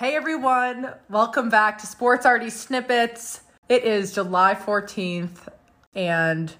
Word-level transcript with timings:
Hey 0.00 0.16
everyone, 0.16 0.94
welcome 1.10 1.50
back 1.50 1.76
to 1.80 1.86
Sports 1.86 2.24
RD 2.24 2.50
Snippets. 2.50 3.42
It 3.68 3.84
is 3.84 4.14
July 4.14 4.54
14th 4.54 5.46
and 5.94 6.54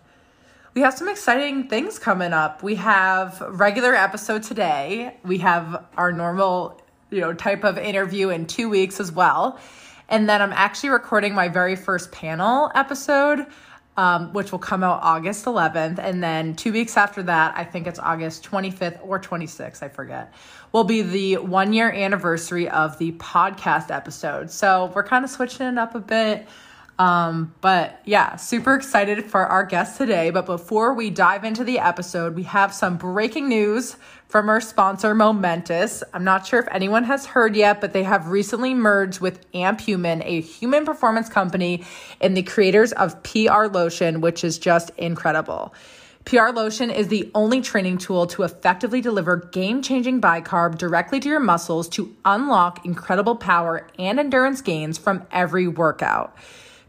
we 0.75 0.83
have 0.83 0.93
some 0.93 1.09
exciting 1.09 1.67
things 1.67 1.99
coming 1.99 2.35
up. 2.35 2.63
We 2.63 2.75
have 2.75 3.41
regular 3.49 3.95
episode 3.95 4.43
today. 4.43 5.17
We 5.25 5.39
have 5.39 5.87
our 5.97 6.13
normal, 6.13 6.83
you 7.11 7.23
know, 7.23 7.33
type 7.33 7.65
of 7.65 7.79
interview 7.79 8.29
in 8.29 8.45
2 8.45 8.69
weeks 8.69 9.01
as 9.01 9.11
well. 9.11 9.59
And 10.11 10.29
then 10.29 10.43
I'm 10.43 10.53
actually 10.53 10.91
recording 10.91 11.35
my 11.35 11.49
very 11.49 11.77
first 11.77 12.13
panel 12.13 12.71
episode 12.75 13.47
um, 14.01 14.33
which 14.33 14.51
will 14.51 14.59
come 14.59 14.83
out 14.83 15.03
August 15.03 15.45
11th. 15.45 15.99
And 15.99 16.23
then 16.23 16.57
two 16.57 16.73
weeks 16.73 16.97
after 16.97 17.23
that, 17.25 17.53
I 17.57 17.65
think 17.65 17.87
it's 17.87 17.99
August 17.99 18.45
25th 18.45 18.99
or 19.03 19.21
26th, 19.21 19.83
I 19.83 19.89
forget, 19.89 20.33
will 20.73 20.85
be 20.85 21.03
the 21.03 21.37
one 21.39 21.73
year 21.73 21.91
anniversary 21.91 22.69
of 22.69 22.99
the 22.99 23.13
podcast 23.13 23.91
episode. 23.91 24.51
So 24.51 24.93
we're 24.95 25.05
kind 25.05 25.25
of 25.25 25.31
switching 25.31 25.67
it 25.67 25.79
up 25.79 25.95
a 25.95 26.01
bit. 26.01 26.47
Um, 27.01 27.55
but 27.63 27.99
yeah, 28.05 28.37
super 28.37 28.75
excited 28.75 29.25
for 29.25 29.47
our 29.47 29.65
guest 29.65 29.97
today. 29.97 30.29
But 30.29 30.45
before 30.45 30.93
we 30.93 31.09
dive 31.09 31.45
into 31.45 31.65
the 31.65 31.79
episode, 31.79 32.35
we 32.35 32.43
have 32.43 32.75
some 32.75 32.99
breaking 32.99 33.49
news 33.49 33.97
from 34.29 34.51
our 34.51 34.61
sponsor, 34.61 35.15
Momentous. 35.15 36.03
I'm 36.13 36.25
not 36.25 36.47
sure 36.47 36.61
if 36.61 36.69
anyone 36.71 37.05
has 37.05 37.25
heard 37.25 37.57
yet, 37.57 37.81
but 37.81 37.95
they 37.95 38.03
have 38.03 38.29
recently 38.29 38.75
merged 38.75 39.21
with 39.21 39.45
Amp 39.55 39.81
Human, 39.81 40.23
a 40.23 40.43
human 40.43 40.85
performance 40.85 41.31
company, 41.31 41.85
and 42.21 42.37
the 42.37 42.43
creators 42.43 42.93
of 42.93 43.23
PR 43.23 43.65
Lotion, 43.65 44.21
which 44.21 44.45
is 44.45 44.59
just 44.59 44.91
incredible. 44.99 45.75
PR 46.31 46.51
Lotion 46.51 46.91
is 46.93 47.09
the 47.09 47.29
only 47.35 47.61
training 47.61 47.99
tool 47.99 48.25
to 48.25 48.45
effectively 48.45 49.01
deliver 49.01 49.35
game 49.37 49.83
changing 49.83 50.21
bicarb 50.21 50.79
directly 50.79 51.19
to 51.19 51.29
your 51.29 51.41
muscles 51.41 51.89
to 51.89 52.15
unlock 52.25 52.87
incredible 52.87 53.35
power 53.35 53.89
and 53.99 54.21
endurance 54.21 54.61
gains 54.63 54.97
from 54.97 55.27
every 55.33 55.67
workout. 55.67 56.37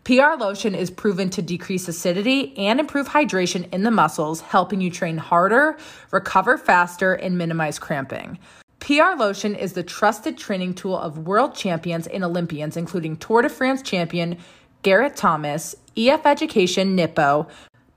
PR 0.04 0.36
Lotion 0.38 0.76
is 0.76 0.92
proven 0.92 1.32
to 1.32 1.42
decrease 1.42 1.88
acidity 1.88 2.56
and 2.56 2.80
improve 2.80 3.08
hydration 3.08 3.68
in 3.74 3.82
the 3.82 3.90
muscles, 3.90 4.42
helping 4.42 4.80
you 4.80 4.92
train 4.92 5.18
harder, 5.18 5.76
recover 6.12 6.56
faster, 6.56 7.16
and 7.16 7.36
minimize 7.36 7.80
cramping. 7.80 8.38
PR 8.80 9.16
Lotion 9.18 9.56
is 9.56 9.74
the 9.74 9.82
trusted 9.82 10.38
training 10.38 10.76
tool 10.76 10.96
of 10.96 11.18
world 11.18 11.56
champions 11.56 12.06
and 12.06 12.24
Olympians, 12.24 12.78
including 12.78 13.18
Tour 13.18 13.42
de 13.42 13.50
France 13.50 13.82
champion 13.82 14.38
Geraint 14.84 15.16
Thomas, 15.16 15.76
EF 15.98 16.28
Education 16.28 16.96
Nippo, 16.96 17.48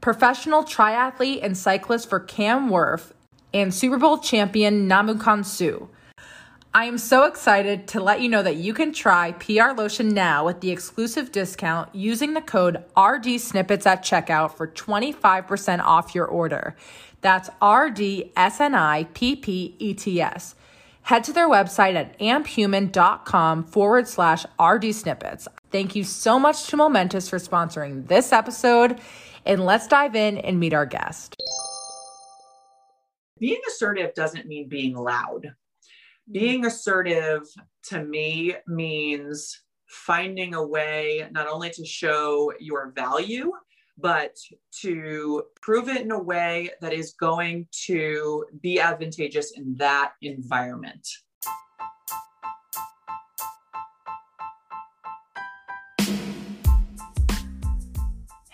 professional 0.04 0.62
triathlete 0.62 1.42
and 1.42 1.56
cyclist 1.56 2.10
for 2.10 2.20
Cam 2.20 2.68
Wurf, 2.68 3.12
and 3.54 3.72
Super 3.72 3.96
Bowl 3.96 4.18
champion 4.18 4.86
Ndamukong 4.86 5.46
Suh. 5.46 5.86
I 6.74 6.84
am 6.84 6.98
so 6.98 7.24
excited 7.24 7.88
to 7.88 8.02
let 8.02 8.20
you 8.20 8.28
know 8.28 8.42
that 8.42 8.56
you 8.56 8.74
can 8.74 8.92
try 8.92 9.32
PR 9.32 9.72
Lotion 9.74 10.10
now 10.10 10.44
with 10.44 10.60
the 10.60 10.70
exclusive 10.70 11.32
discount 11.32 11.94
using 11.94 12.34
the 12.34 12.42
code 12.42 12.84
RD 12.94 13.40
Snippets 13.40 13.86
at 13.86 14.04
checkout 14.04 14.54
for 14.58 14.66
25% 14.68 15.80
off 15.80 16.14
your 16.14 16.26
order. 16.26 16.76
That's 17.22 17.48
RDSNIPPETS. 17.62 18.34
Head 21.04 21.24
to 21.24 21.32
their 21.32 21.48
website 21.48 21.94
at 21.94 22.18
amphuman.com 22.18 23.64
forward 23.64 24.06
slash 24.06 24.44
RD 24.60 24.94
Snippets. 24.94 25.48
Thank 25.70 25.96
you 25.96 26.04
so 26.04 26.38
much 26.38 26.66
to 26.68 26.76
Momentous 26.76 27.28
for 27.28 27.38
sponsoring 27.38 28.06
this 28.06 28.32
episode, 28.32 29.00
and 29.46 29.64
let's 29.64 29.86
dive 29.86 30.14
in 30.14 30.38
and 30.38 30.58
meet 30.58 30.72
our 30.72 30.86
guest. 30.86 31.36
Being 33.38 33.60
assertive 33.68 34.14
doesn't 34.14 34.46
mean 34.46 34.68
being 34.68 34.94
loud 34.94 35.44
hmm. 35.44 36.32
being 36.32 36.66
assertive 36.66 37.42
to 37.84 38.02
me 38.04 38.54
means 38.66 39.62
finding 39.86 40.54
a 40.54 40.66
way 40.66 41.26
not 41.30 41.46
only 41.46 41.70
to 41.70 41.84
show 41.84 42.52
your 42.58 42.92
value, 42.92 43.52
but 43.96 44.36
to 44.80 45.44
prove 45.62 45.88
it 45.88 46.02
in 46.02 46.10
a 46.10 46.22
way 46.22 46.70
that 46.80 46.92
is 46.92 47.12
going 47.12 47.66
to 47.86 48.44
be 48.60 48.80
advantageous 48.80 49.52
in 49.52 49.74
that 49.76 50.12
environment. 50.22 51.06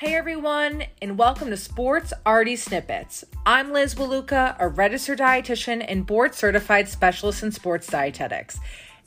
Hey 0.01 0.15
everyone, 0.15 0.85
and 1.03 1.19
welcome 1.19 1.51
to 1.51 1.59
Sports 1.59 2.15
RD 2.27 2.59
Snippets. 2.59 3.23
I'm 3.45 3.71
Liz 3.71 3.97
Waluka, 3.97 4.57
a 4.59 4.67
registered 4.67 5.19
dietitian 5.19 5.85
and 5.87 6.07
board 6.07 6.35
certified 6.35 6.89
specialist 6.89 7.43
in 7.43 7.53
sports 7.53 7.87
dietetics. 7.87 8.59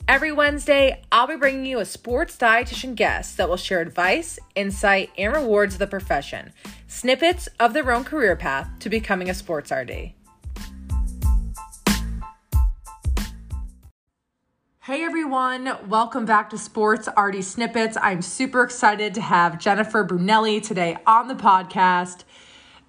Every 0.06 0.30
Wednesday, 0.30 1.02
I'll 1.10 1.26
be 1.26 1.34
bringing 1.34 1.66
you 1.66 1.80
a 1.80 1.84
sports 1.84 2.36
dietitian 2.36 2.94
guest 2.94 3.38
that 3.38 3.48
will 3.48 3.56
share 3.56 3.80
advice, 3.80 4.38
insight, 4.54 5.10
and 5.18 5.34
rewards 5.34 5.74
of 5.74 5.80
the 5.80 5.88
profession, 5.88 6.52
snippets 6.86 7.48
of 7.58 7.72
their 7.72 7.90
own 7.90 8.04
career 8.04 8.36
path 8.36 8.70
to 8.78 8.88
becoming 8.88 9.28
a 9.28 9.34
sports 9.34 9.72
RD. 9.72 10.12
Hey 14.86 15.02
everyone, 15.02 15.78
welcome 15.88 16.26
back 16.26 16.50
to 16.50 16.58
Sports 16.58 17.08
RD 17.16 17.42
Snippets. 17.42 17.96
I'm 18.02 18.20
super 18.20 18.62
excited 18.62 19.14
to 19.14 19.22
have 19.22 19.58
Jennifer 19.58 20.04
Brunelli 20.04 20.62
today 20.62 20.98
on 21.06 21.26
the 21.26 21.34
podcast. 21.34 22.24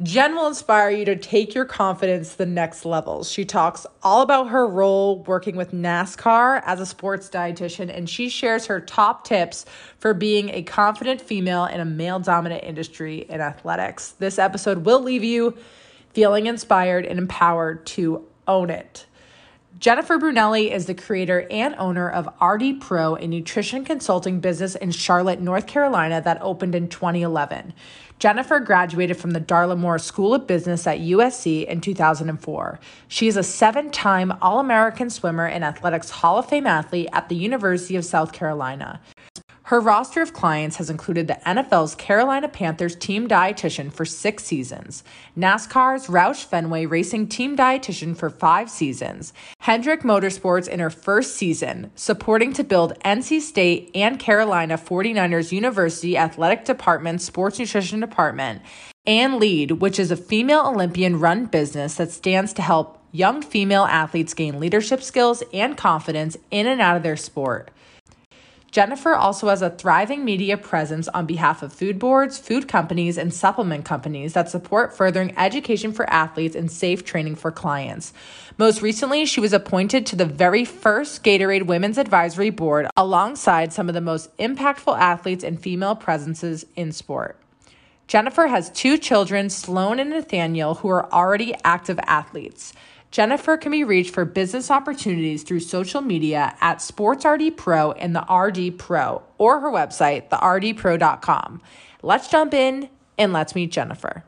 Jen 0.03 0.35
will 0.35 0.47
inspire 0.47 0.89
you 0.89 1.05
to 1.05 1.15
take 1.15 1.55
your 1.55 1.63
confidence 1.63 2.33
to 2.33 2.39
the 2.39 2.45
next 2.47 2.83
levels. 2.83 3.31
She 3.31 3.45
talks 3.45 3.87
all 4.03 4.23
about 4.23 4.49
her 4.49 4.67
role 4.67 5.23
working 5.23 5.55
with 5.55 5.71
NASCAR 5.71 6.61
as 6.65 6.81
a 6.81 6.85
sports 6.85 7.29
dietitian, 7.29 7.89
and 7.89 8.09
she 8.09 8.27
shares 8.27 8.65
her 8.65 8.81
top 8.81 9.23
tips 9.23 9.65
for 9.97 10.13
being 10.13 10.49
a 10.49 10.63
confident 10.63 11.21
female 11.21 11.63
in 11.63 11.79
a 11.79 11.85
male 11.85 12.19
dominant 12.19 12.65
industry 12.65 13.19
in 13.29 13.39
athletics. 13.39 14.11
This 14.19 14.37
episode 14.37 14.79
will 14.79 14.99
leave 14.99 15.23
you 15.23 15.55
feeling 16.11 16.47
inspired 16.47 17.05
and 17.05 17.17
empowered 17.17 17.85
to 17.85 18.27
own 18.49 18.69
it. 18.69 19.05
Jennifer 19.77 20.17
Brunelli 20.17 20.71
is 20.71 20.85
the 20.85 20.93
creator 20.93 21.45
and 21.51 21.75
owner 21.77 22.09
of 22.09 22.29
RD 22.41 22.79
Pro, 22.79 23.15
a 23.15 23.27
nutrition 23.27 23.83
consulting 23.83 24.39
business 24.39 24.73
in 24.75 24.91
Charlotte, 24.91 25.41
North 25.41 25.67
Carolina 25.67 26.21
that 26.21 26.41
opened 26.41 26.75
in 26.75 26.87
2011. 26.87 27.73
Jennifer 28.17 28.61
graduated 28.61 29.17
from 29.17 29.31
the 29.31 29.41
Darla 29.41 29.77
Moore 29.77 29.99
School 29.99 30.33
of 30.33 30.47
Business 30.47 30.87
at 30.87 30.99
USC 30.99 31.65
in 31.65 31.81
2004. 31.81 32.79
She 33.09 33.27
is 33.27 33.35
a 33.35 33.43
seven 33.43 33.91
time 33.91 34.31
All 34.41 34.61
American 34.61 35.09
swimmer 35.09 35.45
and 35.45 35.65
athletics 35.65 36.09
Hall 36.09 36.37
of 36.37 36.47
Fame 36.47 36.67
athlete 36.67 37.09
at 37.11 37.27
the 37.27 37.35
University 37.35 37.97
of 37.97 38.05
South 38.05 38.31
Carolina. 38.31 39.01
Her 39.69 39.79
roster 39.79 40.21
of 40.21 40.31
clients 40.31 40.75
has 40.75 40.91
included 40.91 41.27
the 41.27 41.39
NFL's 41.43 41.95
Carolina 41.95 42.47
Panthers 42.47 42.95
team 42.95 43.27
dietitian 43.27 43.91
for 43.91 44.05
six 44.05 44.43
seasons, 44.43 45.03
NASCAR's 45.35 46.05
Roush 46.05 46.45
Fenway 46.45 46.85
Racing 46.85 47.29
team 47.29 47.57
dietitian 47.57 48.15
for 48.15 48.29
five 48.29 48.69
seasons, 48.69 49.33
Hendrick 49.61 50.03
Motorsports 50.03 50.67
in 50.67 50.79
her 50.79 50.91
first 50.91 51.35
season, 51.35 51.89
supporting 51.95 52.53
to 52.53 52.63
build 52.63 52.99
NC 52.99 53.41
State 53.41 53.89
and 53.95 54.19
Carolina 54.19 54.77
49ers 54.77 55.51
University 55.51 56.15
Athletic 56.15 56.63
Department 56.65 57.19
Sports 57.23 57.57
Nutrition 57.57 57.99
Department, 57.99 58.61
and 59.07 59.37
Lead, 59.37 59.71
which 59.71 59.97
is 59.97 60.11
a 60.11 60.15
female 60.15 60.67
Olympian 60.67 61.19
run 61.19 61.47
business 61.47 61.95
that 61.95 62.11
stands 62.11 62.53
to 62.53 62.61
help 62.61 63.01
young 63.11 63.41
female 63.41 63.85
athletes 63.85 64.35
gain 64.35 64.59
leadership 64.59 65.01
skills 65.01 65.41
and 65.51 65.75
confidence 65.75 66.37
in 66.51 66.67
and 66.67 66.81
out 66.81 66.97
of 66.97 67.01
their 67.01 67.17
sport. 67.17 67.71
Jennifer 68.75 69.15
also 69.15 69.47
has 69.47 69.61
a 69.61 69.69
thriving 69.69 70.25
media 70.25 70.57
presence 70.57 71.07
on 71.07 71.25
behalf 71.25 71.63
of 71.63 71.71
food 71.71 71.97
boards, 71.97 72.37
food 72.37 72.67
companies, 72.67 73.17
and 73.17 73.33
supplement 73.33 73.85
companies 73.85 74.33
that 74.33 74.49
support 74.49 74.93
furthering 74.97 75.33
education 75.37 75.93
for 75.93 76.09
athletes 76.09 76.57
and 76.57 76.69
safe 76.69 77.05
training 77.05 77.35
for 77.35 77.53
clients. 77.53 78.11
Most 78.57 78.81
recently, 78.81 79.25
she 79.25 79.39
was 79.39 79.53
appointed 79.53 80.05
to 80.07 80.17
the 80.17 80.25
very 80.25 80.65
first 80.65 81.23
Gatorade 81.23 81.67
Women's 81.67 81.97
Advisory 81.97 82.49
Board 82.49 82.87
alongside 82.97 83.71
some 83.71 83.87
of 83.87 83.95
the 83.95 84.01
most 84.01 84.35
impactful 84.39 84.99
athletes 84.99 85.45
and 85.45 85.57
female 85.57 85.95
presences 85.95 86.65
in 86.75 86.91
sport. 86.91 87.39
Jennifer 88.07 88.47
has 88.47 88.69
two 88.71 88.97
children, 88.97 89.49
Sloan 89.49 89.99
and 89.99 90.09
Nathaniel, 90.09 90.75
who 90.75 90.89
are 90.89 91.09
already 91.13 91.55
active 91.63 91.97
athletes. 92.07 92.73
Jennifer 93.11 93.57
can 93.57 93.71
be 93.71 93.83
reached 93.83 94.13
for 94.13 94.25
business 94.25 94.69
opportunities 94.69 95.43
through 95.43 95.61
social 95.61 96.01
media 96.01 96.55
at 96.59 96.79
SportsRD 96.79 97.55
Pro 97.55 97.93
and 97.93 98.15
the 98.15 98.21
RD 98.21 98.77
Pro 98.77 99.23
or 99.37 99.59
her 99.59 99.71
website, 99.71 100.29
theRDPro.com. 100.29 101.61
Let's 102.01 102.27
jump 102.27 102.53
in 102.53 102.89
and 103.17 103.33
let's 103.33 103.55
meet 103.55 103.71
Jennifer. 103.71 104.23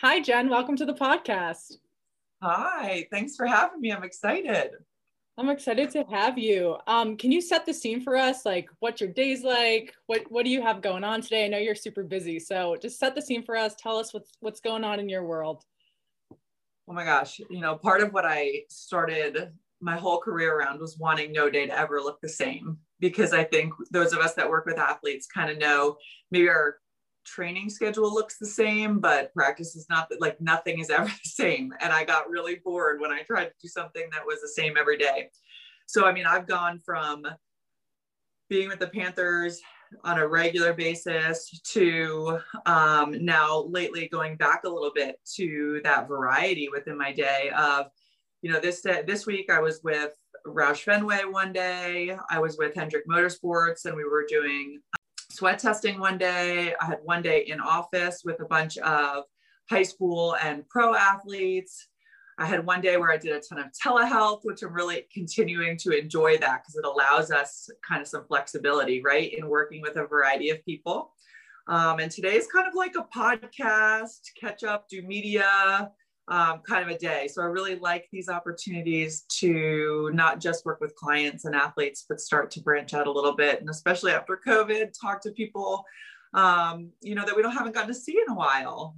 Hi, 0.00 0.20
Jen. 0.20 0.48
Welcome 0.48 0.76
to 0.76 0.86
the 0.86 0.94
podcast. 0.94 1.72
Hi, 2.42 3.08
thanks 3.10 3.34
for 3.34 3.46
having 3.46 3.80
me. 3.80 3.90
I'm 3.90 4.04
excited. 4.04 4.72
I'm 5.38 5.50
excited 5.50 5.90
to 5.90 6.02
have 6.04 6.38
you. 6.38 6.78
Um, 6.86 7.16
can 7.16 7.30
you 7.30 7.42
set 7.42 7.66
the 7.66 7.74
scene 7.74 8.00
for 8.00 8.16
us? 8.16 8.46
Like, 8.46 8.70
what's 8.80 9.02
your 9.02 9.10
days 9.10 9.42
like? 9.42 9.92
What 10.06 10.22
What 10.30 10.44
do 10.44 10.50
you 10.50 10.62
have 10.62 10.80
going 10.80 11.04
on 11.04 11.20
today? 11.20 11.44
I 11.44 11.48
know 11.48 11.58
you're 11.58 11.74
super 11.74 12.02
busy, 12.02 12.38
so 12.38 12.76
just 12.80 12.98
set 12.98 13.14
the 13.14 13.20
scene 13.20 13.42
for 13.42 13.54
us. 13.54 13.74
Tell 13.78 13.98
us 13.98 14.14
what's 14.14 14.30
what's 14.40 14.60
going 14.60 14.82
on 14.82 14.98
in 14.98 15.10
your 15.10 15.24
world. 15.24 15.62
Oh 16.88 16.92
my 16.94 17.04
gosh, 17.04 17.38
you 17.50 17.60
know, 17.60 17.76
part 17.76 18.00
of 18.00 18.14
what 18.14 18.24
I 18.24 18.62
started 18.70 19.52
my 19.82 19.96
whole 19.96 20.20
career 20.20 20.56
around 20.56 20.80
was 20.80 20.96
wanting 20.98 21.32
no 21.32 21.50
day 21.50 21.66
to 21.66 21.78
ever 21.78 22.00
look 22.00 22.18
the 22.22 22.28
same 22.28 22.78
because 22.98 23.34
I 23.34 23.44
think 23.44 23.74
those 23.90 24.14
of 24.14 24.20
us 24.20 24.32
that 24.34 24.48
work 24.48 24.64
with 24.64 24.78
athletes 24.78 25.26
kind 25.26 25.50
of 25.50 25.58
know 25.58 25.96
maybe 26.30 26.48
our 26.48 26.76
training 27.26 27.68
schedule 27.68 28.12
looks 28.12 28.38
the 28.38 28.46
same, 28.46 29.00
but 29.00 29.34
practice 29.34 29.76
is 29.76 29.86
not 29.90 30.10
like 30.20 30.40
nothing 30.40 30.78
is 30.78 30.90
ever 30.90 31.06
the 31.06 31.28
same. 31.28 31.72
And 31.80 31.92
I 31.92 32.04
got 32.04 32.30
really 32.30 32.56
bored 32.64 33.00
when 33.00 33.10
I 33.10 33.22
tried 33.22 33.46
to 33.46 33.54
do 33.62 33.68
something 33.68 34.08
that 34.12 34.26
was 34.26 34.40
the 34.40 34.48
same 34.48 34.76
every 34.78 34.96
day. 34.96 35.30
So, 35.86 36.06
I 36.06 36.12
mean, 36.12 36.26
I've 36.26 36.46
gone 36.46 36.80
from 36.84 37.26
being 38.48 38.68
with 38.68 38.78
the 38.78 38.88
Panthers 38.88 39.60
on 40.04 40.18
a 40.18 40.26
regular 40.26 40.72
basis 40.72 41.60
to 41.72 42.38
um, 42.66 43.24
now 43.24 43.64
lately 43.68 44.08
going 44.08 44.36
back 44.36 44.64
a 44.64 44.68
little 44.68 44.92
bit 44.94 45.20
to 45.36 45.80
that 45.84 46.08
variety 46.08 46.68
within 46.68 46.98
my 46.98 47.12
day 47.12 47.50
of, 47.56 47.86
you 48.42 48.50
know, 48.50 48.60
this 48.60 48.82
this 48.82 49.26
week 49.26 49.50
I 49.50 49.60
was 49.60 49.80
with 49.82 50.12
Roush 50.46 50.82
Fenway 50.82 51.24
one 51.24 51.52
day, 51.52 52.16
I 52.30 52.38
was 52.38 52.56
with 52.58 52.74
Hendrick 52.74 53.08
Motorsports, 53.08 53.84
and 53.84 53.96
we 53.96 54.04
were 54.04 54.26
doing 54.28 54.80
sweat 55.36 55.58
testing 55.58 56.00
one 56.00 56.16
day. 56.16 56.74
I 56.80 56.86
had 56.86 57.00
one 57.04 57.20
day 57.20 57.44
in 57.46 57.60
office 57.60 58.22
with 58.24 58.40
a 58.40 58.46
bunch 58.46 58.78
of 58.78 59.24
high 59.68 59.82
school 59.82 60.34
and 60.42 60.66
pro 60.68 60.94
athletes. 60.94 61.88
I 62.38 62.46
had 62.46 62.64
one 62.64 62.80
day 62.80 62.96
where 62.96 63.10
I 63.10 63.18
did 63.18 63.32
a 63.32 63.40
ton 63.40 63.58
of 63.58 63.66
telehealth, 63.72 64.40
which 64.44 64.62
I'm 64.62 64.72
really 64.72 65.06
continuing 65.12 65.76
to 65.78 65.90
enjoy 65.90 66.38
that 66.38 66.62
because 66.62 66.76
it 66.76 66.86
allows 66.86 67.30
us 67.30 67.68
kind 67.86 68.00
of 68.00 68.08
some 68.08 68.24
flexibility, 68.26 69.02
right, 69.02 69.32
in 69.32 69.48
working 69.48 69.82
with 69.82 69.96
a 69.96 70.06
variety 70.06 70.50
of 70.50 70.64
people. 70.64 71.12
Um, 71.68 71.98
and 71.98 72.10
today 72.10 72.36
is 72.36 72.46
kind 72.46 72.66
of 72.66 72.74
like 72.74 72.94
a 72.96 73.06
podcast, 73.14 74.20
catch 74.40 74.64
up, 74.64 74.88
do 74.88 75.02
media, 75.02 75.90
um, 76.28 76.60
kind 76.66 76.88
of 76.88 76.94
a 76.94 76.98
day. 76.98 77.28
So 77.28 77.42
I 77.42 77.46
really 77.46 77.76
like 77.76 78.08
these 78.10 78.28
opportunities 78.28 79.22
to 79.38 80.10
not 80.12 80.40
just 80.40 80.64
work 80.64 80.80
with 80.80 80.94
clients 80.96 81.44
and 81.44 81.54
athletes, 81.54 82.04
but 82.08 82.20
start 82.20 82.50
to 82.52 82.60
branch 82.60 82.94
out 82.94 83.06
a 83.06 83.12
little 83.12 83.34
bit. 83.34 83.60
And 83.60 83.70
especially 83.70 84.12
after 84.12 84.40
COVID, 84.44 84.92
talk 85.00 85.20
to 85.22 85.30
people, 85.30 85.84
um, 86.34 86.90
you 87.00 87.14
know, 87.14 87.24
that 87.24 87.36
we 87.36 87.42
don't 87.42 87.52
haven't 87.52 87.74
gotten 87.74 87.88
to 87.88 87.94
see 87.94 88.18
in 88.18 88.32
a 88.32 88.34
while. 88.34 88.96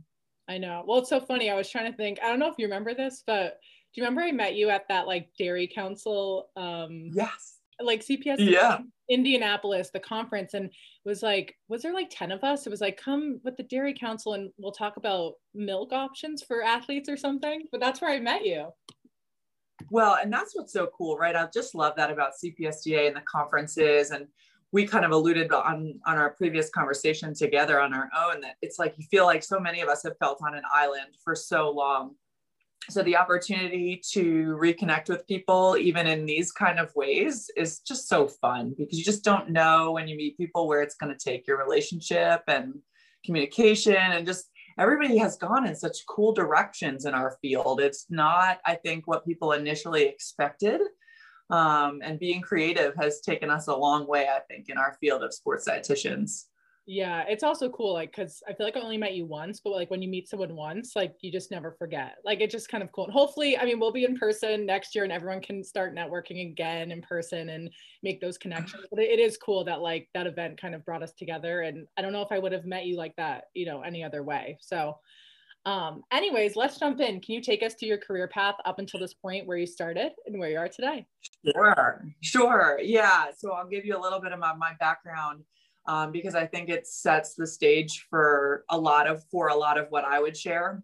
I 0.49 0.57
know. 0.57 0.83
Well, 0.87 0.99
it's 0.99 1.11
so 1.11 1.21
funny. 1.21 1.51
I 1.51 1.55
was 1.55 1.69
trying 1.69 1.91
to 1.91 1.97
think. 1.97 2.19
I 2.23 2.29
don't 2.29 2.39
know 2.39 2.49
if 2.49 2.55
you 2.57 2.65
remember 2.67 2.95
this, 2.95 3.23
but 3.27 3.59
do 3.95 4.01
you 4.01 4.05
remember 4.05 4.23
I 4.23 4.33
met 4.33 4.55
you 4.55 4.71
at 4.71 4.89
that 4.89 5.07
like 5.07 5.29
dairy 5.39 5.71
council? 5.73 6.49
Um, 6.57 7.11
yes. 7.13 7.58
Like 7.81 8.05
CPS. 8.05 8.37
Yeah. 8.39 8.79
Indianapolis, 9.11 9.91
the 9.91 10.01
conference, 10.01 10.53
and 10.53 10.71
was 11.05 11.23
like, 11.23 11.55
was 11.69 11.83
there 11.83 11.95
like 11.95 12.11
10 12.11 12.31
of 12.31 12.45
us? 12.45 12.67
It 12.67 12.71
was 12.71 12.81
like, 12.81 13.01
come 13.03 13.41
with 13.43 13.57
the 13.57 13.63
dairy 13.63 13.95
council 13.95 14.35
and 14.35 14.51
we'll 14.59 14.73
talk 14.73 14.99
about 14.99 15.35
milk 15.55 15.93
options 15.93 16.43
for 16.43 16.63
athletes 16.63 17.09
or 17.09 17.17
something. 17.17 17.63
But 17.73 17.81
that's 17.81 18.01
where 18.01 18.11
I 18.11 18.21
met 18.21 18.45
you. 18.45 18.69
Well, 19.91 20.19
and 20.21 20.31
that's 20.31 20.55
what's 20.55 20.73
so 20.73 20.91
cool, 20.97 21.17
right? 21.17 21.35
I 21.35 21.49
just 21.55 21.75
love 21.75 21.95
that 21.97 22.11
about 22.11 22.33
CPSDA 22.45 23.07
and 23.07 23.17
the 23.17 23.23
conferences 23.23 24.11
and 24.11 24.27
we 24.73 24.87
kind 24.87 25.05
of 25.05 25.13
alluded 25.13 25.53
on 25.53 25.99
on 26.07 26.19
our 26.19 26.31
previous 26.31 26.69
conversation 26.71 27.35
together 27.35 27.81
on 27.81 27.95
our 27.95 28.11
own 28.17 28.41
that 28.43 28.57
it's 28.61 28.79
like 28.79 28.95
you 28.99 29.07
feel 29.11 29.25
like 29.25 29.43
so 29.43 29.59
many 29.59 29.81
of 29.81 29.89
us 29.89 30.03
have 30.03 30.17
felt 30.19 30.41
on 30.43 30.55
an 30.55 30.63
island 30.73 31.17
for 31.25 31.35
so 31.35 31.71
long 31.71 32.15
so 32.91 33.03
the 33.03 33.17
opportunity 33.17 34.01
to 34.13 34.57
reconnect 34.61 35.09
with 35.09 35.27
people 35.27 35.77
even 35.79 36.07
in 36.07 36.25
these 36.25 36.53
kind 36.53 36.79
of 36.79 36.95
ways 36.95 37.51
is 37.57 37.81
just 37.81 38.09
so 38.09 38.29
fun 38.29 38.75
because 38.79 38.99
you 38.99 39.05
just 39.05 39.25
don't 39.25 39.51
know 39.51 39.93
when 39.93 40.09
you 40.09 40.17
meet 40.17 40.39
people 40.39 40.67
where 40.67 40.83
it's 40.83 40.97
going 40.97 41.15
to 41.15 41.25
take 41.25 41.47
your 41.47 41.59
relationship 41.59 42.43
and 42.49 42.75
communication 43.25 43.95
and 43.95 44.27
just 44.27 44.51
everybody 44.79 45.19
has 45.19 45.37
gone 45.37 45.67
in 45.67 45.75
such 45.75 46.07
cool 46.09 46.33
directions 46.33 47.05
in 47.05 47.15
our 47.15 47.37
field 47.43 47.81
it's 47.81 48.07
not 48.09 48.59
i 48.65 48.75
think 48.75 49.07
what 49.07 49.27
people 49.27 49.53
initially 49.53 50.05
expected 50.05 50.81
um, 51.51 52.01
and 52.03 52.19
being 52.19 52.41
creative 52.41 52.95
has 53.01 53.21
taken 53.21 53.51
us 53.51 53.69
a 53.69 53.77
long 53.77 54.07
way, 54.07 54.27
I 54.29 54.41
think, 54.41 54.69
in 54.69 54.77
our 54.77 54.97
field 55.01 55.23
of 55.23 55.33
sports 55.33 55.69
dietitians. 55.69 56.45
Yeah, 56.91 57.25
it's 57.29 57.43
also 57.43 57.69
cool, 57.69 57.93
like, 57.93 58.13
because 58.17 58.43
I 58.49 58.55
feel 58.55 58.65
like 58.65 58.75
I 58.75 58.81
only 58.81 58.97
met 58.97 59.13
you 59.13 59.27
once, 59.27 59.61
but 59.61 59.75
like 59.75 59.91
when 59.91 60.01
you 60.01 60.09
meet 60.09 60.27
someone 60.27 60.57
once, 60.57 60.97
like 60.97 61.17
you 61.21 61.31
just 61.31 61.51
never 61.51 61.73
forget. 61.79 62.17
Like 62.25 62.41
it's 62.41 62.51
just 62.51 62.71
kind 62.71 62.83
of 62.83 62.91
cool. 62.93 63.05
And 63.05 63.13
hopefully, 63.13 63.59
I 63.59 63.67
mean, 63.67 63.79
we'll 63.79 63.93
be 63.93 64.05
in 64.05 64.17
person 64.17 64.65
next 64.65 64.95
year 64.95 65.05
and 65.05 65.13
everyone 65.13 65.43
can 65.43 65.63
start 65.63 65.95
networking 65.95 66.51
again 66.51 66.91
in 66.91 67.03
person 67.03 67.51
and 67.51 67.69
make 68.03 68.23
those 68.23 68.39
connections. 68.39 68.87
But 68.91 69.01
it 69.01 69.19
is 69.19 69.37
cool 69.37 69.65
that 69.65 69.83
like 69.83 70.09
that 70.15 70.27
event 70.27 70.59
kind 70.59 70.75
of 70.75 70.83
brought 70.87 71.03
us 71.03 71.13
together. 71.13 71.61
And 71.61 71.87
I 71.99 72.01
don't 72.01 72.15
know 72.15 72.23
if 72.23 72.33
I 72.33 72.39
would 72.39 72.53
have 72.53 72.65
met 72.65 72.87
you 72.87 72.97
like 72.97 73.15
that, 73.17 73.45
you 73.53 73.67
know, 73.67 73.83
any 73.83 74.03
other 74.03 74.23
way. 74.23 74.57
So 74.63 74.97
um, 75.67 76.01
anyways, 76.11 76.57
let's 76.57 76.79
jump 76.79 77.01
in. 77.01 77.21
Can 77.21 77.35
you 77.35 77.43
take 77.43 77.63
us 77.63 77.75
to 77.75 77.87
your 77.87 77.99
career 77.99 78.29
path 78.29 78.55
up 78.65 78.79
until 78.79 78.99
this 78.99 79.13
point 79.13 79.47
where 79.47 79.59
you 79.59 79.67
started 79.67 80.13
and 80.25 80.39
where 80.39 80.49
you 80.49 80.57
are 80.57 80.69
today? 80.69 81.07
Sure, 81.45 82.07
sure. 82.23 82.81
Yeah. 82.83 83.27
So 83.37 83.53
I'll 83.53 83.69
give 83.69 83.85
you 83.85 83.95
a 83.95 84.01
little 84.01 84.23
bit 84.23 84.33
of 84.33 84.39
my, 84.39 84.55
my 84.55 84.73
background 84.81 85.45
um, 85.89 86.13
because 86.13 86.35
I 86.35 86.47
think 86.47 86.69
it 86.69 86.87
sets 86.87 87.35
the 87.35 87.47
stage 87.47 88.07
for 88.09 88.65
a 88.69 88.79
lot 88.79 89.09
of 89.09 89.25
for 89.31 89.49
a 89.49 89.57
lot 89.57 89.79
of 89.79 89.87
what 89.89 90.05
I 90.05 90.21
would 90.21 90.37
share. 90.37 90.83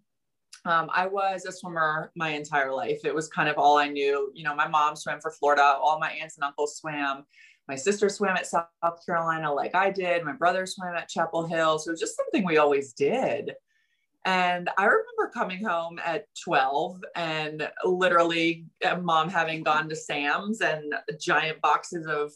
Um, 0.65 0.89
I 0.93 1.07
was 1.07 1.45
a 1.45 1.53
swimmer 1.53 2.11
my 2.17 2.31
entire 2.31 2.73
life. 2.73 3.05
It 3.05 3.15
was 3.15 3.29
kind 3.29 3.51
of 3.51 3.59
all 3.59 3.77
I 3.77 3.89
knew. 3.89 4.33
You 4.35 4.45
know, 4.45 4.55
my 4.55 4.67
mom 4.67 4.97
swam 4.97 5.21
for 5.21 5.31
Florida. 5.31 5.63
All 5.63 6.01
my 6.01 6.11
aunts 6.11 6.39
and 6.39 6.45
uncles 6.45 6.79
swam. 6.79 7.27
My 7.69 7.75
sister 7.75 8.09
swam 8.09 8.37
at 8.37 8.47
South 8.47 8.67
Carolina 9.07 9.53
like 9.53 9.75
I 9.75 9.91
did. 9.91 10.25
My 10.25 10.33
brother 10.33 10.65
swam 10.65 10.95
at 10.97 11.09
Chapel 11.09 11.47
Hill. 11.47 11.79
So 11.79 11.91
it 11.91 11.93
was 11.93 12.01
just 12.01 12.17
something 12.17 12.45
we 12.45 12.57
always 12.57 12.95
did. 12.95 13.53
And 14.27 14.71
I 14.79 14.85
remember 14.85 15.31
coming 15.35 15.63
home 15.63 16.01
at 16.03 16.27
12 16.43 17.05
and 17.15 17.71
literally 17.85 18.65
uh, 18.87 18.97
mom 18.97 19.29
having 19.29 19.63
gone 19.63 19.89
to 19.91 19.97
Sam's 19.97 20.63
and 20.63 20.95
giant 21.21 21.61
boxes 21.61 22.07
of, 22.07 22.33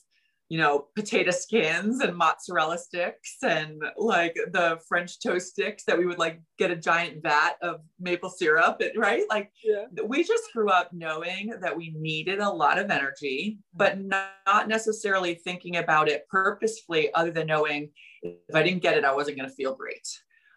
you 0.49 0.57
know, 0.57 0.87
potato 0.97 1.31
skins 1.31 2.01
and 2.01 2.17
mozzarella 2.17 2.79
sticks 2.79 3.37
and 3.43 3.83
like 3.97 4.35
the 4.53 4.79
French 4.89 5.21
toast 5.21 5.49
sticks 5.49 5.85
that 5.85 5.99
we 5.99 6.07
would 6.07 6.19
like 6.19 6.41
get 6.59 6.71
a 6.71 6.77
giant 6.77 7.23
vat 7.23 7.57
of 7.61 7.81
maple 8.01 8.31
syrup, 8.31 8.81
right? 8.97 9.25
Like 9.29 9.51
yeah. 9.63 9.85
we 10.07 10.25
just 10.25 10.45
grew 10.55 10.71
up 10.71 10.91
knowing 10.93 11.53
that 11.61 11.77
we 11.77 11.95
needed 11.99 12.39
a 12.39 12.51
lot 12.51 12.79
of 12.79 12.91
energy, 12.91 13.59
but 13.75 14.01
not 14.01 14.69
necessarily 14.69 15.35
thinking 15.35 15.77
about 15.77 16.09
it 16.09 16.27
purposefully, 16.31 17.13
other 17.13 17.31
than 17.31 17.47
knowing 17.47 17.91
if 18.23 18.55
I 18.55 18.63
didn't 18.63 18.83
get 18.83 18.97
it, 18.97 19.05
I 19.05 19.15
wasn't 19.15 19.37
going 19.37 19.49
to 19.49 19.55
feel 19.55 19.75
great. 19.75 20.09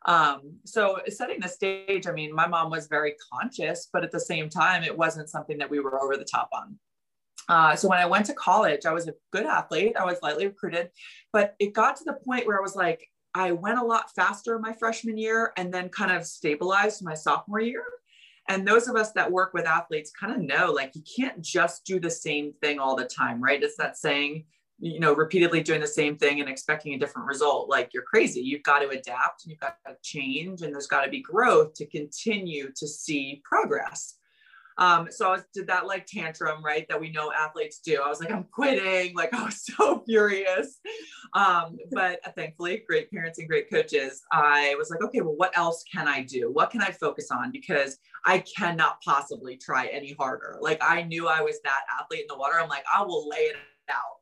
Um, 0.08 0.58
so 0.66 1.00
setting 1.10 1.40
the 1.40 1.48
stage, 1.48 2.08
I 2.08 2.12
mean, 2.12 2.34
my 2.34 2.48
mom 2.48 2.72
was 2.72 2.88
very 2.88 3.16
conscious, 3.32 3.90
but 3.92 4.04
at 4.04 4.12
the 4.12 4.20
same 4.20 4.50
time, 4.50 4.84
it 4.84 4.98
wasn't 4.98 5.30
something 5.30 5.58
that 5.60 5.70
we 5.70 5.80
were 5.80 6.02
over 6.02 6.18
the 6.18 6.26
top 6.26 6.50
on. 6.54 6.80
Uh, 7.50 7.76
so 7.76 7.88
when 7.88 8.00
I 8.00 8.06
went 8.06 8.26
to 8.28 8.34
college, 8.34 8.86
I 8.86 8.94
was 8.94 9.08
a 9.08 9.14
good 9.32 9.46
athlete. 9.46 9.94
I 9.98 10.06
was 10.06 10.20
lightly 10.22 10.48
recruited, 10.48 10.90
but 11.34 11.56
it 11.60 11.74
got 11.74 11.96
to 11.98 12.04
the 12.04 12.14
point 12.14 12.48
where 12.48 12.58
I 12.58 12.62
was 12.62 12.76
like, 12.76 13.06
I 13.34 13.52
went 13.52 13.80
a 13.80 13.84
lot 13.84 14.14
faster 14.16 14.60
my 14.60 14.74
freshman 14.74 15.18
year 15.18 15.54
and 15.58 15.74
then 15.74 15.90
kind 15.90 16.12
of 16.12 16.26
stabilized 16.26 17.04
my 17.04 17.14
sophomore 17.14 17.62
year. 17.62 17.84
And 18.50 18.68
those 18.68 18.88
of 18.88 18.96
us 18.96 19.12
that 19.14 19.32
work 19.32 19.54
with 19.54 19.66
athletes 19.66 20.12
kind 20.12 20.34
of 20.34 20.42
know 20.42 20.72
like 20.72 20.96
you 20.96 21.04
can't 21.16 21.42
just 21.42 21.86
do 21.86 22.00
the 22.00 22.10
same 22.10 22.54
thing 22.62 22.80
all 22.80 22.96
the 22.96 23.06
time, 23.06 23.42
right? 23.42 23.62
It's 23.62 23.78
that 23.78 23.98
saying, 23.98 24.46
you 24.82 25.00
know 25.00 25.14
repeatedly 25.14 25.62
doing 25.62 25.80
the 25.80 25.88
same 25.88 26.18
thing 26.18 26.42
and 26.42 26.50
expecting 26.50 26.94
a 26.94 26.98
different 26.98 27.28
result 27.28 27.70
like 27.70 27.92
you're 27.94 28.04
crazy 28.04 28.42
you've 28.42 28.64
got 28.64 28.80
to 28.80 28.90
adapt 28.90 29.44
and 29.44 29.52
you've 29.52 29.60
got 29.60 29.78
to 29.88 29.96
change 30.02 30.64
and 30.64 30.74
there's 30.74 30.88
got 30.88 31.06
to 31.06 31.10
be 31.10 31.22
growth 31.22 31.74
to 31.76 31.86
continue 31.86 32.72
to 32.76 32.88
see 32.88 33.42
progress 33.46 34.18
um, 34.78 35.08
so 35.10 35.28
I 35.28 35.32
was, 35.32 35.44
did 35.54 35.68
that 35.68 35.86
like 35.86 36.06
tantrum, 36.06 36.64
right? 36.64 36.86
That 36.90 37.00
we 37.00 37.12
know 37.12 37.32
athletes 37.32 37.80
do. 37.80 38.02
I 38.04 38.10
was 38.10 38.20
like, 38.20 38.32
I'm 38.32 38.46
quitting. 38.46 39.16
Like 39.22 39.34
I 39.34 39.44
was 39.44 39.64
so 39.64 40.04
furious. 40.08 40.80
Um, 41.34 41.78
but 41.92 42.20
thankfully, 42.36 42.84
great 42.88 43.12
parents 43.12 43.38
and 43.38 43.48
great 43.48 43.70
coaches. 43.70 44.22
I 44.32 44.74
was 44.78 44.90
like, 44.90 45.04
okay, 45.04 45.22
well, 45.22 45.36
what 45.36 45.56
else 45.56 45.84
can 45.94 46.08
I 46.08 46.24
do? 46.24 46.50
What 46.52 46.72
can 46.72 46.82
I 46.82 46.92
focus 46.92 47.30
on? 47.30 47.52
Because 47.52 47.98
I 48.26 48.40
cannot 48.40 49.02
possibly 49.04 49.58
try 49.58 49.88
any 49.88 50.14
harder. 50.14 50.58
Like 50.60 50.82
I 50.82 51.04
knew 51.04 51.28
I 51.28 51.42
was 51.42 51.60
that 51.64 51.82
athlete 52.00 52.22
in 52.22 52.28
the 52.30 52.38
water. 52.38 52.60
I'm 52.60 52.70
like, 52.70 52.86
I 52.94 53.04
will 53.04 53.30
lay 53.30 53.38
it 53.38 53.56
out 53.90 54.22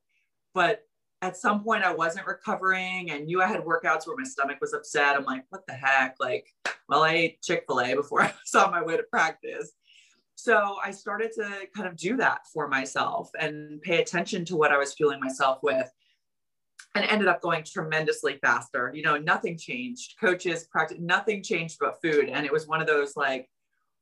but 0.54 0.82
at 1.22 1.38
some 1.38 1.64
point 1.64 1.84
I 1.84 1.94
wasn't 1.94 2.28
recovering 2.28 3.12
I 3.12 3.20
knew 3.20 3.42
I 3.42 3.48
had 3.48 3.62
workouts 3.62 4.08
where 4.08 4.18
my 4.18 4.24
stomach 4.24 4.58
was 4.62 4.74
upset. 4.74 5.16
I'm 5.16 5.26
like, 5.26 5.46
what 5.50 5.66
the 5.68 5.74
heck? 5.74 6.16
Like, 6.20 6.48
well, 6.88 7.04
I 7.04 7.12
ate 7.14 7.42
Chick-fil-A 7.42 7.96
before 7.96 8.22
I 8.24 8.28
was 8.28 8.62
on 8.62 8.72
my 8.72 8.84
way 8.84 8.98
to 8.98 9.04
practice. 9.04 9.72
So 10.42 10.78
I 10.82 10.92
started 10.92 11.34
to 11.34 11.68
kind 11.76 11.88
of 11.88 11.98
do 11.98 12.16
that 12.18 12.48
for 12.54 12.70
myself 12.70 13.30
and 13.38 13.82
pay 13.82 14.02
attention 14.02 14.46
to 14.46 14.56
what 14.56 14.72
I 14.72 14.78
was 14.78 14.94
fueling 14.94 15.20
myself 15.20 15.60
with 15.62 15.92
and 16.96 17.04
ended 17.06 17.28
up 17.28 17.42
going 17.42 17.66
tremendously 17.66 18.40
faster. 18.42 18.90
You 18.96 19.04
know, 19.04 19.18
nothing 19.18 19.58
changed. 19.58 20.16
Coaches, 20.18 20.66
practice, 20.72 20.98
nothing 21.02 21.44
changed 21.44 21.78
but 21.82 22.02
food. 22.02 22.30
And 22.30 22.46
it 22.46 22.54
was 22.54 22.68
one 22.68 22.80
of 22.80 22.88
those 22.88 23.18
like, 23.18 23.50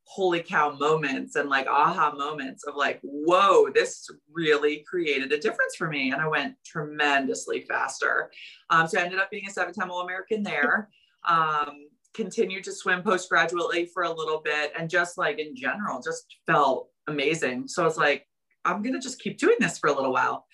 holy 0.03 0.39
cow 0.39 0.71
moments 0.71 1.35
and 1.35 1.49
like 1.49 1.67
aha 1.67 2.13
moments 2.15 2.63
of 2.65 2.75
like, 2.75 2.99
whoa, 3.01 3.69
this 3.73 4.07
really 4.31 4.85
created 4.87 5.33
a 5.33 5.39
difference 5.39 5.75
for 5.75 5.89
me. 5.89 6.11
And 6.11 6.21
I 6.21 6.27
went 6.27 6.55
tremendously 6.63 7.61
faster. 7.61 8.31
Um, 8.69 8.87
so 8.87 8.99
I 8.99 9.03
ended 9.03 9.19
up 9.19 9.31
being 9.31 9.47
a 9.47 9.51
seven 9.51 9.73
time 9.73 9.89
All 9.89 10.01
American 10.01 10.43
there. 10.43 10.87
Um, 11.27 11.87
continued 12.13 12.63
to 12.63 12.71
swim 12.71 13.03
postgraduately 13.03 13.89
for 13.93 14.03
a 14.03 14.13
little 14.13 14.41
bit 14.43 14.71
and 14.77 14.89
just 14.89 15.17
like 15.17 15.39
in 15.39 15.55
general, 15.55 16.01
just 16.01 16.25
felt 16.45 16.89
amazing. 17.07 17.67
So 17.67 17.83
I 17.83 17.85
was 17.85 17.97
like, 17.97 18.25
I'm 18.65 18.81
going 18.81 18.93
to 18.93 18.99
just 18.99 19.19
keep 19.19 19.37
doing 19.37 19.57
this 19.59 19.77
for 19.77 19.87
a 19.89 19.93
little 19.93 20.11
while 20.11 20.45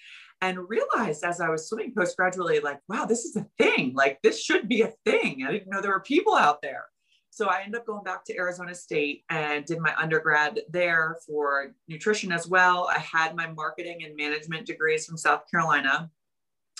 and 0.42 0.70
realized 0.70 1.24
as 1.24 1.40
I 1.40 1.50
was 1.50 1.70
swimming 1.70 1.94
postgraduately, 1.94 2.62
like, 2.62 2.80
wow, 2.90 3.06
this 3.06 3.24
is 3.24 3.36
a 3.38 3.48
thing. 3.58 3.94
Like, 3.96 4.20
this 4.22 4.44
should 4.44 4.68
be 4.68 4.82
a 4.82 4.94
thing. 5.06 5.46
I 5.48 5.52
didn't 5.52 5.70
know 5.70 5.82
there 5.82 5.92
were 5.92 6.02
people 6.02 6.36
out 6.36 6.62
there. 6.62 6.84
So 7.30 7.48
I 7.48 7.62
ended 7.62 7.80
up 7.80 7.88
going 7.88 8.04
back 8.04 8.26
to 8.26 8.36
Arizona 8.36 8.76
State 8.76 9.24
and 9.30 9.66
did 9.66 9.80
my 9.80 9.96
undergrad 9.96 10.60
there 10.70 11.18
for 11.26 11.74
nutrition 11.88 12.32
as 12.32 12.48
well. 12.48 12.90
I 12.94 13.00
had 13.00 13.36
my 13.36 13.48
marketing 13.48 14.04
and 14.04 14.16
management 14.16 14.68
degrees 14.68 15.06
from 15.06 15.18
South 15.18 15.44
Carolina 15.50 16.12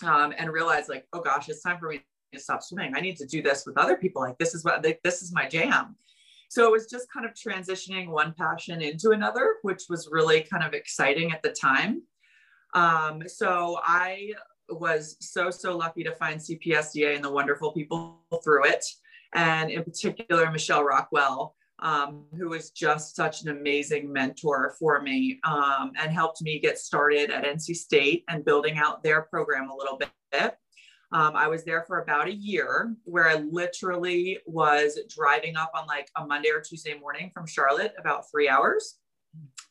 um, 0.06 0.34
and 0.38 0.52
realized, 0.52 0.90
like, 0.90 1.08
oh 1.14 1.22
gosh, 1.22 1.50
it's 1.50 1.64
time 1.64 1.80
for 1.80 1.90
me 1.90 2.04
stop 2.40 2.64
swimming. 2.64 2.94
I 2.96 3.02
need 3.02 3.18
to 3.18 3.26
do 3.26 3.42
this 3.42 3.66
with 3.66 3.78
other 3.78 3.98
people. 3.98 4.22
Like, 4.22 4.38
this 4.38 4.54
is 4.54 4.64
what, 4.64 4.86
this 5.04 5.22
is 5.22 5.34
my 5.34 5.48
jam. 5.48 5.96
So 6.50 6.68
it 6.68 6.72
was 6.72 6.88
just 6.88 7.12
kind 7.12 7.26
of 7.26 7.34
transitioning 7.34 8.10
one 8.10 8.34
passion 8.38 8.82
into 8.82 9.12
another, 9.12 9.56
which 9.64 9.84
was 9.90 10.10
really 10.12 10.42
kind 10.42 10.64
of 10.64 10.74
exciting 10.74 11.32
at 11.32 11.42
the 11.42 11.50
time. 11.50 12.04
Um, 12.74 13.24
so 13.28 13.80
I 13.84 14.34
was 14.70 15.18
so, 15.20 15.50
so 15.50 15.76
lucky 15.76 16.04
to 16.04 16.16
find 16.16 16.40
CPSDA 16.40 17.16
and 17.16 17.24
the 17.24 17.32
wonderful 17.32 17.72
people 17.72 18.20
through 18.44 18.66
it 18.66 18.86
and 19.34 19.72
in 19.72 19.84
particular 19.84 20.52
Michelle 20.52 20.84
Rockwell, 20.84 21.56
um, 21.80 22.26
who 22.38 22.50
was 22.50 22.70
just 22.70 23.16
such 23.16 23.42
an 23.44 23.50
amazing 23.50 24.12
mentor 24.12 24.76
for 24.80 25.02
me 25.02 25.40
um, 25.44 25.92
and 26.00 26.12
helped 26.12 26.42
me 26.42 26.60
get 26.60 26.78
started 26.78 27.30
at 27.30 27.44
NC 27.44 27.76
State 27.76 28.24
and 28.30 28.46
building 28.46 28.78
out 28.78 29.04
their 29.04 29.24
program 29.24 29.70
a 29.70 29.76
little 29.76 29.98
bit. 29.98 30.58
Um, 31.14 31.36
I 31.36 31.48
was 31.48 31.64
there 31.64 31.84
for 31.84 32.02
about 32.02 32.28
a 32.28 32.34
year 32.34 32.96
where 33.04 33.30
I 33.30 33.36
literally 33.36 34.40
was 34.48 34.98
driving 35.08 35.56
up 35.56 35.72
on 35.76 35.86
like 35.86 36.10
a 36.18 36.26
Monday 36.26 36.50
or 36.50 36.60
Tuesday 36.60 36.98
morning 36.98 37.30
from 37.32 37.46
Charlotte, 37.46 37.94
about 38.00 38.30
three 38.32 38.50
hours. 38.50 38.96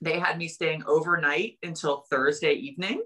They 0.01 0.21
had 0.21 0.39
me 0.39 0.47
staying 0.47 0.85
overnight 0.87 1.59
until 1.65 2.05
Thursday 2.09 2.53
evening. 2.53 3.03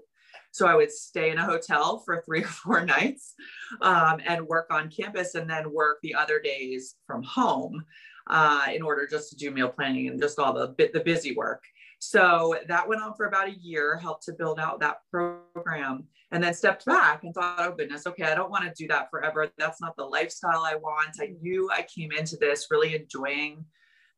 So 0.51 0.67
I 0.67 0.75
would 0.75 0.91
stay 0.91 1.31
in 1.31 1.39
a 1.39 1.45
hotel 1.45 2.03
for 2.05 2.21
three 2.21 2.43
or 2.43 2.47
four 2.47 2.85
nights 2.85 3.33
um, 3.81 4.21
and 4.23 4.47
work 4.47 4.67
on 4.69 4.91
campus 4.91 5.33
and 5.33 5.49
then 5.49 5.73
work 5.73 5.97
the 6.03 6.13
other 6.13 6.39
days 6.39 6.95
from 7.07 7.23
home 7.23 7.83
uh, 8.27 8.67
in 8.71 8.83
order 8.83 9.07
just 9.07 9.31
to 9.31 9.35
do 9.35 9.49
meal 9.49 9.69
planning 9.69 10.09
and 10.09 10.21
just 10.21 10.37
all 10.37 10.53
the, 10.53 10.75
the 10.93 10.99
busy 10.99 11.33
work. 11.33 11.63
So 11.99 12.55
that 12.67 12.87
went 12.87 13.01
on 13.01 13.15
for 13.15 13.25
about 13.25 13.47
a 13.47 13.57
year, 13.59 13.97
helped 13.97 14.23
to 14.25 14.33
build 14.33 14.59
out 14.59 14.79
that 14.79 14.97
program, 15.11 16.07
and 16.31 16.43
then 16.43 16.53
stepped 16.53 16.85
back 16.85 17.23
and 17.23 17.33
thought, 17.33 17.55
oh 17.59 17.73
goodness, 17.75 18.05
okay, 18.05 18.23
I 18.23 18.35
don't 18.35 18.51
want 18.51 18.65
to 18.65 18.73
do 18.83 18.87
that 18.89 19.09
forever. 19.09 19.49
That's 19.57 19.81
not 19.81 19.95
the 19.95 20.05
lifestyle 20.05 20.63
I 20.63 20.75
want. 20.75 21.17
I 21.19 21.33
knew 21.41 21.69
I 21.71 21.83
came 21.83 22.11
into 22.11 22.37
this 22.37 22.67
really 22.69 22.95
enjoying 22.95 23.65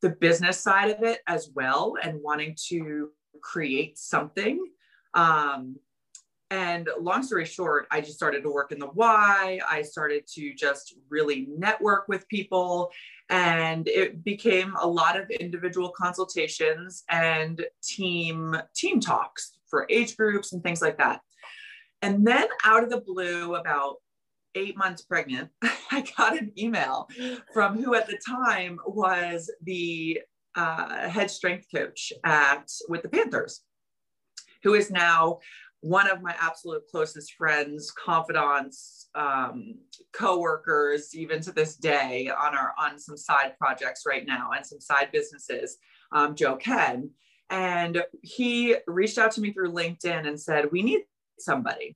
the 0.01 0.09
business 0.09 0.59
side 0.59 0.91
of 0.91 1.03
it 1.03 1.19
as 1.27 1.49
well 1.53 1.95
and 2.01 2.21
wanting 2.21 2.55
to 2.69 3.09
create 3.41 3.97
something. 3.97 4.65
Um, 5.13 5.75
and 6.51 6.89
long 6.99 7.21
story 7.21 7.45
short, 7.45 7.87
I 7.91 8.01
just 8.01 8.15
started 8.15 8.41
to 8.43 8.49
work 8.49 8.71
in 8.71 8.79
the 8.79 8.89
Y. 8.89 9.59
I 9.69 9.81
started 9.83 10.25
to 10.33 10.53
just 10.55 10.95
really 11.09 11.47
network 11.55 12.07
with 12.07 12.27
people. 12.27 12.91
And 13.29 13.87
it 13.87 14.23
became 14.23 14.75
a 14.81 14.87
lot 14.87 15.19
of 15.19 15.29
individual 15.29 15.89
consultations 15.95 17.03
and 17.09 17.63
team 17.83 18.55
team 18.75 18.99
talks 18.99 19.59
for 19.69 19.85
age 19.91 20.17
groups 20.17 20.53
and 20.53 20.63
things 20.63 20.81
like 20.81 20.97
that. 20.97 21.21
And 22.01 22.25
then 22.25 22.47
out 22.63 22.83
of 22.83 22.89
the 22.89 23.01
blue, 23.01 23.55
about 23.55 23.97
eight 24.55 24.75
months 24.75 25.03
pregnant, 25.03 25.49
I 25.91 26.03
got 26.17 26.37
an 26.37 26.51
email 26.57 27.07
from 27.53 27.81
who 27.81 27.93
at 27.93 28.07
the 28.07 28.17
time 28.27 28.79
was 28.87 29.51
the 29.61 30.21
uh, 30.55 31.07
head 31.07 31.29
strength 31.29 31.67
coach 31.73 32.11
at 32.23 32.71
with 32.87 33.03
the 33.03 33.09
Panthers, 33.09 33.61
who 34.63 34.73
is 34.73 34.89
now 34.89 35.39
one 35.81 36.09
of 36.09 36.21
my 36.21 36.35
absolute 36.39 36.83
closest 36.91 37.33
friends, 37.33 37.91
confidants, 37.91 39.09
um, 39.15 39.75
co-workers, 40.13 41.15
even 41.15 41.41
to 41.41 41.51
this 41.51 41.75
day 41.75 42.29
on 42.29 42.55
our 42.55 42.73
on 42.77 42.99
some 42.99 43.17
side 43.17 43.53
projects 43.57 44.03
right 44.05 44.25
now 44.25 44.51
and 44.55 44.65
some 44.65 44.81
side 44.81 45.09
businesses, 45.11 45.77
um, 46.11 46.35
Joe 46.35 46.57
Kenn. 46.57 47.09
And 47.49 48.03
he 48.21 48.75
reached 48.87 49.17
out 49.17 49.31
to 49.31 49.41
me 49.41 49.53
through 49.53 49.71
LinkedIn 49.71 50.27
and 50.27 50.39
said, 50.39 50.71
We 50.71 50.83
need 50.83 51.01
somebody. 51.39 51.95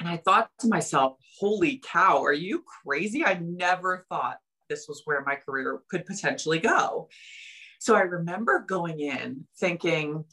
And 0.00 0.08
I 0.08 0.16
thought 0.16 0.50
to 0.60 0.68
myself, 0.68 1.16
holy 1.38 1.80
cow, 1.84 2.22
are 2.24 2.32
you 2.32 2.64
crazy? 2.84 3.24
I 3.24 3.34
never 3.34 4.04
thought 4.08 4.38
this 4.68 4.86
was 4.88 5.02
where 5.04 5.22
my 5.24 5.36
career 5.36 5.80
could 5.88 6.04
potentially 6.04 6.58
go. 6.58 7.08
So 7.78 7.94
I 7.94 8.00
remember 8.00 8.64
going 8.66 9.00
in 9.00 9.46
thinking, 9.58 10.24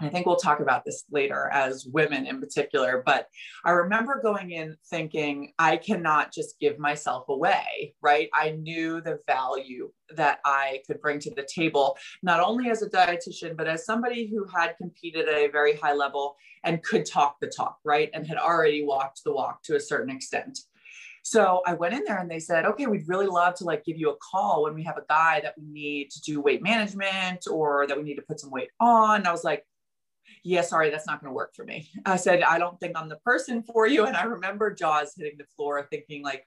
I 0.00 0.08
think 0.08 0.26
we'll 0.26 0.36
talk 0.36 0.60
about 0.60 0.84
this 0.84 1.04
later 1.10 1.48
as 1.52 1.86
women 1.86 2.26
in 2.26 2.40
particular, 2.40 3.02
but 3.04 3.28
I 3.64 3.70
remember 3.70 4.20
going 4.22 4.50
in 4.50 4.76
thinking, 4.88 5.52
I 5.58 5.76
cannot 5.76 6.32
just 6.32 6.58
give 6.60 6.78
myself 6.78 7.28
away, 7.28 7.94
right? 8.02 8.28
I 8.34 8.50
knew 8.50 9.00
the 9.00 9.20
value 9.26 9.90
that 10.16 10.40
I 10.44 10.80
could 10.86 11.00
bring 11.00 11.18
to 11.20 11.30
the 11.34 11.46
table, 11.52 11.96
not 12.22 12.40
only 12.40 12.70
as 12.70 12.82
a 12.82 12.90
dietitian, 12.90 13.56
but 13.56 13.68
as 13.68 13.84
somebody 13.86 14.26
who 14.28 14.46
had 14.46 14.76
competed 14.76 15.28
at 15.28 15.34
a 15.34 15.48
very 15.48 15.76
high 15.76 15.94
level 15.94 16.36
and 16.64 16.82
could 16.82 17.06
talk 17.06 17.38
the 17.40 17.46
talk, 17.46 17.78
right? 17.84 18.10
And 18.12 18.26
had 18.26 18.38
already 18.38 18.84
walked 18.84 19.22
the 19.24 19.32
walk 19.32 19.62
to 19.64 19.76
a 19.76 19.80
certain 19.80 20.14
extent. 20.14 20.58
So 21.24 21.62
I 21.66 21.74
went 21.74 21.94
in 21.94 22.02
there 22.04 22.18
and 22.18 22.30
they 22.30 22.40
said, 22.40 22.64
okay, 22.64 22.86
we'd 22.86 23.08
really 23.08 23.28
love 23.28 23.54
to 23.56 23.64
like 23.64 23.84
give 23.84 23.96
you 23.96 24.10
a 24.10 24.16
call 24.16 24.64
when 24.64 24.74
we 24.74 24.82
have 24.82 24.96
a 24.96 25.04
guy 25.08 25.40
that 25.40 25.54
we 25.56 25.64
need 25.68 26.10
to 26.10 26.20
do 26.20 26.40
weight 26.40 26.62
management 26.62 27.46
or 27.48 27.86
that 27.86 27.96
we 27.96 28.02
need 28.02 28.16
to 28.16 28.22
put 28.22 28.40
some 28.40 28.50
weight 28.50 28.70
on. 28.80 29.20
And 29.20 29.28
I 29.28 29.32
was 29.32 29.44
like, 29.44 29.64
yeah, 30.44 30.62
sorry, 30.62 30.90
that's 30.90 31.06
not 31.06 31.20
going 31.20 31.30
to 31.30 31.34
work 31.34 31.54
for 31.54 31.64
me. 31.64 31.88
I 32.06 32.16
said, 32.16 32.42
I 32.42 32.58
don't 32.58 32.78
think 32.80 32.96
I'm 32.96 33.08
the 33.08 33.16
person 33.16 33.62
for 33.62 33.86
you. 33.86 34.06
And 34.06 34.16
I 34.16 34.24
remember 34.24 34.74
jaws 34.74 35.14
hitting 35.16 35.38
the 35.38 35.44
floor 35.56 35.86
thinking 35.90 36.22
like, 36.22 36.46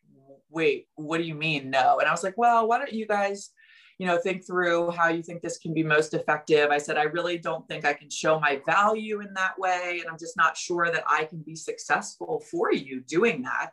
wait, 0.50 0.88
what 0.96 1.18
do 1.18 1.24
you 1.24 1.36
mean 1.36 1.70
no? 1.70 2.00
And 2.00 2.08
I 2.08 2.12
was 2.12 2.24
like, 2.24 2.38
well, 2.38 2.68
why 2.68 2.78
don't 2.78 2.94
you 2.94 3.08
guys, 3.08 3.52
you 3.98 4.08
know, 4.08 4.18
think 4.18 4.46
through 4.46 4.92
how 4.92 5.10
you 5.10 5.24
think 5.24 5.42
this 5.42 5.58
can 5.58 5.74
be 5.74 5.84
most 5.84 6.14
effective. 6.14 6.70
I 6.70 6.78
said, 6.78 6.98
I 6.98 7.04
really 7.04 7.38
don't 7.38 7.68
think 7.68 7.86
I 7.86 7.94
can 7.94 8.10
show 8.10 8.40
my 8.40 8.62
value 8.66 9.22
in 9.22 9.34
that 9.34 9.58
way. 9.58 10.00
And 10.02 10.10
I'm 10.10 10.20
just 10.20 10.38
not 10.38 10.58
sure 10.58 10.92
that 10.92 11.04
I 11.08 11.26
can 11.26 11.40
be 11.40 11.56
successful 11.56 12.44
for 12.52 12.74
you 12.74 13.02
doing 13.02 13.44
that 13.44 13.72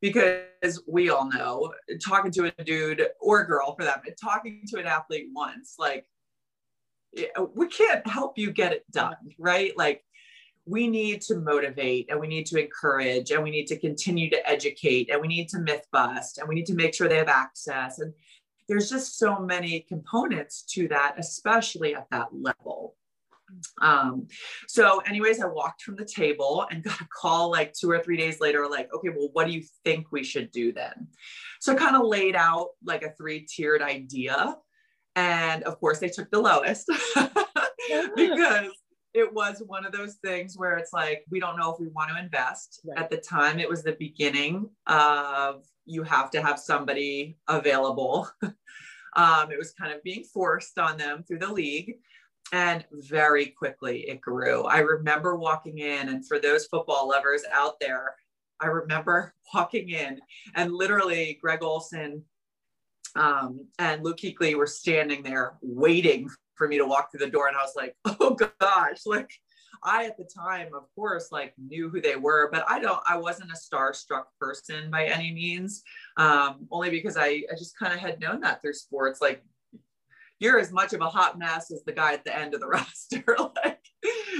because 0.00 0.82
we 0.86 1.08
all 1.08 1.30
know 1.30 1.72
talking 2.06 2.30
to 2.32 2.52
a 2.58 2.64
dude 2.64 3.06
or 3.20 3.40
a 3.40 3.46
girl 3.46 3.74
for 3.74 3.84
that, 3.84 4.02
talking 4.22 4.62
to 4.68 4.78
an 4.78 4.86
athlete 4.86 5.28
once, 5.32 5.76
like 5.78 6.04
we 7.54 7.68
can't 7.68 8.06
help 8.06 8.38
you 8.38 8.50
get 8.50 8.72
it 8.72 8.90
done, 8.90 9.16
right? 9.38 9.76
Like 9.76 10.04
we 10.66 10.86
need 10.88 11.20
to 11.22 11.36
motivate 11.36 12.06
and 12.10 12.18
we 12.18 12.26
need 12.26 12.46
to 12.46 12.60
encourage 12.60 13.30
and 13.30 13.42
we 13.42 13.50
need 13.50 13.66
to 13.66 13.78
continue 13.78 14.30
to 14.30 14.48
educate 14.48 15.10
and 15.10 15.20
we 15.20 15.28
need 15.28 15.48
to 15.50 15.58
myth 15.58 15.86
bust 15.92 16.38
and 16.38 16.48
we 16.48 16.54
need 16.54 16.66
to 16.66 16.74
make 16.74 16.94
sure 16.94 17.08
they 17.08 17.16
have 17.16 17.28
access. 17.28 17.98
And 17.98 18.12
there's 18.68 18.88
just 18.88 19.18
so 19.18 19.38
many 19.38 19.80
components 19.80 20.62
to 20.70 20.88
that, 20.88 21.16
especially 21.18 21.94
at 21.94 22.08
that 22.10 22.28
level. 22.32 22.96
Um, 23.82 24.26
so, 24.66 25.00
anyways, 25.00 25.40
I 25.40 25.46
walked 25.46 25.82
from 25.82 25.96
the 25.96 26.04
table 26.04 26.66
and 26.70 26.82
got 26.82 27.00
a 27.00 27.06
call 27.12 27.50
like 27.50 27.72
two 27.74 27.90
or 27.90 28.02
three 28.02 28.16
days 28.16 28.40
later, 28.40 28.66
like, 28.68 28.88
okay, 28.92 29.10
well, 29.10 29.28
what 29.32 29.46
do 29.46 29.52
you 29.52 29.62
think 29.84 30.06
we 30.10 30.24
should 30.24 30.50
do 30.50 30.72
then? 30.72 31.08
So, 31.60 31.72
I 31.72 31.76
kind 31.76 31.94
of 31.94 32.06
laid 32.06 32.34
out 32.34 32.68
like 32.82 33.02
a 33.02 33.12
three 33.12 33.40
tiered 33.40 33.82
idea 33.82 34.56
and 35.16 35.62
of 35.64 35.78
course, 35.80 35.98
they 35.98 36.08
took 36.08 36.30
the 36.30 36.40
lowest 36.40 36.86
because 38.16 38.70
it 39.14 39.32
was 39.32 39.62
one 39.66 39.86
of 39.86 39.92
those 39.92 40.16
things 40.16 40.58
where 40.58 40.76
it's 40.76 40.92
like, 40.92 41.24
we 41.30 41.38
don't 41.38 41.56
know 41.56 41.72
if 41.72 41.78
we 41.78 41.86
want 41.88 42.10
to 42.10 42.18
invest. 42.18 42.80
Right. 42.84 42.98
At 42.98 43.10
the 43.10 43.16
time, 43.16 43.60
it 43.60 43.68
was 43.68 43.82
the 43.82 43.96
beginning 43.98 44.68
of 44.88 45.64
you 45.86 46.02
have 46.02 46.30
to 46.32 46.42
have 46.42 46.58
somebody 46.58 47.36
available. 47.46 48.28
um, 48.42 49.52
it 49.52 49.58
was 49.58 49.72
kind 49.72 49.92
of 49.92 50.02
being 50.02 50.24
forced 50.24 50.78
on 50.78 50.98
them 50.98 51.22
through 51.22 51.38
the 51.38 51.52
league. 51.52 51.94
And 52.52 52.84
very 52.92 53.46
quickly 53.46 54.08
it 54.08 54.20
grew. 54.20 54.64
I 54.64 54.80
remember 54.80 55.36
walking 55.36 55.78
in, 55.78 56.08
and 56.08 56.26
for 56.26 56.38
those 56.38 56.66
football 56.66 57.08
lovers 57.08 57.42
out 57.52 57.80
there, 57.80 58.16
I 58.60 58.66
remember 58.66 59.34
walking 59.54 59.90
in 59.90 60.20
and 60.54 60.72
literally 60.72 61.38
Greg 61.40 61.62
Olsen 61.62 62.22
um, 63.16 63.66
and 63.78 64.04
Luke 64.04 64.18
Kuechly 64.18 64.54
were 64.54 64.66
standing 64.66 65.22
there 65.22 65.54
waiting 65.62 66.28
for 66.56 66.68
me 66.68 66.78
to 66.78 66.86
walk 66.86 67.10
through 67.10 67.24
the 67.24 67.30
door. 67.30 67.48
And 67.48 67.56
I 67.56 67.62
was 67.62 67.74
like, 67.76 67.96
oh 68.04 68.36
gosh, 68.60 69.00
like 69.06 69.30
I 69.82 70.06
at 70.06 70.16
the 70.16 70.24
time, 70.24 70.68
of 70.74 70.84
course, 70.94 71.28
like 71.30 71.52
knew 71.58 71.88
who 71.88 72.00
they 72.00 72.16
were, 72.16 72.48
but 72.50 72.64
I 72.68 72.80
don't, 72.80 73.00
I 73.08 73.16
wasn't 73.16 73.50
a 73.50 73.54
starstruck 73.54 74.24
person 74.40 74.90
by 74.90 75.06
any 75.06 75.32
means. 75.32 75.82
Um, 76.16 76.66
only 76.70 76.90
because 76.90 77.16
I, 77.16 77.42
I 77.50 77.56
just 77.58 77.78
kind 77.78 77.92
of 77.92 77.98
had 77.98 78.20
known 78.20 78.40
that 78.40 78.62
through 78.62 78.74
sports. 78.74 79.20
Like 79.20 79.44
you're 80.40 80.58
as 80.58 80.72
much 80.72 80.92
of 80.92 81.00
a 81.00 81.08
hot 81.08 81.38
mess 81.38 81.70
as 81.70 81.82
the 81.84 81.92
guy 81.92 82.12
at 82.12 82.24
the 82.24 82.36
end 82.36 82.54
of 82.54 82.60
the 82.60 82.66
roster. 82.68 83.24
like, 83.64 83.80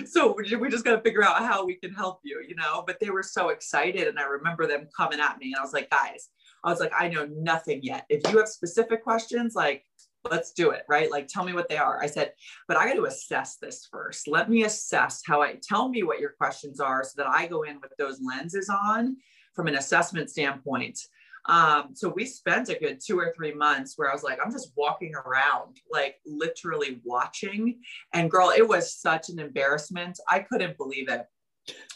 so 0.07 0.37
we 0.59 0.69
just 0.69 0.85
got 0.85 0.97
to 0.97 1.03
figure 1.03 1.25
out 1.25 1.39
how 1.39 1.65
we 1.65 1.75
can 1.75 1.93
help 1.93 2.21
you, 2.25 2.43
you 2.47 2.55
know. 2.55 2.83
But 2.87 2.99
they 3.01 3.11
were 3.11 3.23
so 3.23 3.49
excited, 3.49 4.09
and 4.09 4.19
I 4.19 4.25
remember 4.25 4.67
them 4.67 4.87
coming 4.97 5.21
at 5.21 5.39
me, 5.39 5.47
and 5.47 5.57
I 5.57 5.63
was 5.63 5.73
like, 5.73 5.89
guys, 5.91 6.29
I 6.65 6.71
was 6.71 6.81
like, 6.81 6.93
I 6.99 7.09
know 7.09 7.27
nothing 7.27 7.81
yet. 7.83 8.07
If 8.09 8.23
you 8.31 8.39
have 8.39 8.49
specific 8.49 9.05
questions, 9.05 9.55
like, 9.55 9.85
let's 10.31 10.53
do 10.53 10.71
it, 10.71 10.85
right? 10.89 11.11
Like, 11.11 11.29
tell 11.29 11.45
me 11.45 11.53
what 11.53 11.69
they 11.69 11.77
are. 11.77 12.03
I 12.03 12.07
said, 12.07 12.33
but 12.67 12.77
I 12.77 12.87
got 12.89 12.95
to 12.95 13.05
assess 13.05 13.57
this 13.57 13.87
first. 13.91 14.27
Let 14.27 14.49
me 14.49 14.65
assess 14.65 15.23
how 15.27 15.43
I 15.43 15.59
tell 15.63 15.89
me 15.89 16.03
what 16.03 16.21
your 16.21 16.31
questions 16.31 16.81
are 16.81 17.05
so 17.05 17.13
that 17.19 17.29
I 17.29 17.47
go 17.47 17.63
in 17.63 17.81
with 17.81 17.93
those 17.99 18.21
lenses 18.23 18.71
on 18.71 19.17
from 19.55 19.69
an 19.69 19.77
assessment 19.77 20.31
standpoint. 20.31 20.99
Um, 21.47 21.91
so 21.93 22.09
we 22.09 22.25
spent 22.25 22.71
a 22.71 22.79
good 22.79 23.01
two 23.05 23.19
or 23.19 23.35
three 23.37 23.53
months 23.53 23.95
where 23.97 24.09
I 24.09 24.15
was 24.15 24.23
like, 24.23 24.39
I'm 24.43 24.51
just 24.51 24.73
walking 24.77 25.13
around, 25.15 25.77
like 25.91 26.17
literally 26.25 27.01
watching. 27.05 27.81
And 28.15 28.31
girl, 28.31 28.51
it 28.57 28.67
was 28.67 28.95
such 28.95 29.29
an 29.29 29.39
embarrassment. 29.39 30.19
I 30.29 30.41
couldn't 30.41 30.79
believe 30.79 31.11
it. 31.11 31.27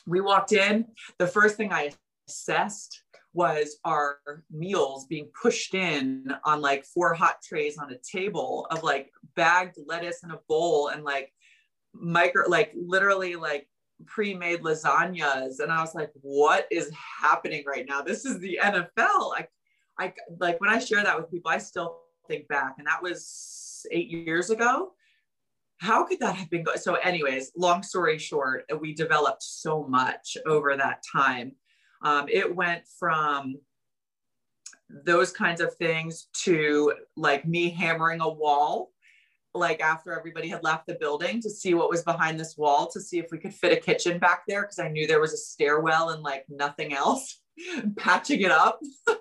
We 0.07 0.21
walked 0.21 0.53
in. 0.53 0.87
The 1.19 1.27
first 1.27 1.57
thing 1.57 1.73
I 1.73 1.93
assessed 2.29 3.03
was 3.35 3.76
our 3.85 4.18
meals 4.50 5.06
being 5.06 5.28
pushed 5.40 5.75
in 5.75 6.32
on 6.44 6.61
like 6.61 6.85
four 6.85 7.14
hot 7.14 7.37
trays 7.42 7.78
on 7.78 7.92
a 7.92 7.99
table 7.99 8.66
of 8.70 8.82
like 8.82 9.11
bagged 9.37 9.76
lettuce 9.87 10.23
in 10.25 10.30
a 10.30 10.40
bowl 10.49 10.88
and 10.88 11.04
like 11.04 11.32
micro, 11.94 12.49
like 12.49 12.73
literally 12.75 13.37
like 13.37 13.68
pre-made 14.06 14.61
lasagnas. 14.61 15.61
And 15.61 15.70
i 15.70 15.80
was 15.80 15.94
like 15.94 16.11
what 16.23 16.66
is 16.70 16.90
happening 17.20 17.64
right 17.66 17.87
now? 17.88 18.02
This 18.02 18.25
is 18.25 18.38
the 18.38 18.58
nfl 18.62 19.30
like 19.30 19.50
i 19.99 20.12
like 20.38 20.61
when 20.61 20.70
i 20.70 20.78
share 20.78 21.02
that 21.02 21.18
with 21.18 21.30
people 21.30 21.50
i 21.50 21.58
still 21.58 22.00
think 22.28 22.47
back 22.49 22.76
and 22.78 22.87
that 22.87 23.02
was 23.02 23.87
eight 23.90 24.08
years 24.08 24.50
ago. 24.50 24.92
How 25.80 26.04
could 26.04 26.18
that 26.20 26.35
have 26.35 26.50
been 26.50 26.64
go- 26.64 26.76
so 26.76 26.94
anyways 26.94 27.52
long 27.56 27.82
story 27.82 28.18
short 28.18 28.64
we 28.80 28.94
developed 28.94 29.42
so 29.42 29.85
much 29.85 30.37
over 30.47 30.76
that 30.76 31.02
time 31.12 31.52
um, 32.02 32.26
it 32.28 32.55
went 32.55 32.83
from 32.99 33.57
those 34.88 35.33
kinds 35.33 35.61
of 35.61 35.75
things 35.75 36.28
to 36.33 36.95
like 37.17 37.47
me 37.47 37.69
hammering 37.69 38.21
a 38.21 38.28
wall 38.28 38.90
like 39.55 39.81
after 39.81 40.17
everybody 40.17 40.49
had 40.49 40.62
left 40.62 40.87
the 40.87 40.95
building 40.95 41.40
to 41.40 41.50
see 41.50 41.75
what 41.75 41.90
was 41.90 42.02
behind 42.02 42.38
this 42.38 42.57
wall 42.57 42.88
to 42.90 43.00
see 43.00 43.19
if 43.19 43.26
we 43.31 43.38
could 43.38 43.55
fit 43.55 43.73
a 43.73 43.81
kitchen 43.81 44.19
back 44.19 44.43
there 44.47 44.62
because 44.62 44.78
I 44.78 44.88
knew 44.88 45.07
there 45.07 45.21
was 45.21 45.33
a 45.33 45.38
stairwell 45.38 46.11
and 46.11 46.23
like 46.23 46.45
nothing 46.49 46.95
else. 46.95 47.40
Patching 47.97 48.43
it 48.43 48.52
up. 48.52 48.81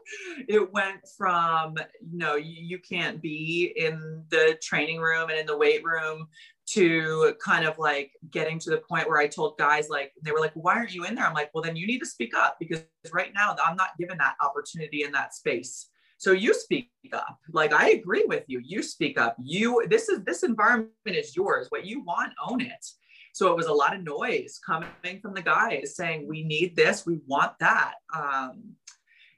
it 0.47 0.71
went 0.71 0.99
from, 1.17 1.75
you 2.01 2.17
know, 2.17 2.35
you, 2.35 2.53
you 2.61 2.79
can't 2.79 3.21
be 3.21 3.73
in 3.75 4.23
the 4.29 4.57
training 4.61 4.99
room 4.99 5.29
and 5.29 5.39
in 5.39 5.45
the 5.47 5.57
weight 5.57 5.83
room 5.83 6.27
to 6.67 7.33
kind 7.43 7.65
of 7.65 7.77
like 7.79 8.11
getting 8.29 8.59
to 8.59 8.69
the 8.69 8.77
point 8.77 9.07
where 9.07 9.19
I 9.19 9.27
told 9.27 9.57
guys 9.57 9.89
like 9.89 10.11
they 10.21 10.31
were 10.31 10.39
like, 10.39 10.53
why 10.53 10.75
aren't 10.75 10.93
you 10.93 11.05
in 11.05 11.15
there? 11.15 11.25
I'm 11.25 11.33
like, 11.33 11.49
well, 11.53 11.63
then 11.63 11.75
you 11.75 11.87
need 11.87 11.99
to 11.99 12.05
speak 12.05 12.35
up 12.35 12.57
because 12.59 12.83
right 13.13 13.31
now 13.33 13.55
I'm 13.65 13.77
not 13.77 13.97
given 13.97 14.17
that 14.17 14.35
opportunity 14.41 15.03
in 15.03 15.11
that 15.13 15.33
space. 15.33 15.89
So 16.17 16.31
you 16.31 16.53
speak 16.53 16.89
up. 17.13 17.37
Like 17.51 17.73
I 17.73 17.91
agree 17.91 18.25
with 18.27 18.43
you. 18.47 18.61
You 18.63 18.83
speak 18.83 19.19
up. 19.19 19.35
You 19.39 19.85
this 19.89 20.09
is 20.09 20.23
this 20.23 20.43
environment 20.43 20.91
is 21.05 21.35
yours. 21.35 21.67
What 21.69 21.85
you 21.85 22.03
want, 22.03 22.33
own 22.45 22.59
it. 22.61 22.85
So 23.33 23.51
it 23.51 23.55
was 23.55 23.67
a 23.67 23.73
lot 23.73 23.95
of 23.95 24.03
noise 24.03 24.59
coming 24.65 24.89
from 25.21 25.35
the 25.35 25.43
guys 25.43 25.95
saying, 25.95 26.27
"We 26.27 26.43
need 26.43 26.75
this. 26.75 27.05
We 27.05 27.19
want 27.27 27.53
that." 27.59 27.93
Um, 28.13 28.75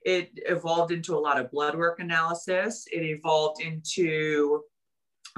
it 0.06 0.32
evolved 0.46 0.94
into 0.94 1.16
a 1.16 1.20
lot 1.20 1.40
of 1.40 1.52
blood 1.52 1.78
work 1.78 2.00
analysis. 2.00 2.88
It 2.92 3.04
evolved 3.04 3.62
into 3.62 4.62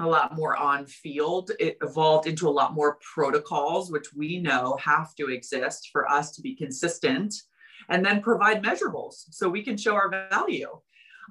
a 0.02 0.08
lot 0.08 0.36
more 0.36 0.56
on 0.56 0.86
field. 0.86 1.50
It 1.58 1.76
evolved 1.82 2.26
into 2.26 2.48
a 2.48 2.50
lot 2.50 2.74
more 2.74 2.98
protocols, 3.14 3.90
which 3.90 4.12
we 4.14 4.38
know 4.38 4.76
have 4.80 5.14
to 5.16 5.28
exist 5.28 5.90
for 5.92 6.10
us 6.10 6.32
to 6.32 6.42
be 6.42 6.54
consistent 6.54 7.34
and 7.88 8.04
then 8.04 8.22
provide 8.22 8.62
measurables 8.62 9.24
so 9.30 9.48
we 9.48 9.62
can 9.62 9.76
show 9.76 9.94
our 9.94 10.10
value. 10.30 10.68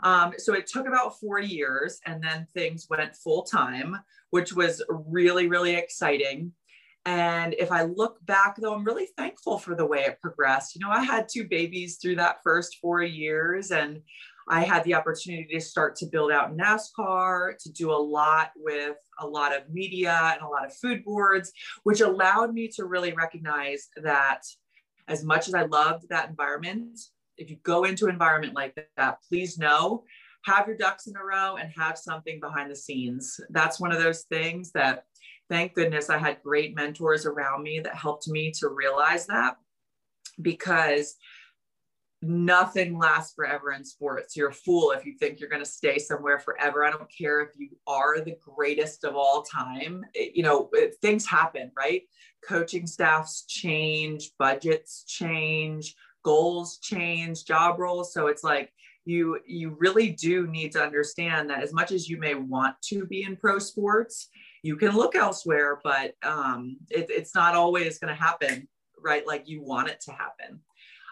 Um, 0.04 0.34
so 0.38 0.54
it 0.54 0.68
took 0.68 0.88
about 0.88 1.20
four 1.20 1.40
years 1.40 2.00
and 2.06 2.24
then 2.24 2.48
things 2.54 2.88
went 2.90 3.16
full 3.16 3.44
time, 3.44 4.00
which 4.32 4.54
was 4.54 4.84
really, 4.90 5.48
really 5.48 5.76
exciting. 5.76 6.54
And 7.06 7.56
if 7.56 7.72
I 7.72 7.84
look 7.84 8.24
back, 8.26 8.58
though, 8.58 8.76
I'm 8.76 8.84
really 8.84 9.08
thankful 9.18 9.58
for 9.58 9.74
the 9.76 9.86
way 9.86 10.02
it 10.02 10.22
progressed. 10.22 10.76
You 10.76 10.82
know, 10.82 10.92
I 10.92 11.04
had 11.04 11.28
two 11.28 11.48
babies 11.48 11.98
through 11.98 12.18
that 12.18 12.44
first 12.44 12.78
four 12.80 13.02
years, 13.02 13.72
and 13.72 14.02
I 14.48 14.64
had 14.64 14.84
the 14.84 14.96
opportunity 14.96 15.54
to 15.54 15.62
start 15.62 15.96
to 15.98 16.06
build 16.06 16.32
out 16.32 16.56
NASCAR, 16.56 17.58
to 17.58 17.72
do 17.72 17.92
a 17.92 17.94
lot 17.94 18.52
with 18.56 18.98
a 19.20 19.28
lot 19.28 19.56
of 19.56 19.70
media 19.70 20.32
and 20.34 20.42
a 20.42 20.48
lot 20.48 20.66
of 20.66 20.76
food 20.76 21.04
boards, 21.04 21.52
which 21.84 22.02
allowed 22.02 22.54
me 22.54 22.68
to 22.70 22.86
really 22.86 23.14
recognize 23.14 23.90
that 23.98 24.42
as 25.08 25.24
much 25.24 25.48
as 25.48 25.54
I 25.54 25.64
loved 25.64 26.10
that 26.10 26.30
environment, 26.30 27.00
if 27.38 27.50
you 27.50 27.58
go 27.64 27.84
into 27.84 28.06
an 28.06 28.12
environment 28.12 28.54
like 28.56 28.76
that, 28.98 29.18
please 29.28 29.58
know, 29.58 30.04
have 30.46 30.68
your 30.68 30.78
ducks 30.78 31.08
in 31.08 31.16
a 31.16 31.24
row 31.24 31.58
and 31.58 31.72
have 31.78 31.98
something 31.98 32.40
behind 32.40 32.72
the 32.72 32.76
scenes. 32.76 33.40
That's 33.50 33.80
one 33.80 33.92
of 33.92 34.02
those 34.02 34.24
things 34.24 34.72
that 34.72 35.06
thank 35.50 35.74
goodness 35.74 36.10
I 36.10 36.18
had 36.18 36.42
great 36.44 36.76
mentors 36.76 37.26
around 37.26 37.64
me 37.64 37.80
that 37.82 37.96
helped 37.96 38.28
me 38.28 38.52
to 38.60 38.70
realize 38.70 39.28
that 39.28 39.58
because 40.42 41.16
nothing 42.22 42.98
lasts 42.98 43.34
forever 43.34 43.72
in 43.72 43.84
sports. 43.84 44.36
You're 44.36 44.50
a 44.50 44.54
fool 44.54 44.92
if 44.92 45.06
you 45.06 45.16
think 45.18 45.40
you're 45.40 45.50
going 45.50 45.64
to 45.64 45.70
stay 45.70 45.98
somewhere 45.98 46.40
forever. 46.40 46.86
I 46.86 46.92
don't 46.92 47.12
care 47.12 47.42
if 47.42 47.50
you 47.58 47.70
are 47.88 48.20
the 48.20 48.38
greatest 48.40 49.04
of 49.04 49.16
all 49.16 49.42
time. 49.44 50.06
It, 50.14 50.36
you 50.36 50.44
know, 50.44 50.70
it, 50.74 50.96
things 51.02 51.26
happen, 51.26 51.72
right? 51.76 52.04
Coaching 52.48 52.86
staffs 52.86 53.46
change, 53.46 54.32
budgets 54.38 55.04
change, 55.08 55.96
goals 56.24 56.78
change, 56.78 57.46
job 57.46 57.80
roles. 57.80 58.14
So 58.14 58.28
it's 58.28 58.44
like 58.44 58.72
you 59.06 59.40
you 59.46 59.76
really 59.80 60.10
do 60.12 60.46
need 60.48 60.72
to 60.74 60.84
understand 60.84 61.50
that 61.50 61.64
as 61.64 61.74
much 61.74 61.92
as 61.92 62.08
you 62.08 62.18
may 62.18 62.36
want 62.36 62.76
to 62.84 63.06
be 63.06 63.24
in 63.24 63.36
pro 63.36 63.58
sports, 63.58 64.30
you 64.62 64.76
can 64.76 64.96
look 64.96 65.16
elsewhere, 65.16 65.80
but 65.84 66.14
um, 66.24 66.78
it, 66.90 67.08
it's 67.10 67.34
not 67.34 67.56
always 67.56 67.98
going 67.98 68.16
to 68.16 68.22
happen, 68.22 68.68
right? 69.00 69.26
Like 69.26 69.48
you 69.48 69.64
want 69.64 69.90
it 69.90 70.02
to 70.02 70.12
happen. 70.12 70.60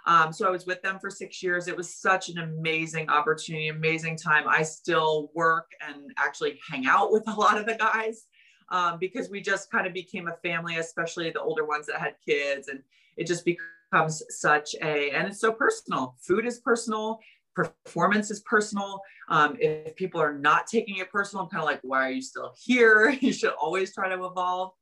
Um, 0.06 0.32
so 0.34 0.48
I 0.48 0.52
was 0.52 0.66
with 0.66 0.82
them 0.82 1.00
for 1.00 1.10
six 1.10 1.44
years. 1.44 1.68
It 1.68 1.76
was 1.76 1.94
such 1.94 2.30
an 2.30 2.40
amazing 2.40 3.10
opportunity, 3.10 3.70
amazing 3.70 4.18
time. 4.18 4.46
I 4.48 4.64
still 4.64 5.32
work 5.34 5.72
and 5.88 6.12
actually 6.18 6.60
hang 6.70 6.86
out 6.86 7.12
with 7.12 7.28
a 7.28 7.34
lot 7.34 7.58
of 7.58 7.66
the 7.66 7.76
guys 7.76 8.28
um, 8.70 8.98
because 9.00 9.30
we 9.30 9.42
just 9.42 9.72
kind 9.72 9.88
of 9.88 9.94
became 9.94 10.28
a 10.28 10.38
family, 10.38 10.78
especially 10.78 11.30
the 11.32 11.42
older 11.42 11.66
ones 11.66 11.88
that 11.88 12.00
had 12.00 12.16
kids, 12.26 12.68
and 12.68 12.82
it 13.18 13.28
just 13.28 13.46
becomes 13.46 14.24
such 14.30 14.76
a, 14.82 15.12
and 15.12 15.28
it's 15.28 15.42
so 15.42 15.52
personal. 15.52 16.16
Food 16.20 16.46
is 16.46 16.60
personal, 16.60 17.20
performance 17.56 18.32
is 18.32 18.42
personal. 18.42 19.02
Um, 19.30 19.58
if 19.60 19.96
people 19.96 20.22
are 20.22 20.34
not 20.34 20.68
taking 20.68 20.98
it 20.98 21.12
personal, 21.12 21.44
I'm 21.44 21.50
kind 21.50 21.62
of 21.62 21.68
like, 21.68 21.80
why 21.84 22.08
are 22.08 22.12
you 22.12 22.22
still 22.22 22.54
here? 22.58 23.10
you 23.22 23.34
should 23.34 23.54
always 23.54 23.94
try 23.94 24.10
to 24.10 24.26
evolve. 24.26 24.74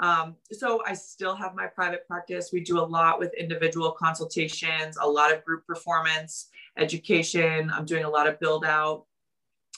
Um, 0.00 0.36
so 0.50 0.82
I 0.86 0.94
still 0.94 1.34
have 1.36 1.54
my 1.54 1.66
private 1.66 2.06
practice. 2.06 2.50
We 2.52 2.60
do 2.60 2.78
a 2.78 2.84
lot 2.84 3.18
with 3.18 3.32
individual 3.34 3.92
consultations, 3.92 4.96
a 5.00 5.08
lot 5.08 5.32
of 5.32 5.44
group 5.44 5.66
performance, 5.66 6.48
education. 6.76 7.70
I'm 7.72 7.84
doing 7.84 8.04
a 8.04 8.10
lot 8.10 8.26
of 8.26 8.40
build 8.40 8.64
out 8.64 9.04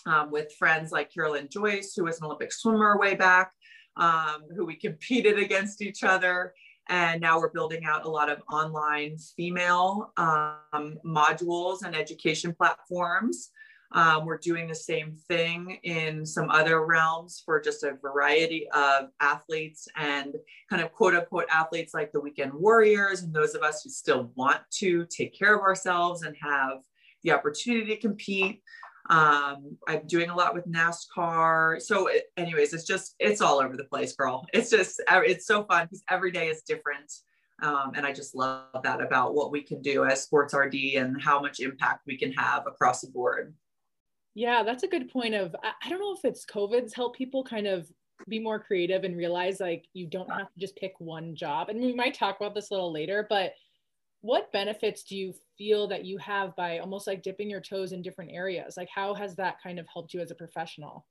um, 0.07 0.31
with 0.31 0.53
friends 0.53 0.93
like 0.93 1.13
Kara 1.13 1.33
Lynn 1.33 1.49
Joyce, 1.49 1.95
who 1.95 2.05
was 2.05 2.19
an 2.19 2.27
Olympic 2.27 2.53
swimmer 2.53 2.99
way 2.99 3.15
back, 3.15 3.53
um, 3.97 4.45
who 4.55 4.65
we 4.65 4.77
competed 4.87 5.39
against 5.39 5.83
each 5.83 6.03
other. 6.05 6.55
And 6.89 7.21
now 7.21 7.41
we're 7.41 7.51
building 7.51 7.85
out 7.85 8.07
a 8.07 8.09
lot 8.09 8.31
of 8.31 8.41
online 8.51 9.19
female 9.37 10.13
um, 10.17 10.99
modules 11.05 11.83
and 11.85 11.97
education 11.97 12.55
platforms. 12.55 13.51
Um, 13.93 14.27
we're 14.27 14.39
doing 14.39 14.67
the 14.69 14.75
same 14.75 15.17
thing 15.29 15.79
in 15.85 16.27
some 16.27 16.51
other 16.51 16.85
realms 16.85 17.43
for 17.45 17.61
just 17.61 17.85
a 17.85 17.95
variety 17.95 18.69
of 18.75 19.11
athletes 19.21 19.89
and 19.97 20.35
kind 20.69 20.83
of 20.83 20.93
quote 20.93 21.15
unquote 21.15 21.47
athletes 21.51 21.95
like 21.95 22.13
the 22.13 22.21
weekend 22.21 22.53
warriors 22.53 23.23
and 23.23 23.33
those 23.33 23.55
of 23.55 23.63
us 23.63 23.83
who 23.83 23.91
still 23.91 24.33
want 24.35 24.61
to 24.79 25.07
take 25.07 25.39
care 25.39 25.55
of 25.55 25.63
ourselves 25.63 26.23
and 26.23 26.37
have 26.41 26.79
the 27.23 27.33
opportunity 27.33 27.95
to 27.95 28.01
compete. 28.01 28.63
Um, 29.09 29.77
I'm 29.87 30.07
doing 30.07 30.31
a 30.31 30.37
lot 30.37 30.53
with 30.53 30.67
NASCAR. 30.67 31.81
So, 31.81 32.11
anyways, 32.37 32.73
it's 32.73 32.85
just 32.85 33.15
it's 33.21 33.41
all 33.41 33.61
over 33.61 33.77
the 33.77 33.85
place, 33.85 34.15
girl. 34.15 34.45
It's 34.53 34.71
just 34.71 35.01
it's 35.09 35.47
so 35.47 35.65
fun 35.65 35.87
because 35.87 36.03
every 36.11 36.33
day 36.33 36.49
is 36.49 36.63
different. 36.63 37.13
Um, 37.63 37.93
and 37.95 38.05
I 38.05 38.13
just 38.13 38.35
love 38.35 38.83
that 38.83 39.01
about 39.01 39.35
what 39.35 39.51
we 39.51 39.63
can 39.63 39.81
do 39.81 40.05
as 40.05 40.23
sports 40.23 40.55
RD 40.55 40.75
and 40.97 41.21
how 41.23 41.41
much 41.41 41.61
impact 41.61 42.03
we 42.07 42.19
can 42.19 42.33
have 42.33 42.67
across 42.67 43.01
the 43.01 43.09
board. 43.09 43.55
Yeah, 44.37 44.63
that's 44.63 44.83
a 44.83 44.89
good 44.89 45.11
point. 45.11 45.35
Of 45.35 45.57
I 45.65 45.89
don't 45.89 45.99
know 45.99 46.15
if 46.15 46.23
it's 46.23 46.45
COVID's 46.45 46.93
helped 46.93 47.17
people 47.17 47.43
kind 47.43 47.67
of 47.67 47.91
be 48.29 48.39
more 48.39 48.61
creative 48.61 49.03
and 49.03 49.17
realize 49.17 49.61
like 49.61 49.87
you 49.95 50.07
don't 50.07 50.31
have 50.31 50.53
to 50.53 50.61
just 50.61 50.77
pick 50.77 50.93
one 50.99 51.35
job. 51.35 51.71
And 51.71 51.81
we 51.81 51.95
might 51.95 52.13
talk 52.13 52.37
about 52.39 52.55
this 52.55 52.71
a 52.71 52.75
little 52.75 52.93
later, 52.93 53.27
but 53.31 53.55
what 54.21 54.53
benefits 54.53 55.05
do 55.05 55.17
you 55.17 55.33
feel 55.57 55.89
that 55.89 56.05
you 56.05 56.19
have 56.19 56.55
by 56.55 56.81
almost 56.81 57.07
like 57.07 57.23
dipping 57.23 57.49
your 57.49 57.63
toes 57.63 57.93
in 57.93 58.03
different 58.03 58.31
areas? 58.31 58.77
Like, 58.77 58.91
how 58.95 59.15
has 59.15 59.37
that 59.37 59.57
kind 59.63 59.79
of 59.79 59.87
helped 59.91 60.13
you 60.13 60.21
as 60.21 60.31
a 60.31 60.35
professional? 60.35 61.07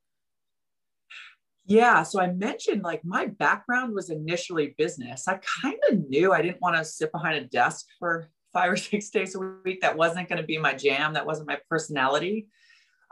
Yeah, 1.64 2.04
so 2.04 2.20
I 2.20 2.28
mentioned 2.32 2.82
like 2.82 3.04
my 3.04 3.26
background 3.26 3.92
was 3.92 4.10
initially 4.10 4.76
business. 4.78 5.26
I 5.26 5.40
kind 5.62 5.78
of 5.90 6.08
knew 6.08 6.32
I 6.32 6.42
didn't 6.42 6.60
want 6.60 6.76
to 6.76 6.84
sit 6.84 7.10
behind 7.10 7.38
a 7.38 7.48
desk 7.48 7.86
for 7.98 8.28
five 8.52 8.70
or 8.70 8.76
six 8.76 9.10
days 9.10 9.34
a 9.34 9.40
week. 9.64 9.80
That 9.80 9.96
wasn't 9.96 10.28
going 10.28 10.40
to 10.40 10.46
be 10.46 10.58
my 10.58 10.74
jam. 10.74 11.14
That 11.14 11.26
wasn't 11.26 11.48
my 11.48 11.58
personality. 11.68 12.46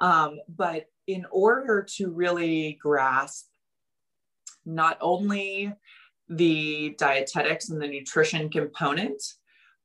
Um, 0.00 0.40
but 0.48 0.86
in 1.06 1.26
order 1.30 1.86
to 1.96 2.10
really 2.10 2.78
grasp 2.80 3.46
not 4.64 4.98
only 5.00 5.72
the 6.28 6.94
dietetics 6.98 7.68
and 7.68 7.80
the 7.80 7.86
nutrition 7.86 8.48
component, 8.48 9.22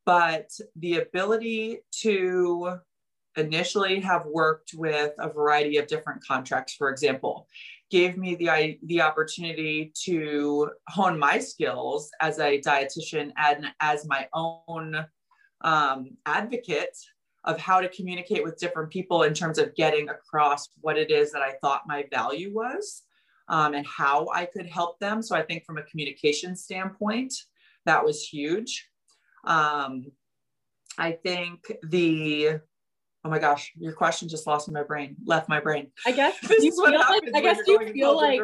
but 0.06 0.50
the 0.78 1.00
ability 1.00 1.80
to 2.02 2.80
initially 3.36 4.00
have 4.00 4.26
worked 4.26 4.74
with 4.74 5.14
a 5.20 5.30
variety 5.30 5.78
of 5.78 5.88
different 5.88 6.24
contracts, 6.26 6.74
for 6.74 6.90
example, 6.90 7.48
gave 7.92 8.18
me 8.18 8.36
the, 8.36 8.78
the 8.84 9.02
opportunity 9.02 9.92
to 10.04 10.70
hone 10.88 11.18
my 11.18 11.40
skills 11.40 12.12
as 12.22 12.40
a 12.40 12.62
dietitian 12.62 13.32
and 13.38 13.66
as 13.80 14.08
my 14.08 14.28
own 14.34 15.06
um, 15.62 16.12
advocate 16.26 16.98
of 17.50 17.60
how 17.60 17.82
to 17.82 17.90
communicate 17.90 18.44
with 18.44 18.60
different 18.60 18.92
people 18.92 19.24
in 19.24 19.34
terms 19.34 19.58
of 19.58 19.74
getting 19.74 20.08
across 20.10 20.70
what 20.82 20.98
it 20.98 21.10
is 21.10 21.32
that 21.32 21.42
I 21.42 21.54
thought 21.62 21.88
my 21.88 22.06
value 22.12 22.54
was 22.54 23.02
um, 23.48 23.74
and 23.74 23.86
how 23.88 24.28
I 24.34 24.46
could 24.46 24.68
help 24.68 25.00
them. 25.00 25.24
So 25.24 25.36
I 25.36 25.42
think 25.42 25.66
from 25.66 25.80
a 25.80 25.84
communication 25.84 26.56
standpoint, 26.56 27.34
that 27.88 28.06
was 28.06 28.24
huge. 28.24 28.88
Um, 29.46 30.06
I 31.00 31.14
think 31.14 31.72
the 31.90 32.60
oh 33.26 33.30
my 33.30 33.40
gosh, 33.40 33.74
your 33.78 33.94
question 33.94 34.30
just 34.30 34.46
lost 34.46 34.72
my 34.72 34.84
brain, 34.84 35.16
left 35.26 35.50
my 35.50 35.60
brain. 35.60 35.92
I 36.06 36.12
guess 36.12 36.40
this 36.48 36.64
is 36.64 36.78
what 36.78 36.94
like, 36.94 37.36
I 37.36 37.42
guess 37.42 37.58
do 37.66 37.72
you 37.72 37.94
feel 37.94 38.16
like 38.16 38.42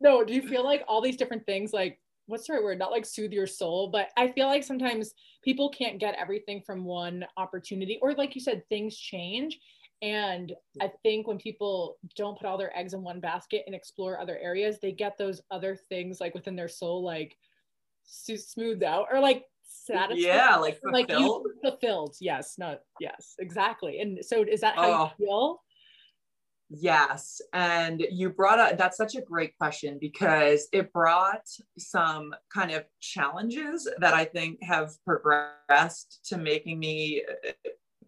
no, 0.00 0.24
do 0.24 0.32
you 0.32 0.42
feel 0.42 0.64
like 0.64 0.84
all 0.88 1.02
these 1.02 1.18
different 1.18 1.44
things 1.44 1.74
like 1.74 2.00
what's 2.28 2.46
the 2.46 2.52
right 2.52 2.62
word? 2.62 2.78
Not 2.78 2.92
like 2.92 3.04
soothe 3.04 3.32
your 3.32 3.46
soul, 3.46 3.88
but 3.88 4.08
I 4.16 4.28
feel 4.28 4.46
like 4.46 4.62
sometimes 4.62 5.14
people 5.42 5.70
can't 5.70 5.98
get 5.98 6.14
everything 6.18 6.62
from 6.64 6.84
one 6.84 7.26
opportunity, 7.36 7.98
or 8.00 8.12
like 8.12 8.34
you 8.34 8.40
said, 8.40 8.62
things 8.68 8.96
change. 8.96 9.58
And 10.00 10.52
I 10.80 10.92
think 11.02 11.26
when 11.26 11.38
people 11.38 11.98
don't 12.14 12.38
put 12.38 12.46
all 12.46 12.56
their 12.56 12.76
eggs 12.78 12.94
in 12.94 13.02
one 13.02 13.18
basket 13.18 13.64
and 13.66 13.74
explore 13.74 14.20
other 14.20 14.38
areas, 14.38 14.78
they 14.80 14.92
get 14.92 15.18
those 15.18 15.40
other 15.50 15.76
things 15.88 16.20
like 16.20 16.34
within 16.34 16.54
their 16.54 16.68
soul, 16.68 17.02
like 17.02 17.36
smoothed 18.04 18.84
out 18.84 19.08
or 19.10 19.18
like 19.18 19.44
satisfied. 19.66 20.18
Yeah, 20.18 20.56
like 20.56 20.80
fulfilled. 20.80 20.92
Like 20.92 21.10
you 21.10 21.54
fulfilled. 21.62 22.16
Yes, 22.20 22.54
not 22.58 22.82
yes, 23.00 23.34
exactly. 23.38 24.00
And 24.00 24.24
so 24.24 24.44
is 24.44 24.60
that 24.60 24.76
how 24.76 24.92
oh. 24.92 25.12
you 25.18 25.26
feel? 25.26 25.60
Yes. 26.70 27.40
And 27.54 28.04
you 28.10 28.28
brought 28.28 28.58
up 28.58 28.76
that's 28.76 28.98
such 28.98 29.14
a 29.14 29.22
great 29.22 29.56
question 29.56 29.96
because 29.98 30.68
it 30.72 30.92
brought 30.92 31.48
some 31.78 32.34
kind 32.52 32.72
of 32.72 32.84
challenges 33.00 33.88
that 33.98 34.12
I 34.12 34.26
think 34.26 34.62
have 34.62 34.92
progressed 35.04 36.20
to 36.26 36.36
making 36.36 36.78
me 36.78 37.24
uh, 37.46 37.52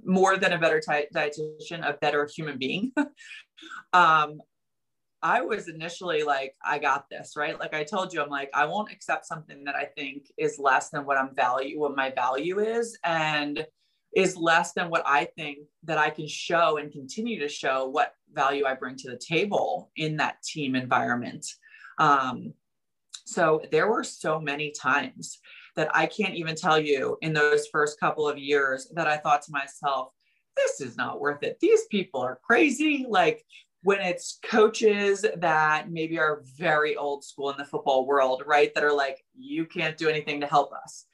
more 0.05 0.37
than 0.37 0.53
a 0.53 0.59
better 0.59 0.81
dietitian, 0.87 1.89
a 1.89 1.97
better 2.01 2.29
human 2.35 2.59
being. 2.59 2.93
um, 3.95 4.43
I 5.23 5.43
was 5.43 5.69
initially 5.69 6.23
like, 6.23 6.55
I 6.65 6.79
got 6.79 7.09
this, 7.11 7.35
right? 7.37 7.59
Like 7.59 7.75
I 7.75 7.85
told 7.85 8.13
you, 8.13 8.23
I'm 8.23 8.31
like, 8.31 8.51
I 8.55 8.67
won't 8.67 8.93
accept 8.93 9.27
something 9.27 9.65
that 9.65 9.75
I 9.75 9.85
think 9.85 10.31
is 10.39 10.59
less 10.59 10.91
than 10.91 11.05
what 11.05 11.19
I'm 11.19 11.35
value, 11.35 11.79
what 11.79 11.97
my 11.97 12.11
value 12.11 12.59
is. 12.59 12.99
And 13.05 13.67
is 14.15 14.37
less 14.37 14.73
than 14.73 14.91
what 14.91 15.05
I 15.07 15.25
think 15.37 15.59
that 15.85 15.99
I 15.99 16.11
can 16.11 16.27
show 16.27 16.79
and 16.79 16.91
continue 16.91 17.39
to 17.41 17.49
show 17.49 17.87
what 17.89 18.15
value 18.35 18.65
I 18.67 18.75
bring 18.75 18.97
to 18.97 19.11
the 19.11 19.19
table 19.19 19.91
in 19.97 20.17
that 20.17 20.43
team 20.43 20.75
environment. 20.75 21.47
Um, 21.99 22.55
so 23.25 23.63
there 23.71 23.89
were 23.89 24.05
so 24.05 24.41
many 24.41 24.73
times 24.73 25.39
that 25.77 25.91
I 25.95 26.07
can't 26.07 26.35
even 26.35 26.57
tell 26.57 26.79
you 26.79 27.17
in 27.23 27.33
those 27.33 27.69
first 27.69 28.01
couple 28.01 28.29
of 28.29 28.39
years 28.39 28.91
that 28.95 29.07
I 29.07 29.17
thought 29.17 29.43
to 29.43 29.53
myself, 29.53 30.13
this 30.57 30.81
is 30.81 30.97
not 30.97 31.21
worth 31.21 31.43
it. 31.43 31.59
These 31.61 31.87
people 31.91 32.21
are 32.21 32.41
crazy. 32.45 33.07
Like 33.09 33.45
when 33.83 34.01
it's 34.01 34.39
coaches 34.45 35.25
that 35.37 35.91
maybe 35.91 36.19
are 36.19 36.43
very 36.57 36.97
old 36.97 37.25
school 37.25 37.51
in 37.51 37.57
the 37.57 37.65
football 37.65 38.05
world, 38.07 38.43
right? 38.47 38.75
That 38.75 38.85
are 38.85 38.93
like, 38.93 39.25
you 39.39 39.65
can't 39.65 39.97
do 39.97 40.09
anything 40.09 40.41
to 40.41 40.47
help 40.47 40.73
us. 40.73 41.07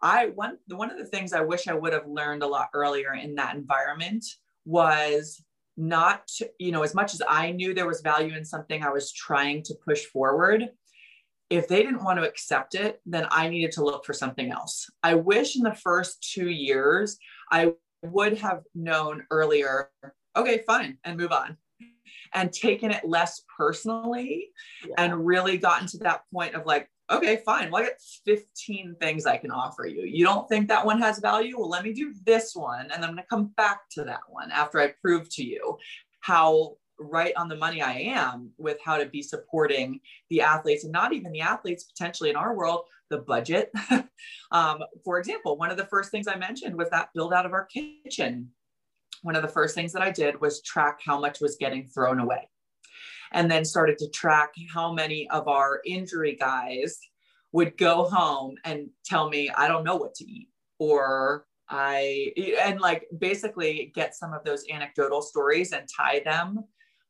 I 0.00 0.26
one 0.26 0.58
one 0.68 0.90
of 0.90 0.98
the 0.98 1.06
things 1.06 1.32
I 1.32 1.40
wish 1.40 1.66
I 1.66 1.74
would 1.74 1.92
have 1.92 2.06
learned 2.06 2.42
a 2.42 2.46
lot 2.46 2.68
earlier 2.74 3.14
in 3.14 3.34
that 3.36 3.56
environment 3.56 4.24
was 4.64 5.42
not 5.76 6.30
you 6.58 6.70
know 6.72 6.82
as 6.82 6.94
much 6.94 7.14
as 7.14 7.22
I 7.28 7.50
knew 7.50 7.74
there 7.74 7.86
was 7.86 8.00
value 8.00 8.36
in 8.36 8.44
something 8.44 8.82
I 8.82 8.90
was 8.90 9.12
trying 9.12 9.62
to 9.64 9.74
push 9.84 10.04
forward 10.04 10.68
if 11.50 11.68
they 11.68 11.82
didn't 11.82 12.04
want 12.04 12.18
to 12.18 12.28
accept 12.28 12.74
it 12.74 13.00
then 13.06 13.26
I 13.30 13.48
needed 13.48 13.72
to 13.72 13.84
look 13.84 14.04
for 14.04 14.12
something 14.12 14.50
else. 14.50 14.88
I 15.02 15.14
wish 15.14 15.56
in 15.56 15.62
the 15.62 15.74
first 15.74 16.32
2 16.34 16.48
years 16.48 17.18
I 17.50 17.72
would 18.02 18.38
have 18.38 18.62
known 18.74 19.26
earlier 19.30 19.90
okay 20.36 20.62
fine 20.66 20.98
and 21.04 21.18
move 21.18 21.32
on 21.32 21.56
and 22.34 22.52
taken 22.52 22.90
it 22.90 23.04
less 23.04 23.42
personally 23.56 24.50
yeah. 24.86 24.94
and 24.98 25.26
really 25.26 25.56
gotten 25.56 25.86
to 25.88 25.98
that 25.98 26.22
point 26.32 26.54
of 26.54 26.66
like 26.66 26.88
okay, 27.10 27.40
fine. 27.44 27.70
Well, 27.70 27.82
I 27.82 27.86
got 27.86 28.00
15 28.24 28.96
things 29.00 29.26
I 29.26 29.36
can 29.36 29.50
offer 29.50 29.86
you. 29.86 30.02
You 30.02 30.24
don't 30.24 30.48
think 30.48 30.68
that 30.68 30.84
one 30.84 31.00
has 31.00 31.18
value? 31.18 31.58
Well, 31.58 31.68
let 31.68 31.84
me 31.84 31.92
do 31.92 32.14
this 32.24 32.54
one. 32.54 32.90
And 32.92 33.04
I'm 33.04 33.10
going 33.10 33.16
to 33.16 33.28
come 33.28 33.52
back 33.56 33.80
to 33.92 34.04
that 34.04 34.20
one 34.28 34.50
after 34.50 34.80
I 34.80 34.94
prove 35.02 35.28
to 35.34 35.44
you 35.44 35.78
how 36.20 36.76
right 36.98 37.34
on 37.36 37.48
the 37.48 37.56
money 37.56 37.82
I 37.82 37.92
am 37.92 38.50
with 38.56 38.78
how 38.82 38.96
to 38.96 39.06
be 39.06 39.20
supporting 39.22 40.00
the 40.30 40.40
athletes 40.40 40.84
and 40.84 40.92
not 40.92 41.12
even 41.12 41.32
the 41.32 41.40
athletes 41.40 41.84
potentially 41.84 42.30
in 42.30 42.36
our 42.36 42.54
world, 42.54 42.84
the 43.10 43.18
budget. 43.18 43.70
um, 44.52 44.78
for 45.04 45.18
example, 45.18 45.58
one 45.58 45.70
of 45.70 45.76
the 45.76 45.86
first 45.86 46.10
things 46.10 46.28
I 46.28 46.36
mentioned 46.36 46.76
was 46.76 46.90
that 46.90 47.10
build 47.14 47.34
out 47.34 47.46
of 47.46 47.52
our 47.52 47.66
kitchen. 47.66 48.50
One 49.22 49.36
of 49.36 49.42
the 49.42 49.48
first 49.48 49.74
things 49.74 49.92
that 49.92 50.02
I 50.02 50.10
did 50.10 50.40
was 50.40 50.62
track 50.62 51.00
how 51.04 51.20
much 51.20 51.40
was 51.40 51.56
getting 51.56 51.88
thrown 51.88 52.20
away 52.20 52.48
and 53.32 53.50
then 53.50 53.64
started 53.64 53.98
to 53.98 54.08
track 54.10 54.52
how 54.72 54.92
many 54.92 55.28
of 55.30 55.48
our 55.48 55.80
injury 55.84 56.36
guys 56.38 56.98
would 57.52 57.76
go 57.76 58.04
home 58.04 58.56
and 58.64 58.88
tell 59.04 59.28
me, 59.28 59.50
I 59.50 59.68
don't 59.68 59.84
know 59.84 59.96
what 59.96 60.14
to 60.16 60.24
eat, 60.24 60.48
or 60.78 61.46
I, 61.68 62.32
and 62.60 62.80
like 62.80 63.06
basically 63.18 63.92
get 63.94 64.14
some 64.14 64.34
of 64.34 64.44
those 64.44 64.64
anecdotal 64.70 65.22
stories 65.22 65.72
and 65.72 65.88
tie 65.96 66.20
them 66.24 66.64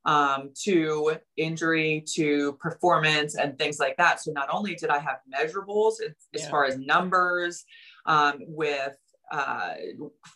um, 0.04 0.50
to 0.64 1.16
injury, 1.36 2.04
to 2.14 2.52
performance, 2.54 3.36
and 3.36 3.58
things 3.58 3.78
like 3.78 3.96
that. 3.96 4.22
So 4.22 4.32
not 4.32 4.48
only 4.52 4.74
did 4.74 4.90
I 4.90 4.98
have 4.98 5.18
measurables 5.32 5.94
as, 6.02 6.12
yeah. 6.34 6.50
far 6.50 6.66
as 6.66 6.78
numbers 6.78 7.64
um, 8.06 8.40
with 8.40 8.94
uh, 9.32 9.72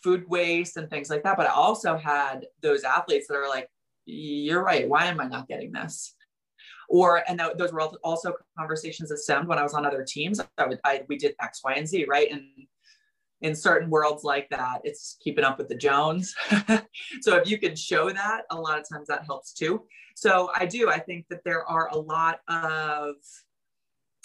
food 0.03 0.27
waste 0.27 0.77
and 0.77 0.89
things 0.89 1.09
like 1.09 1.23
that, 1.23 1.37
but 1.37 1.45
I 1.45 1.51
also 1.51 1.97
had 1.97 2.47
those 2.61 2.83
athletes 2.83 3.27
that 3.27 3.35
are 3.35 3.47
like, 3.47 3.69
you're 4.09 4.63
right. 4.63 4.87
Why 4.87 5.05
am 5.05 5.19
I 5.19 5.27
not 5.27 5.47
getting 5.47 5.71
this? 5.71 6.15
Or, 6.89 7.23
and 7.27 7.39
that, 7.39 7.57
those 7.57 7.71
were 7.71 7.81
also 7.81 8.33
conversations 8.57 9.09
that 9.09 9.17
stemmed 9.17 9.47
when 9.47 9.59
I 9.59 9.63
was 9.63 9.73
on 9.73 9.85
other 9.85 10.03
teams. 10.07 10.41
I 10.57 10.65
would, 10.65 10.79
I, 10.83 11.03
we 11.07 11.17
did 11.17 11.35
X, 11.41 11.61
Y, 11.63 11.73
and 11.73 11.87
Z, 11.87 12.05
right? 12.09 12.31
And 12.31 12.43
in 13.41 13.55
certain 13.55 13.89
worlds 13.89 14.23
like 14.23 14.49
that, 14.49 14.81
it's 14.83 15.17
keeping 15.21 15.43
up 15.43 15.59
with 15.59 15.69
the 15.69 15.75
Jones. 15.75 16.33
so 17.21 17.35
if 17.35 17.49
you 17.49 17.57
can 17.57 17.75
show 17.75 18.11
that, 18.11 18.41
a 18.49 18.55
lot 18.55 18.79
of 18.79 18.89
times 18.89 19.07
that 19.07 19.23
helps 19.25 19.53
too. 19.53 19.83
So 20.15 20.51
I 20.55 20.65
do, 20.65 20.89
I 20.89 20.99
think 20.99 21.27
that 21.29 21.43
there 21.45 21.63
are 21.63 21.89
a 21.89 21.97
lot 21.97 22.39
of 22.47 23.15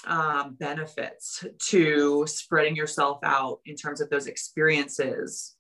um, 0.07 0.57
benefits 0.59 1.45
to 1.69 2.27
spreading 2.27 2.77
yourself 2.77 3.19
out 3.23 3.61
in 3.67 3.77
terms 3.77 4.01
of 4.01 4.11
those 4.11 4.27
experiences. 4.27 5.55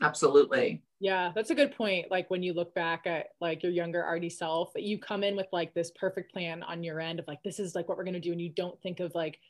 Absolutely. 0.00 0.82
Yeah, 1.02 1.32
that's 1.34 1.50
a 1.50 1.54
good 1.56 1.76
point. 1.76 2.12
Like 2.12 2.30
when 2.30 2.44
you 2.44 2.52
look 2.52 2.72
back 2.76 3.08
at 3.08 3.30
like 3.40 3.64
your 3.64 3.72
younger 3.72 4.06
RD 4.08 4.30
self, 4.30 4.70
you 4.76 5.00
come 5.00 5.24
in 5.24 5.34
with 5.34 5.48
like 5.50 5.74
this 5.74 5.90
perfect 5.98 6.32
plan 6.32 6.62
on 6.62 6.84
your 6.84 7.00
end 7.00 7.18
of 7.18 7.26
like 7.26 7.42
this 7.42 7.58
is 7.58 7.74
like 7.74 7.88
what 7.88 7.98
we're 7.98 8.04
gonna 8.04 8.20
do, 8.20 8.30
and 8.30 8.40
you 8.40 8.50
don't 8.50 8.80
think 8.82 9.00
of 9.00 9.12
like 9.12 9.40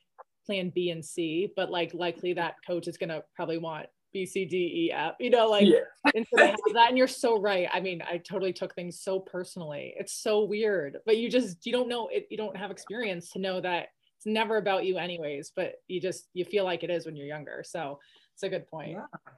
plan 0.47 0.73
B 0.75 0.88
and 0.88 1.05
C, 1.05 1.53
but 1.55 1.71
like 1.71 1.93
likely 1.93 2.33
that 2.33 2.55
coach 2.67 2.88
is 2.88 2.97
gonna 2.97 3.21
probably 3.37 3.59
want 3.59 3.85
B, 4.15 4.25
C, 4.25 4.47
D, 4.47 4.57
E, 4.57 4.93
F, 4.93 5.12
you 5.21 5.29
know, 5.29 5.47
like 5.47 5.67
yeah. 5.67 5.81
instead 6.15 6.55
of 6.55 6.73
that. 6.73 6.88
And 6.88 6.97
you're 6.97 7.07
so 7.07 7.38
right. 7.38 7.69
I 7.71 7.81
mean, 7.81 8.01
I 8.01 8.17
totally 8.17 8.55
took 8.55 8.75
things 8.75 9.03
so 9.03 9.21
personally. 9.21 9.93
It's 9.99 10.15
so 10.15 10.45
weird, 10.45 11.01
but 11.05 11.19
you 11.19 11.29
just 11.29 11.67
you 11.67 11.73
don't 11.73 11.87
know 11.87 12.09
it, 12.09 12.29
you 12.31 12.38
don't 12.38 12.57
have 12.57 12.71
experience 12.71 13.29
to 13.33 13.38
know 13.38 13.61
that 13.61 13.88
it's 14.17 14.25
never 14.25 14.57
about 14.57 14.87
you 14.87 14.97
anyways, 14.97 15.53
but 15.55 15.75
you 15.87 16.01
just 16.01 16.29
you 16.33 16.47
feel 16.47 16.65
like 16.65 16.83
it 16.83 16.88
is 16.88 17.05
when 17.05 17.15
you're 17.15 17.27
younger. 17.27 17.62
So 17.62 17.99
it's 18.33 18.43
a 18.43 18.49
good 18.49 18.67
point. 18.69 18.93
Yeah. 18.93 19.33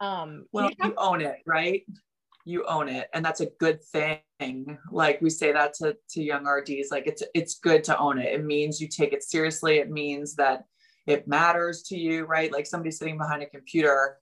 Um, 0.00 0.46
well, 0.52 0.70
you, 0.70 0.76
have- 0.80 0.90
you 0.90 0.96
own 0.96 1.20
it, 1.20 1.38
right? 1.46 1.82
You 2.44 2.64
own 2.66 2.88
it, 2.88 3.08
and 3.14 3.24
that's 3.24 3.40
a 3.40 3.46
good 3.58 3.82
thing. 3.82 4.20
Like 4.90 5.20
we 5.22 5.30
say 5.30 5.52
that 5.52 5.72
to 5.74 5.96
to 6.10 6.22
young 6.22 6.44
RDs, 6.46 6.90
like 6.90 7.06
it's 7.06 7.22
it's 7.34 7.58
good 7.58 7.82
to 7.84 7.98
own 7.98 8.18
it. 8.18 8.34
It 8.34 8.44
means 8.44 8.80
you 8.80 8.88
take 8.88 9.12
it 9.14 9.22
seriously. 9.24 9.78
It 9.78 9.90
means 9.90 10.34
that 10.36 10.64
it 11.06 11.26
matters 11.26 11.82
to 11.84 11.96
you, 11.96 12.24
right? 12.26 12.52
Like 12.52 12.66
somebody 12.66 12.90
sitting 12.90 13.16
behind 13.16 13.42
a 13.42 13.46
computer, 13.46 14.18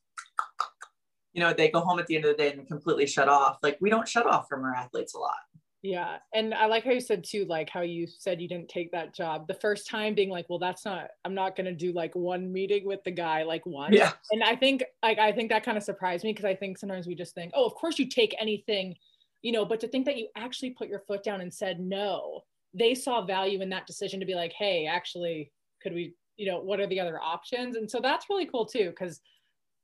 you 1.32 1.40
know, 1.40 1.52
they 1.52 1.68
go 1.68 1.80
home 1.80 1.98
at 1.98 2.06
the 2.06 2.16
end 2.16 2.24
of 2.24 2.36
the 2.36 2.42
day 2.42 2.52
and 2.52 2.66
completely 2.66 3.06
shut 3.06 3.28
off. 3.28 3.58
Like 3.62 3.78
we 3.80 3.90
don't 3.90 4.08
shut 4.08 4.26
off 4.26 4.46
from 4.48 4.64
our 4.64 4.74
athletes 4.74 5.14
a 5.14 5.18
lot. 5.18 5.34
Yeah. 5.82 6.18
And 6.32 6.54
I 6.54 6.66
like 6.66 6.84
how 6.84 6.92
you 6.92 7.00
said 7.00 7.24
too, 7.24 7.44
like 7.46 7.68
how 7.68 7.80
you 7.80 8.06
said 8.06 8.40
you 8.40 8.48
didn't 8.48 8.68
take 8.68 8.92
that 8.92 9.12
job 9.14 9.48
the 9.48 9.54
first 9.54 9.88
time 9.88 10.14
being 10.14 10.30
like, 10.30 10.48
well, 10.48 10.60
that's 10.60 10.84
not, 10.84 11.08
I'm 11.24 11.34
not 11.34 11.56
going 11.56 11.66
to 11.66 11.74
do 11.74 11.92
like 11.92 12.14
one 12.14 12.52
meeting 12.52 12.86
with 12.86 13.02
the 13.02 13.10
guy 13.10 13.42
like 13.42 13.66
once. 13.66 13.96
Yeah. 13.96 14.12
And 14.30 14.44
I 14.44 14.54
think, 14.54 14.84
like, 15.02 15.18
I 15.18 15.32
think 15.32 15.50
that 15.50 15.64
kind 15.64 15.76
of 15.76 15.82
surprised 15.82 16.22
me 16.22 16.30
because 16.30 16.44
I 16.44 16.54
think 16.54 16.78
sometimes 16.78 17.08
we 17.08 17.16
just 17.16 17.34
think, 17.34 17.50
oh, 17.54 17.66
of 17.66 17.74
course 17.74 17.98
you 17.98 18.08
take 18.08 18.32
anything, 18.40 18.94
you 19.42 19.50
know, 19.50 19.64
but 19.64 19.80
to 19.80 19.88
think 19.88 20.06
that 20.06 20.16
you 20.16 20.28
actually 20.36 20.70
put 20.70 20.86
your 20.86 21.00
foot 21.00 21.24
down 21.24 21.40
and 21.40 21.52
said 21.52 21.80
no, 21.80 22.42
they 22.72 22.94
saw 22.94 23.26
value 23.26 23.60
in 23.60 23.68
that 23.70 23.88
decision 23.88 24.20
to 24.20 24.26
be 24.26 24.36
like, 24.36 24.52
hey, 24.52 24.86
actually, 24.86 25.50
could 25.82 25.94
we, 25.94 26.14
you 26.36 26.48
know, 26.48 26.60
what 26.60 26.78
are 26.78 26.86
the 26.86 27.00
other 27.00 27.20
options? 27.20 27.74
And 27.74 27.90
so 27.90 27.98
that's 28.00 28.30
really 28.30 28.46
cool 28.46 28.66
too, 28.66 28.90
because 28.90 29.20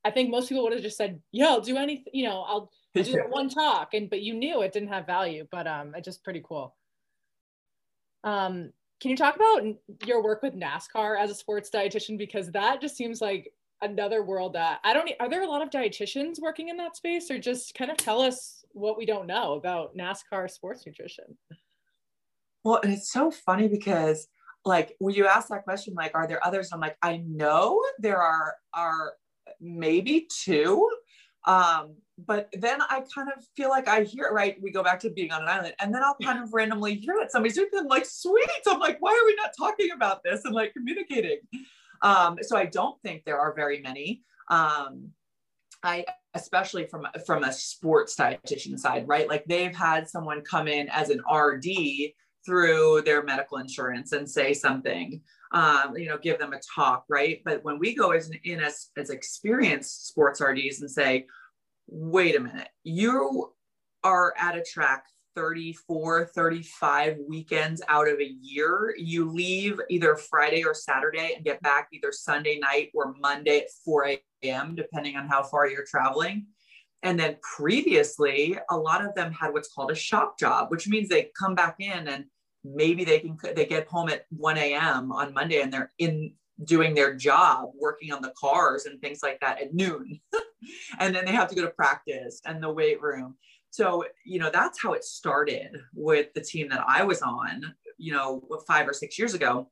I 0.09 0.11
think 0.11 0.31
most 0.31 0.49
people 0.49 0.63
would 0.65 0.73
have 0.73 0.81
just 0.81 0.97
said, 0.97 1.21
yeah, 1.33 1.49
I'll 1.49 1.61
do 1.61 1.77
anything, 1.77 2.11
you 2.15 2.25
know, 2.25 2.41
I'll, 2.41 2.73
I'll 2.97 3.05
do 3.05 3.23
one 3.29 3.51
talk. 3.51 3.93
And, 3.93 4.09
but 4.09 4.23
you 4.23 4.33
knew 4.33 4.63
it 4.63 4.73
didn't 4.73 4.89
have 4.89 5.05
value, 5.05 5.47
but 5.53 5.67
um, 5.67 5.93
it's 5.95 6.07
just 6.07 6.25
pretty 6.25 6.43
cool. 6.43 6.75
Um, 8.25 8.73
can 9.03 9.11
you 9.11 9.19
talk 9.19 9.37
about 9.37 9.63
your 10.07 10.23
work 10.25 10.43
with 10.43 10.55
NASCAR 10.55 11.21
as 11.21 11.31
a 11.31 11.35
sports 11.35 11.69
dietitian? 11.73 12.17
Because 12.17 12.51
that 12.53 12.81
just 12.81 12.97
seems 12.97 13.21
like 13.21 13.53
another 13.83 14.25
world 14.25 14.55
that 14.55 14.81
I 14.83 14.95
don't, 14.95 15.11
are 15.21 15.29
there 15.29 15.43
a 15.43 15.47
lot 15.47 15.61
of 15.61 15.69
dietitians 15.69 16.41
working 16.41 16.71
in 16.71 16.79
that 16.79 16.97
space 16.97 17.31
or 17.31 17.39
just 17.39 17.75
kind 17.75 17.91
of 17.91 17.99
tell 17.99 18.23
us 18.23 18.65
what 18.73 18.97
we 18.97 19.05
don't 19.05 19.27
know 19.27 19.53
about 19.53 19.95
NASCAR 19.95 20.51
sports 20.51 20.87
nutrition? 20.87 21.37
Well, 22.65 22.81
and 22.83 22.95
it's 22.95 23.13
so 23.13 23.31
funny 23.31 23.69
because 23.69 24.27
like 24.65 24.97
when 25.01 25.15
you 25.15 25.27
ask 25.27 25.49
that 25.49 25.65
question, 25.65 25.93
like, 25.95 26.13
are 26.15 26.27
there 26.27 26.45
others? 26.45 26.71
I'm 26.73 26.81
like, 26.81 26.97
I 27.03 27.19
know 27.27 27.83
there 27.99 28.23
are 28.23 28.55
are 28.73 29.13
maybe 29.61 30.29
two. 30.31 30.89
Um, 31.47 31.97
but 32.19 32.49
then 32.53 32.81
I 32.83 33.05
kind 33.15 33.29
of 33.35 33.45
feel 33.57 33.71
like 33.71 33.89
I 33.89 34.03
hear 34.03 34.27
it, 34.27 34.33
right? 34.33 34.57
We 34.61 34.71
go 34.71 34.83
back 34.83 35.01
to 35.01 35.11
being 35.11 35.31
on 35.31 35.43
an 35.43 35.49
island, 35.49 35.75
and 35.81 35.95
then 35.95 36.03
I'll 36.03 36.17
kind 36.23 36.43
of 36.43 36.53
randomly 36.53 36.97
hear 36.97 37.15
it. 37.21 37.31
Somebody's 37.31 37.57
doing 37.57 37.69
them 37.73 37.87
like, 37.87 38.05
sweet. 38.05 38.49
I'm 38.67 38.81
like, 38.81 38.99
why 39.01 39.13
are 39.13 39.27
we 39.27 39.35
not 39.37 39.53
talking 39.57 39.91
about 39.95 40.23
this 40.25 40.45
and 40.45 40.55
like 40.55 40.73
communicating? 40.73 41.39
Um, 42.03 42.39
so 42.43 42.57
I 42.57 42.67
don't 42.67 43.01
think 43.03 43.25
there 43.25 43.39
are 43.39 43.55
very 43.55 43.81
many. 43.81 44.23
Um, 44.49 45.11
I 45.83 46.05
especially 46.35 46.87
from 46.87 47.07
from 47.27 47.45
a 47.45 47.53
sports 47.53 48.17
dietitian 48.17 48.79
side, 48.79 49.07
right? 49.07 49.29
Like 49.29 49.45
they've 49.47 49.75
had 49.75 50.09
someone 50.09 50.43
come 50.43 50.69
in 50.69 50.89
as 50.89 51.11
an 51.11 51.23
RD 51.33 51.67
through 52.45 53.03
their 53.05 53.23
medical 53.23 53.59
insurance 53.59 54.13
and 54.13 54.29
say 54.29 54.55
something 54.55 55.21
um, 55.53 55.97
you 55.97 56.07
know, 56.07 56.19
give 56.19 56.39
them 56.39 56.53
a 56.53 56.61
talk, 56.75 57.05
right? 57.09 57.41
But 57.45 57.65
when 57.65 57.79
we 57.79 57.95
go 57.95 58.11
as 58.11 58.31
in 58.45 58.61
as, 58.61 58.89
as 58.97 59.11
experienced 59.11 60.09
sports 60.09 60.41
RDs 60.41 60.81
and 60.81 60.91
say, 60.91 61.27
wait 61.87 62.37
a 62.37 62.41
minute, 62.41 62.69
you 62.85 63.53
are 64.05 64.35
at 64.39 64.57
a 64.57 64.63
track 64.63 65.05
34, 65.35 66.31
35 66.35 67.19
weekends 67.29 67.81
out 67.89 68.09
of 68.09 68.19
a 68.19 68.35
year. 68.41 68.95
You 68.99 69.31
leave 69.31 69.81
either 69.89 70.17
Friday 70.17 70.65
or 70.65 70.75
Saturday 70.75 71.35
and 71.37 71.45
get 71.45 71.63
back 71.63 71.89
either 71.93 72.11
Sunday 72.11 72.59
night 72.59 72.91
or 72.93 73.15
Monday 73.21 73.61
at 73.61 73.69
4 73.85 74.17
a.m., 74.43 74.75
depending 74.75 75.17
on 75.17 75.29
how 75.29 75.45
far 75.45 75.69
you're 75.69 75.85
traveling. 75.89 76.47
And 77.05 77.19
then 77.19 77.37
previously, 77.43 78.59
a 78.71 78.77
lot 78.77 79.05
of 79.05 79.15
them 79.15 79.31
had 79.33 79.53
what's 79.53 79.73
called 79.73 79.93
a 79.93 79.95
shop 79.95 80.39
job, 80.39 80.71
which 80.71 80.89
means 80.89 81.09
they 81.09 81.31
come 81.39 81.55
back 81.55 81.77
in 81.79 82.09
and 82.09 82.25
maybe 82.65 83.05
they 83.05 83.21
can 83.21 83.37
they 83.55 83.67
get 83.67 83.87
home 83.87 84.09
at 84.09 84.27
1 84.31 84.59
a.m 84.59 85.13
on 85.13 85.33
monday 85.33 85.61
and 85.61 85.73
they're 85.73 85.91
in 85.99 86.33
doing 86.65 86.95
their 86.95 87.15
job 87.15 87.71
working 87.79 88.13
on 88.13 88.23
the 88.23 88.33
cars 88.39 88.87
and 88.87 89.01
things 89.01 89.21
like 89.23 89.41
that 89.41 89.61
at 89.61 89.75
noon. 89.75 90.21
And 90.99 91.15
then 91.15 91.25
they 91.25 91.33
have 91.33 91.49
to 91.49 91.55
go 91.55 91.63
to 91.63 91.71
practice 91.71 92.43
and 92.45 92.61
the 92.61 92.71
weight 92.71 93.01
room. 93.01 93.37
So 93.71 94.05
you 94.25 94.41
know 94.41 94.51
that's 94.51 94.83
how 94.83 94.93
it 94.93 95.05
started 95.05 95.71
with 95.95 96.33
the 96.35 96.41
team 96.41 96.69
that 96.71 96.85
i 96.89 97.05
was 97.05 97.23
on 97.23 97.75
you 97.97 98.13
know 98.13 98.43
five 98.67 98.89
or 98.89 98.93
six 98.93 99.19
years 99.19 99.35
ago 99.35 99.71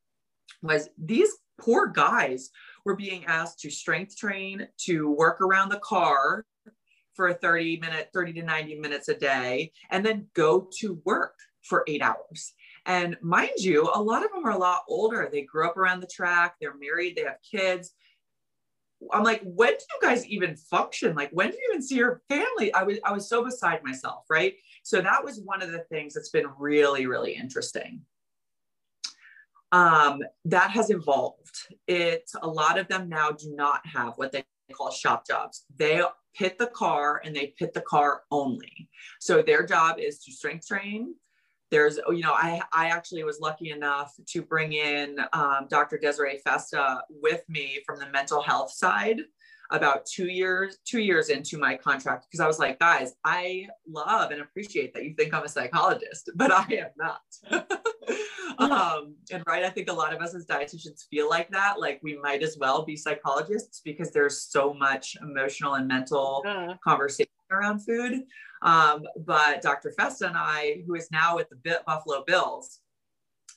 was 0.62 0.88
these 0.96 1.30
poor 1.60 1.88
guys 1.88 2.50
were 2.84 2.94
being 2.94 3.24
asked 3.24 3.58
to 3.60 3.70
strength 3.70 4.16
train 4.16 4.68
to 4.84 5.10
work 5.10 5.40
around 5.40 5.70
the 5.70 5.80
car 5.80 6.44
for 7.14 7.28
a 7.28 7.34
30 7.34 7.80
minute 7.80 8.10
30 8.12 8.34
to 8.34 8.42
90 8.42 8.78
minutes 8.78 9.08
a 9.08 9.14
day 9.14 9.72
and 9.90 10.04
then 10.04 10.26
go 10.34 10.68
to 10.78 11.00
work 11.04 11.34
for 11.62 11.84
eight 11.88 12.02
hours 12.02 12.52
and 12.86 13.16
mind 13.20 13.58
you, 13.58 13.90
a 13.92 14.00
lot 14.00 14.24
of 14.24 14.30
them 14.32 14.46
are 14.46 14.52
a 14.52 14.58
lot 14.58 14.82
older. 14.88 15.28
They 15.30 15.42
grew 15.42 15.66
up 15.66 15.76
around 15.76 16.00
the 16.00 16.06
track, 16.06 16.54
they're 16.60 16.76
married, 16.76 17.16
they 17.16 17.24
have 17.24 17.38
kids. 17.48 17.92
I'm 19.12 19.24
like, 19.24 19.42
when 19.44 19.72
do 19.72 19.74
you 19.74 20.08
guys 20.08 20.26
even 20.26 20.56
function? 20.56 21.14
Like, 21.14 21.30
when 21.30 21.50
do 21.50 21.56
you 21.56 21.68
even 21.70 21.82
see 21.82 21.96
your 21.96 22.22
family? 22.30 22.72
I 22.72 22.82
was, 22.82 22.98
I 23.04 23.12
was 23.12 23.28
so 23.28 23.44
beside 23.44 23.84
myself, 23.84 24.24
right? 24.30 24.54
So 24.84 25.02
that 25.02 25.22
was 25.22 25.40
one 25.40 25.60
of 25.60 25.70
the 25.70 25.84
things 25.90 26.14
that's 26.14 26.30
been 26.30 26.46
really, 26.58 27.06
really 27.06 27.34
interesting. 27.34 28.02
Um, 29.72 30.22
that 30.46 30.70
has 30.70 30.90
evolved. 30.90 31.56
It 31.88 32.30
a 32.40 32.48
lot 32.48 32.78
of 32.78 32.88
them 32.88 33.08
now 33.08 33.32
do 33.32 33.52
not 33.54 33.84
have 33.84 34.14
what 34.16 34.32
they 34.32 34.44
call 34.72 34.92
shop 34.92 35.26
jobs. 35.26 35.64
They 35.76 36.02
pit 36.34 36.56
the 36.56 36.68
car 36.68 37.20
and 37.24 37.34
they 37.34 37.54
pit 37.58 37.74
the 37.74 37.80
car 37.80 38.22
only. 38.30 38.88
So 39.20 39.42
their 39.42 39.66
job 39.66 39.98
is 39.98 40.20
to 40.20 40.32
strength 40.32 40.68
train, 40.68 41.14
there's 41.70 41.98
you 42.08 42.20
know 42.20 42.32
i 42.32 42.60
i 42.72 42.88
actually 42.88 43.24
was 43.24 43.40
lucky 43.40 43.70
enough 43.70 44.14
to 44.26 44.42
bring 44.42 44.72
in 44.72 45.18
um, 45.32 45.66
dr 45.68 45.98
desiree 45.98 46.38
festa 46.38 47.02
with 47.08 47.42
me 47.48 47.80
from 47.84 47.98
the 47.98 48.08
mental 48.10 48.40
health 48.40 48.70
side 48.70 49.20
about 49.70 50.06
two 50.06 50.26
years 50.26 50.78
two 50.84 51.00
years 51.00 51.28
into 51.28 51.58
my 51.58 51.76
contract 51.76 52.26
because 52.28 52.40
i 52.40 52.46
was 52.46 52.58
like 52.58 52.78
guys 52.78 53.14
i 53.24 53.66
love 53.88 54.30
and 54.30 54.40
appreciate 54.40 54.92
that 54.94 55.04
you 55.04 55.14
think 55.14 55.32
i'm 55.34 55.44
a 55.44 55.48
psychologist 55.48 56.30
but 56.36 56.52
i 56.52 56.66
am 56.72 56.90
not. 56.96 57.70
Um, 58.58 59.16
and 59.32 59.42
right 59.46 59.64
i 59.64 59.68
think 59.68 59.90
a 59.90 59.92
lot 59.92 60.14
of 60.14 60.22
us 60.22 60.34
as 60.34 60.46
dietitians 60.46 61.06
feel 61.10 61.28
like 61.28 61.50
that 61.50 61.78
like 61.78 62.00
we 62.02 62.16
might 62.16 62.42
as 62.42 62.56
well 62.58 62.84
be 62.84 62.96
psychologists 62.96 63.82
because 63.84 64.12
there's 64.12 64.40
so 64.40 64.72
much 64.72 65.14
emotional 65.20 65.74
and 65.74 65.86
mental 65.86 66.42
conversation 66.82 67.26
around 67.50 67.80
food. 67.80 68.22
Um, 68.62 69.02
but 69.24 69.62
Dr. 69.62 69.92
Festa 69.92 70.26
and 70.26 70.36
I, 70.36 70.82
who 70.86 70.94
is 70.94 71.10
now 71.10 71.36
with 71.36 71.48
the 71.50 71.80
Buffalo 71.86 72.24
Bills, 72.26 72.80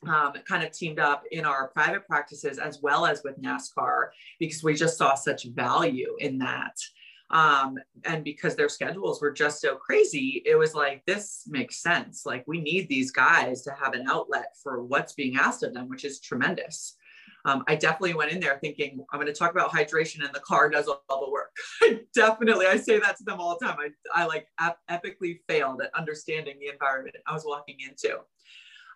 um, 0.07 0.33
kind 0.47 0.63
of 0.63 0.71
teamed 0.71 0.99
up 0.99 1.23
in 1.31 1.45
our 1.45 1.69
private 1.69 2.07
practices 2.07 2.57
as 2.57 2.79
well 2.81 3.05
as 3.05 3.21
with 3.23 3.41
NASCAR 3.41 4.09
because 4.39 4.63
we 4.63 4.73
just 4.73 4.97
saw 4.97 5.15
such 5.15 5.45
value 5.45 6.15
in 6.19 6.39
that. 6.39 6.75
Um, 7.31 7.77
and 8.05 8.23
because 8.23 8.55
their 8.55 8.69
schedules 8.69 9.21
were 9.21 9.31
just 9.31 9.61
so 9.61 9.75
crazy, 9.75 10.41
it 10.45 10.55
was 10.55 10.73
like, 10.73 11.03
this 11.05 11.43
makes 11.47 11.81
sense. 11.81 12.25
Like, 12.25 12.43
we 12.47 12.59
need 12.59 12.89
these 12.89 13.11
guys 13.11 13.61
to 13.63 13.71
have 13.71 13.93
an 13.93 14.07
outlet 14.09 14.55
for 14.63 14.83
what's 14.83 15.13
being 15.13 15.35
asked 15.35 15.61
of 15.61 15.73
them, 15.73 15.89
which 15.89 16.05
is 16.05 16.19
tremendous 16.19 16.95
um, 17.45 17.63
I 17.67 17.75
definitely 17.75 18.15
went 18.15 18.31
in 18.31 18.39
there 18.39 18.57
thinking 18.59 19.03
I'm 19.11 19.19
going 19.19 19.31
to 19.31 19.37
talk 19.37 19.51
about 19.51 19.71
hydration 19.71 20.23
and 20.23 20.33
the 20.33 20.41
car 20.41 20.69
does 20.69 20.87
all, 20.87 21.03
the 21.09 21.31
work. 21.31 21.55
I 21.81 22.01
definitely, 22.13 22.65
I 22.65 22.77
say 22.77 22.99
that 22.99 23.17
to 23.17 23.23
them 23.23 23.39
all 23.39 23.57
the 23.59 23.65
time. 23.65 23.77
I, 23.79 24.23
I 24.23 24.25
like 24.25 24.47
ep- 24.61 24.79
epically 24.89 25.39
failed 25.47 25.81
at 25.81 25.93
understanding 25.95 26.57
the 26.59 26.67
environment 26.67 27.15
I 27.27 27.33
was 27.33 27.45
walking 27.45 27.77
into. 27.79 28.19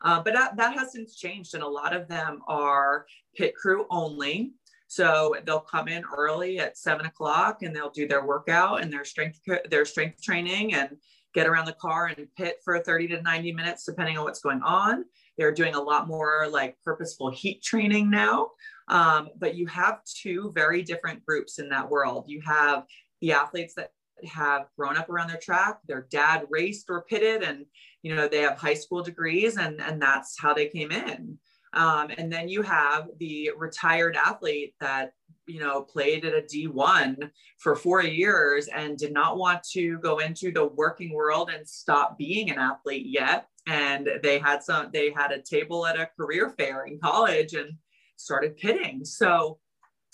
Uh, 0.03 0.21
but 0.21 0.33
that, 0.33 0.57
that 0.57 0.73
has 0.77 0.91
since 0.91 1.15
changed, 1.15 1.53
and 1.53 1.63
a 1.63 1.67
lot 1.67 1.95
of 1.95 2.07
them 2.07 2.39
are 2.47 3.05
pit 3.35 3.55
crew 3.55 3.85
only. 3.89 4.53
So 4.87 5.35
they'll 5.45 5.59
come 5.59 5.87
in 5.87 6.03
early 6.15 6.59
at 6.59 6.77
seven 6.77 7.07
o'clock 7.07 7.63
and 7.63 7.75
they'll 7.75 7.89
do 7.89 8.07
their 8.07 8.23
workout 8.23 8.83
and 8.83 8.93
their 8.93 9.03
strength 9.03 9.39
their 9.71 9.85
strength 9.85 10.21
training 10.21 10.75
and 10.75 10.97
get 11.33 11.47
around 11.47 11.65
the 11.65 11.73
car 11.73 12.13
and 12.15 12.27
pit 12.37 12.57
for 12.63 12.77
30 12.77 13.07
to 13.07 13.21
90 13.23 13.53
minutes, 13.53 13.85
depending 13.85 14.17
on 14.19 14.23
what's 14.23 14.41
going 14.41 14.61
on. 14.61 15.05
They're 15.37 15.51
doing 15.51 15.73
a 15.73 15.81
lot 15.81 16.07
more 16.07 16.47
like 16.47 16.77
purposeful 16.83 17.31
heat 17.31 17.63
training 17.63 18.11
now. 18.11 18.51
Um, 18.87 19.29
but 19.37 19.55
you 19.55 19.65
have 19.67 20.03
two 20.03 20.51
very 20.53 20.83
different 20.83 21.25
groups 21.25 21.57
in 21.57 21.69
that 21.69 21.89
world. 21.89 22.25
You 22.27 22.41
have 22.41 22.85
the 23.19 23.31
athletes 23.31 23.73
that 23.75 23.91
have 24.31 24.67
grown 24.77 24.95
up 24.95 25.09
around 25.09 25.29
their 25.29 25.39
track, 25.39 25.79
their 25.87 26.07
dad 26.11 26.45
raced 26.49 26.85
or 26.89 27.03
pitted, 27.09 27.41
and 27.41 27.65
you 28.03 28.13
know 28.13 28.27
they 28.27 28.41
have 28.41 28.57
high 28.57 28.73
school 28.75 29.01
degrees, 29.01 29.57
and 29.57 29.81
and 29.81 30.01
that's 30.01 30.39
how 30.39 30.53
they 30.53 30.67
came 30.67 30.91
in. 30.91 31.39
Um, 31.73 32.11
and 32.17 32.31
then 32.31 32.47
you 32.47 32.61
have 32.61 33.07
the 33.19 33.51
retired 33.57 34.15
athlete 34.15 34.75
that 34.79 35.13
you 35.47 35.59
know 35.59 35.81
played 35.81 36.25
at 36.25 36.33
a 36.33 36.41
D1 36.41 37.31
for 37.57 37.75
four 37.75 38.03
years 38.03 38.67
and 38.67 38.97
did 38.97 39.11
not 39.11 39.37
want 39.37 39.63
to 39.71 39.97
go 39.99 40.19
into 40.19 40.51
the 40.51 40.67
working 40.67 41.13
world 41.13 41.49
and 41.53 41.67
stop 41.67 42.17
being 42.17 42.51
an 42.51 42.59
athlete 42.59 43.07
yet 43.07 43.47
and 43.67 44.09
they 44.21 44.39
had 44.39 44.61
some 44.63 44.89
they 44.93 45.11
had 45.11 45.31
a 45.31 45.41
table 45.41 45.85
at 45.85 45.99
a 45.99 46.09
career 46.17 46.49
fair 46.49 46.85
in 46.85 46.99
college 46.99 47.53
and 47.53 47.71
started 48.17 48.55
pitting 48.57 49.03
so 49.03 49.57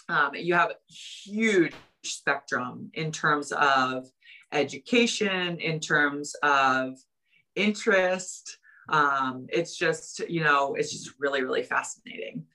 um, 0.07 0.33
you 0.33 0.53
have 0.53 0.71
a 0.71 0.93
huge 0.93 1.73
spectrum 2.03 2.89
in 2.93 3.11
terms 3.11 3.51
of 3.51 4.07
education 4.51 5.59
in 5.59 5.79
terms 5.79 6.33
of 6.41 6.97
interest 7.59 8.57
um, 8.89 9.45
it's 9.49 9.77
just 9.77 10.19
you 10.29 10.43
know 10.43 10.75
it's 10.75 10.91
just 10.91 11.13
really 11.19 11.43
really 11.43 11.63
fascinating 11.63 12.45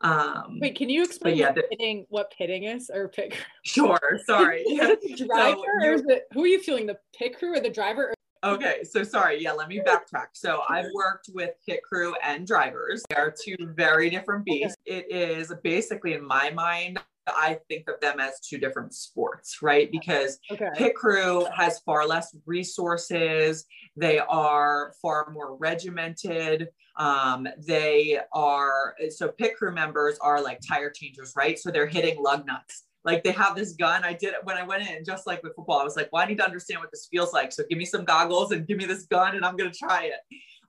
um, 0.00 0.58
Wait, 0.60 0.76
can 0.76 0.88
you 0.88 1.02
explain 1.02 1.36
yeah, 1.36 1.46
what, 1.46 1.54
the, 1.56 1.62
pitting, 1.62 2.06
what 2.08 2.30
pitting 2.30 2.64
is 2.64 2.90
or 2.92 3.08
pit? 3.08 3.34
Sure, 3.64 4.20
sorry. 4.26 4.64
driver 5.16 5.56
so, 5.56 5.64
or 5.82 5.92
is 5.92 6.02
it, 6.06 6.28
who 6.32 6.44
are 6.44 6.46
you 6.46 6.60
feeling, 6.60 6.86
the 6.86 6.98
pit 7.16 7.36
crew 7.36 7.56
or 7.56 7.60
the 7.60 7.70
driver? 7.70 8.14
Okay, 8.44 8.84
so 8.84 9.02
sorry. 9.02 9.42
Yeah, 9.42 9.52
let 9.52 9.68
me 9.68 9.80
backtrack. 9.84 10.28
So 10.34 10.60
I've 10.68 10.86
worked 10.94 11.30
with 11.34 11.50
pit 11.66 11.80
crew 11.82 12.14
and 12.22 12.46
drivers. 12.46 13.02
They 13.10 13.16
are 13.16 13.34
two 13.36 13.56
very 13.74 14.10
different 14.10 14.44
beasts. 14.44 14.76
It 14.86 15.10
is 15.10 15.52
basically, 15.64 16.14
in 16.14 16.24
my 16.24 16.50
mind, 16.50 17.00
I 17.28 17.58
think 17.68 17.88
of 17.88 18.00
them 18.00 18.20
as 18.20 18.40
two 18.40 18.58
different 18.58 18.94
sports, 18.94 19.58
right? 19.62 19.90
Because 19.90 20.38
okay. 20.50 20.70
pit 20.74 20.94
crew 20.94 21.46
has 21.54 21.80
far 21.80 22.06
less 22.06 22.34
resources. 22.46 23.64
They 23.96 24.18
are 24.18 24.92
far 25.00 25.30
more 25.30 25.56
regimented. 25.56 26.68
Um, 26.96 27.46
they 27.66 28.18
are 28.32 28.94
so 29.10 29.28
pit 29.28 29.56
crew 29.56 29.72
members 29.72 30.18
are 30.20 30.42
like 30.42 30.60
tire 30.66 30.90
changers, 30.90 31.32
right? 31.36 31.58
So 31.58 31.70
they're 31.70 31.86
hitting 31.86 32.22
lug 32.22 32.46
nuts 32.46 32.84
like 33.04 33.24
they 33.24 33.32
have 33.32 33.56
this 33.56 33.72
gun. 33.72 34.04
I 34.04 34.12
did 34.12 34.34
it 34.34 34.44
when 34.44 34.56
I 34.56 34.62
went 34.64 34.88
in, 34.88 35.04
just 35.04 35.26
like 35.26 35.42
with 35.42 35.54
football. 35.54 35.80
I 35.80 35.84
was 35.84 35.96
like, 35.96 36.10
well, 36.12 36.22
I 36.22 36.26
need 36.26 36.38
to 36.38 36.44
understand 36.44 36.80
what 36.80 36.90
this 36.90 37.08
feels 37.10 37.32
like. 37.32 37.52
So 37.52 37.62
give 37.68 37.78
me 37.78 37.84
some 37.84 38.04
goggles 38.04 38.52
and 38.52 38.66
give 38.66 38.76
me 38.76 38.84
this 38.84 39.04
gun 39.04 39.34
and 39.34 39.44
I'm 39.44 39.56
going 39.56 39.70
to 39.70 39.78
try 39.78 40.04
it. 40.04 40.20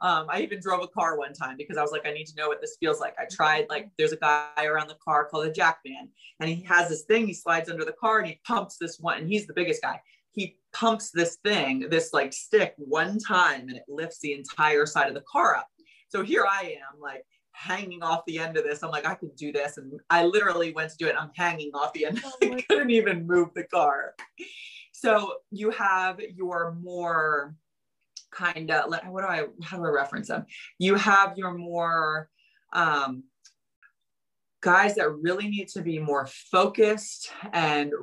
Um, 0.02 0.28
I 0.30 0.42
even 0.42 0.60
drove 0.62 0.82
a 0.82 0.88
car 0.88 1.18
one 1.18 1.34
time 1.34 1.58
because 1.58 1.78
I 1.78 1.82
was 1.82 1.92
like, 1.92 2.06
I 2.08 2.12
need 2.12 2.26
to 2.28 2.36
know 2.36 2.48
what 2.48 2.62
this 2.62 2.78
feels 2.80 3.00
like. 3.00 3.16
I 3.20 3.26
tried, 3.30 3.68
like, 3.70 3.90
there's 3.98 4.14
a 4.14 4.18
guy 4.18 4.48
around 4.64 4.88
the 4.88 4.98
car 5.04 5.26
called 5.26 5.46
a 5.46 5.52
jackman, 5.52 6.10
and 6.40 6.50
he 6.50 6.64
has 6.64 6.90
this 6.90 7.04
thing, 7.04 7.28
he 7.28 7.34
slides 7.34 7.70
under 7.70 7.84
the 7.84 7.94
car 7.94 8.20
and 8.20 8.28
he 8.28 8.40
pumps 8.46 8.78
this 8.80 8.98
one, 9.00 9.18
and 9.20 9.30
he's 9.30 9.46
the 9.46 9.54
biggest 9.54 9.82
guy. 9.82 10.02
He 10.32 10.58
pumps 10.74 11.12
this 11.12 11.38
thing, 11.44 11.90
this 11.90 12.14
like 12.14 12.32
stick 12.32 12.76
one 12.78 13.20
time, 13.20 13.68
and 13.68 13.76
it 13.76 13.84
lifts 13.90 14.20
the 14.20 14.34
entire 14.34 14.86
side 14.86 15.10
of 15.10 15.16
the 15.16 15.24
car 15.30 15.56
up. 15.56 15.68
So 16.08 16.24
here 16.24 16.46
I 16.50 16.78
am, 16.78 17.00
like, 17.00 17.26
hanging 17.60 18.02
off 18.02 18.24
the 18.26 18.40
end 18.40 18.56
of 18.56 18.64
this. 18.64 18.84
I'm 18.84 18.90
like, 18.90 19.06
I 19.06 19.16
could 19.16 19.36
do 19.36 19.52
this. 19.52 19.78
And 19.78 20.00
I 20.10 20.24
literally 20.24 20.72
went 20.72 20.92
to 20.92 20.98
do 20.98 21.08
it. 21.08 21.16
I'm 21.20 21.32
hanging 21.36 21.72
off 21.74 21.92
the 21.92 22.06
end. 22.06 22.22
Oh 22.24 22.32
I 22.42 22.62
couldn't 22.62 22.92
even 22.92 23.28
move 23.28 23.50
the 23.54 23.66
car. 23.66 24.16
So 24.94 25.34
you 25.52 25.70
have 25.72 26.20
your 26.20 26.78
more 26.82 27.56
kind 28.32 28.72
of, 28.72 28.90
like 28.90 29.10
what 29.12 29.22
do 29.22 29.28
I, 29.28 29.46
how 29.64 29.78
do 29.78 29.86
I 29.86 29.90
reference 29.90 30.28
them? 30.28 30.46
You 30.78 30.96
have 30.96 31.38
your 31.38 31.54
more 31.54 32.30
um, 32.74 33.24
guys 34.62 34.96
that 34.96 35.10
really 35.10 35.48
need 35.48 35.68
to 35.70 35.82
be 35.82 36.00
more 36.00 36.28
focused 36.28 37.32
and 37.54 37.94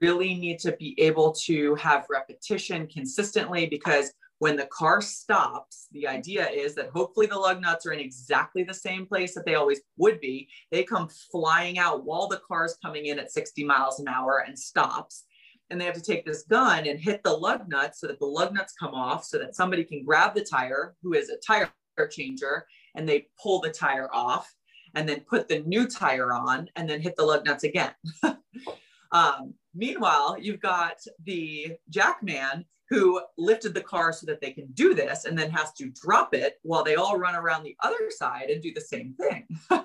really 0.00 0.34
need 0.34 0.58
to 0.60 0.72
be 0.72 0.98
able 1.00 1.32
to 1.32 1.74
have 1.76 2.06
repetition 2.10 2.86
consistently 2.88 3.66
because 3.66 4.12
when 4.42 4.56
the 4.56 4.66
car 4.66 5.00
stops, 5.00 5.86
the 5.92 6.08
idea 6.08 6.48
is 6.50 6.74
that 6.74 6.90
hopefully 6.90 7.26
the 7.26 7.38
lug 7.38 7.60
nuts 7.60 7.86
are 7.86 7.92
in 7.92 8.00
exactly 8.00 8.64
the 8.64 8.74
same 8.74 9.06
place 9.06 9.36
that 9.36 9.46
they 9.46 9.54
always 9.54 9.80
would 9.98 10.18
be. 10.18 10.48
They 10.72 10.82
come 10.82 11.08
flying 11.30 11.78
out 11.78 12.04
while 12.04 12.26
the 12.26 12.40
car 12.48 12.64
is 12.64 12.76
coming 12.84 13.06
in 13.06 13.20
at 13.20 13.30
60 13.30 13.62
miles 13.62 14.00
an 14.00 14.08
hour 14.08 14.42
and 14.44 14.58
stops. 14.58 15.26
And 15.70 15.80
they 15.80 15.84
have 15.86 15.94
to 15.94 16.02
take 16.02 16.26
this 16.26 16.42
gun 16.42 16.86
and 16.86 17.00
hit 17.00 17.22
the 17.22 17.32
lug 17.32 17.68
nuts 17.68 18.00
so 18.00 18.06
that 18.06 18.18
the 18.18 18.26
lug 18.26 18.52
nuts 18.52 18.74
come 18.78 18.94
off 18.94 19.24
so 19.24 19.38
that 19.38 19.56
somebody 19.56 19.84
can 19.84 20.04
grab 20.04 20.34
the 20.34 20.44
tire, 20.44 20.94
who 21.02 21.14
is 21.14 21.30
a 21.30 21.38
tire 21.38 21.70
changer, 22.10 22.66
and 22.94 23.08
they 23.08 23.26
pull 23.42 23.60
the 23.60 23.70
tire 23.70 24.08
off 24.12 24.52
and 24.94 25.08
then 25.08 25.20
put 25.20 25.48
the 25.48 25.60
new 25.60 25.86
tire 25.86 26.32
on 26.32 26.68
and 26.76 26.88
then 26.88 27.00
hit 27.00 27.16
the 27.16 27.24
lug 27.24 27.44
nuts 27.44 27.64
again. 27.64 27.92
um, 29.12 29.54
meanwhile, 29.74 30.36
you've 30.38 30.60
got 30.60 30.96
the 31.24 31.76
jackman 31.88 32.66
who 32.92 33.22
lifted 33.38 33.72
the 33.72 33.80
car 33.80 34.12
so 34.12 34.26
that 34.26 34.38
they 34.42 34.50
can 34.50 34.66
do 34.74 34.92
this 34.92 35.24
and 35.24 35.38
then 35.38 35.50
has 35.50 35.72
to 35.72 35.90
drop 36.04 36.34
it 36.34 36.58
while 36.62 36.84
they 36.84 36.96
all 36.96 37.18
run 37.18 37.34
around 37.34 37.62
the 37.62 37.76
other 37.82 38.10
side 38.10 38.50
and 38.50 38.62
do 38.62 38.72
the 38.74 38.80
same 38.80 39.14
thing. 39.14 39.46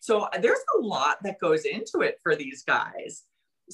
so 0.00 0.28
there's 0.40 0.58
a 0.76 0.82
lot 0.82 1.16
that 1.22 1.40
goes 1.40 1.64
into 1.64 2.00
it 2.00 2.18
for 2.22 2.36
these 2.36 2.62
guys. 2.62 3.22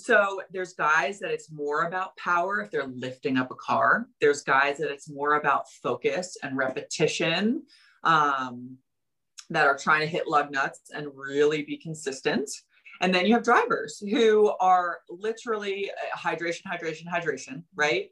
So 0.04 0.42
there's 0.50 0.74
guys 0.74 1.18
that 1.20 1.30
it's 1.30 1.50
more 1.50 1.84
about 1.84 2.16
power 2.16 2.60
if 2.60 2.70
they're 2.70 2.86
lifting 2.86 3.36
up 3.36 3.50
a 3.50 3.54
car. 3.54 4.06
There's 4.20 4.42
guys 4.42 4.78
that 4.78 4.90
it's 4.90 5.10
more 5.10 5.34
about 5.34 5.70
focus 5.82 6.36
and 6.42 6.56
repetition 6.56 7.64
um, 8.04 8.76
that 9.50 9.66
are 9.66 9.76
trying 9.76 10.00
to 10.00 10.06
hit 10.06 10.28
lug 10.28 10.50
nuts 10.50 10.90
and 10.94 11.08
really 11.14 11.62
be 11.62 11.76
consistent. 11.76 12.50
And 13.00 13.14
then 13.14 13.26
you 13.26 13.34
have 13.34 13.44
drivers 13.44 13.98
who 13.98 14.52
are 14.60 14.98
literally 15.08 15.90
uh, 15.90 16.16
hydration, 16.16 16.62
hydration, 16.66 17.06
hydration, 17.06 17.62
right? 17.74 18.10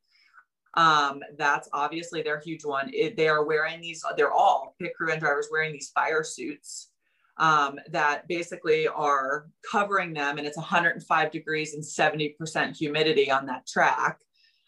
Um, 0.74 1.22
that's 1.38 1.68
obviously 1.72 2.22
their 2.22 2.40
huge 2.40 2.64
one. 2.64 2.90
It, 2.92 3.16
they 3.16 3.28
are 3.28 3.44
wearing 3.44 3.80
these, 3.80 4.04
they're 4.16 4.32
all 4.32 4.74
pit 4.78 4.92
crew 4.96 5.10
and 5.10 5.20
drivers 5.20 5.48
wearing 5.50 5.72
these 5.72 5.90
fire 5.90 6.22
suits 6.22 6.90
um, 7.38 7.78
that 7.90 8.26
basically 8.28 8.88
are 8.88 9.48
covering 9.70 10.12
them 10.14 10.38
and 10.38 10.46
it's 10.46 10.56
105 10.56 11.30
degrees 11.30 11.74
and 11.74 11.82
70% 11.82 12.76
humidity 12.76 13.30
on 13.30 13.46
that 13.46 13.66
track. 13.66 14.20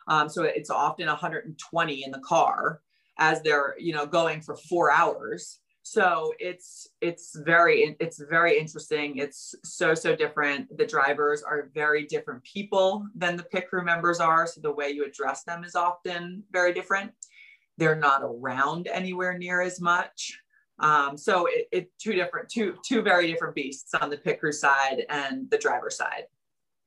Um, 0.07 0.29
so 0.29 0.43
it's 0.43 0.71
often 0.71 1.07
120 1.07 2.05
in 2.05 2.11
the 2.11 2.21
car 2.21 2.81
as 3.19 3.43
they're, 3.43 3.75
you 3.79 3.93
know, 3.93 4.07
going 4.07 4.41
for 4.41 4.57
four 4.57 4.91
hours. 4.91 5.61
So 5.83 6.35
it's 6.39 6.87
it's 7.01 7.35
very 7.47 7.97
it's 7.99 8.21
very 8.29 8.59
interesting. 8.59 9.17
It's 9.17 9.55
so 9.65 9.95
so 9.95 10.15
different. 10.15 10.77
The 10.77 10.87
drivers 10.87 11.43
are 11.43 11.71
very 11.75 12.05
different 12.05 12.45
people 12.45 13.07
than 13.15 13.37
the 13.37 13.45
pit 13.45 13.69
crew 13.71 13.83
members 13.85 14.21
are 14.21 14.47
so 14.47 14.61
the 14.61 14.73
way 14.73 14.91
you 14.91 15.07
address 15.07 15.45
them 15.45 15.65
is 15.65 15.75
often 15.75 16.43
very 16.53 16.75
different. 16.75 17.13
They're 17.79 17.97
not 17.97 18.23
around 18.23 18.87
anywhere 18.89 19.39
near 19.39 19.63
as 19.63 19.81
much 19.81 20.39
um, 20.81 21.17
so 21.17 21.47
it, 21.47 21.69
it 21.73 21.91
two 21.99 22.13
different 22.13 22.49
two 22.49 22.77
two 22.85 23.03
very 23.03 23.31
different 23.31 23.55
beasts 23.55 23.95
on 23.95 24.11
the 24.11 24.17
pit 24.17 24.41
crew 24.41 24.53
side 24.53 25.05
and 25.09 25.51
the 25.51 25.59
driver 25.59 25.91
side 25.91 26.25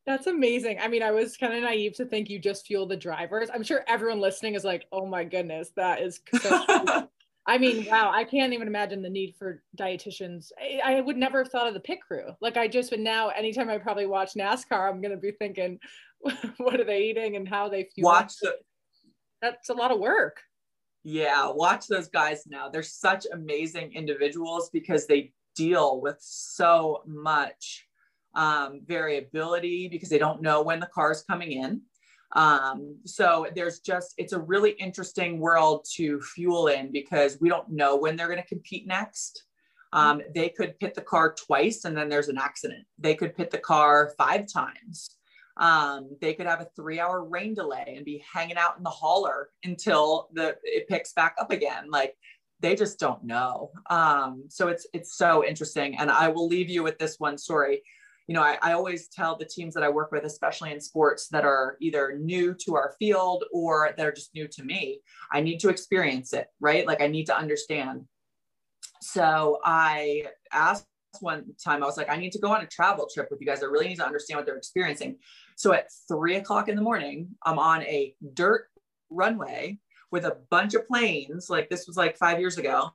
that's 0.03 0.25
amazing. 0.25 0.79
I 0.79 0.87
mean, 0.87 1.03
I 1.03 1.11
was 1.11 1.37
kind 1.37 1.53
of 1.53 1.61
naive 1.61 1.93
to 1.97 2.05
think 2.05 2.27
you 2.27 2.39
just 2.39 2.65
fuel 2.65 2.87
the 2.87 2.97
drivers. 2.97 3.49
I'm 3.53 3.61
sure 3.61 3.83
everyone 3.87 4.19
listening 4.19 4.55
is 4.55 4.63
like, 4.63 4.87
"Oh 4.91 5.05
my 5.05 5.23
goodness, 5.23 5.71
that 5.75 6.01
is 6.01 6.21
so 6.41 7.07
I 7.47 7.57
mean, 7.57 7.87
wow, 7.89 8.11
I 8.13 8.23
can't 8.23 8.53
even 8.53 8.67
imagine 8.67 9.01
the 9.01 9.09
need 9.09 9.35
for 9.37 9.63
dietitians. 9.77 10.51
I, 10.59 10.97
I, 10.97 11.01
would 11.01 11.17
never 11.17 11.39
have 11.39 11.51
thought 11.51 11.67
of 11.67 11.73
the 11.73 11.79
pit 11.79 11.99
crew. 12.07 12.35
Like 12.39 12.55
I 12.55 12.67
just 12.67 12.91
would 12.91 12.99
now, 12.99 13.29
anytime 13.29 13.67
I 13.67 13.79
probably 13.79 14.05
watch 14.05 14.35
NASCAR, 14.35 14.89
I'm 14.89 15.01
gonna 15.01 15.17
be 15.17 15.31
thinking, 15.31 15.79
what 16.57 16.79
are 16.79 16.83
they 16.83 17.03
eating 17.03 17.35
and 17.35 17.47
how 17.47 17.67
they 17.67 17.89
fuel. 17.95 18.09
Watch 18.09 18.33
the. 18.41 18.55
That's 19.41 19.69
a 19.69 19.73
lot 19.73 19.91
of 19.91 19.99
work. 19.99 20.39
Yeah, 21.03 21.49
watch 21.49 21.87
those 21.87 22.09
guys 22.09 22.43
now. 22.47 22.69
They're 22.69 22.83
such 22.83 23.25
amazing 23.33 23.93
individuals 23.93 24.69
because 24.71 25.07
they 25.07 25.33
deal 25.55 25.99
with 25.99 26.17
so 26.19 27.03
much 27.05 27.87
um, 28.35 28.81
variability 28.85 29.87
because 29.87 30.09
they 30.09 30.19
don't 30.19 30.41
know 30.41 30.61
when 30.61 30.79
the 30.79 30.89
car 30.93 31.11
is 31.11 31.23
coming 31.23 31.53
in. 31.53 31.81
Um, 32.33 32.97
so 33.05 33.47
there's 33.55 33.79
just, 33.79 34.13
it's 34.17 34.33
a 34.33 34.39
really 34.39 34.71
interesting 34.71 35.39
world 35.39 35.85
to 35.95 36.21
fuel 36.21 36.67
in 36.67 36.91
because 36.91 37.39
we 37.41 37.49
don't 37.49 37.69
know 37.69 37.97
when 37.97 38.15
they're 38.15 38.29
going 38.29 38.41
to 38.41 38.47
compete 38.47 38.87
next. 38.87 39.43
Um, 39.93 40.21
they 40.33 40.47
could 40.47 40.79
pit 40.79 40.93
the 40.93 41.01
car 41.01 41.33
twice 41.33 41.83
and 41.83 41.97
then 41.97 42.07
there's 42.07 42.29
an 42.29 42.37
accident. 42.37 42.85
They 42.97 43.15
could 43.15 43.35
pit 43.35 43.51
the 43.51 43.57
car 43.57 44.13
five 44.17 44.45
times. 44.51 45.17
Um, 45.57 46.17
they 46.21 46.33
could 46.33 46.45
have 46.45 46.61
a 46.61 46.67
three 46.75 46.99
hour 46.99 47.23
rain 47.23 47.53
delay 47.53 47.93
and 47.95 48.05
be 48.05 48.23
hanging 48.31 48.57
out 48.57 48.77
in 48.77 48.83
the 48.83 48.89
hauler 48.89 49.49
until 49.63 50.29
the 50.33 50.57
it 50.63 50.87
picks 50.87 51.13
back 51.13 51.35
up 51.39 51.51
again. 51.51 51.89
Like 51.89 52.15
they 52.59 52.75
just 52.75 52.99
don't 52.99 53.23
know. 53.23 53.71
Um, 53.89 54.45
so 54.49 54.67
it's 54.67 54.87
it's 54.93 55.17
so 55.17 55.45
interesting. 55.45 55.97
And 55.97 56.09
I 56.11 56.27
will 56.29 56.47
leave 56.47 56.69
you 56.69 56.83
with 56.83 56.97
this 56.97 57.19
one 57.19 57.37
story 57.37 57.81
you 58.31 58.35
know, 58.35 58.43
I, 58.43 58.57
I, 58.61 58.71
always 58.71 59.09
tell 59.09 59.35
the 59.35 59.43
teams 59.43 59.73
that 59.73 59.83
I 59.83 59.89
work 59.89 60.13
with, 60.13 60.23
especially 60.23 60.71
in 60.71 60.79
sports 60.79 61.27
that 61.29 61.43
are 61.43 61.75
either 61.81 62.17
new 62.17 62.53
to 62.65 62.75
our 62.75 62.95
field 62.97 63.43
or 63.51 63.93
that 63.97 64.05
are 64.05 64.11
just 64.11 64.33
new 64.33 64.47
to 64.47 64.63
me, 64.63 65.01
I 65.33 65.41
need 65.41 65.59
to 65.59 65.69
experience 65.69 66.31
it, 66.31 66.47
right? 66.61 66.87
Like 66.87 67.01
I 67.01 67.07
need 67.07 67.25
to 67.25 67.37
understand. 67.37 68.05
So 69.01 69.59
I 69.65 70.27
asked 70.53 70.85
one 71.19 71.45
time, 71.63 71.83
I 71.83 71.85
was 71.85 71.97
like, 71.97 72.09
I 72.09 72.15
need 72.15 72.31
to 72.33 72.39
go 72.39 72.51
on 72.51 72.61
a 72.61 72.67
travel 72.67 73.07
trip 73.13 73.29
with 73.29 73.41
you 73.41 73.47
guys. 73.47 73.63
I 73.63 73.67
really 73.67 73.87
need 73.87 73.97
to 73.97 74.05
understand 74.05 74.37
what 74.37 74.45
they're 74.45 74.57
experiencing. 74.57 75.17
So 75.55 75.73
at 75.73 75.87
three 76.07 76.35
o'clock 76.37 76.69
in 76.69 76.75
the 76.75 76.81
morning, 76.81 77.29
I'm 77.43 77.59
on 77.59 77.83
a 77.83 78.15
dirt 78.33 78.67
runway 79.09 79.79
with 80.11 80.25
a 80.25 80.37
bunch 80.49 80.73
of 80.73 80.87
planes. 80.87 81.49
Like 81.49 81.69
this 81.69 81.87
was 81.87 81.97
like 81.97 82.17
five 82.17 82.39
years 82.39 82.57
ago, 82.57 82.91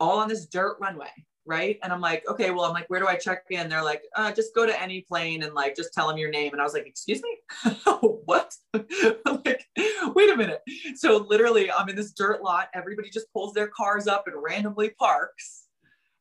all 0.00 0.18
on 0.18 0.28
this 0.28 0.46
dirt 0.46 0.76
runway 0.80 1.10
right? 1.44 1.78
And 1.82 1.92
I'm 1.92 2.00
like, 2.00 2.24
okay, 2.28 2.50
well, 2.50 2.64
I'm 2.64 2.72
like, 2.72 2.88
where 2.88 3.00
do 3.00 3.06
I 3.06 3.16
check 3.16 3.44
in? 3.50 3.68
They're 3.68 3.82
like, 3.82 4.02
uh, 4.16 4.32
just 4.32 4.54
go 4.54 4.66
to 4.66 4.82
any 4.82 5.00
plane 5.02 5.42
and 5.42 5.54
like, 5.54 5.76
just 5.76 5.92
tell 5.92 6.08
them 6.08 6.18
your 6.18 6.30
name. 6.30 6.52
And 6.52 6.60
I 6.60 6.64
was 6.64 6.72
like, 6.72 6.86
excuse 6.86 7.22
me, 7.22 7.72
what? 8.00 8.54
like, 8.74 9.66
wait 10.14 10.30
a 10.30 10.36
minute. 10.36 10.62
So 10.96 11.16
literally, 11.16 11.70
I'm 11.70 11.88
in 11.88 11.96
this 11.96 12.12
dirt 12.12 12.42
lot. 12.42 12.68
Everybody 12.74 13.10
just 13.10 13.32
pulls 13.32 13.54
their 13.54 13.68
cars 13.68 14.06
up 14.06 14.26
and 14.26 14.40
randomly 14.40 14.90
parks. 14.90 15.66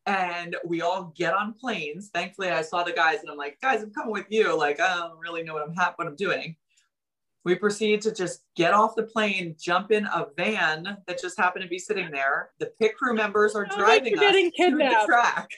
And 0.05 0.55
we 0.65 0.81
all 0.81 1.13
get 1.15 1.33
on 1.33 1.53
planes. 1.53 2.09
Thankfully, 2.13 2.49
I 2.49 2.61
saw 2.63 2.83
the 2.83 2.91
guys 2.91 3.19
and 3.21 3.29
I'm 3.29 3.37
like, 3.37 3.59
guys, 3.61 3.83
I'm 3.83 3.91
coming 3.91 4.11
with 4.11 4.25
you. 4.29 4.57
Like, 4.57 4.79
I 4.79 4.95
don't 4.95 5.19
really 5.19 5.43
know 5.43 5.53
what 5.53 5.67
I'm 5.67 5.75
ha- 5.75 5.93
what 5.95 6.07
I'm 6.07 6.15
doing. 6.15 6.55
We 7.43 7.55
proceed 7.55 8.01
to 8.01 8.13
just 8.13 8.41
get 8.55 8.73
off 8.73 8.95
the 8.95 9.03
plane, 9.03 9.55
jump 9.59 9.91
in 9.91 10.05
a 10.05 10.27
van 10.37 10.97
that 11.07 11.21
just 11.21 11.39
happened 11.39 11.63
to 11.63 11.69
be 11.69 11.79
sitting 11.79 12.11
there. 12.11 12.51
The 12.59 12.71
pit 12.79 12.95
crew 12.95 13.15
members 13.15 13.55
are 13.55 13.65
driving 13.65 14.13
us 14.13 14.19
getting 14.19 14.51
kidnapped. 14.51 15.07
the 15.07 15.13
track. 15.13 15.49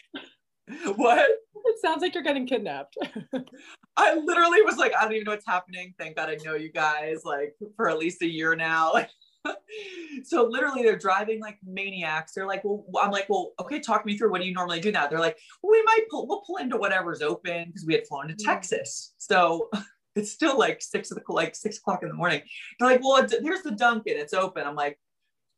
what? 0.96 1.30
It 1.66 1.80
sounds 1.82 2.02
like 2.02 2.14
you're 2.14 2.24
getting 2.24 2.48
kidnapped. 2.48 2.98
I 3.98 4.16
literally 4.16 4.62
was 4.62 4.78
like, 4.78 4.94
I 4.96 5.04
don't 5.04 5.14
even 5.14 5.26
know 5.26 5.32
what's 5.32 5.46
happening. 5.46 5.94
Thank 5.98 6.16
God 6.16 6.30
I 6.30 6.38
know 6.44 6.56
you 6.56 6.72
guys 6.72 7.24
like 7.24 7.56
for 7.76 7.89
at 7.89 7.98
least 7.98 8.22
a 8.22 8.28
year 8.28 8.56
now. 8.56 8.94
so 10.24 10.46
literally 10.46 10.84
they're 10.84 10.98
driving 10.98 11.39
like 11.39 11.58
maniacs. 11.66 12.34
They're 12.34 12.48
like, 12.48 12.64
well, 12.64 12.86
I'm 13.02 13.12
like, 13.12 13.28
well, 13.30 13.54
okay, 13.60 13.80
talk 13.80 14.06
me 14.06 14.18
through. 14.18 14.32
What 14.32 14.41
do 14.41 14.48
you 14.48 14.54
normally 14.54 14.80
do 14.80 14.91
now? 14.91 15.08
They're 15.08 15.20
like, 15.20 15.38
well, 15.62 15.72
we 15.72 15.84
might 15.84 16.08
pull, 16.10 16.28
we'll 16.28 16.41
pull 16.41 16.58
into 16.58 16.78
whatever's 16.78 17.22
open 17.22 17.68
because 17.68 17.86
we 17.86 17.94
had 17.94 18.08
flown 18.08 18.28
to 18.28 18.34
mm. 18.34 18.44
Texas. 18.44 19.14
So 19.18 19.70
it's 20.16 20.32
still 20.32 20.58
like 20.58 20.82
six 20.82 21.12
of 21.12 21.18
the 21.18 21.34
like 21.34 21.56
six 21.56 21.78
o'clock 21.78 22.04
in 22.04 22.10
the 22.10 22.16
morning. 22.16 22.41
They're 22.80 22.89
like, 22.89 23.02
well, 23.04 23.26
here's 23.41 23.62
the 23.62 23.72
Dunkin', 23.72 24.18
it's 24.18 24.34
open. 24.34 24.66
I'm 24.66 24.76
like, 24.76 25.00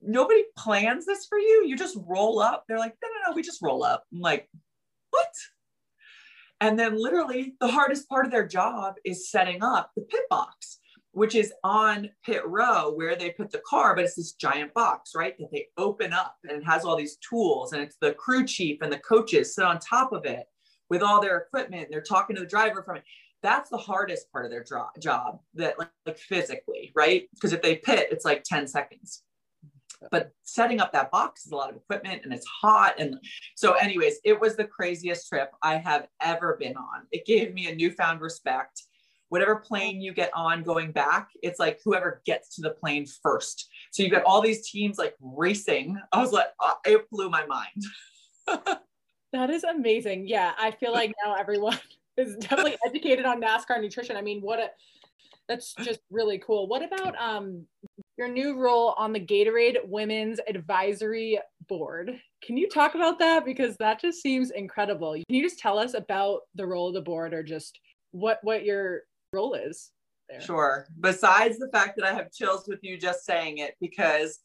nobody 0.01 0.43
plans 0.57 1.05
this 1.05 1.25
for 1.25 1.37
you. 1.37 1.65
You 1.65 1.75
just 1.77 1.97
roll 2.07 2.39
up. 2.39 2.65
They're 2.67 2.79
like, 2.79 2.95
no, 3.01 3.09
no, 3.09 3.29
no, 3.29 3.35
we 3.35 3.41
just 3.41 3.61
roll 3.61 3.83
up. 3.83 4.03
I'm 4.13 4.21
like, 4.21 4.49
what? 5.09 5.27
And 6.61 6.79
then 6.79 7.01
literally 7.01 7.55
the 7.59 7.67
hardest 7.67 8.07
part 8.07 8.25
of 8.25 8.31
their 8.31 8.47
job 8.47 8.95
is 9.03 9.29
setting 9.29 9.61
up 9.61 9.91
the 9.95 10.03
pit 10.03 10.23
box 10.29 10.79
which 11.15 11.33
is 11.33 11.53
on 11.63 12.09
pit 12.25 12.41
row 12.45 12.91
where 12.91 13.15
they 13.15 13.31
put 13.31 13.49
the 13.49 13.61
car, 13.65 13.95
but 13.95 14.03
it's 14.03 14.15
this 14.15 14.33
giant 14.33 14.73
box, 14.73 15.11
right? 15.15 15.33
That 15.39 15.47
they 15.49 15.67
open 15.77 16.11
up 16.11 16.35
and 16.43 16.61
it 16.61 16.65
has 16.65 16.83
all 16.83 16.97
these 16.97 17.17
tools 17.27 17.71
and 17.71 17.81
it's 17.81 17.95
the 18.01 18.13
crew 18.15 18.45
chief 18.45 18.79
and 18.81 18.91
the 18.91 18.99
coaches 18.99 19.55
sit 19.55 19.63
on 19.63 19.79
top 19.79 20.11
of 20.11 20.25
it 20.25 20.45
with 20.89 21.01
all 21.01 21.21
their 21.21 21.37
equipment. 21.37 21.87
They're 21.89 22.01
talking 22.01 22.35
to 22.35 22.41
the 22.41 22.47
driver 22.47 22.83
from 22.83 22.97
it. 22.97 23.03
That's 23.41 23.69
the 23.69 23.77
hardest 23.77 24.29
part 24.29 24.43
of 24.43 24.51
their 24.51 24.65
job 24.99 25.39
that 25.53 25.79
like, 25.79 25.89
like 26.05 26.17
physically, 26.17 26.91
right? 26.97 27.29
Because 27.33 27.53
if 27.53 27.61
they 27.61 27.77
pit, 27.77 28.09
it's 28.11 28.25
like 28.25 28.43
10 28.43 28.67
seconds. 28.67 29.23
But 30.11 30.31
setting 30.43 30.81
up 30.81 30.91
that 30.91 31.11
box 31.11 31.45
is 31.45 31.53
a 31.53 31.55
lot 31.55 31.69
of 31.69 31.77
equipment 31.77 32.23
and 32.25 32.33
it's 32.33 32.45
hot. 32.45 32.95
And 32.99 33.15
so, 33.55 33.71
anyways, 33.73 34.19
it 34.25 34.37
was 34.37 34.57
the 34.57 34.65
craziest 34.65 35.29
trip 35.29 35.51
I 35.61 35.77
have 35.77 36.07
ever 36.21 36.57
been 36.59 36.75
on. 36.75 37.07
It 37.13 37.25
gave 37.25 37.53
me 37.53 37.69
a 37.69 37.75
newfound 37.75 38.19
respect 38.19 38.83
whatever 39.35 39.57
plane 39.57 39.99
you 39.99 40.13
get 40.13 40.31
on 40.33 40.63
going 40.63 40.93
back, 40.93 41.27
it's 41.43 41.59
like 41.59 41.81
whoever 41.83 42.21
gets 42.25 42.55
to 42.55 42.61
the 42.61 42.69
plane 42.69 43.05
first. 43.21 43.69
So 43.91 44.01
you've 44.01 44.13
got 44.13 44.23
all 44.23 44.41
these 44.41 44.69
teams 44.69 44.97
like 44.97 45.13
racing. 45.19 45.99
I 46.13 46.21
was 46.21 46.31
like, 46.31 46.47
uh, 46.57 46.75
it 46.85 47.09
blew 47.09 47.29
my 47.29 47.45
mind. 47.45 48.79
that 49.33 49.49
is 49.49 49.65
amazing. 49.65 50.25
Yeah, 50.25 50.53
I 50.57 50.71
feel 50.71 50.93
like 50.93 51.11
now 51.21 51.35
everyone 51.35 51.77
is 52.17 52.37
definitely 52.37 52.77
educated 52.85 53.25
on 53.25 53.41
NASCAR 53.41 53.81
nutrition. 53.81 54.15
I 54.15 54.21
mean, 54.21 54.39
what 54.39 54.59
a 54.59 54.69
that's 55.49 55.73
just 55.81 55.99
really 56.09 56.39
cool. 56.39 56.67
What 56.67 56.81
about 56.81 57.17
um 57.19 57.65
your 58.17 58.29
new 58.29 58.57
role 58.57 58.95
on 58.97 59.11
the 59.11 59.19
Gatorade 59.19 59.79
Women's 59.83 60.39
Advisory 60.47 61.41
Board? 61.67 62.17
Can 62.41 62.55
you 62.55 62.69
talk 62.69 62.95
about 62.95 63.19
that 63.19 63.43
because 63.43 63.75
that 63.77 63.99
just 63.99 64.21
seems 64.21 64.51
incredible. 64.51 65.11
Can 65.11 65.35
you 65.35 65.43
just 65.43 65.59
tell 65.59 65.77
us 65.77 65.93
about 65.93 66.43
the 66.55 66.65
role 66.65 66.87
of 66.87 66.93
the 66.93 67.01
board 67.01 67.33
or 67.33 67.43
just 67.43 67.77
what 68.11 68.39
what 68.43 68.63
your 68.63 69.01
role 69.35 69.53
is 69.53 69.91
there. 70.29 70.41
Sure. 70.41 70.87
Besides 70.99 71.59
the 71.59 71.69
fact 71.75 71.93
that 71.97 72.05
I 72.05 72.13
have 72.13 72.31
chills 72.31 72.67
with 72.67 72.81
you 72.81 72.97
just 72.97 73.25
saying 73.25 73.59
it, 73.59 73.75
because 73.79 74.39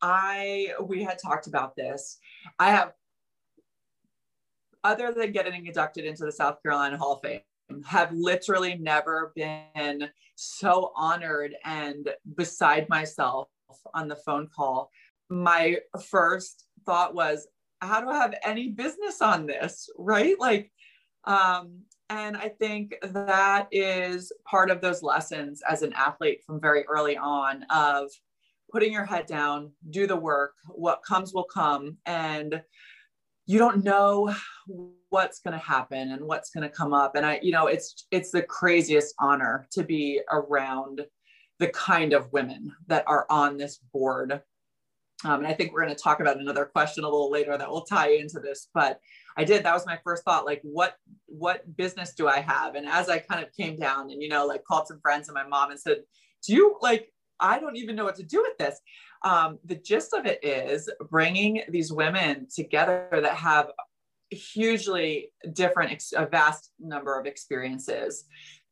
I, 0.00 0.72
we 0.82 1.02
had 1.02 1.18
talked 1.18 1.46
about 1.46 1.76
this. 1.76 2.18
I 2.58 2.70
have, 2.70 2.92
other 4.84 5.12
than 5.12 5.32
getting 5.32 5.66
inducted 5.66 6.04
into 6.04 6.24
the 6.24 6.32
South 6.32 6.62
Carolina 6.62 6.96
Hall 6.96 7.14
of 7.14 7.22
Fame, 7.22 7.40
have 7.84 8.12
literally 8.12 8.76
never 8.76 9.32
been 9.34 10.08
so 10.36 10.92
honored 10.94 11.52
and 11.64 12.08
beside 12.36 12.88
myself 12.88 13.48
on 13.94 14.06
the 14.06 14.20
phone 14.24 14.48
call. 14.54 14.90
My 15.28 15.78
first 16.16 16.66
thought 16.86 17.14
was, 17.14 17.48
how 17.80 18.00
do 18.00 18.08
I 18.08 18.18
have 18.18 18.34
any 18.44 18.68
business 18.68 19.20
on 19.20 19.46
this? 19.46 19.90
Right? 19.98 20.38
Like, 20.38 20.70
um, 21.24 21.80
and 22.10 22.36
I 22.36 22.48
think 22.48 22.94
that 23.02 23.68
is 23.72 24.32
part 24.44 24.70
of 24.70 24.80
those 24.80 25.02
lessons 25.02 25.62
as 25.68 25.82
an 25.82 25.92
athlete 25.94 26.42
from 26.46 26.60
very 26.60 26.84
early 26.86 27.16
on 27.16 27.64
of 27.70 28.10
putting 28.70 28.92
your 28.92 29.04
head 29.04 29.26
down, 29.26 29.72
do 29.90 30.06
the 30.06 30.16
work, 30.16 30.54
what 30.68 31.02
comes 31.02 31.32
will 31.32 31.44
come. 31.44 31.96
And 32.06 32.62
you 33.46 33.58
don't 33.58 33.84
know 33.84 34.34
what's 35.10 35.40
going 35.40 35.52
to 35.52 35.64
happen 35.64 36.12
and 36.12 36.24
what's 36.24 36.50
going 36.50 36.68
to 36.68 36.76
come 36.76 36.92
up 36.92 37.14
and 37.14 37.24
i 37.24 37.38
you 37.42 37.52
know 37.52 37.68
it's 37.68 38.06
it's 38.10 38.32
the 38.32 38.42
craziest 38.42 39.14
honor 39.20 39.66
to 39.70 39.84
be 39.84 40.20
around 40.32 41.00
the 41.58 41.68
kind 41.68 42.12
of 42.12 42.30
women 42.32 42.72
that 42.88 43.04
are 43.06 43.24
on 43.30 43.56
this 43.56 43.78
board 43.92 44.42
um, 45.26 45.40
and 45.40 45.46
i 45.46 45.52
think 45.52 45.72
we're 45.72 45.82
going 45.82 45.94
to 45.94 46.02
talk 46.02 46.20
about 46.20 46.38
another 46.38 46.64
question 46.64 47.04
a 47.04 47.06
little 47.06 47.30
later 47.30 47.56
that 47.58 47.68
will 47.68 47.82
tie 47.82 48.10
into 48.10 48.40
this 48.40 48.68
but 48.72 49.00
I 49.36 49.44
did. 49.44 49.64
That 49.64 49.74
was 49.74 49.86
my 49.86 49.98
first 50.02 50.24
thought. 50.24 50.46
Like, 50.46 50.60
what 50.62 50.96
what 51.26 51.76
business 51.76 52.14
do 52.14 52.26
I 52.26 52.40
have? 52.40 52.74
And 52.74 52.86
as 52.86 53.08
I 53.08 53.18
kind 53.18 53.44
of 53.44 53.52
came 53.52 53.76
down 53.76 54.10
and 54.10 54.22
you 54.22 54.28
know, 54.28 54.46
like 54.46 54.64
called 54.64 54.88
some 54.88 55.00
friends 55.00 55.28
and 55.28 55.34
my 55.34 55.46
mom 55.46 55.70
and 55.70 55.78
said, 55.78 55.98
"Do 56.46 56.54
you 56.54 56.76
like? 56.80 57.12
I 57.38 57.58
don't 57.58 57.76
even 57.76 57.96
know 57.96 58.04
what 58.04 58.16
to 58.16 58.22
do 58.22 58.42
with 58.42 58.56
this." 58.56 58.80
Um, 59.22 59.58
the 59.64 59.76
gist 59.76 60.14
of 60.14 60.24
it 60.24 60.42
is 60.42 60.90
bringing 61.10 61.62
these 61.68 61.92
women 61.92 62.46
together 62.54 63.08
that 63.12 63.34
have 63.34 63.70
hugely 64.30 65.32
different, 65.52 66.02
a 66.16 66.26
vast 66.26 66.70
number 66.80 67.18
of 67.18 67.26
experiences 67.26 68.24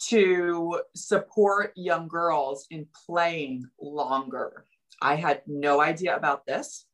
to 0.08 0.80
support 0.96 1.72
young 1.76 2.08
girls 2.08 2.66
in 2.70 2.86
playing 3.06 3.64
longer. 3.80 4.64
I 5.00 5.16
had 5.16 5.42
no 5.46 5.80
idea 5.80 6.16
about 6.16 6.46
this. 6.46 6.86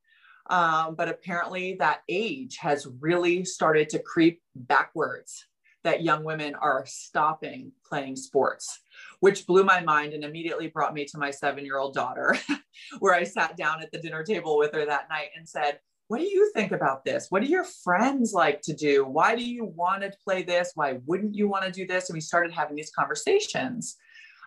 Um, 0.48 0.96
but 0.96 1.08
apparently, 1.08 1.76
that 1.78 2.00
age 2.08 2.56
has 2.58 2.86
really 3.00 3.44
started 3.44 3.88
to 3.90 4.00
creep 4.00 4.42
backwards, 4.56 5.46
that 5.84 6.02
young 6.02 6.24
women 6.24 6.54
are 6.56 6.84
stopping 6.86 7.72
playing 7.88 8.16
sports, 8.16 8.80
which 9.20 9.46
blew 9.46 9.62
my 9.62 9.80
mind 9.80 10.12
and 10.12 10.24
immediately 10.24 10.66
brought 10.66 10.94
me 10.94 11.04
to 11.04 11.18
my 11.18 11.30
seven 11.30 11.64
year 11.64 11.78
old 11.78 11.94
daughter, 11.94 12.36
where 12.98 13.14
I 13.14 13.22
sat 13.22 13.56
down 13.56 13.82
at 13.82 13.92
the 13.92 14.00
dinner 14.00 14.24
table 14.24 14.58
with 14.58 14.74
her 14.74 14.84
that 14.84 15.08
night 15.08 15.28
and 15.36 15.48
said, 15.48 15.78
what 16.10 16.18
do 16.18 16.24
you 16.24 16.50
think 16.56 16.72
about 16.72 17.04
this? 17.04 17.28
What 17.28 17.40
do 17.40 17.48
your 17.48 17.62
friends 17.84 18.32
like 18.32 18.62
to 18.62 18.74
do? 18.74 19.04
Why 19.04 19.36
do 19.36 19.44
you 19.48 19.64
want 19.64 20.02
to 20.02 20.12
play 20.24 20.42
this? 20.42 20.72
Why 20.74 20.98
wouldn't 21.06 21.36
you 21.36 21.46
want 21.46 21.64
to 21.66 21.70
do 21.70 21.86
this? 21.86 22.08
And 22.08 22.16
we 22.16 22.20
started 22.20 22.50
having 22.50 22.74
these 22.74 22.90
conversations. 22.90 23.96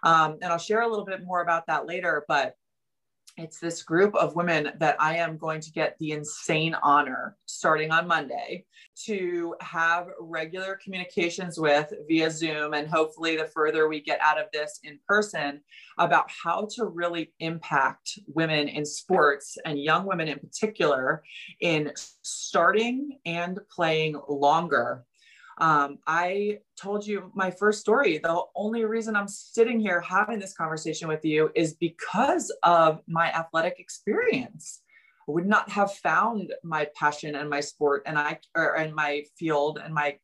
Um, 0.03 0.39
and 0.41 0.51
I'll 0.51 0.57
share 0.57 0.81
a 0.81 0.87
little 0.89 1.05
bit 1.05 1.23
more 1.23 1.41
about 1.41 1.65
that 1.67 1.85
later. 1.85 2.25
But 2.27 2.55
it's 3.37 3.59
this 3.59 3.81
group 3.81 4.13
of 4.15 4.35
women 4.35 4.71
that 4.79 4.95
I 4.99 5.17
am 5.17 5.37
going 5.37 5.59
to 5.61 5.71
get 5.71 5.97
the 5.99 6.11
insane 6.11 6.75
honor 6.83 7.35
starting 7.45 7.89
on 7.91 8.07
Monday 8.07 8.65
to 9.05 9.55
have 9.59 10.07
regular 10.19 10.77
communications 10.83 11.59
with 11.59 11.91
via 12.07 12.29
Zoom. 12.29 12.73
And 12.73 12.87
hopefully, 12.87 13.35
the 13.35 13.45
further 13.45 13.87
we 13.87 14.01
get 14.01 14.19
out 14.21 14.39
of 14.39 14.47
this 14.53 14.79
in 14.83 14.99
person, 15.07 15.61
about 15.97 16.29
how 16.29 16.67
to 16.75 16.85
really 16.85 17.33
impact 17.39 18.19
women 18.27 18.67
in 18.67 18.85
sports 18.85 19.57
and 19.65 19.81
young 19.81 20.05
women 20.05 20.27
in 20.27 20.39
particular 20.39 21.23
in 21.59 21.91
starting 22.21 23.17
and 23.25 23.59
playing 23.71 24.19
longer 24.27 25.05
um, 25.59 25.99
I 26.07 26.59
told 26.81 27.05
you 27.05 27.31
my 27.35 27.51
first 27.51 27.79
story. 27.79 28.17
The 28.17 28.41
only 28.55 28.85
reason 28.85 29.15
I'm 29.15 29.27
sitting 29.27 29.79
here 29.79 30.01
having 30.01 30.39
this 30.39 30.53
conversation 30.53 31.07
with 31.07 31.23
you 31.23 31.51
is 31.55 31.73
because 31.73 32.51
of 32.63 33.01
my 33.07 33.31
athletic 33.31 33.79
experience. 33.79 34.81
I 35.27 35.31
would 35.31 35.45
not 35.45 35.69
have 35.69 35.93
found 35.93 36.53
my 36.63 36.87
passion 36.95 37.35
and 37.35 37.49
my 37.49 37.59
sport 37.59 38.03
and 38.05 38.17
I 38.17 38.39
or 38.55 38.75
and 38.77 38.93
my 38.93 39.23
field 39.37 39.79
and 39.83 39.93
my 39.93 40.17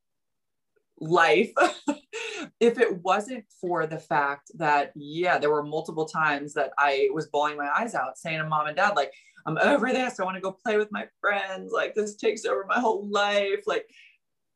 life 1.00 1.52
if 2.60 2.78
it 2.80 3.02
wasn't 3.04 3.46
for 3.62 3.88
the 3.88 3.98
fact 3.98 4.52
that 4.56 4.92
yeah 4.96 5.38
there 5.38 5.50
were 5.50 5.64
multiple 5.64 6.06
times 6.06 6.54
that 6.54 6.72
i 6.78 7.08
was 7.14 7.28
bawling 7.28 7.58
my 7.58 7.70
eyes 7.78 7.96
out 7.96 8.18
saying 8.18 8.38
to 8.38 8.44
mom 8.44 8.68
and 8.68 8.76
dad 8.76 8.96
like 8.96 9.12
i'm 9.46 9.58
over 9.60 9.92
this 9.92 10.20
i 10.20 10.24
want 10.24 10.36
to 10.36 10.42
go 10.42 10.52
play 10.52 10.78
with 10.78 10.92
my 10.92 11.06
friends 11.22 11.72
like 11.72 11.96
this 11.96 12.16
takes 12.16 12.46
over 12.46 12.66
my 12.68 12.80
whole 12.80 13.08
life 13.10 13.62
like 13.66 13.86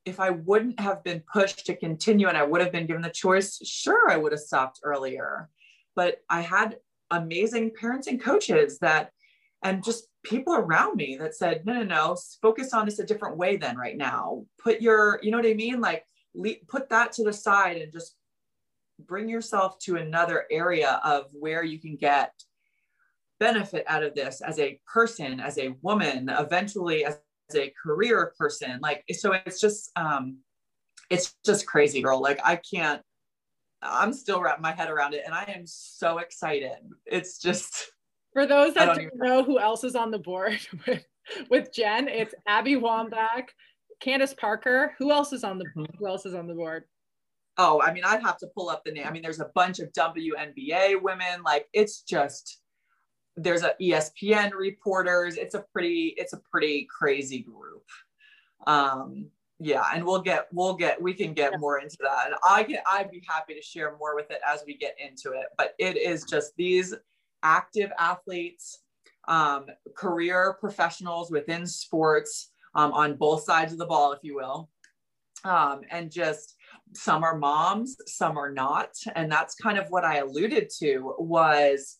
if 0.05 0.19
I 0.19 0.31
wouldn't 0.31 0.79
have 0.79 1.03
been 1.03 1.23
pushed 1.31 1.65
to 1.65 1.75
continue 1.75 2.27
and 2.27 2.37
I 2.37 2.43
would 2.43 2.61
have 2.61 2.71
been 2.71 2.87
given 2.87 3.01
the 3.01 3.09
choice, 3.09 3.59
sure, 3.63 4.09
I 4.09 4.17
would 4.17 4.31
have 4.31 4.41
stopped 4.41 4.81
earlier. 4.83 5.49
But 5.95 6.17
I 6.29 6.41
had 6.41 6.77
amazing 7.11 7.71
parents 7.79 8.07
and 8.07 8.21
coaches 8.21 8.79
that, 8.79 9.11
and 9.63 9.83
just 9.83 10.07
people 10.23 10.55
around 10.55 10.97
me 10.97 11.15
that 11.17 11.35
said, 11.35 11.65
no, 11.65 11.73
no, 11.73 11.83
no, 11.83 12.17
focus 12.41 12.73
on 12.73 12.85
this 12.85 12.99
a 12.99 13.05
different 13.05 13.37
way 13.37 13.55
than 13.55 13.77
right 13.77 13.95
now. 13.95 14.45
Put 14.61 14.81
your, 14.81 15.19
you 15.21 15.31
know 15.31 15.37
what 15.37 15.47
I 15.47 15.53
mean? 15.53 15.79
Like, 15.79 16.05
put 16.67 16.89
that 16.89 17.13
to 17.13 17.23
the 17.23 17.33
side 17.33 17.77
and 17.77 17.93
just 17.93 18.15
bring 18.99 19.29
yourself 19.29 19.79
to 19.79 19.95
another 19.97 20.45
area 20.51 20.99
of 21.03 21.25
where 21.31 21.63
you 21.63 21.79
can 21.79 21.95
get 21.95 22.33
benefit 23.39 23.83
out 23.87 24.03
of 24.03 24.15
this 24.15 24.41
as 24.41 24.59
a 24.59 24.79
person, 24.91 25.39
as 25.39 25.57
a 25.57 25.75
woman, 25.81 26.29
eventually 26.29 27.05
as 27.05 27.19
a 27.55 27.73
career 27.81 28.33
person 28.37 28.79
like 28.81 29.03
so 29.11 29.33
it's 29.33 29.59
just 29.59 29.91
um 29.95 30.37
it's 31.09 31.35
just 31.45 31.65
crazy 31.65 32.01
girl. 32.01 32.21
Like 32.21 32.39
i 32.43 32.55
can't 32.55 33.01
i'm 33.81 34.13
still 34.13 34.41
wrapping 34.41 34.61
my 34.61 34.71
head 34.71 34.89
around 34.89 35.13
it 35.13 35.23
and 35.25 35.33
i 35.35 35.43
am 35.43 35.65
so 35.65 36.19
excited. 36.19 36.77
It's 37.05 37.39
just 37.39 37.91
for 38.33 38.45
those 38.45 38.73
that 38.73 38.85
don't, 38.85 38.97
don't 38.97 39.17
know 39.17 39.43
who 39.43 39.59
else 39.59 39.83
is 39.83 39.95
on 39.95 40.09
the 40.09 40.19
board 40.19 40.59
with, 40.87 41.05
with 41.49 41.73
jen 41.73 42.07
it's 42.07 42.33
abby 42.47 42.75
wambach 42.75 43.49
candace 44.01 44.33
parker. 44.33 44.93
Who 44.99 45.11
else 45.11 45.33
is 45.33 45.43
on 45.43 45.57
the 45.57 45.65
mm-hmm. 45.65 45.85
who 45.97 46.07
else 46.07 46.25
is 46.25 46.33
on 46.33 46.47
the 46.47 46.53
board? 46.53 46.83
Oh 47.57 47.81
i 47.81 47.93
mean 47.93 48.03
i'd 48.03 48.23
have 48.23 48.37
to 48.37 48.47
pull 48.55 48.69
up 48.69 48.83
the 48.83 48.91
name. 48.91 49.05
I 49.07 49.11
mean 49.11 49.21
there's 49.21 49.39
a 49.39 49.51
bunch 49.53 49.79
of 49.79 49.91
wnba 49.91 51.01
women. 51.01 51.43
Like 51.43 51.67
it's 51.73 52.01
just 52.01 52.62
there's 53.35 53.63
a 53.63 53.73
espn 53.81 54.51
reporters. 54.53 55.37
It's 55.37 55.55
a 55.55 55.65
pretty 55.73 56.13
it's 56.17 56.33
a 56.33 56.41
pretty 56.51 56.87
crazy 56.89 57.39
group. 57.39 57.83
Um 58.67 59.27
yeah 59.59 59.83
and 59.93 60.03
we'll 60.03 60.21
get 60.21 60.47
we'll 60.51 60.73
get 60.75 61.01
we 61.01 61.13
can 61.13 61.33
get 61.33 61.59
more 61.59 61.79
into 61.79 61.97
that. 62.01 62.27
And 62.27 62.35
i 62.47 62.63
can 62.63 62.77
i'd 62.91 63.11
be 63.11 63.23
happy 63.27 63.53
to 63.53 63.61
share 63.61 63.95
more 63.97 64.15
with 64.15 64.31
it 64.31 64.39
as 64.47 64.63
we 64.65 64.75
get 64.75 64.95
into 64.99 65.37
it 65.37 65.45
but 65.57 65.75
it 65.77 65.95
is 65.95 66.23
just 66.23 66.55
these 66.57 66.93
active 67.43 67.91
athletes 67.99 68.79
um, 69.27 69.67
career 69.95 70.57
professionals 70.59 71.31
within 71.31 71.65
sports 71.65 72.51
um, 72.75 72.91
on 72.93 73.15
both 73.15 73.43
sides 73.43 73.71
of 73.71 73.79
the 73.79 73.85
ball 73.85 74.11
if 74.11 74.19
you 74.23 74.35
will. 74.35 74.69
Um, 75.45 75.81
and 75.91 76.09
just 76.09 76.55
some 76.93 77.23
are 77.23 77.37
moms 77.37 77.97
some 78.07 78.37
are 78.37 78.51
not. 78.51 78.89
And 79.15 79.31
that's 79.31 79.55
kind 79.55 79.77
of 79.77 79.87
what 79.89 80.05
i 80.05 80.17
alluded 80.17 80.69
to 80.79 81.15
was 81.19 81.99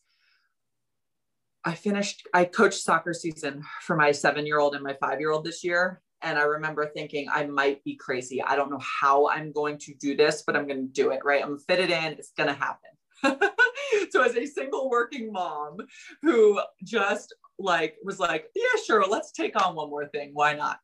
i 1.65 1.73
finished 1.73 2.27
i 2.33 2.43
coached 2.45 2.81
soccer 2.81 3.13
season 3.13 3.63
for 3.81 3.95
my 3.95 4.11
seven 4.11 4.45
year 4.45 4.59
old 4.59 4.75
and 4.75 4.83
my 4.83 4.95
five 5.01 5.19
year 5.19 5.31
old 5.31 5.45
this 5.45 5.63
year 5.63 6.01
and 6.23 6.39
I 6.39 6.43
remember 6.43 6.89
thinking, 6.95 7.27
I 7.31 7.45
might 7.45 7.83
be 7.83 7.95
crazy. 7.95 8.41
I 8.41 8.55
don't 8.55 8.71
know 8.71 8.79
how 8.79 9.27
I'm 9.27 9.51
going 9.51 9.77
to 9.79 9.93
do 9.95 10.15
this, 10.15 10.43
but 10.47 10.55
I'm 10.55 10.65
going 10.65 10.87
to 10.87 10.93
do 10.93 11.11
it, 11.11 11.19
right? 11.23 11.43
I'm 11.43 11.59
fit 11.59 11.79
it 11.79 11.91
in. 11.91 12.13
It's 12.13 12.31
going 12.31 12.47
to 12.47 12.55
happen. 12.55 12.89
so, 14.09 14.23
as 14.23 14.35
a 14.35 14.45
single 14.45 14.89
working 14.89 15.31
mom 15.31 15.77
who 16.21 16.61
just 16.83 17.35
like 17.59 17.97
was 18.03 18.19
like, 18.19 18.47
yeah, 18.55 18.81
sure, 18.85 19.05
let's 19.07 19.31
take 19.31 19.61
on 19.61 19.75
one 19.75 19.89
more 19.89 20.07
thing. 20.07 20.31
Why 20.33 20.53
not? 20.53 20.79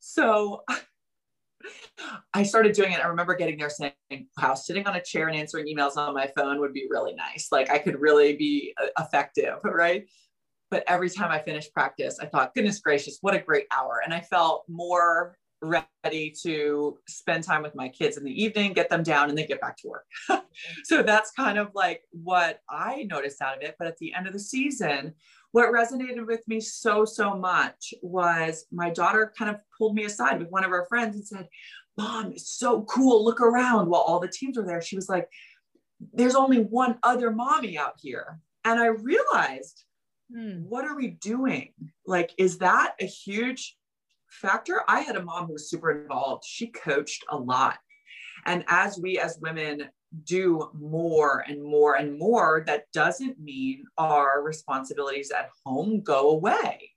So, 0.00 0.62
I 2.32 2.42
started 2.42 2.72
doing 2.72 2.92
it. 2.92 3.00
I 3.00 3.08
remember 3.08 3.34
getting 3.34 3.58
there 3.58 3.70
saying, 3.70 3.92
wow, 4.40 4.54
sitting 4.54 4.86
on 4.86 4.96
a 4.96 5.02
chair 5.02 5.28
and 5.28 5.36
answering 5.36 5.66
emails 5.66 5.96
on 5.96 6.14
my 6.14 6.30
phone 6.36 6.60
would 6.60 6.72
be 6.72 6.86
really 6.90 7.14
nice. 7.14 7.48
Like 7.52 7.70
I 7.70 7.78
could 7.78 8.00
really 8.00 8.36
be 8.36 8.74
uh, 8.82 9.02
effective, 9.02 9.58
right? 9.64 10.06
But 10.70 10.84
every 10.86 11.10
time 11.10 11.30
I 11.30 11.38
finished 11.40 11.72
practice, 11.72 12.18
I 12.20 12.26
thought, 12.26 12.54
goodness 12.54 12.80
gracious, 12.80 13.18
what 13.20 13.34
a 13.34 13.38
great 13.38 13.66
hour. 13.70 14.00
And 14.04 14.12
I 14.12 14.20
felt 14.20 14.64
more 14.68 15.36
ready 15.62 16.34
to 16.42 16.98
spend 17.08 17.44
time 17.44 17.62
with 17.62 17.74
my 17.74 17.88
kids 17.88 18.16
in 18.16 18.24
the 18.24 18.42
evening, 18.42 18.72
get 18.72 18.90
them 18.90 19.02
down, 19.02 19.28
and 19.28 19.38
then 19.38 19.46
get 19.46 19.60
back 19.60 19.76
to 19.78 19.88
work. 19.88 20.04
so 20.84 21.02
that's 21.02 21.30
kind 21.32 21.58
of 21.58 21.70
like 21.74 22.02
what 22.10 22.60
I 22.68 23.04
noticed 23.04 23.40
out 23.40 23.56
of 23.56 23.62
it. 23.62 23.76
But 23.78 23.88
at 23.88 23.98
the 23.98 24.12
end 24.14 24.26
of 24.26 24.32
the 24.32 24.40
season, 24.40 25.14
what 25.54 25.72
resonated 25.72 26.26
with 26.26 26.40
me 26.48 26.58
so, 26.58 27.04
so 27.04 27.36
much 27.36 27.94
was 28.02 28.66
my 28.72 28.90
daughter 28.90 29.32
kind 29.38 29.54
of 29.54 29.60
pulled 29.78 29.94
me 29.94 30.02
aside 30.02 30.40
with 30.40 30.50
one 30.50 30.64
of 30.64 30.70
her 30.72 30.84
friends 30.88 31.14
and 31.14 31.24
said, 31.24 31.48
Mom, 31.96 32.32
it's 32.32 32.58
so 32.58 32.82
cool. 32.82 33.24
Look 33.24 33.40
around 33.40 33.88
while 33.88 34.00
all 34.00 34.18
the 34.18 34.26
teams 34.26 34.56
were 34.56 34.64
there. 34.64 34.82
She 34.82 34.96
was 34.96 35.08
like, 35.08 35.28
There's 36.12 36.34
only 36.34 36.58
one 36.58 36.98
other 37.04 37.30
mommy 37.30 37.78
out 37.78 37.92
here. 38.02 38.40
And 38.64 38.80
I 38.80 38.86
realized 38.86 39.84
hmm. 40.28 40.62
what 40.68 40.86
are 40.86 40.96
we 40.96 41.10
doing? 41.10 41.72
Like, 42.04 42.32
is 42.36 42.58
that 42.58 42.94
a 43.00 43.06
huge 43.06 43.76
factor? 44.28 44.80
I 44.88 45.02
had 45.02 45.14
a 45.14 45.22
mom 45.22 45.46
who 45.46 45.52
was 45.52 45.70
super 45.70 46.02
involved. 46.02 46.42
She 46.44 46.66
coached 46.66 47.24
a 47.30 47.38
lot. 47.38 47.78
And 48.44 48.64
as 48.66 48.98
we 48.98 49.20
as 49.20 49.38
women 49.40 49.84
do 50.24 50.70
more 50.72 51.44
and 51.48 51.62
more 51.62 51.96
and 51.96 52.18
more, 52.18 52.62
that 52.66 52.90
doesn't 52.92 53.38
mean 53.40 53.84
our 53.98 54.42
responsibilities 54.42 55.30
at 55.30 55.50
home 55.64 56.00
go 56.02 56.30
away. 56.30 56.90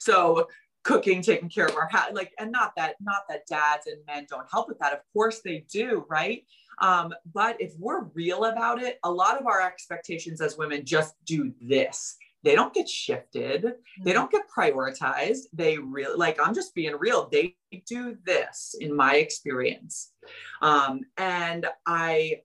So 0.00 0.48
cooking, 0.84 1.20
taking 1.20 1.48
care 1.48 1.66
of 1.66 1.76
our 1.76 1.88
house, 1.88 2.10
like, 2.12 2.32
and 2.38 2.52
not 2.52 2.72
that, 2.76 2.94
not 3.00 3.22
that 3.28 3.46
dads 3.46 3.86
and 3.88 3.98
men 4.06 4.26
don't 4.30 4.46
help 4.50 4.68
with 4.68 4.78
that. 4.78 4.92
Of 4.92 5.00
course 5.12 5.40
they 5.44 5.66
do, 5.70 6.06
right? 6.08 6.44
Um, 6.80 7.12
but 7.34 7.60
if 7.60 7.72
we're 7.78 8.04
real 8.14 8.44
about 8.44 8.82
it, 8.82 8.98
a 9.02 9.10
lot 9.10 9.40
of 9.40 9.46
our 9.46 9.60
expectations 9.60 10.40
as 10.40 10.56
women 10.56 10.84
just 10.84 11.14
do 11.24 11.52
this. 11.60 12.16
They 12.46 12.54
don't 12.54 12.72
get 12.72 12.88
shifted. 12.88 13.62
They 13.62 13.68
mm-hmm. 13.68 14.10
don't 14.12 14.30
get 14.30 14.48
prioritized. 14.48 15.46
They 15.52 15.78
really, 15.78 16.16
like, 16.16 16.38
I'm 16.40 16.54
just 16.54 16.76
being 16.76 16.94
real. 16.96 17.28
They 17.28 17.56
do 17.88 18.16
this 18.24 18.76
in 18.80 18.94
my 18.94 19.16
experience. 19.16 20.12
Um, 20.62 21.00
and 21.16 21.66
I 21.86 22.42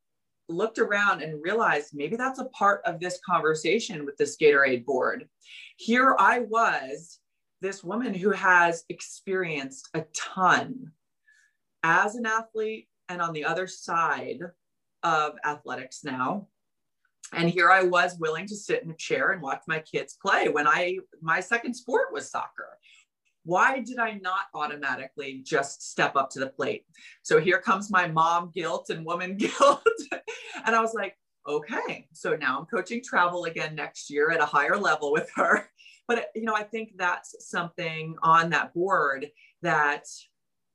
looked 0.50 0.80
around 0.80 1.22
and 1.22 1.44
realized 1.44 1.92
maybe 1.94 2.16
that's 2.16 2.40
a 2.40 2.46
part 2.46 2.82
of 2.84 3.00
this 3.00 3.20
conversation 3.24 4.04
with 4.04 4.18
the 4.18 4.24
Gatorade 4.24 4.86
board. 4.86 5.30
Here 5.78 6.16
I 6.18 6.40
was, 6.40 7.20
this 7.62 7.84
woman 7.84 8.16
who 8.16 8.32
has 8.32 8.84
experienced 8.90 9.88
a 9.94 10.04
ton 10.16 10.94
as 11.84 12.16
an 12.16 12.26
athlete, 12.26 12.88
and 13.08 13.22
on 13.22 13.34
the 13.34 13.46
other 13.46 13.68
side 13.68 14.40
of 15.04 15.34
athletics 15.46 16.04
now. 16.04 16.48
And 17.34 17.50
here 17.50 17.72
I 17.72 17.84
was 17.84 18.18
willing 18.20 18.46
to 18.48 18.56
sit 18.56 18.84
in 18.84 18.92
a 18.92 18.96
chair 18.96 19.32
and 19.32 19.42
watch 19.42 19.62
my 19.68 19.80
kids 19.80 20.18
play 20.22 20.50
when 20.50 20.68
I 20.68 20.98
my 21.22 21.40
second 21.40 21.74
sport 21.74 22.12
was 22.12 22.30
soccer. 22.30 22.78
Why 23.44 23.80
did 23.80 23.98
I 23.98 24.14
not 24.22 24.46
automatically 24.54 25.42
just 25.44 25.90
step 25.90 26.16
up 26.16 26.30
to 26.32 26.40
the 26.40 26.48
plate? 26.48 26.86
So 27.24 27.40
here 27.40 27.60
comes 27.60 27.90
my 27.90 28.08
mom 28.08 28.52
guilt 28.54 28.90
and 28.90 29.06
woman 29.06 29.38
guilt. 29.38 29.82
and 30.66 30.76
I 30.76 30.82
was 30.82 30.94
like, 30.94 31.18
okay, 31.48 32.08
so 32.14 32.36
now 32.36 32.60
I'm 32.60 32.66
coaching 32.66 33.02
travel 33.04 33.46
again 33.46 33.76
next 33.76 34.10
year 34.10 34.32
at 34.32 34.42
a 34.42 34.46
higher 34.46 34.78
level 34.78 35.12
with 35.12 35.30
her. 35.36 35.68
But 36.08 36.28
you 36.36 36.44
know, 36.44 36.56
I 36.56 36.64
think 36.64 36.94
that's 36.98 37.50
something 37.50 38.16
on 38.22 38.50
that 38.50 38.74
board 38.74 39.30
that 39.62 40.06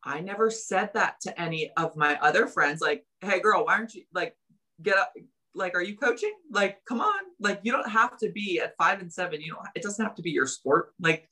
I 0.03 0.21
never 0.21 0.51
said 0.51 0.91
that 0.95 1.21
to 1.23 1.41
any 1.41 1.71
of 1.77 1.97
my 1.97 2.19
other 2.21 2.47
friends. 2.47 2.81
Like, 2.81 3.05
hey, 3.21 3.41
girl, 3.41 3.65
why 3.65 3.75
aren't 3.75 3.95
you 3.95 4.05
like 4.15 4.35
get 4.81 4.97
up? 4.97 5.13
Like, 5.57 5.75
are 5.75 5.83
you 5.83 5.97
coaching? 5.97 6.33
Like, 6.51 6.85
come 6.87 7.01
on. 7.01 7.21
Like, 7.41 7.61
you 7.63 7.73
don't 7.73 7.89
have 7.89 8.17
to 8.19 8.31
be 8.31 8.61
at 8.61 8.77
five 8.77 9.01
and 9.01 9.13
seven. 9.13 9.41
You 9.41 9.55
don't. 9.55 9.67
It 9.75 9.83
doesn't 9.83 10.05
have 10.05 10.15
to 10.17 10.23
be 10.23 10.31
your 10.31 10.47
sport. 10.47 10.93
Like, 11.01 11.29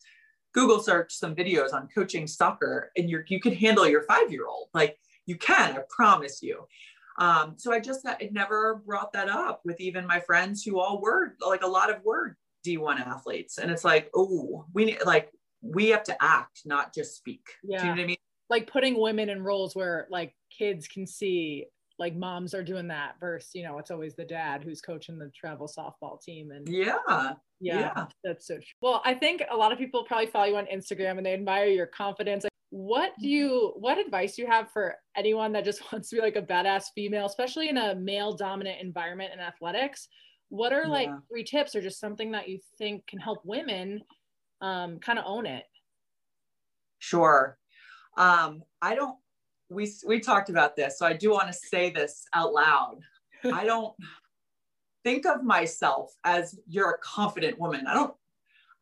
Google 0.52 0.80
search 0.80 1.12
some 1.12 1.34
videos 1.34 1.72
on 1.72 1.88
coaching 1.94 2.26
soccer, 2.26 2.90
and 2.96 3.10
you're 3.10 3.24
you 3.28 3.40
can 3.40 3.54
handle 3.54 3.86
your 3.86 4.02
five 4.02 4.30
year 4.30 4.46
old. 4.46 4.68
Like, 4.74 4.98
you 5.26 5.36
can. 5.36 5.76
I 5.76 5.82
promise 5.88 6.42
you. 6.42 6.66
Um, 7.18 7.54
so 7.56 7.72
I 7.72 7.80
just 7.80 8.06
I 8.06 8.28
never 8.32 8.82
brought 8.84 9.12
that 9.12 9.28
up 9.28 9.60
with 9.64 9.80
even 9.80 10.06
my 10.06 10.20
friends 10.20 10.64
who 10.64 10.80
all 10.80 11.00
were 11.00 11.34
like 11.40 11.62
a 11.62 11.68
lot 11.68 11.90
of 11.90 12.04
were 12.04 12.36
D1 12.66 13.00
athletes, 13.00 13.58
and 13.58 13.70
it's 13.70 13.84
like, 13.84 14.10
oh, 14.14 14.66
we 14.72 14.86
need 14.86 14.98
like 15.04 15.30
we 15.62 15.88
have 15.88 16.04
to 16.04 16.16
act, 16.22 16.62
not 16.64 16.94
just 16.94 17.16
speak. 17.16 17.46
Yeah. 17.62 17.78
Do 17.78 17.84
you 17.84 17.90
know 17.90 17.96
what 17.96 18.02
I 18.02 18.06
mean? 18.06 18.16
like 18.50 18.70
putting 18.70 18.98
women 18.98 19.28
in 19.28 19.42
roles 19.42 19.74
where 19.74 20.06
like 20.10 20.34
kids 20.56 20.86
can 20.86 21.06
see 21.06 21.66
like 21.98 22.16
moms 22.16 22.54
are 22.54 22.62
doing 22.62 22.88
that 22.88 23.14
versus 23.20 23.50
you 23.54 23.62
know 23.62 23.78
it's 23.78 23.90
always 23.90 24.14
the 24.14 24.24
dad 24.24 24.62
who's 24.64 24.80
coaching 24.80 25.18
the 25.18 25.30
travel 25.30 25.68
softball 25.68 26.20
team 26.20 26.50
and 26.50 26.68
yeah 26.68 26.96
yeah, 27.08 27.32
yeah. 27.60 28.06
that's 28.24 28.46
so 28.46 28.56
true. 28.56 28.64
Well 28.82 29.02
i 29.04 29.14
think 29.14 29.42
a 29.50 29.56
lot 29.56 29.72
of 29.72 29.78
people 29.78 30.04
probably 30.04 30.26
follow 30.26 30.46
you 30.46 30.56
on 30.56 30.66
instagram 30.66 31.16
and 31.18 31.26
they 31.26 31.34
admire 31.34 31.66
your 31.66 31.86
confidence. 31.86 32.44
What 32.70 33.12
do 33.20 33.28
you 33.28 33.72
what 33.76 33.98
advice 33.98 34.34
do 34.34 34.42
you 34.42 34.48
have 34.48 34.70
for 34.72 34.96
anyone 35.16 35.52
that 35.52 35.64
just 35.64 35.80
wants 35.92 36.10
to 36.10 36.16
be 36.16 36.22
like 36.22 36.36
a 36.36 36.42
badass 36.42 36.86
female 36.94 37.26
especially 37.26 37.68
in 37.68 37.76
a 37.76 37.94
male 37.94 38.32
dominant 38.32 38.80
environment 38.80 39.32
in 39.32 39.40
athletics? 39.40 40.08
What 40.48 40.72
are 40.72 40.86
like 40.86 41.08
yeah. 41.08 41.18
three 41.30 41.44
tips 41.44 41.74
or 41.74 41.80
just 41.80 42.00
something 42.00 42.32
that 42.32 42.48
you 42.48 42.58
think 42.78 43.06
can 43.06 43.18
help 43.18 43.40
women 43.44 44.02
um, 44.60 44.98
kind 44.98 45.18
of 45.18 45.24
own 45.26 45.46
it? 45.46 45.64
Sure. 46.98 47.58
Um, 48.16 48.62
I 48.80 48.94
don't, 48.94 49.16
we, 49.70 49.92
we 50.06 50.20
talked 50.20 50.50
about 50.50 50.76
this, 50.76 50.98
so 50.98 51.06
I 51.06 51.14
do 51.14 51.30
want 51.30 51.48
to 51.48 51.52
say 51.52 51.90
this 51.90 52.24
out 52.34 52.52
loud. 52.52 53.00
I 53.44 53.64
don't 53.64 53.94
think 55.04 55.26
of 55.26 55.42
myself 55.42 56.12
as 56.24 56.58
you're 56.66 56.90
a 56.90 56.98
confident 56.98 57.58
woman. 57.58 57.86
I 57.86 57.94
don't, 57.94 58.14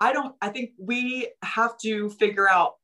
I 0.00 0.12
don't, 0.12 0.34
I 0.40 0.48
think 0.48 0.70
we 0.78 1.28
have 1.42 1.78
to 1.78 2.10
figure 2.10 2.48
out 2.48 2.74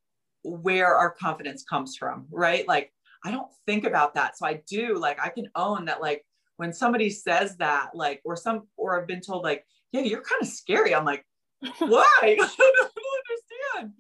where 0.45 0.95
our 0.97 1.11
confidence 1.11 1.65
comes 1.65 1.97
from, 1.97 2.27
right? 2.31 2.67
Like, 2.69 2.93
I 3.25 3.31
don't 3.31 3.49
think 3.67 3.85
about 3.85 4.15
that. 4.15 4.39
So 4.39 4.47
I 4.47 4.63
do, 4.69 4.97
like, 4.97 5.21
I 5.21 5.29
can 5.29 5.49
own 5.55 5.85
that, 5.87 6.01
like, 6.01 6.25
when 6.57 6.73
somebody 6.73 7.11
says 7.11 7.57
that, 7.57 7.91
like, 7.95 8.21
or 8.25 8.37
some, 8.37 8.69
or 8.77 9.01
I've 9.01 9.07
been 9.07 9.21
told, 9.21 9.43
like, 9.43 9.65
yeah, 9.93 10.03
you're 10.03 10.23
kind 10.23 10.43
of 10.43 10.49
scary. 10.49 10.95
I'm 10.95 11.05
like, 11.05 11.25
why? 11.79 12.05
I 12.23 12.37
don't 12.37 12.93
understand. 13.77 13.93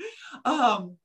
Um, 0.45 0.97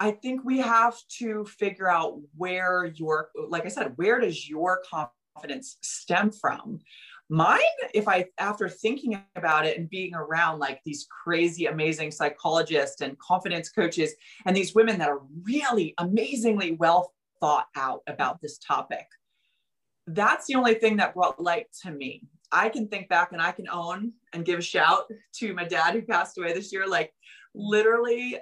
I 0.00 0.10
think 0.10 0.44
we 0.44 0.58
have 0.58 0.96
to 1.18 1.44
figure 1.44 1.88
out 1.88 2.18
where 2.36 2.86
your, 2.94 3.28
like 3.48 3.64
I 3.66 3.68
said, 3.68 3.92
where 3.96 4.20
does 4.20 4.48
your 4.48 4.82
confidence 4.88 5.76
stem 5.82 6.30
from? 6.30 6.80
Mine, 7.28 7.60
if 7.94 8.08
I, 8.08 8.26
after 8.38 8.68
thinking 8.68 9.22
about 9.36 9.64
it 9.64 9.78
and 9.78 9.88
being 9.88 10.14
around 10.14 10.58
like 10.58 10.80
these 10.84 11.06
crazy, 11.24 11.66
amazing 11.66 12.10
psychologists 12.10 13.00
and 13.00 13.18
confidence 13.18 13.70
coaches, 13.70 14.12
and 14.44 14.56
these 14.56 14.74
women 14.74 14.98
that 14.98 15.08
are 15.08 15.22
really 15.42 15.94
amazingly 15.98 16.72
well 16.72 17.12
thought 17.40 17.68
out 17.76 18.02
about 18.06 18.40
this 18.42 18.58
topic, 18.58 19.06
that's 20.08 20.46
the 20.46 20.56
only 20.56 20.74
thing 20.74 20.96
that 20.96 21.14
brought 21.14 21.40
light 21.40 21.66
to 21.82 21.90
me. 21.90 22.22
I 22.50 22.68
can 22.68 22.88
think 22.88 23.08
back 23.08 23.32
and 23.32 23.40
I 23.40 23.52
can 23.52 23.68
own 23.68 24.12
and 24.34 24.44
give 24.44 24.58
a 24.58 24.62
shout 24.62 25.04
to 25.36 25.54
my 25.54 25.64
dad 25.64 25.94
who 25.94 26.02
passed 26.02 26.36
away 26.36 26.52
this 26.52 26.72
year. 26.72 26.86
Like, 26.86 27.14
literally, 27.54 28.38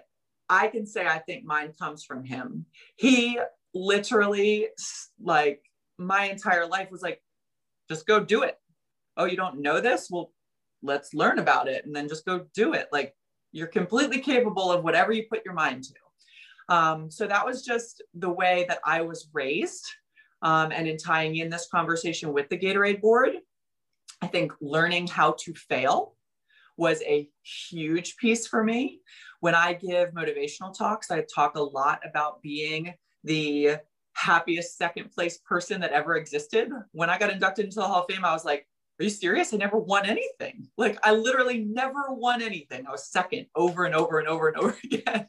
I 0.50 0.66
can 0.66 0.84
say 0.84 1.06
I 1.06 1.20
think 1.20 1.44
mine 1.44 1.72
comes 1.78 2.04
from 2.04 2.24
him. 2.24 2.66
He 2.96 3.38
literally, 3.72 4.68
like, 5.22 5.62
my 5.96 6.24
entire 6.24 6.66
life 6.66 6.90
was 6.90 7.02
like, 7.02 7.22
just 7.88 8.06
go 8.06 8.20
do 8.20 8.42
it. 8.42 8.56
oh, 9.16 9.24
you 9.24 9.36
don't 9.36 9.60
know 9.60 9.80
this? 9.80 10.08
Well, 10.10 10.32
let's 10.82 11.14
learn 11.14 11.38
about 11.38 11.68
it 11.68 11.84
and 11.84 11.94
then 11.94 12.08
just 12.08 12.24
go 12.24 12.46
do 12.54 12.72
it. 12.72 12.88
Like 12.92 13.14
you're 13.52 13.66
completely 13.66 14.20
capable 14.20 14.70
of 14.70 14.84
whatever 14.84 15.12
you 15.12 15.24
put 15.28 15.44
your 15.44 15.54
mind 15.54 15.84
to. 15.84 16.74
Um, 16.74 17.10
so 17.10 17.26
that 17.26 17.44
was 17.44 17.64
just 17.64 18.02
the 18.14 18.30
way 18.30 18.64
that 18.68 18.78
I 18.84 19.02
was 19.02 19.28
raised. 19.32 19.86
Um, 20.42 20.72
and 20.72 20.86
in 20.86 20.96
tying 20.96 21.36
in 21.36 21.50
this 21.50 21.68
conversation 21.70 22.32
with 22.32 22.48
the 22.48 22.56
Gatorade 22.56 23.00
board, 23.00 23.32
I 24.22 24.26
think 24.26 24.52
learning 24.60 25.08
how 25.08 25.34
to 25.40 25.54
fail 25.54 26.14
was 26.80 27.02
a 27.02 27.28
huge 27.42 28.16
piece 28.16 28.46
for 28.46 28.64
me. 28.64 29.00
When 29.40 29.54
I 29.54 29.74
give 29.74 30.12
motivational 30.12 30.76
talks, 30.76 31.10
I 31.10 31.24
talk 31.32 31.56
a 31.56 31.62
lot 31.62 32.00
about 32.08 32.40
being 32.42 32.94
the 33.22 33.76
happiest 34.14 34.78
second 34.78 35.12
place 35.12 35.38
person 35.38 35.82
that 35.82 35.92
ever 35.92 36.16
existed. 36.16 36.70
When 36.92 37.10
I 37.10 37.18
got 37.18 37.30
inducted 37.30 37.66
into 37.66 37.76
the 37.76 37.86
Hall 37.86 38.02
of 38.02 38.12
Fame, 38.12 38.24
I 38.24 38.32
was 38.32 38.46
like, 38.46 38.66
are 38.98 39.04
you 39.04 39.10
serious? 39.10 39.52
I 39.52 39.58
never 39.58 39.78
won 39.78 40.06
anything. 40.06 40.68
Like 40.76 40.98
I 41.02 41.12
literally 41.12 41.64
never 41.64 42.04
won 42.08 42.42
anything. 42.42 42.86
I 42.86 42.90
was 42.90 43.10
second 43.10 43.46
over 43.54 43.84
and 43.84 43.94
over 43.94 44.18
and 44.18 44.28
over 44.28 44.48
and 44.48 44.56
over 44.62 44.76
again. 44.82 45.26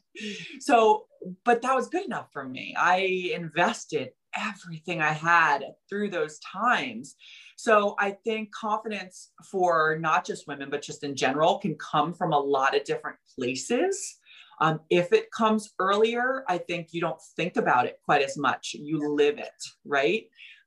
So, 0.60 1.04
but 1.44 1.62
that 1.62 1.74
was 1.74 1.88
good 1.88 2.04
enough 2.04 2.28
for 2.32 2.48
me. 2.48 2.74
I 2.78 3.30
invested 3.34 4.10
everything 4.34 5.00
I 5.00 5.12
had 5.12 5.64
through 5.88 6.10
those 6.10 6.38
times. 6.40 7.14
So 7.62 7.94
I 8.00 8.10
think 8.10 8.50
confidence 8.50 9.30
for 9.48 9.96
not 10.00 10.26
just 10.26 10.48
women, 10.48 10.68
but 10.68 10.82
just 10.82 11.04
in 11.04 11.14
general 11.14 11.60
can 11.60 11.76
come 11.76 12.12
from 12.12 12.32
a 12.32 12.38
lot 12.38 12.74
of 12.76 12.82
different 12.82 13.18
places. 13.36 14.18
Um, 14.60 14.80
if 14.90 15.12
it 15.12 15.30
comes 15.30 15.72
earlier, 15.78 16.42
I 16.48 16.58
think 16.58 16.88
you 16.90 17.00
don't 17.00 17.22
think 17.36 17.56
about 17.56 17.86
it 17.86 18.00
quite 18.04 18.20
as 18.20 18.36
much. 18.36 18.74
You 18.74 19.14
live 19.14 19.38
it, 19.38 19.62
right? 19.84 20.24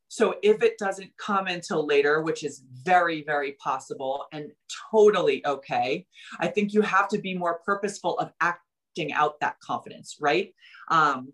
So 0.08 0.36
if 0.42 0.64
it 0.64 0.78
doesn't 0.78 1.12
come 1.18 1.48
until 1.48 1.86
later, 1.86 2.22
which 2.22 2.46
is 2.46 2.64
very, 2.86 3.26
very 3.26 3.58
possible 3.62 4.28
and 4.32 4.54
totally 4.90 5.46
okay, 5.46 6.08
I 6.40 6.48
think 6.48 6.72
you 6.72 6.80
have 6.80 7.10
to 7.10 7.18
be 7.18 7.38
more 7.38 7.60
purposeful 7.66 8.18
of 8.20 8.32
acting 8.40 9.12
out 9.12 9.38
that 9.42 9.60
confidence, 9.60 10.16
right? 10.22 10.54
Um, 10.90 11.34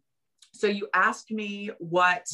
so 0.53 0.65
you 0.65 0.87
asked 0.95 1.29
me 1.29 1.69
what 1.77 2.25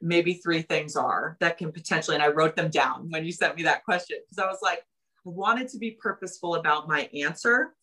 maybe 0.00 0.34
three 0.34 0.62
things 0.62 0.96
are 0.96 1.36
that 1.40 1.58
can 1.58 1.72
potentially, 1.72 2.16
and 2.16 2.22
I 2.22 2.28
wrote 2.28 2.56
them 2.56 2.70
down 2.70 3.08
when 3.10 3.24
you 3.24 3.32
sent 3.32 3.56
me 3.56 3.62
that 3.64 3.84
question 3.84 4.18
because 4.28 4.42
I 4.42 4.48
was 4.48 4.60
like, 4.62 4.78
I 5.26 5.30
wanted 5.30 5.68
to 5.68 5.78
be 5.78 5.92
purposeful 5.92 6.54
about 6.54 6.88
my 6.88 7.08
answer. 7.14 7.74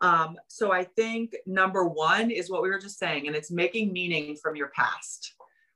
Um, 0.00 0.36
so 0.48 0.72
I 0.72 0.84
think 0.84 1.34
number 1.46 1.84
one 1.84 2.30
is 2.30 2.50
what 2.50 2.62
we 2.62 2.70
were 2.70 2.78
just 2.78 2.98
saying, 2.98 3.26
and 3.26 3.36
it's 3.36 3.50
making 3.50 3.92
meaning 3.92 4.36
from 4.36 4.56
your 4.56 4.68
past, 4.68 5.34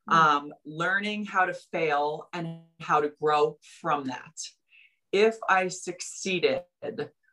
hmm. 0.09 0.14
um, 0.14 0.53
learning 0.64 1.24
how 1.24 1.46
to 1.46 1.55
fail 1.55 2.28
and 2.32 2.61
how 2.80 3.01
to 3.01 3.12
grow 3.20 3.59
from 3.80 4.05
that. 4.07 4.38
If 5.12 5.36
I 5.48 5.68
succeeded, 5.68 6.62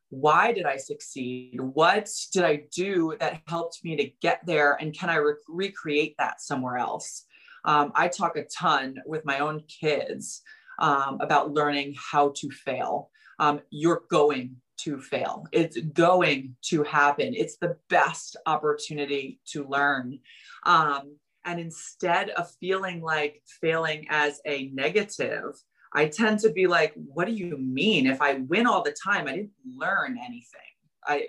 why 0.09 0.53
did 0.53 0.65
I 0.65 0.77
succeed? 0.77 1.59
What 1.59 2.09
did 2.31 2.43
I 2.43 2.63
do 2.73 3.15
that 3.19 3.41
helped 3.47 3.83
me 3.83 3.95
to 3.97 4.09
get 4.21 4.45
there? 4.45 4.77
And 4.79 4.97
can 4.97 5.09
I 5.09 5.17
re- 5.17 5.33
recreate 5.47 6.15
that 6.17 6.41
somewhere 6.41 6.77
else? 6.77 7.25
Um, 7.67 7.91
I 7.93 8.07
talk 8.07 8.37
a 8.37 8.45
ton 8.45 8.95
with 9.05 9.25
my 9.25 9.39
own 9.39 9.63
kids 9.67 10.41
um, 10.79 11.19
about 11.21 11.51
learning 11.51 11.95
how 12.11 12.33
to 12.37 12.49
fail. 12.49 13.11
Um, 13.39 13.59
you're 13.69 14.03
going 14.09 14.55
to 14.77 14.99
fail. 14.99 15.45
It's 15.51 15.77
going 15.77 16.55
to 16.69 16.83
happen. 16.83 17.33
It's 17.35 17.57
the 17.57 17.75
best 17.89 18.37
opportunity 18.45 19.39
to 19.47 19.67
learn. 19.67 20.19
Um, 20.65 21.17
and 21.45 21.59
instead 21.59 22.29
of 22.31 22.49
feeling 22.59 23.01
like 23.01 23.41
failing 23.61 24.07
as 24.09 24.39
a 24.45 24.69
negative, 24.73 25.61
I 25.93 26.07
tend 26.07 26.39
to 26.39 26.51
be 26.51 26.67
like, 26.67 26.93
what 26.95 27.27
do 27.27 27.33
you 27.33 27.57
mean? 27.57 28.07
If 28.07 28.21
I 28.21 28.35
win 28.35 28.65
all 28.65 28.83
the 28.83 28.95
time, 29.03 29.27
I 29.27 29.31
didn't 29.31 29.51
learn 29.65 30.17
anything. 30.17 30.61
I 31.05 31.27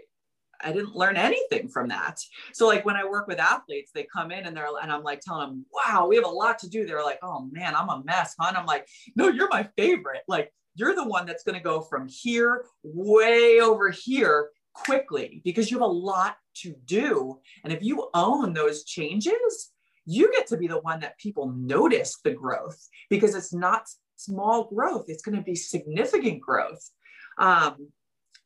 I 0.61 0.73
didn't 0.73 0.97
learn 0.97 1.17
anything 1.17 1.69
from 1.69 1.89
that. 1.89 2.21
So 2.53 2.67
like 2.67 2.85
when 2.85 2.97
I 2.97 3.05
work 3.05 3.29
with 3.29 3.39
athletes, 3.39 3.91
they 3.95 4.05
come 4.05 4.31
in 4.31 4.47
and 4.47 4.57
they're 4.57 4.69
and 4.83 4.91
I'm 4.91 5.03
like 5.03 5.21
telling 5.21 5.49
them, 5.49 5.67
wow, 5.73 6.07
we 6.09 6.17
have 6.17 6.25
a 6.25 6.29
lot 6.29 6.59
to 6.61 6.69
do. 6.69 6.87
They're 6.87 7.03
like, 7.03 7.21
oh 7.23 7.49
man, 7.53 7.75
I'm 7.75 7.89
a 7.89 8.03
mess? 8.05 8.35
And 8.39 8.57
I'm 8.57 8.67
like, 8.67 8.89
no, 9.15 9.29
you're 9.29 9.49
my 9.49 9.69
favorite. 9.77 10.23
Like 10.27 10.53
you're 10.75 10.95
the 10.95 11.07
one 11.07 11.27
that's 11.27 11.45
going 11.45 11.57
to 11.57 11.63
go 11.63 11.81
from 11.81 12.09
here 12.09 12.65
way 12.83 13.61
over 13.61 13.91
here 13.91 14.51
quickly 14.75 15.41
because 15.45 15.71
you 15.71 15.79
have 15.79 15.89
a 15.89 15.93
lot 15.93 16.37
to 16.55 16.75
do. 16.85 17.39
And 17.65 17.73
if 17.73 17.83
you 17.83 18.09
own 18.15 18.53
those 18.53 18.85
changes, 18.85 19.73
you 20.07 20.31
get 20.33 20.47
to 20.49 20.57
be 20.57 20.69
the 20.69 20.81
one 20.81 21.01
that 21.01 21.19
people 21.19 21.53
notice 21.57 22.19
the 22.25 22.31
growth 22.31 22.89
because 23.11 23.35
it's 23.35 23.53
not 23.53 23.87
small 24.17 24.65
growth, 24.65 25.07
it's 25.09 25.23
going 25.23 25.37
to 25.37 25.43
be 25.43 25.55
significant 25.55 26.41
growth. 26.41 26.91
Um, 27.39 27.89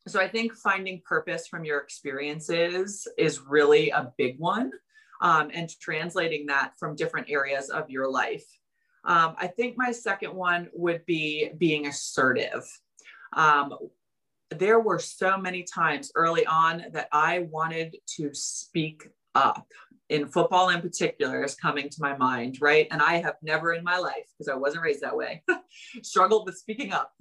so 0.08 0.20
I 0.20 0.28
think 0.28 0.54
finding 0.54 1.00
purpose 1.04 1.46
from 1.46 1.64
your 1.64 1.78
experiences 1.78 3.06
is 3.16 3.40
really 3.40 3.90
a 3.90 4.12
big 4.18 4.38
one 4.38 4.72
um, 5.20 5.50
and 5.54 5.70
translating 5.80 6.46
that 6.46 6.72
from 6.78 6.96
different 6.96 7.30
areas 7.30 7.70
of 7.70 7.88
your 7.88 8.10
life. 8.10 8.44
Um, 9.04 9.34
I 9.38 9.46
think 9.46 9.76
my 9.76 9.92
second 9.92 10.34
one 10.34 10.68
would 10.74 11.04
be 11.06 11.50
being 11.56 11.86
assertive. 11.86 12.64
Um, 13.32 13.74
there 14.50 14.80
were 14.80 14.98
so 14.98 15.38
many 15.38 15.62
times 15.62 16.12
early 16.14 16.46
on 16.46 16.84
that 16.92 17.08
I 17.12 17.46
wanted 17.50 17.96
to 18.16 18.30
speak 18.32 19.08
up. 19.34 19.66
In 20.08 20.28
football, 20.28 20.68
in 20.68 20.82
particular, 20.82 21.42
is 21.42 21.54
coming 21.54 21.88
to 21.88 21.96
my 22.00 22.14
mind, 22.18 22.58
right? 22.60 22.86
And 22.90 23.00
I 23.00 23.14
have 23.22 23.36
never 23.40 23.72
in 23.72 23.82
my 23.82 23.96
life, 23.96 24.26
because 24.36 24.48
I 24.48 24.56
wasn't 24.56 24.82
raised 24.82 25.00
that 25.00 25.16
way, 25.16 25.42
struggled 26.02 26.44
with 26.44 26.58
speaking 26.58 26.92
up. 26.92 27.12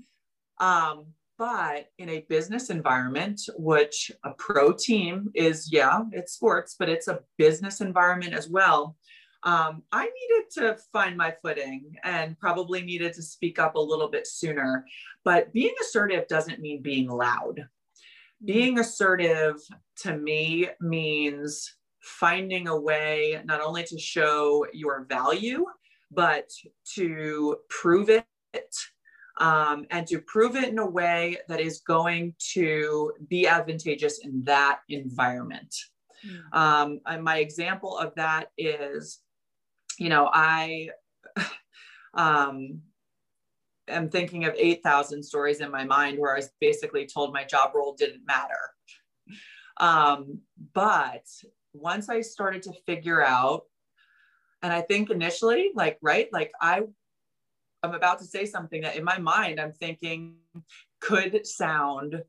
Um, 0.60 1.06
but 1.42 1.88
in 1.98 2.08
a 2.08 2.24
business 2.30 2.70
environment, 2.70 3.42
which 3.58 4.12
a 4.24 4.30
pro 4.38 4.72
team 4.72 5.32
is, 5.34 5.74
yeah, 5.74 6.04
it's 6.12 6.34
sports, 6.34 6.76
but 6.78 6.88
it's 6.88 7.08
a 7.08 7.22
business 7.40 7.82
environment 7.82 8.36
as 8.36 8.48
well. 8.48 8.96
Um, 9.42 9.82
I 9.92 10.04
needed 10.04 10.52
to 10.58 10.78
find 10.94 11.18
my 11.18 11.34
footing 11.42 11.96
and 12.04 12.38
probably 12.38 12.84
needed 12.84 13.14
to 13.14 13.24
speak 13.24 13.58
up 13.58 13.74
a 13.74 13.80
little 13.80 14.08
bit 14.08 14.28
sooner. 14.28 14.86
But 15.26 15.52
being 15.52 15.74
assertive 15.82 16.28
doesn't 16.28 16.60
mean 16.60 16.84
being 16.84 17.10
loud. 17.10 17.68
Being 18.46 18.78
assertive 18.78 19.56
to 20.04 20.16
me 20.16 20.70
means 20.80 21.74
finding 22.02 22.68
a 22.68 22.80
way 22.80 23.42
not 23.46 23.62
only 23.62 23.84
to 23.86 23.98
show 23.98 24.68
your 24.74 25.08
value, 25.10 25.66
but 26.12 26.52
to 26.94 27.58
prove 27.68 28.10
it 28.10 28.26
um, 29.42 29.88
and 29.90 30.06
to 30.06 30.22
prove 30.22 30.56
it 30.56 30.70
in 30.70 30.78
a 30.78 30.86
way 30.86 31.38
that 31.48 31.60
is 31.60 31.80
going 31.80 32.36
to 32.54 33.12
be 33.28 33.48
advantageous 33.48 34.20
in 34.20 34.44
that 34.44 34.82
environment. 34.88 35.76
Mm. 36.26 36.58
Um, 36.58 37.00
and 37.08 37.24
my 37.24 37.40
example 37.40 37.98
of 37.98 38.14
that 38.16 38.50
is, 38.56 39.20
you 39.98 40.10
know, 40.10 40.30
I 40.32 40.90
um, 42.14 42.82
am 43.88 44.10
thinking 44.10 44.46
of 44.46 44.54
8,000 44.56 45.24
stories 45.24 45.60
in 45.60 45.72
my 45.72 45.86
mind 45.86 46.20
where 46.20 46.34
I 46.34 46.38
was 46.38 46.52
basically 46.62 47.08
told 47.08 47.34
my 47.34 47.44
job 47.44 47.72
role 47.74 47.96
didn't 47.98 48.26
matter. 48.28 48.54
Um, 49.78 50.42
but 50.76 51.26
once 51.74 52.10
I 52.10 52.22
started 52.22 52.62
to 52.64 52.74
figure 52.86 53.26
out, 53.26 53.64
and 54.62 54.72
I 54.72 54.82
think 54.82 55.10
initially, 55.10 55.72
like, 55.74 55.98
right, 56.04 56.30
like 56.32 56.52
I 56.62 56.82
I'm 57.84 57.94
about 57.96 58.20
to 58.20 58.26
say 58.26 58.46
something 58.46 58.82
that 58.82 58.96
in 58.96 59.04
my 59.04 59.18
mind 59.18 59.60
I'm 59.60 59.74
thinking 59.74 60.36
could 61.00 61.48
sound 61.48 62.22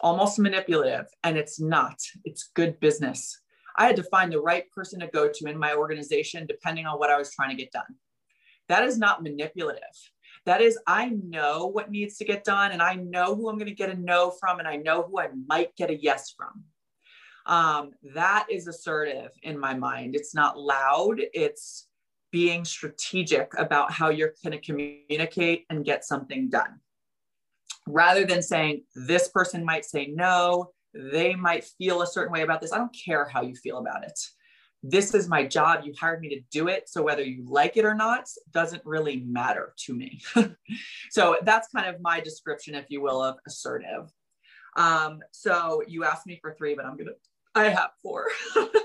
almost 0.00 0.38
manipulative, 0.38 1.06
and 1.22 1.36
it's 1.36 1.60
not. 1.60 1.98
It's 2.24 2.50
good 2.54 2.80
business. 2.80 3.38
I 3.76 3.86
had 3.86 3.96
to 3.96 4.02
find 4.04 4.32
the 4.32 4.40
right 4.40 4.64
person 4.70 5.00
to 5.00 5.06
go 5.08 5.28
to 5.32 5.48
in 5.48 5.58
my 5.58 5.74
organization 5.74 6.46
depending 6.46 6.86
on 6.86 6.98
what 6.98 7.10
I 7.10 7.18
was 7.18 7.34
trying 7.34 7.50
to 7.50 7.62
get 7.62 7.72
done. 7.72 7.96
That 8.68 8.84
is 8.84 8.98
not 8.98 9.22
manipulative. 9.22 9.82
That 10.46 10.62
is, 10.62 10.78
I 10.86 11.10
know 11.10 11.66
what 11.66 11.90
needs 11.90 12.16
to 12.16 12.24
get 12.24 12.44
done, 12.44 12.72
and 12.72 12.80
I 12.80 12.94
know 12.94 13.34
who 13.34 13.48
I'm 13.48 13.58
going 13.58 13.68
to 13.68 13.74
get 13.74 13.90
a 13.90 13.94
no 13.94 14.30
from, 14.30 14.58
and 14.58 14.66
I 14.66 14.76
know 14.76 15.02
who 15.02 15.18
I 15.18 15.28
might 15.46 15.76
get 15.76 15.90
a 15.90 16.00
yes 16.00 16.34
from. 16.34 16.64
Um, 17.46 17.90
that 18.14 18.46
is 18.50 18.68
assertive 18.68 19.32
in 19.42 19.58
my 19.58 19.74
mind. 19.74 20.14
It's 20.14 20.34
not 20.34 20.58
loud. 20.58 21.20
It's 21.34 21.88
being 22.30 22.64
strategic 22.64 23.52
about 23.58 23.92
how 23.92 24.10
you're 24.10 24.34
going 24.44 24.58
to 24.58 24.64
communicate 24.64 25.66
and 25.70 25.84
get 25.84 26.04
something 26.04 26.48
done. 26.48 26.80
Rather 27.86 28.24
than 28.24 28.42
saying, 28.42 28.84
this 28.94 29.28
person 29.28 29.64
might 29.64 29.84
say 29.84 30.12
no, 30.14 30.70
they 30.94 31.34
might 31.34 31.64
feel 31.64 32.02
a 32.02 32.06
certain 32.06 32.32
way 32.32 32.42
about 32.42 32.60
this. 32.60 32.72
I 32.72 32.78
don't 32.78 32.96
care 33.04 33.28
how 33.28 33.42
you 33.42 33.54
feel 33.54 33.78
about 33.78 34.04
it. 34.04 34.18
This 34.82 35.14
is 35.14 35.28
my 35.28 35.44
job. 35.44 35.82
You 35.84 35.92
hired 35.98 36.20
me 36.20 36.30
to 36.30 36.40
do 36.50 36.68
it. 36.68 36.88
So 36.88 37.02
whether 37.02 37.22
you 37.22 37.44
like 37.46 37.76
it 37.76 37.84
or 37.84 37.94
not 37.94 38.28
doesn't 38.52 38.82
really 38.84 39.20
matter 39.26 39.74
to 39.84 39.94
me. 39.94 40.22
so 41.10 41.36
that's 41.42 41.68
kind 41.74 41.94
of 41.94 42.00
my 42.00 42.20
description, 42.20 42.74
if 42.74 42.86
you 42.88 43.02
will, 43.02 43.22
of 43.22 43.36
assertive. 43.46 44.10
Um, 44.76 45.20
so 45.32 45.82
you 45.86 46.04
asked 46.04 46.26
me 46.26 46.38
for 46.40 46.54
three, 46.54 46.74
but 46.74 46.86
I'm 46.86 46.96
going 46.96 47.08
to 47.08 47.14
I 47.54 47.68
have 47.68 47.90
four. 48.02 48.26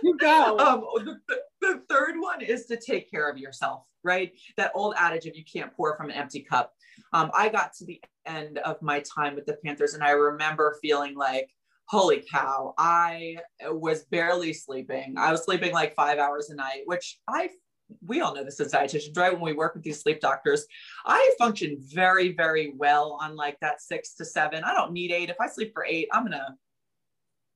You 0.04 0.18
go. 0.20 0.58
um, 0.60 0.86
the, 1.06 1.38
the, 1.62 1.82
third 1.90 2.16
one 2.20 2.42
is 2.42 2.66
to 2.66 2.78
take 2.78 3.10
care 3.10 3.30
of 3.30 3.38
yourself, 3.38 3.86
right? 4.04 4.32
That 4.58 4.72
old 4.74 4.96
adage 4.98 5.26
of 5.26 5.36
you 5.36 5.44
can't 5.44 5.74
pour 5.74 5.96
from 5.98 6.10
an 6.10 6.16
empty 6.16 6.42
cup. 6.42 6.74
Um, 7.14 7.32
I 7.34 7.50
got 7.50 7.74
to 7.76 7.86
the 7.86 8.02
end 8.26 8.58
of 8.60 8.82
my 8.82 9.02
time 9.02 9.36
with 9.36 9.46
the 9.46 9.58
Panthers 9.64 9.94
and 9.94 10.04
I 10.04 10.12
remember 10.12 10.78
feeling 10.82 11.16
like, 11.16 11.50
holy 11.88 12.24
cow, 12.32 12.74
I 12.78 13.38
was 13.64 14.06
barely 14.06 14.54
sleeping. 14.54 15.16
I 15.18 15.32
was 15.32 15.44
sleeping 15.44 15.72
like 15.72 15.94
five 15.96 16.18
hours 16.18 16.50
a 16.50 16.56
night, 16.56 16.82
which 16.86 17.20
I 17.28 17.50
we 18.04 18.20
all 18.22 18.34
know 18.34 18.44
this 18.44 18.60
as 18.60 18.72
dietitians, 18.72 19.16
right? 19.16 19.32
When 19.32 19.42
we 19.42 19.54
work 19.54 19.76
with 19.76 19.84
these 19.84 20.02
sleep 20.02 20.20
doctors, 20.20 20.66
I 21.06 21.36
function 21.38 21.78
very, 21.80 22.34
very 22.34 22.74
well 22.76 23.20
on 23.22 23.36
like 23.36 23.60
that 23.60 23.80
six 23.80 24.16
to 24.16 24.26
seven. 24.26 24.64
I 24.64 24.74
don't 24.74 24.92
need 24.92 25.12
eight. 25.12 25.30
If 25.30 25.40
I 25.40 25.48
sleep 25.48 25.72
for 25.72 25.86
eight, 25.86 26.08
I'm 26.12 26.24
gonna 26.24 26.56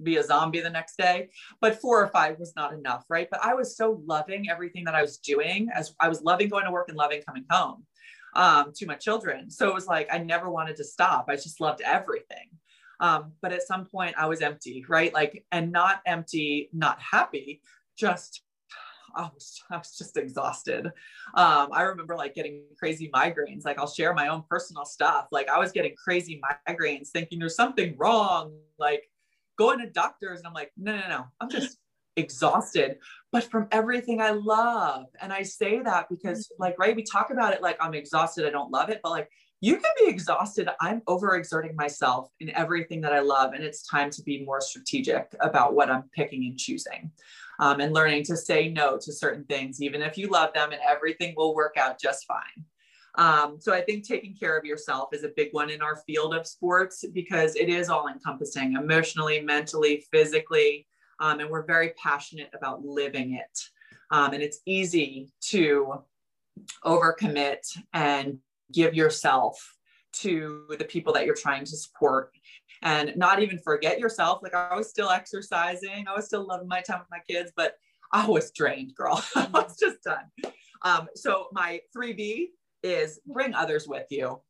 be 0.04 0.18
a 0.18 0.24
zombie 0.24 0.62
the 0.62 0.70
next 0.70 0.97
day. 0.97 1.30
But 1.62 1.82
four 1.82 2.04
or 2.04 2.08
five 2.08 2.39
was 2.39 2.54
not 2.56 2.74
enough, 2.74 3.06
right? 3.10 3.28
But 3.30 3.43
I 3.43 3.54
was 3.54 3.76
so 3.76 4.02
loving 4.06 4.50
everything 4.50 4.86
that 4.86 4.95
I 4.95 5.02
was 5.02 5.18
doing 5.18 5.70
as 5.74 5.93
I 6.00 6.10
was 6.10 6.22
loving 6.22 6.50
going 6.50 6.66
to 6.66 6.72
work 6.72 6.89
and 6.89 6.97
loving 6.97 7.22
coming 7.22 7.45
home 7.50 7.86
um, 8.36 8.72
to 8.76 8.86
my 8.86 8.95
children. 8.95 9.50
So 9.50 9.68
it 9.68 9.74
was 9.74 9.88
like 9.88 10.08
I 10.12 10.18
never 10.20 10.50
wanted 10.50 10.76
to 10.78 10.84
stop. 10.84 11.26
I 11.30 11.36
just 11.36 11.62
loved 11.62 11.82
everything. 11.82 12.50
Um, 13.00 13.32
but 13.41 13.54
at 13.54 13.64
some 13.64 13.86
point 13.86 14.16
I 14.18 14.26
was 14.26 14.41
empty, 14.41 14.86
right? 14.89 15.14
Like, 15.14 15.45
and 15.52 15.72
not 15.72 16.02
empty, 16.06 16.70
not 16.74 17.00
happy, 17.00 17.62
just 17.97 18.41
I 19.16 19.30
was, 19.34 19.62
I 19.72 19.78
was 19.78 19.97
just 19.97 20.18
exhausted. 20.18 20.88
Um, 21.34 21.70
I 21.72 21.84
remember 21.84 22.16
like 22.16 22.36
getting 22.36 22.64
crazy 22.78 23.10
migraines. 23.14 23.66
Like 23.66 23.80
I'll 23.80 23.89
share 23.89 24.14
my 24.14 24.28
own 24.28 24.43
personal 24.50 24.86
stuff. 24.86 25.28
Like 25.32 25.50
I 25.50 25.58
was 25.58 25.72
getting 25.72 25.95
crazy 25.95 26.39
migraines, 26.68 27.10
thinking 27.10 27.39
there's 27.39 27.56
something 27.56 27.95
wrong. 27.97 28.54
Like 28.78 29.09
going 29.60 29.80
to 29.80 29.89
doctors, 29.89 30.39
and 30.39 30.47
I'm 30.47 30.53
like, 30.53 30.72
no, 30.78 30.95
no, 30.95 31.07
no, 31.07 31.26
I'm 31.39 31.49
just 31.49 31.78
exhausted, 32.16 32.97
but 33.32 33.43
from 33.43 33.68
everything 33.72 34.22
I 34.22 34.32
love. 34.32 35.05
And 35.22 35.32
I 35.32 35.43
say 35.43 35.82
that 35.82 36.07
because, 36.10 36.47
mm-hmm. 36.47 36.64
like, 36.64 36.80
right, 36.80 36.95
we 36.95 37.03
talk 37.03 37.30
about 37.30 37.53
it 37.53 37.62
like 37.62 37.78
I'm 37.80 37.93
exhausted, 37.93 38.47
I 38.47 38.49
don't 38.49 38.72
love 38.72 38.89
it, 38.89 39.01
but 39.03 39.12
like 39.12 39.30
you 39.62 39.76
can 39.76 39.91
be 39.99 40.10
exhausted. 40.10 40.70
I'm 40.80 41.01
overexerting 41.01 41.76
myself 41.76 42.30
in 42.39 42.49
everything 42.51 43.01
that 43.01 43.12
I 43.12 43.20
love. 43.20 43.51
And 43.53 43.62
it's 43.62 43.86
time 43.86 44.10
to 44.12 44.24
be 44.24 44.45
more 44.45 44.62
strategic 44.62 45.36
about 45.41 45.74
what 45.74 45.89
I'm 45.89 46.03
picking 46.16 46.45
and 46.45 46.57
choosing 46.57 47.12
um, 47.60 47.82
and 47.82 47.93
learning 47.93 48.24
to 48.26 48.38
say 48.38 48.70
no 48.70 48.97
to 48.97 49.12
certain 49.12 49.43
things, 49.45 49.82
even 49.82 50.01
if 50.01 50.18
you 50.18 50.30
love 50.30 50.53
them 50.53 50.72
and 50.72 50.80
everything 50.88 51.34
will 51.36 51.53
work 51.53 51.76
out 51.78 51.99
just 51.99 52.26
fine. 52.26 52.64
Um, 53.16 53.57
so 53.60 53.74
I 53.74 53.82
think 53.82 54.07
taking 54.07 54.36
care 54.36 54.57
of 54.57 54.66
yourself 54.66 55.10
is 55.14 55.24
a 55.24 55.32
big 55.36 55.49
one 55.51 55.70
in 55.70 55.82
our 55.82 55.97
field 55.97 56.34
of 56.34 56.47
sports 56.47 57.03
because 57.14 57.55
it 57.55 57.70
is 57.70 57.89
all 57.89 58.07
encompassing 58.07 58.74
emotionally, 58.74 59.41
mentally, 59.41 60.05
physically. 60.12 60.88
Um, 61.20 61.39
and 61.39 61.49
we're 61.49 61.66
very 61.66 61.91
passionate 62.01 62.49
about 62.53 62.86
living 62.86 63.34
it. 63.34 63.60
Um, 64.12 64.34
and 64.34 64.41
it's 64.41 64.60
easy 64.66 65.32
to 65.41 66.03
overcommit 66.86 67.66
and 67.93 68.39
give 68.72 68.93
yourself 68.93 69.76
to 70.12 70.66
the 70.78 70.86
people 70.86 71.14
that 71.14 71.26
you're 71.26 71.36
trying 71.36 71.66
to 71.66 71.78
support 71.78 72.32
and 72.82 73.14
not 73.16 73.41
even 73.41 73.60
forget 73.60 73.99
yourself. 73.99 74.41
Like 74.41 74.53
I 74.53 74.76
was 74.76 74.89
still 74.89 75.10
exercising, 75.10 76.05
I 76.07 76.16
was 76.16 76.26
still 76.26 76.47
loving 76.47 76.68
my 76.68 76.82
time 76.82 76.99
with 76.99 77.10
my 77.12 77.20
kids, 77.28 77.51
but 77.55 77.76
I 78.12 78.28
was 78.28 78.51
drained, 78.51 78.95
girl. 78.95 79.24
I 79.36 79.47
was 79.51 79.78
just 79.78 80.03
done. 80.03 80.26
Um, 80.84 81.07
so 81.16 81.47
my 81.51 81.82
3B 81.95 82.47
is 82.84 83.20
bring 83.26 83.54
others 83.54 83.88
with 83.88 84.08
you. 84.10 84.42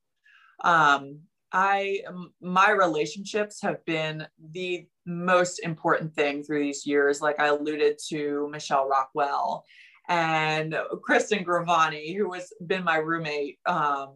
Um, 0.63 1.19
I 1.51 2.01
my 2.41 2.71
relationships 2.71 3.61
have 3.61 3.83
been 3.85 4.27
the 4.51 4.87
most 5.05 5.59
important 5.59 6.13
thing 6.13 6.43
through 6.43 6.63
these 6.63 6.85
years. 6.85 7.21
Like 7.21 7.39
I 7.39 7.47
alluded 7.47 7.97
to 8.09 8.47
Michelle 8.51 8.87
Rockwell 8.87 9.65
and 10.07 10.75
Kristen 11.03 11.43
Gravani, 11.43 12.15
who 12.15 12.33
has 12.33 12.51
been 12.65 12.83
my 12.83 12.97
roommate 12.97 13.59
um, 13.65 14.15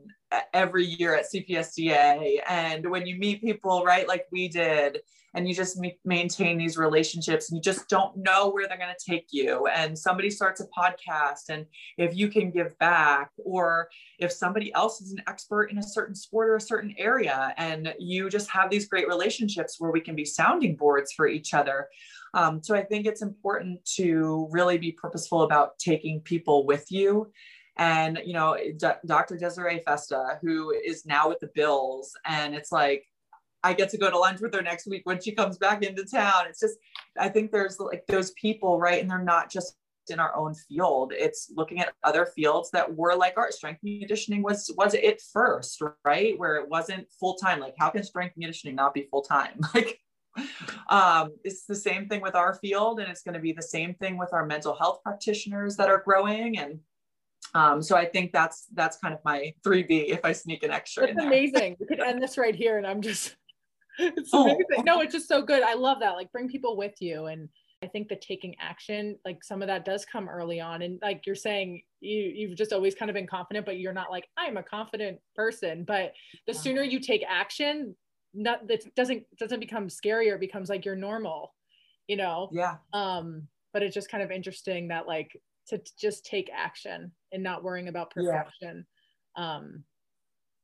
every 0.53 0.85
year 0.85 1.15
at 1.15 1.25
CPSDA. 1.33 2.39
And 2.47 2.89
when 2.89 3.05
you 3.05 3.17
meet 3.17 3.41
people, 3.41 3.83
right, 3.83 4.07
like 4.07 4.25
we 4.31 4.47
did, 4.47 5.01
and 5.35 5.47
you 5.47 5.55
just 5.55 5.79
maintain 6.05 6.57
these 6.57 6.77
relationships 6.77 7.49
and 7.49 7.57
you 7.57 7.61
just 7.61 7.89
don't 7.89 8.15
know 8.17 8.49
where 8.49 8.67
they're 8.67 8.77
going 8.77 8.93
to 8.95 9.11
take 9.11 9.27
you. 9.31 9.65
And 9.67 9.97
somebody 9.97 10.29
starts 10.29 10.61
a 10.61 10.67
podcast, 10.67 11.49
and 11.49 11.65
if 11.97 12.15
you 12.15 12.27
can 12.27 12.51
give 12.51 12.77
back, 12.77 13.31
or 13.37 13.89
if 14.19 14.31
somebody 14.31 14.71
else 14.73 15.01
is 15.01 15.11
an 15.11 15.23
expert 15.27 15.71
in 15.71 15.79
a 15.79 15.83
certain 15.83 16.15
sport 16.15 16.49
or 16.49 16.55
a 16.57 16.61
certain 16.61 16.93
area, 16.97 17.53
and 17.57 17.93
you 17.97 18.29
just 18.29 18.49
have 18.51 18.69
these 18.69 18.87
great 18.87 19.07
relationships 19.07 19.77
where 19.79 19.91
we 19.91 20.01
can 20.01 20.15
be 20.15 20.25
sounding 20.25 20.75
boards 20.75 21.11
for 21.13 21.27
each 21.27 21.53
other. 21.53 21.87
Um, 22.35 22.61
so 22.63 22.75
I 22.75 22.83
think 22.83 23.05
it's 23.05 23.21
important 23.21 23.83
to 23.95 24.47
really 24.51 24.77
be 24.77 24.91
purposeful 24.91 25.43
about 25.43 25.77
taking 25.79 26.19
people 26.21 26.65
with 26.65 26.91
you 26.91 27.31
and 27.77 28.19
you 28.25 28.33
know 28.33 28.55
D- 28.55 28.87
dr 29.05 29.37
desiree 29.37 29.79
festa 29.79 30.39
who 30.41 30.71
is 30.71 31.05
now 31.05 31.29
with 31.29 31.39
the 31.39 31.49
bills 31.55 32.15
and 32.25 32.53
it's 32.53 32.71
like 32.71 33.03
i 33.63 33.73
get 33.73 33.89
to 33.89 33.97
go 33.97 34.11
to 34.11 34.17
lunch 34.17 34.41
with 34.41 34.53
her 34.53 34.61
next 34.61 34.87
week 34.87 35.01
when 35.05 35.19
she 35.19 35.31
comes 35.31 35.57
back 35.57 35.83
into 35.83 36.05
town. 36.05 36.45
It's 36.47 36.59
just 36.59 36.77
i 37.19 37.29
think 37.29 37.51
there's 37.51 37.79
like 37.79 38.03
those 38.07 38.31
people 38.31 38.79
right 38.79 39.01
and 39.01 39.09
they're 39.09 39.19
not 39.23 39.51
just 39.51 39.75
in 40.09 40.19
our 40.19 40.35
own 40.35 40.53
field. 40.53 41.13
It's 41.15 41.51
looking 41.55 41.79
at 41.79 41.93
other 42.03 42.25
fields 42.25 42.69
that 42.71 42.93
were 42.95 43.15
like 43.15 43.35
art 43.37 43.53
strength 43.53 43.81
conditioning 43.81 44.41
was 44.41 44.71
was 44.77 44.93
it 44.93 45.21
first 45.31 45.81
right? 46.03 46.37
Where 46.37 46.57
it 46.57 46.69
wasn't 46.69 47.07
full-time. 47.19 47.59
Like 47.59 47.75
how 47.77 47.89
can 47.89 48.03
strength 48.03 48.33
conditioning 48.33 48.75
not 48.75 48.93
be 48.93 49.07
full-time? 49.09 49.59
Like 49.73 49.99
um, 50.89 51.31
it's 51.43 51.65
the 51.65 51.75
same 51.75 52.07
thing 52.09 52.21
with 52.21 52.33
our 52.33 52.55
field 52.55 52.99
and 52.99 53.07
it's 53.09 53.21
going 53.21 53.35
to 53.35 53.39
be 53.39 53.53
the 53.53 53.61
same 53.61 53.93
thing 53.95 54.17
with 54.17 54.33
our 54.33 54.45
mental 54.45 54.75
health 54.75 55.01
practitioners 55.03 55.75
that 55.77 55.89
are 55.89 56.01
growing 56.03 56.57
and 56.57 56.79
um, 57.55 57.81
so 57.81 57.95
I 57.95 58.05
think 58.05 58.31
that's 58.31 58.65
that's 58.73 58.97
kind 58.97 59.13
of 59.13 59.19
my 59.23 59.53
3B 59.65 60.09
if 60.09 60.25
I 60.25 60.31
sneak 60.31 60.63
an 60.63 60.71
extra. 60.71 61.05
It's 61.05 61.21
amazing. 61.21 61.77
we 61.79 61.85
could 61.85 61.99
end 62.05 62.21
this 62.21 62.37
right 62.37 62.55
here 62.55 62.77
and 62.77 62.87
I'm 62.87 63.01
just 63.01 63.35
it's 63.99 64.31
oh. 64.33 64.43
amazing. 64.43 64.85
No, 64.85 65.01
it's 65.01 65.13
just 65.13 65.27
so 65.27 65.41
good. 65.41 65.61
I 65.61 65.75
love 65.75 65.99
that. 65.99 66.11
Like 66.11 66.31
bring 66.31 66.49
people 66.49 66.75
with 66.75 66.99
you. 66.99 67.25
And 67.27 67.49
I 67.83 67.87
think 67.87 68.07
the 68.07 68.15
taking 68.15 68.55
action, 68.59 69.17
like 69.25 69.43
some 69.43 69.61
of 69.61 69.67
that 69.67 69.85
does 69.85 70.05
come 70.05 70.29
early 70.29 70.59
on. 70.59 70.81
And 70.81 70.99
like 71.01 71.25
you're 71.25 71.35
saying, 71.35 71.83
you 71.99 72.19
you've 72.19 72.57
just 72.57 72.73
always 72.73 72.95
kind 72.95 73.09
of 73.09 73.15
been 73.15 73.27
confident, 73.27 73.65
but 73.65 73.77
you're 73.77 73.93
not 73.93 74.09
like, 74.09 74.27
I'm 74.37 74.57
a 74.57 74.63
confident 74.63 75.19
person. 75.35 75.83
But 75.83 76.13
the 76.47 76.53
sooner 76.53 76.81
you 76.81 76.99
take 76.99 77.23
action, 77.27 77.95
not 78.33 78.67
that 78.67 78.83
doesn't 78.95 79.23
doesn't 79.37 79.59
become 79.59 79.89
scarier, 79.89 80.35
it 80.35 80.39
becomes 80.39 80.69
like 80.69 80.85
you're 80.85 80.95
normal, 80.95 81.53
you 82.07 82.17
know? 82.17 82.49
Yeah. 82.51 82.77
Um, 82.93 83.47
but 83.73 83.83
it's 83.83 83.93
just 83.93 84.09
kind 84.09 84.23
of 84.23 84.31
interesting 84.31 84.87
that 84.87 85.07
like 85.07 85.31
to 85.67 85.81
just 85.99 86.25
take 86.25 86.49
action 86.53 87.11
and 87.31 87.43
not 87.43 87.63
worrying 87.63 87.87
about 87.87 88.11
perfection. 88.11 88.85
Yeah. 89.37 89.55
Um, 89.55 89.83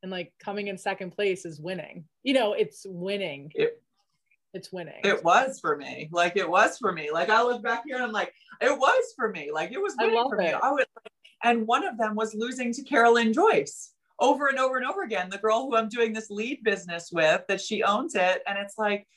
and 0.01 0.11
like 0.11 0.31
coming 0.43 0.67
in 0.67 0.77
second 0.77 1.11
place 1.11 1.45
is 1.45 1.59
winning. 1.59 2.05
You 2.23 2.33
know, 2.33 2.53
it's 2.53 2.85
winning. 2.87 3.51
It, 3.55 3.81
it's 4.53 4.71
winning. 4.71 5.01
It 5.03 5.23
was 5.23 5.59
for 5.59 5.75
me. 5.77 6.09
Like 6.11 6.37
it 6.37 6.49
was 6.49 6.77
for 6.77 6.91
me. 6.91 7.11
Like 7.11 7.29
I 7.29 7.43
look 7.43 7.61
back 7.61 7.83
here 7.85 7.95
and 7.95 8.03
I'm 8.03 8.11
like, 8.11 8.33
it 8.61 8.77
was 8.77 9.13
for 9.15 9.29
me. 9.29 9.51
Like 9.53 9.71
it 9.71 9.81
was 9.81 9.95
winning 9.99 10.23
for 10.29 10.39
it. 10.39 10.45
me. 10.45 10.53
I 10.53 10.71
would, 10.71 10.85
and 11.43 11.67
one 11.67 11.85
of 11.85 11.97
them 11.97 12.15
was 12.15 12.33
losing 12.33 12.73
to 12.73 12.83
Kara 12.83 13.11
Lynn 13.11 13.33
Joyce 13.33 13.93
over 14.19 14.47
and 14.47 14.59
over 14.59 14.77
and 14.77 14.85
over 14.85 15.03
again. 15.03 15.29
The 15.29 15.37
girl 15.37 15.65
who 15.65 15.75
I'm 15.75 15.89
doing 15.89 16.13
this 16.13 16.29
lead 16.29 16.63
business 16.63 17.09
with, 17.11 17.41
that 17.47 17.61
she 17.61 17.83
owns 17.83 18.15
it, 18.15 18.41
and 18.47 18.57
it's 18.57 18.77
like 18.77 19.07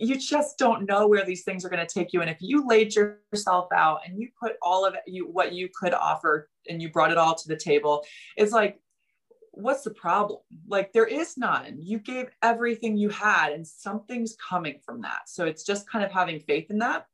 you 0.00 0.16
just 0.16 0.58
don't 0.58 0.86
know 0.86 1.06
where 1.06 1.24
these 1.24 1.44
things 1.44 1.64
are 1.64 1.68
going 1.68 1.86
to 1.86 1.94
take 1.94 2.12
you. 2.12 2.22
And 2.22 2.30
if 2.30 2.38
you 2.40 2.66
laid 2.66 2.94
yourself 2.94 3.68
out 3.72 4.00
and 4.06 4.18
you 4.18 4.28
put 4.40 4.54
all 4.62 4.84
of 4.84 4.96
you 5.06 5.28
what 5.28 5.52
you 5.52 5.68
could 5.78 5.94
offer 5.94 6.48
and 6.68 6.80
you 6.80 6.90
brought 6.90 7.12
it 7.12 7.18
all 7.18 7.34
to 7.34 7.48
the 7.48 7.56
table 7.56 8.04
it's 8.36 8.52
like 8.52 8.80
what's 9.52 9.82
the 9.82 9.90
problem? 9.90 10.38
Like 10.68 10.92
there 10.92 11.06
is 11.06 11.36
none. 11.36 11.76
You 11.80 11.98
gave 11.98 12.28
everything 12.42 12.96
you 12.96 13.08
had 13.08 13.52
and 13.52 13.66
something's 13.66 14.36
coming 14.36 14.78
from 14.84 15.02
that. 15.02 15.28
So 15.28 15.44
it's 15.44 15.64
just 15.64 15.88
kind 15.88 16.04
of 16.04 16.10
having 16.10 16.40
faith 16.40 16.70
in 16.70 16.78
that 16.78 17.06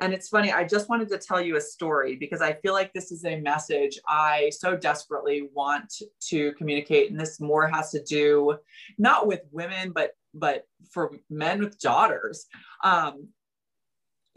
and 0.00 0.12
it's 0.12 0.28
funny 0.28 0.52
i 0.52 0.64
just 0.64 0.88
wanted 0.88 1.08
to 1.08 1.18
tell 1.18 1.40
you 1.40 1.56
a 1.56 1.60
story 1.60 2.16
because 2.16 2.40
i 2.40 2.52
feel 2.54 2.72
like 2.72 2.92
this 2.92 3.12
is 3.12 3.24
a 3.24 3.40
message 3.40 3.98
i 4.08 4.50
so 4.50 4.76
desperately 4.76 5.48
want 5.54 6.02
to 6.20 6.52
communicate 6.52 7.10
and 7.10 7.20
this 7.20 7.40
more 7.40 7.66
has 7.68 7.90
to 7.90 8.02
do 8.04 8.56
not 8.98 9.26
with 9.26 9.40
women 9.52 9.92
but 9.92 10.12
but 10.34 10.66
for 10.90 11.12
men 11.28 11.60
with 11.60 11.78
daughters. 11.78 12.46
Um, 12.84 13.28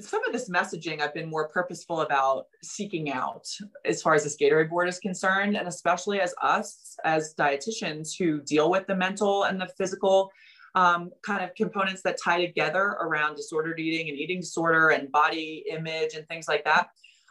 some 0.02 0.26
of 0.26 0.34
this 0.34 0.50
messaging 0.50 1.02
I've 1.02 1.14
been 1.14 1.30
more 1.30 1.48
purposeful 1.48 2.02
about 2.02 2.46
seeking 2.64 3.12
out 3.12 3.48
as 3.86 4.02
far 4.02 4.16
as 4.16 4.24
the 4.24 4.44
Gatorade 4.44 4.70
board 4.70 4.90
is 4.90 5.00
concerned, 5.00 5.56
and 5.56 5.68
especially 5.68 6.20
as 6.20 6.34
us 6.42 6.96
as 7.06 7.36
dietitians 7.38 8.18
who 8.18 8.42
deal 8.42 8.72
with 8.72 8.88
the 8.88 8.96
mental 8.96 9.44
and 9.44 9.62
the 9.62 9.70
physical 9.78 10.32
um, 10.76 11.12
kind 11.22 11.44
of 11.44 11.54
components 11.56 12.02
that 12.04 12.18
tie 12.24 12.44
together 12.44 12.98
around 13.02 13.36
disordered 13.36 13.80
eating 13.80 14.10
and 14.10 14.18
eating 14.18 14.40
disorder 14.40 14.90
and 14.90 15.12
body 15.12 15.66
image 15.70 16.16
and 16.16 16.28
things 16.28 16.48
like 16.48 16.64
that. 16.66 16.90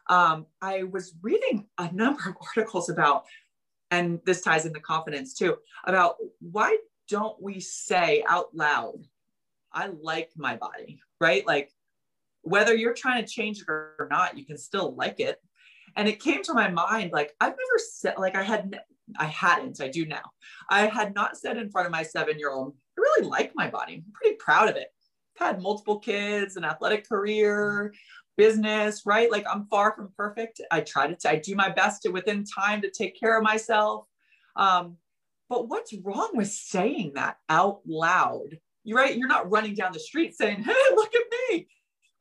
Um, 0.09 0.47
I 0.61 0.85
was 0.85 1.15
reading 1.23 1.67
a 1.79 1.91
number 1.93 2.23
of 2.29 2.37
articles 2.57 2.89
about, 2.89 3.25
and 3.91 4.21
this 4.25 4.43
ties 4.43 4.67
into 4.67 4.81
confidence 4.81 5.35
too, 5.35 5.57
about 5.85 6.17
why 6.41 6.77
don't 7.09 7.41
we 7.43 7.61
say 7.61 8.25
out 8.29 8.55
loud, 8.55 9.05
I 9.73 9.91
like 10.01 10.31
my 10.37 10.57
body, 10.57 11.01
right? 11.21 11.47
Like 11.47 11.71
whether 12.43 12.75
you're 12.75 12.95
trying 12.95 13.25
to 13.25 13.31
change 13.31 13.61
it 13.61 13.69
or 13.69 14.09
not, 14.11 14.37
you 14.37 14.45
can 14.45 14.59
still 14.59 14.95
like 14.95 15.21
it. 15.21 15.39
And 15.97 16.09
it 16.09 16.21
came 16.21 16.43
to 16.45 16.55
my 16.55 16.69
mind 16.69 17.13
like 17.13 17.33
I've 17.41 17.51
never 17.51 17.79
said 17.93 18.15
like 18.19 18.35
I 18.35 18.43
had 18.43 18.81
I 19.19 19.27
hadn't, 19.27 19.81
I 19.81 19.89
do 19.89 20.07
now. 20.07 20.23
I 20.71 20.87
had 20.87 21.15
not 21.15 21.37
said 21.37 21.57
in 21.57 21.71
front 21.71 21.87
of 21.87 21.93
my 21.93 22.03
seven 22.03 22.39
year 22.39 22.51
old, 22.51 22.75
really 23.17 23.29
like 23.29 23.53
my 23.55 23.69
body. 23.69 24.03
I'm 24.07 24.13
pretty 24.13 24.37
proud 24.37 24.69
of 24.69 24.77
it. 24.77 24.89
I've 25.41 25.47
had 25.47 25.63
multiple 25.63 25.99
kids, 25.99 26.57
an 26.57 26.65
athletic 26.65 27.09
career, 27.09 27.93
business, 28.37 29.03
right? 29.05 29.31
Like 29.31 29.45
I'm 29.51 29.67
far 29.67 29.95
from 29.95 30.13
perfect. 30.17 30.61
I 30.71 30.81
try 30.81 31.13
to, 31.13 31.29
I 31.29 31.37
do 31.37 31.55
my 31.55 31.69
best 31.69 32.03
to 32.03 32.11
within 32.11 32.45
time 32.45 32.83
to 32.83 32.91
take 32.91 33.19
care 33.19 33.37
of 33.37 33.45
myself. 33.45 34.07
Um, 34.57 34.97
but 35.49 35.69
what's 35.69 35.95
wrong 36.03 36.31
with 36.35 36.49
saying 36.49 37.13
that 37.15 37.37
out 37.49 37.81
loud? 37.87 38.59
You're 38.85 38.99
right. 38.99 39.17
You're 39.17 39.29
not 39.29 39.51
running 39.51 39.75
down 39.75 39.93
the 39.93 40.01
street 40.01 40.35
saying, 40.35 40.63
Hey, 40.65 40.95
look 40.95 41.15
at 41.15 41.23
me. 41.51 41.69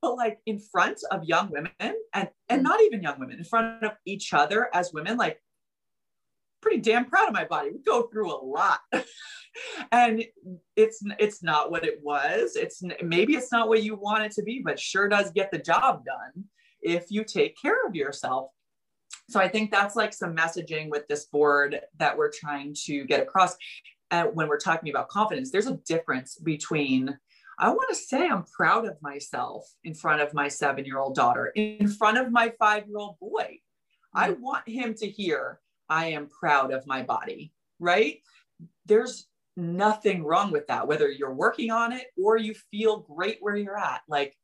But 0.02 0.16
like 0.16 0.40
in 0.46 0.60
front 0.60 1.00
of 1.12 1.24
young 1.24 1.50
women 1.52 1.72
and, 1.80 1.96
and 2.14 2.30
mm. 2.50 2.64
not 2.64 2.82
even 2.82 3.02
young 3.02 3.20
women, 3.20 3.38
in 3.38 3.44
front 3.44 3.84
of 3.84 3.92
each 4.06 4.34
other 4.34 4.70
as 4.74 4.92
women, 4.94 5.18
like 5.18 5.40
pretty 6.62 6.80
damn 6.80 7.06
proud 7.06 7.28
of 7.28 7.34
my 7.34 7.46
body. 7.46 7.72
We 7.72 7.80
go 7.80 8.04
through 8.04 8.32
a 8.34 8.44
lot. 8.44 8.80
and 9.92 10.24
it's 10.76 11.04
it's 11.20 11.44
not 11.44 11.72
what 11.72 11.86
it 11.86 12.00
was. 12.02 12.56
It's 12.56 12.82
maybe 13.02 13.36
it's 13.36 13.52
not 13.52 13.68
what 13.68 13.84
you 13.84 13.96
want 13.96 14.24
it 14.24 14.32
to 14.34 14.44
be, 14.44 14.62
but 14.64 14.80
sure 14.80 15.08
does 15.08 15.32
get 15.32 15.52
the 15.52 15.60
job 15.60 16.06
done 16.06 16.46
if 16.82 17.06
you 17.10 17.24
take 17.24 17.56
care 17.62 17.86
of 17.86 17.96
yourself. 17.96 18.52
So 19.30 19.40
I 19.40 19.48
think 19.48 19.72
that's 19.72 19.96
like 19.96 20.14
some 20.14 20.36
messaging 20.36 20.90
with 20.90 21.08
this 21.08 21.26
board 21.26 21.80
that 22.00 22.18
we're 22.18 22.32
trying 22.32 22.76
to 22.86 23.06
get 23.06 23.22
across. 23.22 23.56
And 24.10 24.30
when 24.34 24.50
we're 24.50 24.60
talking 24.60 24.90
about 24.90 25.08
confidence, 25.08 25.52
there's 25.52 25.68
a 25.68 25.80
difference 25.86 26.36
between 26.36 27.18
I 27.60 27.70
want 27.70 27.90
to 27.90 27.96
say 27.96 28.28
I'm 28.28 28.44
proud 28.44 28.88
of 28.88 29.00
myself 29.02 29.64
in 29.84 29.94
front 29.94 30.22
of 30.22 30.34
my 30.34 30.48
seven 30.48 30.84
year 30.84 30.98
old 30.98 31.16
daughter, 31.16 31.52
in 31.56 31.88
front 31.88 32.18
of 32.18 32.32
my 32.32 32.52
five 32.58 32.88
year 32.88 32.98
old 32.98 33.20
boy. 33.20 33.60
I 34.14 34.32
mm-hmm. 34.32 34.42
want 34.42 34.68
him 34.68 34.94
to 34.96 35.08
hear 35.08 35.60
I 35.92 36.08
am 36.08 36.30
proud 36.30 36.72
of 36.72 36.88
my 36.88 37.04
body, 37.04 37.52
right? 37.78 38.20
There's 38.86 39.28
nothing 39.58 40.24
wrong 40.24 40.50
with 40.50 40.66
that, 40.68 40.88
whether 40.88 41.12
you're 41.12 41.34
working 41.34 41.70
on 41.70 41.92
it 41.92 42.08
or 42.18 42.38
you 42.38 42.56
feel 42.72 43.00
great 43.00 43.40
where 43.42 43.58
you're 43.58 43.78
at. 43.78 44.02
Like, 44.08 44.38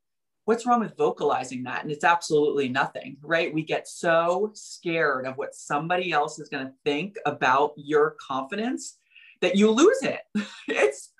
what's 0.43 0.66
wrong 0.66 0.82
with 0.82 0.98
vocalizing 0.98 1.64
that? 1.64 1.84
And 1.84 1.91
it's 1.91 2.04
absolutely 2.04 2.68
nothing, 2.68 3.16
right? 3.22 3.54
We 3.54 3.64
get 3.64 3.88
so 3.88 4.52
scared 4.54 5.26
of 5.26 5.38
what 5.38 5.56
somebody 5.56 6.12
else 6.12 6.38
is 6.38 6.50
going 6.50 6.68
to 6.68 6.74
think 6.84 7.16
about 7.26 7.72
your 7.78 8.18
confidence 8.20 8.98
that 9.41 9.56
you 9.56 9.72
lose 9.72 10.04
it. 10.04 10.20
it's 10.68 11.14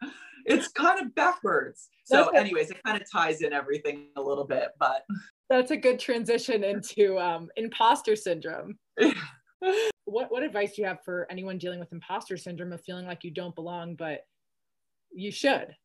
it's 0.46 0.68
kind 0.70 1.02
of 1.02 1.16
backwards. 1.16 1.88
So, 2.06 2.30
anyways, 2.30 2.70
it 2.70 2.82
kind 2.86 3.02
of 3.02 3.10
ties 3.10 3.42
in 3.42 3.52
everything 3.52 4.08
a 4.16 4.22
little 4.22 4.46
bit, 4.46 4.70
but 4.80 5.06
that's 5.50 5.72
a 5.72 5.78
good 5.78 6.00
transition 6.00 6.64
into 6.64 7.18
um, 7.18 7.50
imposter 7.56 8.16
syndrome. 8.16 8.78
what 10.08 10.32
what 10.32 10.44
advice 10.44 10.76
do 10.76 10.82
you 10.82 10.88
have 10.88 11.04
for 11.04 11.28
anyone 11.30 11.58
dealing 11.58 11.80
with 11.80 11.92
imposter 11.92 12.38
syndrome 12.38 12.74
of 12.74 12.82
feeling 12.82 13.06
like 13.06 13.24
you 13.24 13.32
don't 13.32 13.56
belong 13.56 13.96
but 13.96 14.26
you 15.14 15.32
should 15.32 15.76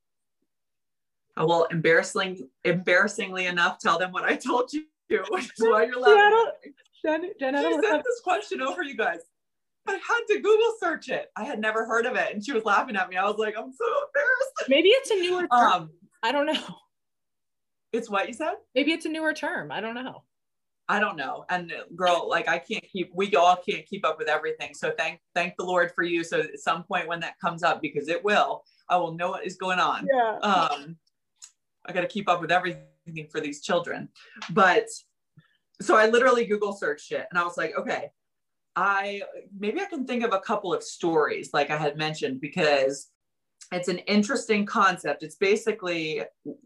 oh, 1.36 1.46
well 1.46 1.64
embarrassingly 1.70 2.44
embarrassingly 2.64 3.46
enough 3.46 3.78
tell 3.78 3.98
them 3.98 4.12
what 4.12 4.24
i 4.24 4.36
told 4.36 4.72
you 4.72 4.84
which 5.30 5.44
is 5.44 5.52
why 5.58 5.84
you're 5.84 6.00
laughing 6.00 6.72
Jen, 7.04 7.22
Jen, 7.40 7.54
Jen, 7.54 7.80
she 7.82 7.88
sent 7.88 8.04
this 8.04 8.20
question 8.22 8.62
over 8.62 8.82
you 8.82 8.96
guys 8.96 9.18
I 9.86 9.92
had 9.92 10.20
to 10.28 10.34
Google 10.36 10.74
search 10.78 11.08
it. 11.08 11.30
I 11.34 11.42
had 11.42 11.58
never 11.58 11.84
heard 11.84 12.06
of 12.06 12.14
it. 12.14 12.32
And 12.32 12.44
she 12.44 12.52
was 12.52 12.64
laughing 12.64 12.94
at 12.94 13.08
me. 13.08 13.16
I 13.16 13.24
was 13.24 13.36
like, 13.36 13.54
I'm 13.58 13.72
so 13.72 13.84
embarrassed. 13.84 14.68
Maybe 14.68 14.90
it's 14.90 15.10
a 15.10 15.16
newer 15.16 15.48
term. 15.48 15.72
Um, 15.72 15.90
I 16.22 16.30
don't 16.30 16.46
know. 16.46 16.76
It's 17.92 18.08
what 18.08 18.26
you 18.26 18.32
said? 18.32 18.54
Maybe 18.74 18.92
it's 18.92 19.04
a 19.04 19.08
newer 19.08 19.34
term. 19.34 19.70
I 19.70 19.80
don't 19.80 19.94
know. 19.94 20.22
I 20.92 21.00
don't 21.00 21.16
know. 21.16 21.46
And 21.48 21.72
girl, 21.96 22.28
like 22.28 22.48
I 22.48 22.58
can't 22.58 22.84
keep, 22.92 23.10
we 23.14 23.34
all 23.34 23.56
can't 23.56 23.86
keep 23.86 24.04
up 24.04 24.18
with 24.18 24.28
everything. 24.28 24.74
So 24.74 24.92
thank, 24.98 25.20
thank 25.34 25.54
the 25.56 25.64
Lord 25.64 25.90
for 25.94 26.04
you. 26.04 26.22
So 26.22 26.40
at 26.40 26.58
some 26.58 26.82
point 26.82 27.08
when 27.08 27.20
that 27.20 27.38
comes 27.40 27.62
up, 27.62 27.80
because 27.80 28.08
it 28.08 28.22
will, 28.22 28.62
I 28.90 28.98
will 28.98 29.14
know 29.14 29.30
what 29.30 29.46
is 29.46 29.56
going 29.56 29.78
on. 29.78 30.06
Yeah. 30.06 30.36
Um, 30.42 30.98
I 31.86 31.94
got 31.94 32.02
to 32.02 32.06
keep 32.06 32.28
up 32.28 32.42
with 32.42 32.52
everything 32.52 33.26
for 33.30 33.40
these 33.40 33.62
children. 33.62 34.10
But 34.50 34.84
so 35.80 35.96
I 35.96 36.10
literally 36.10 36.44
Google 36.44 36.74
searched 36.74 37.10
it 37.10 37.26
and 37.30 37.38
I 37.38 37.44
was 37.44 37.56
like, 37.56 37.72
okay, 37.78 38.10
I, 38.76 39.22
maybe 39.58 39.80
I 39.80 39.86
can 39.86 40.06
think 40.06 40.22
of 40.24 40.34
a 40.34 40.40
couple 40.40 40.74
of 40.74 40.82
stories 40.82 41.54
like 41.54 41.70
I 41.70 41.78
had 41.78 41.96
mentioned, 41.96 42.42
because 42.42 43.08
it's 43.72 43.88
an 43.88 43.98
interesting 44.00 44.66
concept. 44.66 45.22
It's 45.22 45.36
basically, 45.36 46.22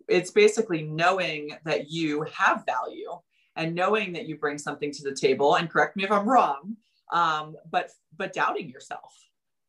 it's 0.08 0.32
basically 0.32 0.82
knowing 0.82 1.56
that 1.64 1.88
you 1.88 2.22
have 2.22 2.64
value 2.66 3.12
and 3.56 3.74
knowing 3.74 4.12
that 4.12 4.26
you 4.26 4.36
bring 4.36 4.58
something 4.58 4.92
to 4.92 5.02
the 5.02 5.14
table 5.14 5.56
and 5.56 5.70
correct 5.70 5.96
me 5.96 6.04
if 6.04 6.10
i'm 6.10 6.28
wrong 6.28 6.76
um, 7.12 7.54
but 7.70 7.90
but 8.16 8.32
doubting 8.32 8.68
yourself 8.68 9.14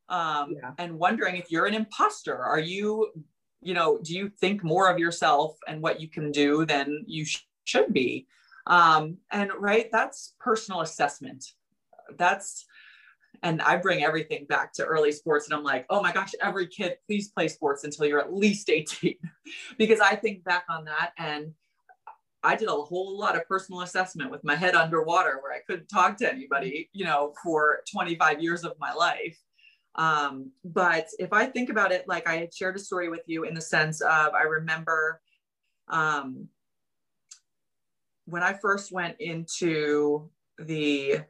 um, 0.10 0.56
yeah. 0.56 0.72
and 0.78 0.98
wondering 0.98 1.36
if 1.36 1.52
you're 1.52 1.66
an 1.66 1.74
imposter 1.74 2.38
are 2.38 2.60
you 2.60 3.12
you 3.62 3.74
know 3.74 4.00
do 4.04 4.16
you 4.16 4.30
think 4.30 4.64
more 4.64 4.90
of 4.90 5.00
yourself 5.00 5.58
and 5.68 5.82
what 5.82 6.02
you 6.02 6.08
can 6.08 6.32
do 6.32 6.66
than 6.66 7.04
you 7.08 7.26
sh- 7.26 7.46
should 7.66 7.94
be 7.94 8.28
um, 8.66 9.18
and 9.32 9.52
right 9.60 9.90
that's 9.92 10.34
personal 10.40 10.82
assessment 10.82 11.46
that's 12.18 12.66
and 13.44 13.62
I 13.62 13.78
bring 13.78 14.04
everything 14.04 14.46
back 14.46 14.74
to 14.74 14.86
early 14.86 15.12
sports. 15.12 15.46
And 15.46 15.54
I'm 15.54 15.64
like, 15.64 15.86
oh 15.90 16.02
my 16.02 16.12
gosh, 16.12 16.32
every 16.42 16.68
kid, 16.68 16.98
please 17.06 17.30
play 17.30 17.48
sports 17.48 17.84
until 17.84 18.06
you're 18.06 18.20
at 18.20 18.34
least 18.34 18.70
18. 18.70 19.16
because 19.78 20.00
I 20.00 20.16
think 20.16 20.44
back 20.44 20.66
on 20.70 20.86
that 20.86 21.12
and 21.18 21.54
I 22.44 22.56
did 22.56 22.68
a 22.68 22.72
whole 22.72 23.18
lot 23.18 23.36
of 23.36 23.48
personal 23.48 23.82
assessment 23.82 24.32
with 24.32 24.44
my 24.44 24.56
head 24.56 24.76
underwater 24.76 25.40
where 25.42 25.54
I 25.54 25.62
couldn't 25.66 25.88
talk 25.88 26.18
to 26.18 26.32
anybody, 26.32 26.90
you 26.94 27.06
know, 27.06 27.34
for 27.44 27.80
25 27.92 28.42
years 28.42 28.64
of 28.64 28.74
my 28.80 28.94
life. 28.94 29.38
Um, 29.96 30.52
but 30.64 31.08
if 31.18 31.34
I 31.34 31.48
think 31.48 31.70
about 31.70 31.92
it, 31.92 32.08
like 32.08 32.28
I 32.28 32.38
had 32.38 32.54
shared 32.54 32.76
a 32.76 32.80
story 32.80 33.10
with 33.10 33.24
you 33.26 33.44
in 33.44 33.56
the 33.56 33.62
sense 33.62 34.02
of 34.02 34.34
I 34.34 34.44
remember 34.44 35.20
um, 35.88 36.48
when 38.26 38.44
I 38.44 38.54
first 38.54 38.92
went 38.92 39.16
into 39.20 40.30
the 40.60 41.22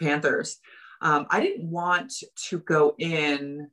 Panthers, 0.00 0.58
um, 1.00 1.26
I 1.30 1.40
didn't 1.40 1.68
want 1.68 2.12
to 2.48 2.60
go 2.60 2.94
in. 2.98 3.68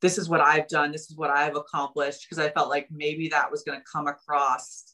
This 0.00 0.16
is 0.18 0.28
what 0.28 0.40
I've 0.40 0.68
done. 0.68 0.92
This 0.92 1.10
is 1.10 1.16
what 1.16 1.30
I've 1.30 1.56
accomplished 1.56 2.26
because 2.28 2.44
I 2.44 2.50
felt 2.50 2.70
like 2.70 2.88
maybe 2.90 3.28
that 3.28 3.50
was 3.50 3.62
going 3.62 3.78
to 3.78 3.84
come 3.90 4.06
across 4.06 4.93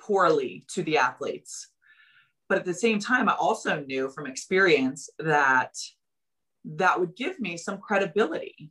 poorly 0.00 0.64
to 0.74 0.82
the 0.82 0.98
athletes. 0.98 1.68
But 2.48 2.58
at 2.58 2.64
the 2.64 2.74
same 2.74 2.98
time, 2.98 3.28
I 3.28 3.34
also 3.34 3.80
knew 3.80 4.08
from 4.08 4.26
experience 4.26 5.10
that 5.18 5.74
that 6.64 6.98
would 6.98 7.16
give 7.16 7.40
me 7.40 7.56
some 7.56 7.78
credibility 7.78 8.70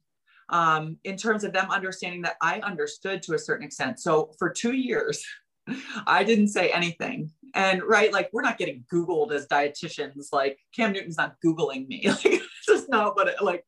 um, 0.50 0.98
in 1.04 1.18
terms 1.18 1.44
of 1.44 1.54
them 1.54 1.72
understanding 1.72 2.22
that 2.22 2.36
I 2.42 2.60
understood 2.60 3.22
to 3.24 3.34
a 3.34 3.40
certain 3.40 3.66
extent. 3.66 4.00
So 4.00 4.32
for 4.38 4.50
two 4.50 4.74
years, 4.74 5.26
I 6.08 6.24
didn't 6.24 6.50
say 6.50 6.70
anything. 6.70 7.32
And 7.54 7.82
right, 7.84 8.12
like 8.12 8.30
we're 8.32 8.42
not 8.42 8.58
getting 8.58 8.86
Googled 8.94 9.32
as 9.32 9.48
dietitians. 9.48 10.28
Like 10.32 10.60
Cam 10.76 10.92
Newton's 10.92 11.18
not 11.18 11.36
Googling 11.44 11.88
me. 11.88 12.04
Like 12.10 12.26
it's 12.26 12.66
just 12.68 12.90
not 12.90 13.16
what 13.16 13.28
it 13.28 13.42
like. 13.42 13.66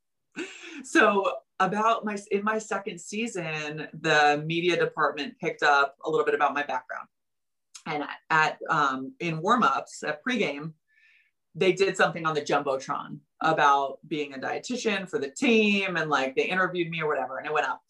So 0.83 1.31
about 1.59 2.05
my 2.05 2.17
in 2.31 2.43
my 2.43 2.59
second 2.59 2.99
season, 2.99 3.87
the 3.93 4.43
media 4.45 4.77
department 4.77 5.39
picked 5.39 5.63
up 5.63 5.95
a 6.05 6.09
little 6.09 6.25
bit 6.25 6.35
about 6.35 6.53
my 6.53 6.63
background 6.63 7.07
and 7.87 8.03
at 8.29 8.59
um, 8.69 9.13
in 9.19 9.41
warmups 9.41 10.03
at 10.05 10.23
pregame, 10.23 10.73
they 11.55 11.71
did 11.71 11.97
something 11.97 12.25
on 12.25 12.35
the 12.35 12.41
jumbotron 12.41 13.17
about 13.41 13.97
being 14.07 14.33
a 14.33 14.37
dietitian 14.37 15.09
for 15.09 15.19
the 15.19 15.31
team, 15.31 15.95
and 15.95 16.09
like 16.09 16.35
they 16.35 16.43
interviewed 16.43 16.89
me 16.89 17.01
or 17.01 17.07
whatever, 17.07 17.37
and 17.37 17.47
it 17.47 17.53
went 17.53 17.67
up. 17.67 17.81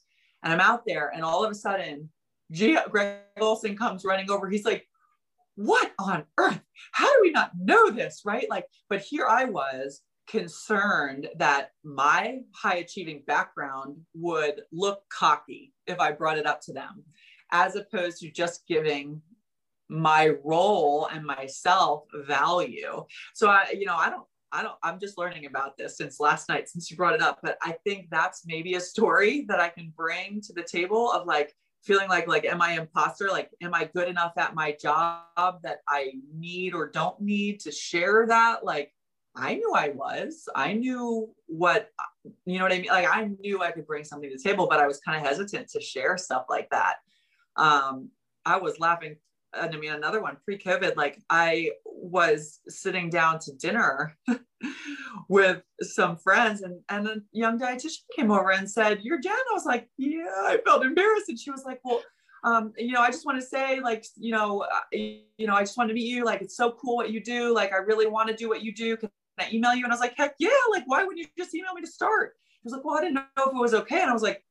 And 0.43 0.53
I'm 0.53 0.61
out 0.61 0.83
there, 0.85 1.11
and 1.13 1.23
all 1.23 1.43
of 1.43 1.51
a 1.51 1.55
sudden, 1.55 2.09
G- 2.51 2.77
Greg 2.89 3.17
Olsen 3.39 3.75
comes 3.75 4.05
running 4.05 4.29
over. 4.31 4.47
He's 4.47 4.65
like, 4.65 4.87
"What 5.55 5.91
on 5.99 6.25
earth? 6.37 6.61
How 6.91 7.07
do 7.07 7.19
we 7.21 7.31
not 7.31 7.51
know 7.59 7.89
this?" 7.89 8.21
Right? 8.23 8.49
Like, 8.49 8.65
but 8.89 9.01
here 9.01 9.25
I 9.27 9.45
was 9.45 10.01
concerned 10.29 11.27
that 11.37 11.71
my 11.83 12.39
high 12.53 12.75
achieving 12.75 13.23
background 13.25 13.97
would 14.13 14.61
look 14.71 15.01
cocky 15.09 15.73
if 15.87 15.99
I 15.99 16.11
brought 16.11 16.37
it 16.37 16.45
up 16.45 16.61
to 16.61 16.73
them, 16.73 17.03
as 17.51 17.75
opposed 17.75 18.19
to 18.19 18.29
just 18.29 18.67
giving 18.67 19.21
my 19.89 20.35
role 20.43 21.07
and 21.11 21.25
myself 21.25 22.05
value. 22.25 23.05
So 23.33 23.49
I, 23.49 23.73
you 23.77 23.85
know, 23.85 23.95
I 23.95 24.09
don't, 24.09 24.25
I 24.51 24.63
don't, 24.63 24.75
I'm 24.83 24.99
just 24.99 25.17
learning 25.17 25.45
about 25.45 25.77
this 25.77 25.97
since 25.97 26.19
last 26.19 26.49
night, 26.49 26.69
since 26.69 26.89
you 26.89 26.97
brought 26.97 27.13
it 27.13 27.21
up. 27.21 27.39
But 27.43 27.57
I 27.61 27.75
think 27.83 28.07
that's 28.09 28.45
maybe 28.45 28.75
a 28.75 28.81
story 28.81 29.45
that 29.47 29.59
I 29.59 29.69
can 29.69 29.93
bring 29.95 30.41
to 30.41 30.53
the 30.53 30.63
table 30.63 31.11
of 31.11 31.27
like 31.27 31.53
feeling 31.83 32.09
like, 32.09 32.27
like, 32.27 32.45
am 32.45 32.61
I 32.61 32.73
imposter? 32.73 33.29
Like, 33.29 33.49
am 33.61 33.73
I 33.73 33.89
good 33.93 34.07
enough 34.07 34.33
at 34.38 34.55
my 34.55 34.75
job 34.81 35.61
that 35.63 35.79
I 35.88 36.13
need 36.33 36.73
or 36.73 36.89
don't 36.89 37.19
need 37.21 37.59
to 37.61 37.71
share 37.71 38.25
that? 38.27 38.65
Like, 38.65 38.93
I 39.35 39.55
knew 39.55 39.73
I 39.73 39.89
was. 39.89 40.49
I 40.55 40.73
knew 40.73 41.29
what, 41.45 41.89
you 42.45 42.57
know 42.57 42.63
what 42.63 42.73
I 42.73 42.79
mean? 42.79 42.89
Like, 42.89 43.07
I 43.07 43.29
knew 43.39 43.61
I 43.61 43.71
could 43.71 43.85
bring 43.85 44.03
something 44.03 44.29
to 44.29 44.35
the 44.35 44.41
table, 44.41 44.67
but 44.69 44.79
I 44.79 44.88
was 44.88 44.99
kind 44.99 45.17
of 45.19 45.27
hesitant 45.27 45.69
to 45.69 45.81
share 45.81 46.17
stuff 46.17 46.45
like 46.49 46.69
that. 46.71 46.95
Um, 47.55 48.09
I 48.45 48.57
was 48.57 48.79
laughing 48.79 49.17
and 49.53 49.73
I 49.73 49.77
mean 49.77 49.91
another 49.91 50.21
one 50.21 50.37
pre-COVID, 50.45 50.95
like 50.95 51.21
I 51.29 51.71
was 51.85 52.59
sitting 52.67 53.09
down 53.09 53.39
to 53.39 53.53
dinner 53.53 54.15
with 55.29 55.61
some 55.81 56.17
friends 56.17 56.61
and, 56.61 56.81
and 56.89 57.07
a 57.07 57.15
young 57.31 57.59
dietitian 57.59 58.03
came 58.15 58.31
over 58.31 58.51
and 58.51 58.69
said, 58.69 58.99
You're 59.01 59.19
Jen. 59.19 59.33
I 59.33 59.53
was 59.53 59.65
like, 59.65 59.89
Yeah, 59.97 60.25
I 60.43 60.59
felt 60.65 60.85
embarrassed. 60.85 61.29
And 61.29 61.39
she 61.39 61.51
was 61.51 61.63
like, 61.65 61.79
Well, 61.83 62.01
um, 62.43 62.73
you 62.77 62.91
know, 62.91 63.01
I 63.01 63.09
just 63.09 63.25
want 63.25 63.39
to 63.39 63.45
say, 63.45 63.79
like, 63.81 64.05
you 64.15 64.31
know, 64.31 64.61
uh, 64.61 64.79
you 64.91 65.47
know, 65.47 65.55
I 65.55 65.61
just 65.61 65.77
want 65.77 65.89
to 65.89 65.93
meet 65.93 66.07
you. 66.07 66.23
Like, 66.23 66.41
it's 66.41 66.55
so 66.55 66.71
cool 66.71 66.95
what 66.95 67.11
you 67.11 67.21
do. 67.21 67.53
Like, 67.53 67.73
I 67.73 67.77
really 67.77 68.07
want 68.07 68.29
to 68.29 68.35
do 68.35 68.47
what 68.47 68.61
you 68.61 68.73
do. 68.73 68.95
Can 68.95 69.09
I 69.39 69.49
email 69.51 69.73
you? 69.73 69.83
And 69.83 69.91
I 69.91 69.95
was 69.95 69.99
like, 69.99 70.15
heck 70.15 70.35
yeah. 70.39 70.49
Like, 70.71 70.83
why 70.85 71.03
wouldn't 71.03 71.19
you 71.19 71.25
just 71.37 71.53
email 71.55 71.73
me 71.73 71.81
to 71.81 71.87
start? 71.87 72.33
He 72.61 72.67
was 72.67 72.73
like, 72.73 72.85
well, 72.85 72.97
I 72.97 73.01
didn't 73.01 73.15
know 73.15 73.23
if 73.39 73.47
it 73.47 73.55
was 73.55 73.73
okay. 73.73 74.01
And 74.01 74.09
I 74.09 74.13
was 74.13 74.23
like, 74.23 74.43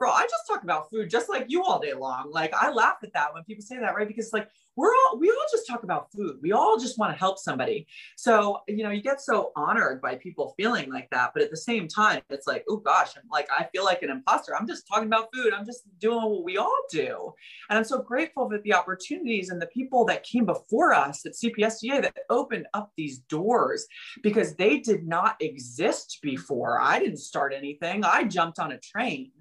girl, 0.00 0.12
I 0.12 0.22
just 0.22 0.46
talk 0.48 0.62
about 0.62 0.88
food 0.90 1.10
just 1.10 1.28
like 1.28 1.44
you 1.48 1.62
all 1.62 1.78
day 1.78 1.92
long. 1.92 2.30
Like 2.30 2.54
I 2.54 2.72
laugh 2.72 2.96
at 3.02 3.12
that 3.12 3.34
when 3.34 3.44
people 3.44 3.62
say 3.62 3.78
that, 3.78 3.94
right? 3.94 4.08
Because 4.08 4.32
like 4.32 4.48
we're 4.76 4.88
all 4.88 5.18
we 5.18 5.28
all 5.28 5.46
just 5.52 5.66
talk 5.66 5.82
about 5.82 6.10
food. 6.10 6.38
We 6.40 6.52
all 6.52 6.78
just 6.78 6.98
want 6.98 7.12
to 7.12 7.18
help 7.18 7.38
somebody. 7.38 7.86
So, 8.16 8.60
you 8.66 8.82
know, 8.82 8.90
you 8.90 9.02
get 9.02 9.20
so 9.20 9.52
honored 9.56 10.00
by 10.00 10.14
people 10.14 10.54
feeling 10.56 10.90
like 10.90 11.10
that, 11.10 11.32
but 11.34 11.42
at 11.42 11.50
the 11.50 11.56
same 11.56 11.86
time, 11.86 12.22
it's 12.30 12.46
like, 12.46 12.64
oh 12.70 12.78
gosh, 12.78 13.10
I'm 13.16 13.28
like 13.30 13.48
I 13.56 13.68
feel 13.72 13.84
like 13.84 14.02
an 14.02 14.08
imposter. 14.08 14.56
I'm 14.56 14.66
just 14.66 14.88
talking 14.88 15.06
about 15.06 15.28
food. 15.34 15.52
I'm 15.52 15.66
just 15.66 15.82
doing 15.98 16.22
what 16.22 16.44
we 16.44 16.56
all 16.56 16.82
do. 16.90 17.34
And 17.68 17.76
I'm 17.78 17.84
so 17.84 18.00
grateful 18.00 18.48
for 18.48 18.58
the 18.58 18.72
opportunities 18.72 19.50
and 19.50 19.60
the 19.60 19.66
people 19.66 20.06
that 20.06 20.22
came 20.24 20.46
before 20.46 20.94
us 20.94 21.26
at 21.26 21.34
CPSDA 21.34 22.00
that 22.00 22.14
opened 22.30 22.66
up 22.72 22.90
these 22.96 23.18
doors 23.18 23.86
because 24.22 24.54
they 24.54 24.78
did 24.78 25.06
not 25.06 25.36
exist 25.40 26.20
before. 26.22 26.80
I 26.80 26.98
didn't 26.98 27.18
start 27.18 27.52
anything. 27.54 28.02
I 28.02 28.24
jumped 28.24 28.58
on 28.58 28.72
a 28.72 28.78
train 28.78 29.32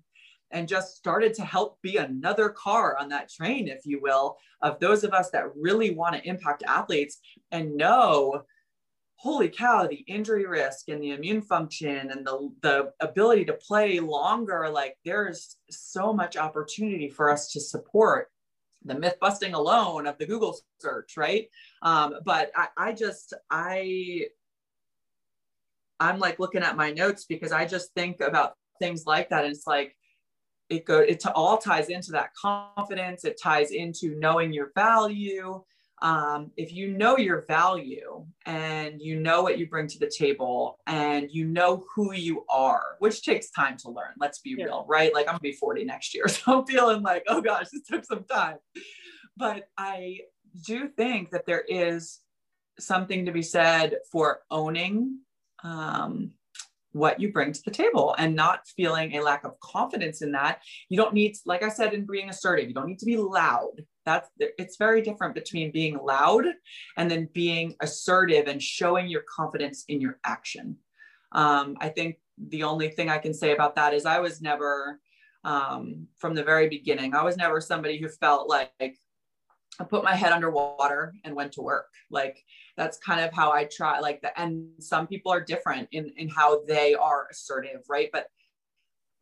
and 0.51 0.67
just 0.67 0.95
started 0.95 1.33
to 1.35 1.43
help 1.43 1.81
be 1.81 1.97
another 1.97 2.49
car 2.49 2.97
on 2.97 3.09
that 3.09 3.29
train, 3.29 3.67
if 3.67 3.85
you 3.85 4.01
will, 4.01 4.37
of 4.61 4.79
those 4.79 5.03
of 5.03 5.13
us 5.13 5.29
that 5.31 5.55
really 5.55 5.91
want 5.91 6.15
to 6.15 6.27
impact 6.27 6.63
athletes 6.67 7.19
and 7.51 7.75
know 7.75 8.43
holy 9.19 9.49
cow 9.49 9.85
the 9.85 10.03
injury 10.07 10.45
risk 10.47 10.87
and 10.87 11.03
the 11.03 11.11
immune 11.11 11.41
function 11.41 12.09
and 12.09 12.25
the, 12.25 12.49
the 12.61 12.93
ability 13.01 13.43
to 13.43 13.51
play 13.51 13.99
longer 13.99 14.69
like 14.69 14.95
there's 15.03 15.57
so 15.69 16.13
much 16.13 16.37
opportunity 16.37 17.09
for 17.09 17.29
us 17.29 17.51
to 17.51 17.59
support 17.59 18.29
the 18.85 18.95
myth 18.95 19.17
busting 19.19 19.53
alone 19.53 20.07
of 20.07 20.17
the 20.19 20.25
google 20.25 20.57
search 20.79 21.17
right? 21.17 21.49
Um, 21.81 22.15
but 22.23 22.49
I, 22.55 22.67
I 22.77 22.93
just 22.93 23.33
i 23.51 24.21
i'm 25.99 26.19
like 26.19 26.39
looking 26.39 26.63
at 26.63 26.77
my 26.77 26.91
notes 26.91 27.25
because 27.25 27.51
i 27.51 27.65
just 27.65 27.93
think 27.93 28.21
about 28.21 28.53
things 28.79 29.05
like 29.05 29.29
that 29.29 29.43
and 29.43 29.53
it's 29.53 29.67
like 29.67 29.97
it 30.69 30.85
go 30.85 30.99
it 30.99 31.23
all 31.35 31.57
ties 31.57 31.89
into 31.89 32.11
that 32.11 32.33
confidence. 32.35 33.25
It 33.25 33.39
ties 33.41 33.71
into 33.71 34.17
knowing 34.19 34.53
your 34.53 34.71
value. 34.75 35.63
Um, 36.01 36.51
if 36.55 36.71
you 36.71 36.93
know 36.93 37.17
your 37.17 37.43
value 37.45 38.25
and 38.45 39.01
you 39.01 39.19
know 39.19 39.41
what 39.41 39.57
you 39.57 39.67
bring 39.67 39.87
to 39.87 39.99
the 39.99 40.09
table 40.09 40.79
and 40.87 41.29
you 41.29 41.43
know 41.43 41.83
who 41.93 42.13
you 42.13 42.45
are 42.47 42.95
which 42.99 43.21
takes 43.21 43.51
time 43.51 43.75
to 43.79 43.89
learn 43.91 44.13
let's 44.17 44.39
be 44.39 44.55
yeah. 44.57 44.63
real 44.63 44.85
right? 44.87 45.13
Like 45.13 45.27
i'm 45.27 45.33
gonna 45.33 45.39
be 45.39 45.51
40 45.51 45.83
next 45.83 46.15
year 46.15 46.25
so 46.29 46.59
i'm 46.59 46.65
feeling 46.65 47.01
like 47.01 47.25
oh 47.27 47.41
gosh 47.41 47.65
this 47.73 47.83
took 47.83 48.05
some 48.05 48.23
time. 48.23 48.59
But 49.35 49.67
i 49.77 50.19
do 50.65 50.87
think 50.87 51.31
that 51.31 51.45
there 51.45 51.65
is 51.67 52.19
something 52.79 53.25
to 53.25 53.33
be 53.33 53.41
said 53.41 53.97
for 54.09 54.39
owning 54.49 55.19
um, 55.63 56.31
what 56.91 57.19
you 57.19 57.31
bring 57.31 57.51
to 57.51 57.61
the 57.63 57.71
table 57.71 58.15
and 58.17 58.35
not 58.35 58.67
feeling 58.75 59.15
a 59.15 59.21
lack 59.21 59.43
of 59.43 59.59
confidence 59.59 60.21
in 60.21 60.31
that. 60.31 60.61
You 60.89 60.97
don't 60.97 61.13
need, 61.13 61.35
like 61.45 61.63
I 61.63 61.69
said, 61.69 61.93
in 61.93 62.05
being 62.05 62.29
assertive, 62.29 62.67
you 62.67 62.73
don't 62.73 62.87
need 62.87 62.99
to 62.99 63.05
be 63.05 63.17
loud. 63.17 63.83
That's 64.05 64.29
it's 64.39 64.77
very 64.77 65.01
different 65.01 65.35
between 65.35 65.71
being 65.71 65.97
loud 65.97 66.45
and 66.97 67.11
then 67.11 67.29
being 67.33 67.75
assertive 67.81 68.47
and 68.47 68.61
showing 68.61 69.07
your 69.07 69.23
confidence 69.33 69.85
in 69.87 70.01
your 70.01 70.17
action. 70.23 70.77
Um, 71.31 71.77
I 71.79 71.89
think 71.89 72.17
the 72.37 72.63
only 72.63 72.89
thing 72.89 73.09
I 73.09 73.19
can 73.19 73.33
say 73.33 73.51
about 73.51 73.75
that 73.75 73.93
is 73.93 74.05
I 74.05 74.19
was 74.19 74.41
never, 74.41 74.99
um, 75.43 76.07
from 76.17 76.33
the 76.33 76.43
very 76.43 76.69
beginning, 76.69 77.13
I 77.13 77.23
was 77.23 77.37
never 77.37 77.61
somebody 77.61 77.99
who 77.99 78.09
felt 78.09 78.49
like 78.49 78.97
I 79.79 79.85
put 79.85 80.03
my 80.03 80.15
head 80.15 80.33
underwater 80.33 81.13
and 81.23 81.35
went 81.35 81.53
to 81.53 81.61
work. 81.61 81.87
Like 82.11 82.43
that's 82.75 82.97
kind 82.97 83.21
of 83.21 83.33
how 83.33 83.51
I 83.51 83.63
try 83.65 83.99
like 83.99 84.21
the 84.21 84.37
and 84.39 84.69
some 84.79 85.07
people 85.07 85.31
are 85.31 85.41
different 85.41 85.87
in 85.91 86.11
in 86.17 86.27
how 86.27 86.63
they 86.65 86.95
are 86.95 87.27
assertive, 87.31 87.81
right? 87.87 88.09
But 88.11 88.27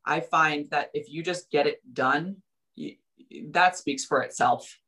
I 0.06 0.22
find 0.22 0.70
that 0.72 0.90
if 0.94 1.12
you 1.12 1.22
just 1.22 1.52
get 1.52 1.68
it 1.68 1.82
done, 1.94 2.38
you, 2.76 2.96
that 3.52 3.78
speaks 3.78 4.06
for 4.06 4.22
itself. 4.22 4.80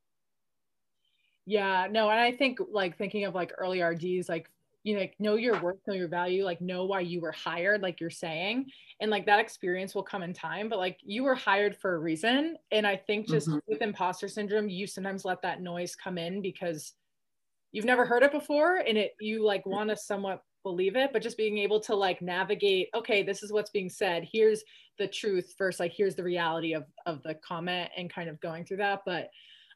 Yeah, 1.45 1.88
no, 1.89 2.09
and 2.09 2.20
I 2.20 2.32
think 2.32 2.59
like 2.72 2.97
thinking 2.97 3.26
of 3.26 3.36
like 3.36 3.51
early 3.57 3.82
RDs, 3.82 4.30
like 4.30 4.49
you 4.89 4.95
know, 4.95 5.01
like 5.01 5.15
know 5.19 5.35
your 5.35 5.61
worth, 5.61 5.77
know 5.87 5.93
your 5.93 6.07
value, 6.07 6.43
like 6.43 6.61
know 6.61 6.83
why 6.83 6.99
you 7.01 7.21
were 7.21 7.31
hired, 7.31 7.83
like 7.83 7.99
you're 7.99 8.09
saying. 8.09 8.65
And 8.99 9.11
like 9.11 9.23
that 9.27 9.39
experience 9.39 9.93
will 9.93 10.03
come 10.03 10.23
in 10.23 10.33
time, 10.33 10.67
but 10.67 10.79
like 10.79 10.97
you 11.03 11.23
were 11.23 11.35
hired 11.35 11.77
for 11.77 11.93
a 11.93 11.99
reason. 11.99 12.57
And 12.71 12.87
I 12.87 12.95
think 12.95 13.27
just 13.27 13.47
mm-hmm. 13.47 13.59
with 13.67 13.83
imposter 13.83 14.27
syndrome, 14.27 14.67
you 14.67 14.87
sometimes 14.87 15.25
let 15.25 15.43
that 15.43 15.61
noise 15.61 15.95
come 15.95 16.17
in 16.17 16.41
because 16.41 16.93
you've 17.71 17.85
never 17.85 18.03
heard 18.03 18.23
it 18.23 18.31
before 18.31 18.77
and 18.77 18.97
it 18.97 19.13
you 19.19 19.45
like 19.45 19.63
want 19.67 19.91
to 19.91 19.95
somewhat 19.95 20.41
believe 20.63 20.95
it, 20.95 21.11
but 21.13 21.21
just 21.21 21.37
being 21.37 21.59
able 21.59 21.79
to 21.81 21.95
like 21.95 22.19
navigate, 22.19 22.89
okay, 22.95 23.21
this 23.21 23.43
is 23.43 23.53
what's 23.53 23.69
being 23.69 23.91
said. 23.91 24.27
Here's 24.29 24.63
the 24.97 25.07
truth 25.07 25.53
first, 25.55 25.79
like 25.79 25.93
here's 25.95 26.15
the 26.15 26.23
reality 26.23 26.73
of 26.73 26.85
of 27.05 27.21
the 27.21 27.35
comment 27.35 27.91
and 27.95 28.11
kind 28.11 28.27
of 28.27 28.41
going 28.41 28.65
through 28.65 28.77
that. 28.77 29.01
But 29.05 29.29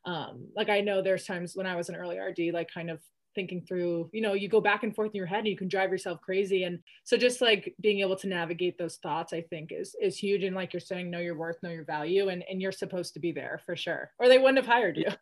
um, 0.05 0.47
like 0.55 0.69
I 0.69 0.81
know 0.81 1.03
there's 1.03 1.27
times 1.27 1.55
when 1.55 1.67
I 1.67 1.75
was 1.75 1.89
an 1.89 1.95
early 1.95 2.17
RD, 2.17 2.51
like 2.51 2.73
kind 2.73 2.89
of 2.89 2.99
thinking 3.35 3.61
through 3.61 4.09
you 4.13 4.21
know 4.21 4.33
you 4.33 4.47
go 4.47 4.61
back 4.61 4.83
and 4.83 4.95
forth 4.95 5.11
in 5.11 5.17
your 5.17 5.25
head 5.25 5.39
and 5.39 5.47
you 5.47 5.57
can 5.57 5.67
drive 5.67 5.91
yourself 5.91 6.21
crazy. 6.21 6.63
And 6.63 6.79
so 7.03 7.17
just 7.17 7.41
like 7.41 7.73
being 7.81 7.99
able 7.99 8.15
to 8.17 8.27
navigate 8.27 8.77
those 8.77 8.97
thoughts 8.97 9.33
i 9.33 9.41
think 9.41 9.71
is 9.71 9.95
is 10.01 10.17
huge. 10.17 10.43
And 10.43 10.55
like 10.55 10.73
you're 10.73 10.79
saying 10.79 11.09
know 11.09 11.19
your 11.19 11.37
worth 11.37 11.57
know 11.63 11.69
your 11.69 11.85
value 11.85 12.29
and 12.29 12.43
and 12.49 12.61
you're 12.61 12.71
supposed 12.71 13.13
to 13.13 13.19
be 13.19 13.31
there 13.31 13.61
for 13.65 13.75
sure. 13.75 14.11
Or 14.19 14.27
they 14.27 14.37
wouldn't 14.37 14.57
have 14.57 14.67
hired 14.67 14.97
you. 14.97 15.07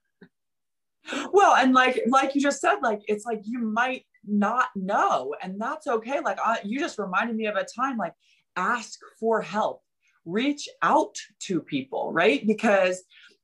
Well 1.33 1.55
and 1.55 1.73
like 1.73 1.99
like 2.07 2.35
you 2.35 2.41
just 2.41 2.61
said 2.61 2.75
like 2.83 3.01
it's 3.07 3.25
like 3.25 3.41
you 3.43 3.57
might 3.57 4.05
not 4.23 4.67
know 4.75 5.33
and 5.41 5.59
that's 5.59 5.87
okay. 5.87 6.19
Like 6.19 6.37
I, 6.39 6.59
you 6.63 6.79
just 6.79 6.99
reminded 6.99 7.35
me 7.35 7.47
of 7.47 7.55
a 7.55 7.65
time 7.65 7.97
like 7.97 8.13
ask 8.55 8.99
for 9.19 9.41
help. 9.41 9.81
Reach 10.25 10.69
out 10.83 11.15
to 11.47 11.59
people 11.61 12.13
right? 12.13 12.45
Because 12.45 13.03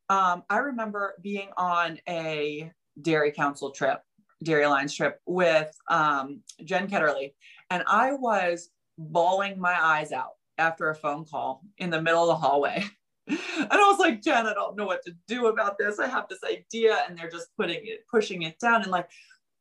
um, 0.09 0.43
i 0.49 0.57
remember 0.57 1.15
being 1.21 1.49
on 1.57 1.99
a 2.07 2.71
dairy 3.01 3.31
council 3.31 3.71
trip 3.71 3.99
Dairy 4.43 4.63
Alliance 4.63 4.93
trip 4.93 5.19
with 5.25 5.75
um, 5.89 6.41
Jen 6.63 6.87
Ketterly, 6.87 7.33
and 7.69 7.83
I 7.87 8.13
was 8.13 8.69
bawling 8.97 9.59
my 9.59 9.75
eyes 9.79 10.11
out 10.11 10.31
after 10.57 10.89
a 10.89 10.95
phone 10.95 11.25
call 11.25 11.61
in 11.77 11.89
the 11.89 12.01
middle 12.01 12.23
of 12.23 12.27
the 12.27 12.47
hallway. 12.47 12.83
and 13.27 13.37
I 13.71 13.89
was 13.89 13.99
like, 13.99 14.21
Jen, 14.21 14.47
I 14.47 14.53
don't 14.53 14.77
know 14.77 14.85
what 14.85 15.03
to 15.05 15.13
do 15.27 15.47
about 15.47 15.77
this. 15.77 15.99
I 15.99 16.07
have 16.07 16.27
this 16.29 16.43
idea, 16.43 17.03
and 17.07 17.17
they're 17.17 17.29
just 17.29 17.49
putting 17.57 17.81
it, 17.83 18.05
pushing 18.09 18.43
it 18.43 18.59
down. 18.59 18.83
And 18.83 18.91
like 18.91 19.09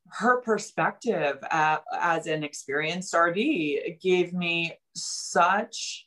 her 0.09 0.41
perspective 0.41 1.39
at, 1.51 1.83
as 2.01 2.27
an 2.27 2.45
experienced 2.45 3.15
RD 3.15 3.39
gave 4.01 4.33
me 4.33 4.75
such 4.95 6.07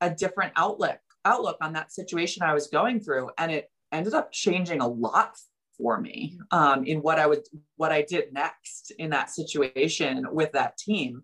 a 0.00 0.10
different 0.10 0.52
outlook 0.56 0.98
outlook 1.26 1.56
on 1.62 1.72
that 1.72 1.90
situation 1.90 2.42
I 2.42 2.54
was 2.54 2.66
going 2.66 3.00
through, 3.00 3.30
and 3.38 3.50
it 3.50 3.70
ended 3.92 4.14
up 4.14 4.32
changing 4.32 4.80
a 4.80 4.88
lot 4.88 5.36
for 5.76 6.00
me 6.00 6.38
um, 6.50 6.84
in 6.84 7.02
what 7.02 7.18
I 7.18 7.26
would 7.26 7.42
what 7.76 7.92
I 7.92 8.02
did 8.02 8.32
next 8.32 8.92
in 8.98 9.10
that 9.10 9.30
situation 9.30 10.26
with 10.30 10.52
that 10.52 10.76
team. 10.76 11.22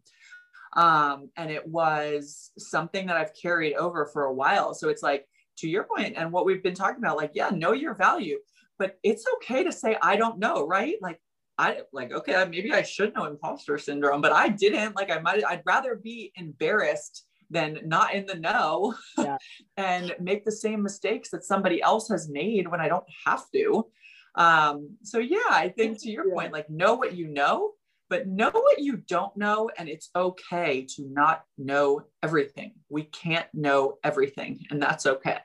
Um, 0.76 1.30
and 1.36 1.51
it 1.51 1.66
was 1.66 2.53
something 2.59 3.07
that 3.07 3.16
I've 3.16 3.34
carried 3.34 3.74
over 3.74 4.07
for 4.07 4.24
a 4.24 4.32
while. 4.32 4.72
So 4.74 4.88
it's 4.88 5.03
like 5.03 5.26
to 5.59 5.68
your 5.68 5.84
point 5.84 6.14
and 6.16 6.32
what 6.32 6.44
we've 6.44 6.62
been 6.62 6.74
talking 6.74 7.03
about, 7.03 7.16
like, 7.16 7.32
yeah, 7.34 7.51
know 7.51 7.72
your 7.72 7.94
value, 7.94 8.38
but 8.78 8.98
it's 9.03 9.24
okay 9.36 9.64
to 9.64 9.72
say 9.72 9.96
I 10.01 10.16
don't 10.16 10.38
know, 10.38 10.66
right? 10.66 10.96
Like 11.01 11.20
I 11.59 11.82
like, 11.92 12.12
okay, 12.12 12.44
maybe 12.48 12.72
I 12.72 12.82
should 12.82 13.14
know 13.14 13.26
imposter 13.26 13.78
syndrome, 13.78 14.20
but 14.20 14.32
I 14.32 14.48
didn't. 14.48 14.96
Like 14.96 15.11
I 15.11 15.18
might 15.18 15.44
I'd 15.44 15.62
rather 15.66 15.96
be 15.96 16.32
embarrassed 16.36 17.24
than 17.51 17.80
not 17.84 18.14
in 18.14 18.26
the 18.26 18.36
know 18.36 18.94
yeah. 19.18 19.36
and 19.76 20.14
make 20.20 20.44
the 20.44 20.53
same 20.53 20.82
mistakes 20.82 21.30
that 21.30 21.44
somebody 21.44 21.82
else 21.82 22.09
has 22.09 22.28
made 22.28 22.68
when 22.68 22.80
I 22.80 22.88
don't 22.88 23.05
have 23.26 23.44
to. 23.53 23.86
Um, 24.35 24.97
so 25.03 25.18
yeah, 25.18 25.39
I 25.51 25.68
think 25.68 26.01
to 26.03 26.11
your 26.11 26.28
yeah. 26.28 26.35
point, 26.35 26.53
like 26.53 26.70
know 26.70 26.95
what 26.95 27.14
you 27.14 27.28
know, 27.28 27.72
but 28.09 28.26
know 28.26 28.51
what 28.51 28.78
you 28.78 28.97
don't 28.97 29.37
know. 29.37 29.70
And 29.78 29.89
it's 29.89 30.11
okay 30.14 30.87
to 30.97 31.07
not 31.09 31.45
know 31.59 32.03
everything. 32.22 32.74
We 32.89 33.05
can't 33.05 33.47
know 33.55 33.99
everything, 34.05 34.66
and 34.70 34.83
that's 34.83 35.07
okay. 35.07 35.41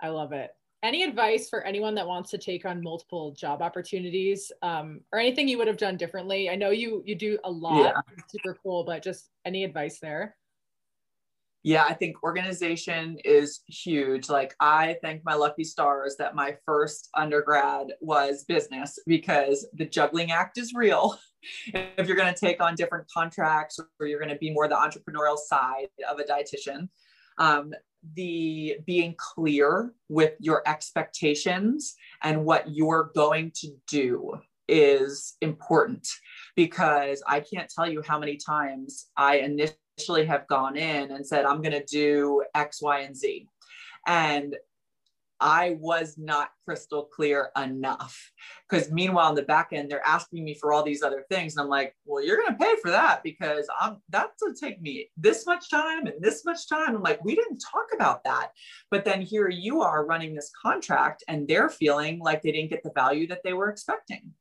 I 0.00 0.08
love 0.08 0.32
it. 0.32 0.50
Any 0.82 1.02
advice 1.02 1.48
for 1.48 1.62
anyone 1.62 1.94
that 1.94 2.06
wants 2.06 2.30
to 2.32 2.38
take 2.38 2.66
on 2.66 2.82
multiple 2.82 3.32
job 3.32 3.62
opportunities, 3.62 4.52
um, 4.60 5.00
or 5.12 5.18
anything 5.18 5.48
you 5.48 5.56
would 5.58 5.68
have 5.68 5.78
done 5.78 5.96
differently? 5.96 6.50
I 6.50 6.56
know 6.56 6.70
you 6.70 7.02
you 7.06 7.14
do 7.14 7.38
a 7.44 7.50
lot, 7.50 7.94
yeah. 7.94 8.16
super 8.28 8.58
cool, 8.62 8.84
but 8.84 9.02
just 9.02 9.30
any 9.44 9.64
advice 9.64 9.98
there? 10.00 10.36
Yeah, 11.64 11.84
I 11.88 11.94
think 11.94 12.22
organization 12.22 13.16
is 13.24 13.60
huge. 13.66 14.28
Like, 14.28 14.54
I 14.60 14.96
thank 15.02 15.24
my 15.24 15.32
lucky 15.32 15.64
stars 15.64 16.14
that 16.18 16.34
my 16.34 16.56
first 16.66 17.08
undergrad 17.14 17.86
was 18.02 18.44
business 18.44 18.98
because 19.06 19.66
the 19.72 19.86
juggling 19.86 20.30
act 20.30 20.58
is 20.58 20.74
real. 20.74 21.18
if 21.66 22.06
you're 22.06 22.18
going 22.18 22.32
to 22.32 22.38
take 22.38 22.62
on 22.62 22.74
different 22.74 23.06
contracts 23.12 23.78
or 23.98 24.06
you're 24.06 24.20
going 24.20 24.30
to 24.30 24.36
be 24.36 24.52
more 24.52 24.68
the 24.68 24.74
entrepreneurial 24.74 25.38
side 25.38 25.88
of 26.06 26.18
a 26.18 26.24
dietitian, 26.24 26.88
um, 27.38 27.72
the 28.14 28.76
being 28.84 29.14
clear 29.16 29.94
with 30.10 30.34
your 30.40 30.62
expectations 30.66 31.94
and 32.22 32.44
what 32.44 32.74
you're 32.74 33.10
going 33.14 33.50
to 33.54 33.74
do 33.88 34.38
is 34.68 35.36
important 35.40 36.06
because 36.56 37.22
I 37.26 37.40
can't 37.40 37.72
tell 37.74 37.90
you 37.90 38.02
how 38.06 38.18
many 38.18 38.36
times 38.36 39.06
I 39.16 39.38
initially 39.38 39.78
initially 39.96 40.26
have 40.26 40.46
gone 40.48 40.76
in 40.76 41.10
and 41.12 41.26
said, 41.26 41.44
I'm 41.44 41.62
going 41.62 41.72
to 41.72 41.84
do 41.84 42.42
X, 42.54 42.82
Y, 42.82 43.00
and 43.00 43.16
Z. 43.16 43.46
And 44.06 44.56
I 45.40 45.76
was 45.80 46.16
not 46.16 46.50
crystal 46.64 47.04
clear 47.04 47.50
enough 47.60 48.32
because 48.70 48.90
meanwhile 48.90 49.28
in 49.30 49.34
the 49.34 49.42
back 49.42 49.70
end 49.72 49.90
they're 49.90 50.06
asking 50.06 50.44
me 50.44 50.54
for 50.54 50.72
all 50.72 50.84
these 50.84 51.02
other 51.02 51.24
things 51.28 51.54
and 51.54 51.64
I'm 51.64 51.68
like, 51.68 51.94
well, 52.06 52.24
you're 52.24 52.38
going 52.38 52.52
to 52.52 52.64
pay 52.64 52.76
for 52.80 52.90
that 52.92 53.22
because 53.22 53.66
I'm 53.78 53.96
that's 54.08 54.40
going 54.40 54.54
to 54.54 54.60
take 54.60 54.80
me 54.80 55.10
this 55.16 55.44
much 55.44 55.68
time 55.68 56.06
and 56.06 56.22
this 56.22 56.44
much 56.44 56.68
time. 56.68 56.94
I'm 56.94 57.02
like, 57.02 57.22
we 57.24 57.34
didn't 57.34 57.58
talk 57.58 57.88
about 57.92 58.22
that. 58.24 58.52
But 58.90 59.04
then 59.04 59.20
here 59.20 59.50
you 59.50 59.82
are 59.82 60.06
running 60.06 60.34
this 60.34 60.52
contract 60.62 61.24
and 61.28 61.48
they're 61.48 61.68
feeling 61.68 62.20
like 62.20 62.40
they 62.40 62.52
didn't 62.52 62.70
get 62.70 62.84
the 62.84 62.92
value 62.94 63.26
that 63.26 63.42
they 63.42 63.54
were 63.54 63.68
expecting. 63.68 64.32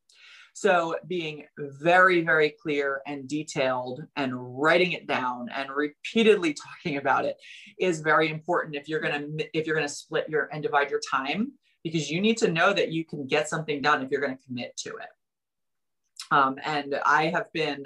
So 0.54 0.96
being 1.08 1.46
very, 1.58 2.22
very 2.22 2.52
clear 2.62 3.02
and 3.08 3.28
detailed 3.28 4.04
and 4.16 4.62
writing 4.62 4.92
it 4.92 5.08
down 5.08 5.50
and 5.54 5.70
repeatedly 5.72 6.54
talking 6.54 6.98
about 6.98 7.26
it 7.26 7.38
is 7.80 8.02
very 8.02 8.30
important 8.30 8.76
if 8.76 8.88
you're 8.88 9.02
going 9.02 9.38
to 9.38 9.58
if 9.58 9.66
you're 9.66 9.76
going 9.76 9.88
to 9.88 9.94
split 9.94 10.30
your 10.30 10.50
and 10.54 10.62
divide 10.62 10.92
your 10.92 11.02
time 11.12 11.54
because 11.84 12.10
you 12.10 12.22
need 12.22 12.38
to 12.38 12.52
know 12.52 12.72
that 12.72 12.92
you 12.92 13.04
can 13.04 13.26
get 13.26 13.50
something 13.50 13.82
done 13.82 14.04
if 14.04 14.12
you're 14.12 14.22
going 14.22 14.38
to 14.38 14.44
commit 14.46 14.78
to 14.78 14.90
it. 14.90 15.10
Um, 16.32 16.58
and 16.64 17.00
I 17.04 17.28
have 17.28 17.52
been 17.52 17.86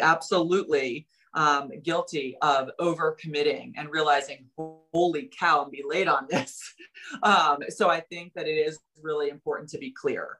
absolutely 0.00 1.06
um, 1.34 1.70
guilty 1.82 2.36
of 2.40 2.70
over 2.78 3.16
committing 3.20 3.74
and 3.76 3.90
realizing, 3.90 4.46
holy 4.56 5.30
cow, 5.38 5.62
and 5.62 5.70
be 5.70 5.82
late 5.86 6.08
on 6.08 6.26
this. 6.30 6.62
Um, 7.24 7.58
so 7.70 7.88
I 7.88 8.00
think 8.00 8.34
that 8.34 8.46
it 8.46 8.56
is 8.56 8.78
really 9.02 9.30
important 9.30 9.70
to 9.70 9.78
be 9.78 9.90
clear 9.90 10.38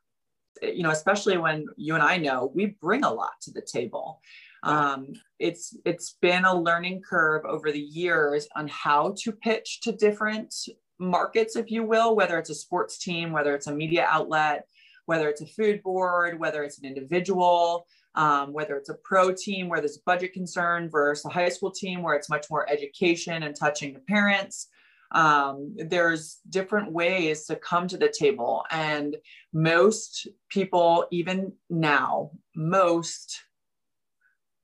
you 0.63 0.83
know, 0.83 0.91
especially 0.91 1.37
when 1.39 1.67
you 1.77 1.95
and 1.95 2.03
I 2.03 2.17
know 2.17 2.51
we 2.55 2.67
bring 2.67 3.05
a 3.05 3.13
lot 3.13 3.33
to 3.43 3.51
the 3.51 3.63
table. 3.63 4.21
Um, 4.63 5.15
it's 5.39 5.77
it's 5.85 6.17
been 6.21 6.45
a 6.45 6.61
learning 6.61 7.03
curve 7.03 7.45
over 7.47 7.73
the 7.73 7.81
years 7.81 8.47
on 8.57 8.69
how 8.69 9.15
to 9.23 9.33
pitch 9.33 9.81
to 9.83 9.93
different 9.93 10.55
markets, 10.99 11.57
if 11.57 11.71
you 11.71 11.83
will, 11.83 12.15
whether 12.15 12.39
it's 12.39 12.51
a 12.51 12.55
sports 12.55 12.99
team, 12.99 13.33
whether 13.33 13.55
it's 13.55 13.69
a 13.69 13.75
media 13.75 14.07
outlet, 14.09 14.67
whether 15.07 15.29
it's 15.29 15.41
a 15.41 15.47
food 15.47 15.83
board, 15.83 16.39
whether 16.39 16.63
it's 16.63 16.79
an 16.79 16.85
individual, 16.85 17.87
um, 18.15 18.53
whether 18.53 18.77
it's 18.77 18.91
a 18.91 18.95
pro 19.03 19.33
team 19.33 19.69
where 19.69 19.81
there's 19.81 19.97
a 19.97 20.03
budget 20.05 20.33
concern 20.33 20.91
versus 20.91 21.25
a 21.25 21.31
high 21.31 21.49
school 21.49 21.71
team 21.71 22.03
where 22.03 22.15
it's 22.15 22.29
much 22.29 22.47
more 22.51 22.69
education 22.69 23.45
and 23.45 23.57
touching 23.57 23.95
the 23.95 24.01
parents 24.01 24.69
um, 25.13 25.75
there's 25.77 26.39
different 26.49 26.93
ways 26.93 27.47
to 27.47 27.57
come 27.57 27.89
to 27.89 27.97
the 27.97 28.13
table. 28.17 28.65
And 28.71 29.17
most 29.53 30.29
people 30.49 31.07
even 31.11 31.53
now 31.69 32.31
most 32.55 33.41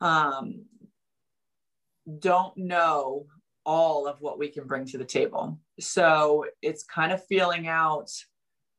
um, 0.00 0.64
don't 2.18 2.56
know 2.56 3.26
all 3.64 4.06
of 4.06 4.20
what 4.20 4.38
we 4.38 4.48
can 4.48 4.66
bring 4.66 4.84
to 4.86 4.98
the 4.98 5.04
table. 5.04 5.58
So 5.80 6.46
it's 6.62 6.84
kind 6.84 7.12
of 7.12 7.26
feeling 7.26 7.66
out 7.66 8.10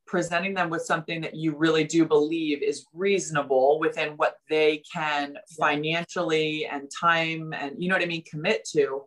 presenting 0.08 0.54
them 0.54 0.70
with 0.70 0.84
something 0.84 1.20
that 1.22 1.36
you 1.36 1.56
really 1.56 1.84
do 1.84 2.06
believe 2.06 2.64
is 2.64 2.86
reasonable 2.94 3.78
within 3.80 4.14
what 4.16 4.38
they 4.50 4.82
can 4.92 5.36
financially 5.60 6.66
and 6.66 6.90
time 6.90 7.54
and 7.54 7.76
you 7.78 7.90
know 7.90 7.96
what 7.96 8.02
i 8.02 8.08
mean 8.08 8.24
commit 8.24 8.64
to 8.64 9.02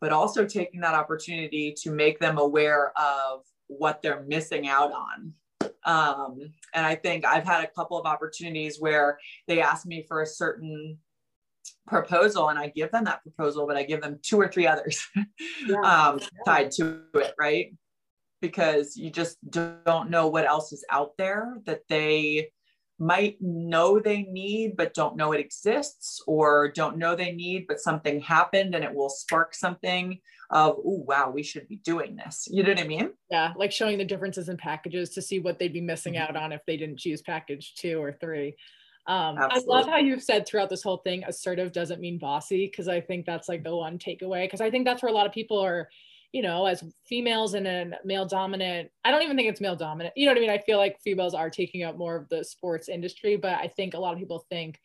but 0.00 0.12
also 0.12 0.46
taking 0.46 0.80
that 0.80 0.94
opportunity 0.94 1.74
to 1.82 1.90
make 1.90 2.18
them 2.18 2.38
aware 2.38 2.92
of 2.98 3.42
what 3.66 4.02
they're 4.02 4.24
missing 4.26 4.68
out 4.68 4.92
on. 4.92 5.32
Um, 5.84 6.38
and 6.74 6.86
I 6.86 6.94
think 6.94 7.24
I've 7.24 7.44
had 7.44 7.64
a 7.64 7.68
couple 7.68 7.98
of 7.98 8.06
opportunities 8.06 8.78
where 8.80 9.18
they 9.46 9.60
ask 9.60 9.86
me 9.86 10.04
for 10.06 10.22
a 10.22 10.26
certain 10.26 10.98
proposal 11.86 12.48
and 12.48 12.58
I 12.58 12.68
give 12.68 12.90
them 12.90 13.04
that 13.04 13.22
proposal, 13.22 13.66
but 13.66 13.76
I 13.76 13.82
give 13.82 14.00
them 14.00 14.18
two 14.22 14.40
or 14.40 14.48
three 14.48 14.66
others 14.66 15.04
yeah. 15.66 15.80
um, 15.80 16.20
tied 16.44 16.70
to 16.72 17.02
it, 17.14 17.34
right? 17.38 17.74
Because 18.40 18.96
you 18.96 19.10
just 19.10 19.38
don't 19.50 20.10
know 20.10 20.28
what 20.28 20.46
else 20.46 20.72
is 20.72 20.84
out 20.90 21.12
there 21.18 21.58
that 21.66 21.82
they 21.88 22.50
might 23.00 23.36
know 23.40 23.98
they 23.98 24.22
need 24.24 24.76
but 24.76 24.92
don't 24.92 25.16
know 25.16 25.32
it 25.32 25.40
exists 25.40 26.22
or 26.26 26.70
don't 26.70 26.98
know 26.98 27.16
they 27.16 27.32
need 27.32 27.66
but 27.66 27.80
something 27.80 28.20
happened 28.20 28.74
and 28.74 28.84
it 28.84 28.94
will 28.94 29.08
spark 29.08 29.54
something 29.54 30.20
of 30.50 30.76
oh 30.84 31.02
wow 31.06 31.30
we 31.30 31.42
should 31.42 31.66
be 31.66 31.76
doing 31.76 32.14
this 32.14 32.46
you 32.50 32.62
know 32.62 32.68
what 32.68 32.78
i 32.78 32.86
mean 32.86 33.10
yeah 33.30 33.52
like 33.56 33.72
showing 33.72 33.96
the 33.96 34.04
differences 34.04 34.50
in 34.50 34.56
packages 34.56 35.10
to 35.10 35.22
see 35.22 35.38
what 35.38 35.58
they'd 35.58 35.72
be 35.72 35.80
missing 35.80 36.14
mm-hmm. 36.14 36.22
out 36.22 36.36
on 36.36 36.52
if 36.52 36.60
they 36.66 36.76
didn't 36.76 36.98
choose 36.98 37.22
package 37.22 37.74
two 37.74 38.00
or 38.00 38.12
three 38.12 38.54
um, 39.06 39.38
I 39.38 39.60
love 39.66 39.86
how 39.86 39.96
you've 39.96 40.22
said 40.22 40.46
throughout 40.46 40.68
this 40.68 40.82
whole 40.82 40.98
thing, 40.98 41.24
assertive 41.26 41.72
doesn't 41.72 42.00
mean 42.00 42.18
bossy, 42.18 42.66
because 42.66 42.86
I 42.86 43.00
think 43.00 43.26
that's 43.26 43.48
like 43.48 43.64
the 43.64 43.74
one 43.74 43.98
takeaway. 43.98 44.44
Because 44.44 44.60
I 44.60 44.70
think 44.70 44.84
that's 44.84 45.02
where 45.02 45.10
a 45.10 45.14
lot 45.14 45.26
of 45.26 45.32
people 45.32 45.58
are 45.58 45.88
you 46.32 46.42
know, 46.42 46.66
as 46.66 46.84
females 47.06 47.54
in 47.54 47.66
a 47.66 47.90
male 48.04 48.26
dominant, 48.26 48.90
I 49.04 49.10
don't 49.10 49.22
even 49.22 49.36
think 49.36 49.48
it's 49.48 49.60
male 49.60 49.76
dominant. 49.76 50.14
You 50.16 50.26
know 50.26 50.32
what 50.32 50.38
I 50.38 50.40
mean? 50.42 50.50
I 50.50 50.58
feel 50.58 50.78
like 50.78 51.00
females 51.00 51.34
are 51.34 51.50
taking 51.50 51.82
up 51.82 51.98
more 51.98 52.16
of 52.16 52.28
the 52.28 52.44
sports 52.44 52.88
industry, 52.88 53.36
but 53.36 53.54
I 53.54 53.66
think 53.68 53.94
a 53.94 53.98
lot 53.98 54.12
of 54.12 54.18
people 54.18 54.46
think, 54.48 54.78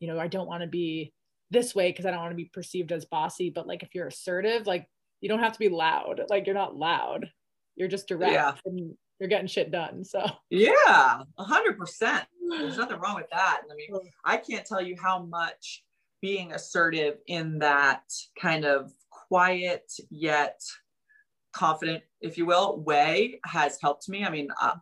you 0.00 0.08
know, 0.08 0.18
I 0.18 0.26
don't 0.26 0.48
want 0.48 0.62
to 0.62 0.68
be 0.68 1.12
this 1.50 1.74
way 1.74 1.90
because 1.90 2.04
I 2.04 2.10
don't 2.10 2.20
want 2.20 2.32
to 2.32 2.36
be 2.36 2.50
perceived 2.52 2.90
as 2.92 3.04
bossy. 3.04 3.50
But 3.50 3.66
like 3.66 3.82
if 3.82 3.94
you're 3.94 4.08
assertive, 4.08 4.66
like 4.66 4.88
you 5.20 5.28
don't 5.28 5.38
have 5.38 5.52
to 5.52 5.58
be 5.58 5.68
loud. 5.68 6.20
Like 6.28 6.46
you're 6.46 6.54
not 6.54 6.76
loud. 6.76 7.30
You're 7.76 7.88
just 7.88 8.08
direct 8.08 8.32
yeah. 8.32 8.54
and 8.64 8.94
you're 9.20 9.28
getting 9.28 9.46
shit 9.46 9.70
done. 9.70 10.04
So 10.04 10.24
yeah, 10.50 11.22
a 11.38 11.44
hundred 11.44 11.78
percent. 11.78 12.26
There's 12.50 12.76
nothing 12.78 12.98
wrong 12.98 13.14
with 13.14 13.30
that. 13.30 13.62
I 13.70 13.74
mean, 13.74 14.00
I 14.24 14.36
can't 14.36 14.66
tell 14.66 14.82
you 14.82 14.96
how 15.00 15.22
much 15.22 15.84
being 16.20 16.52
assertive 16.52 17.18
in 17.28 17.60
that 17.60 18.02
kind 18.40 18.64
of 18.64 18.90
quiet 19.28 19.92
yet 20.10 20.60
confident, 21.52 22.02
if 22.20 22.36
you 22.38 22.46
will, 22.46 22.80
way 22.80 23.40
has 23.44 23.78
helped 23.80 24.08
me. 24.08 24.24
I 24.24 24.30
mean, 24.30 24.48
uh, 24.60 24.76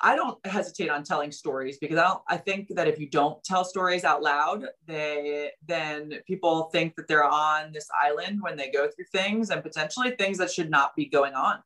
I 0.00 0.14
don't 0.14 0.44
hesitate 0.46 0.90
on 0.90 1.04
telling 1.04 1.32
stories 1.32 1.78
because 1.78 1.98
I 1.98 2.04
don't, 2.04 2.22
I 2.28 2.36
think 2.36 2.68
that 2.74 2.86
if 2.86 2.98
you 2.98 3.08
don't 3.08 3.42
tell 3.44 3.64
stories 3.64 4.04
out 4.04 4.22
loud, 4.22 4.66
they 4.86 5.52
then 5.66 6.20
people 6.26 6.64
think 6.64 6.96
that 6.96 7.08
they're 7.08 7.24
on 7.24 7.72
this 7.72 7.88
island 7.98 8.42
when 8.42 8.56
they 8.56 8.70
go 8.70 8.88
through 8.88 9.06
things 9.10 9.50
and 9.50 9.62
potentially 9.62 10.10
things 10.12 10.38
that 10.38 10.50
should 10.50 10.70
not 10.70 10.94
be 10.96 11.06
going 11.06 11.34
on. 11.34 11.62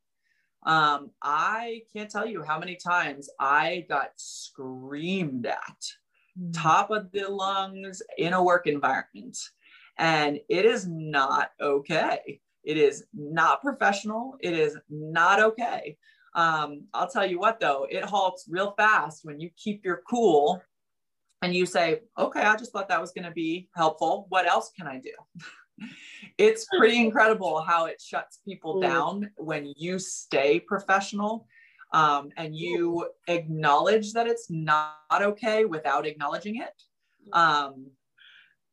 Um, 0.65 1.11
I 1.23 1.83
can't 1.93 2.11
tell 2.11 2.27
you 2.27 2.43
how 2.43 2.59
many 2.59 2.77
times 2.77 3.31
I 3.41 3.87
got 3.89 4.11
screamed 4.17 5.47
at, 5.47 5.85
mm. 6.39 6.53
top 6.53 6.91
of 6.91 7.11
the 7.13 7.29
lungs 7.29 8.03
in 8.19 8.35
a 8.35 8.43
work 8.43 8.67
environment, 8.67 9.39
and 9.99 10.39
it 10.49 10.67
is 10.67 10.87
not 10.87 11.51
okay. 11.61 12.41
It 12.65 12.77
is 12.77 13.05
not 13.15 13.63
professional. 13.63 14.37
It 14.41 14.53
is 14.53 14.77
not 14.89 15.41
okay. 15.41 15.97
Um, 16.35 16.85
I'll 16.95 17.11
tell 17.11 17.27
you 17.27 17.39
what, 17.39 17.61
though, 17.61 17.87
it 17.91 18.05
halts 18.05 18.47
real 18.49 18.75
fast 18.77 19.25
when 19.25 19.41
you 19.41 19.51
keep 19.57 19.85
your 19.85 20.03
cool 20.09 20.63
and 21.43 21.55
you 21.55 21.67
say, 21.67 22.01
okay, 22.19 22.43
I 22.43 22.57
just 22.57 22.73
thought 22.73 22.89
that 22.89 23.01
was 23.01 23.13
going 23.13 23.25
to 23.25 23.31
be 23.31 23.69
helpful. 23.75 24.27
What 24.29 24.47
else 24.47 24.71
can 24.77 24.87
I 24.87 24.99
do? 24.99 25.13
it's 26.39 26.67
pretty 26.79 26.99
incredible 26.99 27.63
how 27.63 27.87
it 27.87 28.01
shuts 28.01 28.41
people 28.45 28.81
down 28.81 29.31
when 29.37 29.73
you 29.77 29.99
stay 29.99 30.61
professional 30.61 31.47
um, 31.93 32.31
and 32.37 32.55
you 32.55 33.09
acknowledge 33.29 34.13
that 34.13 34.27
it's 34.27 34.51
not 34.51 34.95
okay 35.21 35.65
without 35.65 36.07
acknowledging 36.07 36.57
it. 36.57 36.83
Um, 37.33 37.87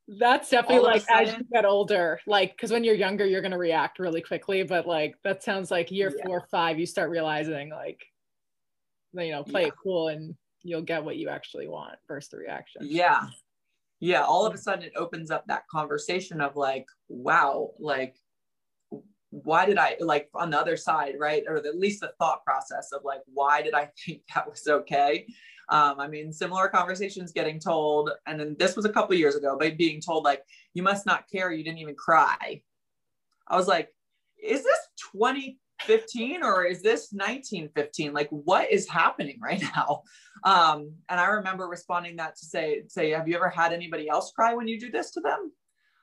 that's 0.08 0.50
definitely 0.50 0.88
like 0.88 1.04
as 1.10 1.34
you 1.34 1.44
get 1.52 1.66
older, 1.66 2.20
like 2.26 2.56
because 2.56 2.72
when 2.72 2.84
you're 2.84 2.96
younger, 2.96 3.26
you're 3.26 3.42
gonna 3.42 3.58
react 3.58 4.00
really 4.00 4.22
quickly. 4.22 4.64
But 4.64 4.88
like 4.88 5.16
that 5.24 5.44
sounds 5.44 5.70
like 5.70 5.92
year 5.92 6.14
yeah. 6.16 6.26
four, 6.26 6.48
five, 6.50 6.80
you 6.80 6.86
start 6.86 7.10
realizing 7.10 7.70
like, 7.70 8.06
you 9.14 9.32
know, 9.32 9.44
play 9.44 9.64
yeah. 9.64 9.68
it 9.68 9.74
cool 9.82 10.08
and 10.08 10.36
you'll 10.64 10.82
get 10.82 11.04
what 11.04 11.18
you 11.18 11.30
actually 11.30 11.68
want 11.68 11.96
versus 12.08 12.30
the 12.30 12.38
reaction. 12.38 12.82
Yeah. 12.86 13.28
Yeah. 14.00 14.24
All 14.24 14.46
of 14.46 14.54
a 14.54 14.58
sudden 14.58 14.84
it 14.84 14.94
opens 14.96 15.30
up 15.30 15.46
that 15.48 15.68
conversation 15.68 16.40
of 16.40 16.56
like, 16.56 16.86
wow, 17.10 17.72
like 17.80 18.16
why 19.32 19.66
did 19.66 19.78
I 19.78 19.98
like 20.00 20.30
on 20.34 20.52
the 20.52 20.60
other 20.60 20.78
side, 20.78 21.16
right? 21.20 21.44
Or 21.48 21.58
at 21.58 21.78
least 21.78 22.02
the 22.02 22.14
thought 22.18 22.44
process 22.46 22.92
of 22.94 23.04
like, 23.04 23.22
why 23.26 23.62
did 23.62 23.74
I 23.74 23.90
think 24.06 24.22
that 24.34 24.50
was 24.50 24.66
okay? 24.68 25.28
Um, 25.70 26.00
I 26.00 26.08
mean, 26.08 26.32
similar 26.32 26.70
conversations 26.70 27.32
getting 27.32 27.60
told, 27.60 28.12
and 28.26 28.40
then 28.40 28.56
this 28.58 28.76
was 28.76 28.86
a 28.86 28.90
couple 28.90 29.16
years 29.16 29.36
ago, 29.36 29.58
but 29.60 29.78
being 29.78 30.02
told 30.02 30.24
like, 30.24 30.44
you 30.74 30.84
must 30.84 31.06
not 31.06 31.30
care, 31.30 31.52
you 31.52 31.64
didn't 31.64 31.80
even 31.80 31.96
cry. 31.96 32.62
I 33.48 33.58
was 33.58 33.68
like, 33.68 33.90
is 34.42 34.64
this 34.64 34.80
2015 35.14 36.44
or 36.44 36.64
is 36.64 36.82
this 36.82 37.10
1915? 37.12 38.14
Like, 38.14 38.30
what 38.30 38.72
is 38.72 38.88
happening 38.88 39.40
right 39.42 39.62
now? 39.76 40.04
Um, 40.44 40.94
and 41.10 41.20
I 41.20 41.26
remember 41.28 41.68
responding 41.68 42.18
that 42.18 42.36
to 42.38 42.46
say, 42.46 42.84
say, 42.88 43.12
have 43.12 43.28
you 43.28 43.36
ever 43.36 43.50
had 43.50 43.74
anybody 43.74 44.08
else 44.08 44.32
cry 44.32 44.54
when 44.54 44.68
you 44.68 44.80
do 44.80 44.92
this 44.92 45.12
to 45.12 45.22
them? 45.22 45.52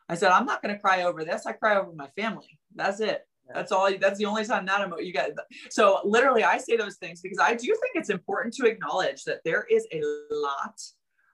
I 0.09 0.17
said, 0.17 0.31
I'm 0.31 0.47
not 0.47 0.63
going 0.63 0.75
to 0.75 0.81
cry 0.81 1.05
over 1.05 1.25
this. 1.25 1.47
I 1.47 1.53
cry 1.53 1.77
over 1.77 1.93
my 1.95 2.09
family. 2.09 2.59
That's 2.75 3.01
it. 3.01 3.27
That's 3.53 3.73
all. 3.73 3.91
That's 4.01 4.19
the 4.19 4.27
only 4.27 4.45
time 4.45 4.65
that 4.67 4.81
emo- 4.81 4.99
you 4.99 5.13
get. 5.13 5.37
So 5.71 6.01
literally, 6.05 6.45
I 6.45 6.59
say 6.59 6.77
those 6.77 6.97
things 6.97 7.21
because 7.21 7.39
I 7.39 7.55
do 7.55 7.67
think 7.67 7.95
it's 7.95 8.11
important 8.11 8.55
to 8.55 8.67
acknowledge 8.67 9.25
that 9.25 9.41
there 9.45 9.67
is 9.71 9.87
a 9.93 10.03
lot 10.31 10.81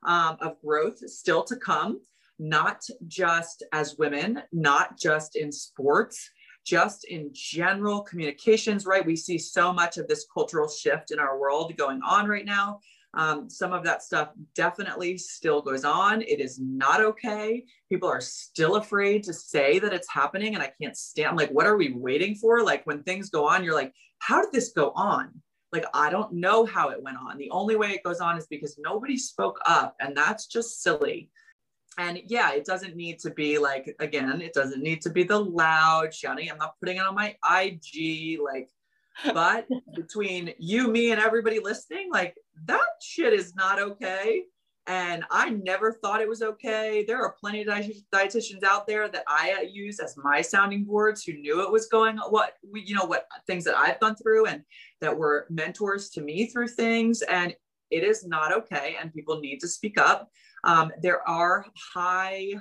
um, 0.05 0.37
of 0.41 0.61
growth 0.61 0.99
still 1.09 1.45
to 1.45 1.57
come, 1.57 2.01
not 2.39 2.83
just 3.07 3.63
as 3.73 3.97
women, 3.99 4.43
not 4.53 4.99
just 4.99 5.37
in 5.37 5.53
sports, 5.53 6.31
just 6.65 7.05
in 7.05 7.31
general 7.33 8.03
communications. 8.03 8.87
Right? 8.87 9.07
We 9.07 9.17
see 9.17 9.39
so 9.39 9.73
much 9.73 9.99
of 9.99 10.09
this 10.09 10.27
cultural 10.33 10.69
shift 10.69 11.13
in 11.13 11.19
our 11.19 11.39
world 11.39 11.77
going 11.77 12.01
on 12.03 12.27
right 12.27 12.47
now. 12.47 12.81
Um, 13.15 13.51
some 13.51 13.73
of 13.73 13.83
that 13.85 14.03
stuff 14.03 14.31
definitely 14.55 15.19
still 15.19 15.61
goes 15.63 15.85
on. 15.85 16.23
It 16.23 16.41
is 16.41 16.61
not 16.61 17.01
okay. 17.01 17.65
People 17.89 18.09
are 18.09 18.21
still 18.21 18.77
afraid 18.77 19.25
to 19.25 19.33
say 19.33 19.79
that 19.81 19.93
it's 19.93 20.09
happening, 20.09 20.55
and 20.55 20.63
I 20.63 20.73
can't 20.81 20.97
stand. 20.97 21.37
Like, 21.37 21.51
what 21.51 21.67
are 21.67 21.77
we 21.77 21.93
waiting 21.93 22.37
for? 22.37 22.63
Like 22.63 22.87
when 22.87 23.03
things 23.03 23.31
go 23.31 23.49
on, 23.49 23.65
you're 23.65 23.75
like, 23.75 23.93
how 24.21 24.41
did 24.41 24.53
this 24.53 24.71
go 24.71 24.93
on? 24.95 25.31
Like 25.73 25.87
I 25.95 26.11
don't 26.11 26.33
know 26.33 26.65
how 26.65 26.91
it 26.91 27.03
went 27.03 27.17
on. 27.17 27.39
The 27.39 27.51
only 27.51 27.77
way 27.77 27.91
it 27.91 28.03
goes 28.03 28.21
on 28.21 28.37
is 28.37 28.47
because 28.47 28.79
nobody 28.79 29.17
spoke 29.17 29.59
up, 29.67 29.97
and 30.01 30.17
that's 30.17 30.47
just 30.47 30.83
silly. 30.83 31.31
And 31.99 32.21
yeah, 32.27 32.53
it 32.53 32.65
doesn't 32.65 32.97
need 32.97 33.19
to 33.21 33.31
be 33.31 33.59
like 33.59 33.95
again, 33.99 34.41
it 34.41 34.53
doesn't 34.53 34.83
need 34.83 35.03
to 35.03 35.11
be 35.11 35.25
the 35.25 35.39
loud 35.39 36.15
shouting. 36.15 36.51
I'm 36.51 36.59
not 36.59 36.79
putting 36.81 36.99
it 36.99 37.05
on 37.05 37.15
my 37.15 37.37
IG 37.45 38.39
like 38.41 38.71
but 39.33 39.67
between 39.95 40.55
you, 40.59 40.89
me, 40.89 41.13
and 41.13 41.21
everybody 41.21 41.61
listening, 41.61 42.11
like 42.11 42.37
that 42.67 42.87
shit 43.03 43.33
is 43.33 43.55
not 43.55 43.81
okay. 43.81 44.45
And 44.87 45.25
I 45.31 45.51
never 45.51 45.93
thought 45.93 46.21
it 46.21 46.29
was 46.29 46.43
okay. 46.43 47.05
There 47.07 47.23
are 47.23 47.37
plenty 47.39 47.63
of 47.63 47.69
dietitians 47.69 48.65
out 48.65 48.87
there 48.87 49.09
that 49.09 49.25
I 49.29 49.69
use 49.71 50.01
as 50.01 50.17
my 50.17 50.41
sounding 50.41 50.85
boards 50.85 51.23
who 51.23 51.35
knew 51.35 51.63
it 51.63 51.71
was 51.71 51.87
going 51.87 52.17
what 52.17 52.55
we, 52.69 52.83
you 52.83 52.95
know, 52.95 53.05
what 53.05 53.29
things 53.47 53.65
that 53.65 53.77
I've 53.77 54.01
gone 54.01 54.17
through 54.17 54.47
and 54.47 54.63
that 55.01 55.17
were 55.17 55.47
mentors 55.51 56.11
to 56.11 56.23
me 56.23 56.47
through 56.47 56.69
things. 56.69 57.23
And 57.23 57.55
it 57.91 58.05
is 58.05 58.27
not 58.27 58.53
okay. 58.53 58.97
And 59.01 59.13
people 59.13 59.39
need 59.41 59.61
to 59.61 59.69
speak 59.69 59.99
up. 59.99 60.29
Um, 60.65 60.91
there 61.03 61.29
are 61.29 61.67
high 61.95 62.55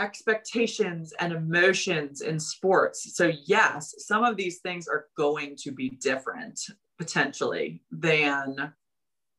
expectations 0.00 1.12
and 1.20 1.32
emotions 1.32 2.22
in 2.22 2.40
sports. 2.40 3.14
So 3.14 3.32
yes, 3.44 3.94
some 3.98 4.24
of 4.24 4.36
these 4.36 4.58
things 4.58 4.88
are 4.88 5.06
going 5.16 5.56
to 5.62 5.72
be 5.72 5.90
different 5.90 6.60
potentially 6.98 7.82
than 7.90 8.72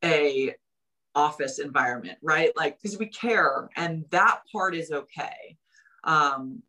a 0.03 0.55
office 1.15 1.59
environment, 1.59 2.17
right? 2.21 2.51
Like 2.55 2.77
because 2.81 2.97
we 2.97 3.07
care 3.07 3.69
and 3.75 4.05
that 4.11 4.41
part 4.51 4.75
is 4.75 4.91
okay. 4.91 5.57
Um, 6.03 6.63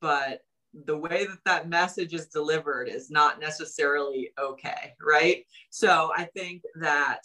but 0.00 0.40
the 0.84 0.96
way 0.96 1.24
that 1.24 1.38
that 1.44 1.68
message 1.68 2.12
is 2.12 2.26
delivered 2.26 2.88
is 2.88 3.10
not 3.10 3.40
necessarily 3.40 4.30
okay, 4.38 4.94
right? 5.04 5.44
So 5.70 6.10
I 6.14 6.24
think 6.24 6.62
that 6.80 7.22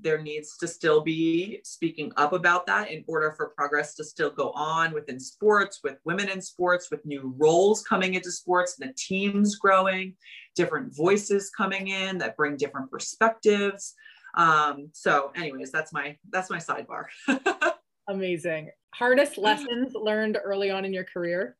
there 0.00 0.20
needs 0.20 0.56
to 0.58 0.66
still 0.66 1.02
be 1.02 1.60
speaking 1.64 2.12
up 2.16 2.32
about 2.32 2.66
that 2.66 2.90
in 2.90 3.04
order 3.06 3.32
for 3.36 3.50
progress 3.50 3.94
to 3.96 4.04
still 4.04 4.30
go 4.30 4.50
on 4.52 4.94
within 4.94 5.20
sports, 5.20 5.80
with 5.84 5.98
women 6.04 6.28
in 6.28 6.40
sports, 6.40 6.90
with 6.90 7.04
new 7.04 7.34
roles 7.36 7.82
coming 7.82 8.14
into 8.14 8.32
sports, 8.32 8.78
and 8.80 8.88
the 8.88 8.94
teams 8.94 9.56
growing, 9.56 10.14
different 10.56 10.94
voices 10.96 11.50
coming 11.50 11.88
in 11.88 12.18
that 12.18 12.36
bring 12.36 12.56
different 12.56 12.90
perspectives. 12.90 13.94
Um, 14.34 14.88
so, 14.92 15.30
anyways, 15.36 15.70
that's 15.70 15.92
my 15.92 16.16
that's 16.30 16.48
my 16.48 16.58
sidebar. 16.58 17.04
Amazing. 18.08 18.70
Hardest 18.94 19.36
lessons 19.36 19.94
learned 19.94 20.38
early 20.42 20.70
on 20.70 20.86
in 20.86 20.94
your 20.94 21.04
career? 21.04 21.56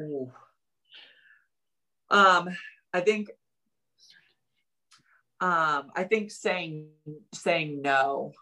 Ooh. 0.00 0.30
Um, 2.12 2.50
I 2.92 3.00
think 3.00 3.30
um, 5.40 5.90
I 5.96 6.04
think 6.04 6.30
saying 6.30 6.86
saying 7.34 7.82
no. 7.82 8.32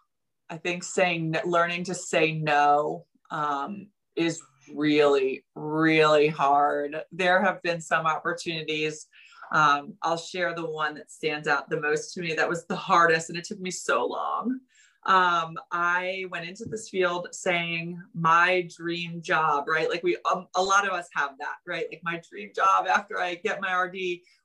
I 0.51 0.59
think 0.59 0.83
saying 0.83 1.37
learning 1.47 1.85
to 1.85 1.95
say 1.95 2.33
no 2.33 3.07
um, 3.31 3.87
is 4.17 4.43
really 4.75 5.45
really 5.55 6.29
hard. 6.29 7.01
There 7.13 7.43
have 7.43 7.63
been 7.63 7.81
some 7.81 8.07
opportunities. 8.07 9.07
Um, 9.53 9.95
I'll 10.03 10.17
share 10.17 10.55
the 10.55 10.69
one 10.69 10.95
that 10.95 11.11
stands 11.11 11.49
out 11.49 11.71
the 11.71 11.81
most 11.81 12.13
to 12.15 12.21
me. 12.21 12.35
That 12.35 12.49
was 12.49 12.67
the 12.67 12.77
hardest, 12.77 13.31
and 13.31 13.39
it 13.39 13.45
took 13.45 13.61
me 13.61 13.71
so 13.71 14.05
long 14.05 14.61
um, 15.05 15.57
I 15.73 16.27
went 16.31 16.49
into 16.49 16.67
this 16.67 16.89
field 16.89 17.29
saying 17.33 18.01
my 18.15 18.69
dream 18.77 19.23
job, 19.23 19.67
right? 19.67 19.89
Like 19.89 20.03
we, 20.03 20.19
um, 20.31 20.47
a 20.57 20.63
lot 20.63 20.87
of 20.87 20.93
us 20.93 21.09
have 21.15 21.31
that, 21.39 21.57
right? 21.67 21.87
Like 21.91 22.03
my 22.05 22.21
dream 22.29 22.51
job 22.55 22.87
after 22.87 23.19
I 23.19 23.37
get 23.37 23.61
my 23.61 23.73
RD 23.75 23.97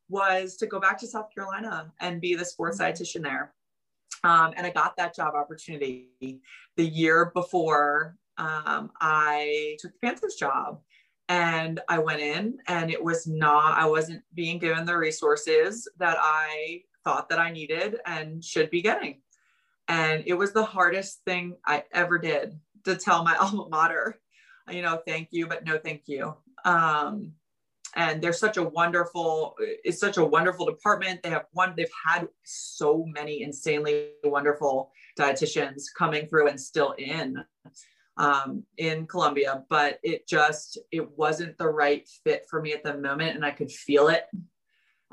was 0.08 0.56
to 0.58 0.68
go 0.68 0.80
back 0.80 0.98
to 1.00 1.08
South 1.08 1.34
Carolina 1.34 1.92
and 2.00 2.22
be 2.22 2.36
the 2.36 2.46
sports 2.46 2.80
mm-hmm. 2.80 2.92
dietitian 2.92 3.24
there. 3.24 3.54
Um, 4.24 4.54
and 4.56 4.66
I 4.66 4.70
got 4.72 4.96
that 4.98 5.16
job 5.16 5.36
opportunity 5.36 6.10
the 6.78 6.86
year 6.86 7.32
before 7.34 8.16
um, 8.38 8.92
I 9.00 9.78
took 9.80 9.92
the 9.92 10.00
Panthers 10.08 10.36
job. 10.36 10.82
And 11.28 11.80
I 11.90 11.98
went 11.98 12.22
in, 12.22 12.60
and 12.68 12.92
it 12.92 13.04
was 13.04 13.26
not, 13.26 13.76
I 13.78 13.88
wasn't 13.88 14.22
being 14.36 14.60
given 14.60 14.86
the 14.86 14.96
resources 14.96 15.88
that 15.98 16.18
I 16.20 16.84
thought 17.04 17.30
that 17.30 17.40
I 17.40 17.52
needed 17.52 17.98
and 18.06 18.44
should 18.44 18.70
be 18.70 18.84
getting. 18.84 19.22
And 19.88 20.24
it 20.26 20.34
was 20.34 20.54
the 20.54 20.66
hardest 20.66 21.22
thing 21.26 21.56
I 21.66 21.84
ever 21.92 22.18
did 22.18 22.60
to 22.86 22.96
tell 22.96 23.24
my 23.24 23.36
alma 23.40 23.68
mater, 23.70 24.20
you 24.70 24.82
know, 24.82 25.02
thank 25.06 25.30
you, 25.32 25.48
but 25.48 25.66
no 25.66 25.78
thank 25.78 26.04
you. 26.08 26.36
Um, 26.64 27.34
and 27.96 28.22
they're 28.22 28.34
such 28.34 28.58
a 28.58 28.64
wonderful, 28.64 29.56
it's 29.60 30.00
such 30.00 30.18
a 30.18 30.26
wonderful 30.26 30.66
department. 30.66 31.24
They 31.24 31.30
have 31.30 31.46
one, 31.54 31.74
they've 31.78 31.88
had 32.06 32.28
so 32.44 33.06
many 33.08 33.42
insanely 33.42 34.10
wonderful 34.24 34.92
dietitians 35.18 35.84
coming 35.98 36.28
through 36.28 36.50
and 36.50 36.60
still 36.60 36.94
in 36.98 37.44
um, 38.18 38.64
in 38.78 39.08
Columbia, 39.08 39.64
but 39.70 40.00
it 40.02 40.28
just, 40.28 40.78
it 40.92 41.18
wasn't 41.18 41.58
the 41.58 41.68
right 41.68 42.08
fit 42.24 42.46
for 42.50 42.62
me 42.62 42.72
at 42.72 42.84
the 42.84 42.98
moment. 42.98 43.36
And 43.36 43.46
I 43.46 43.52
could 43.52 43.72
feel 43.72 44.08
it 44.08 44.24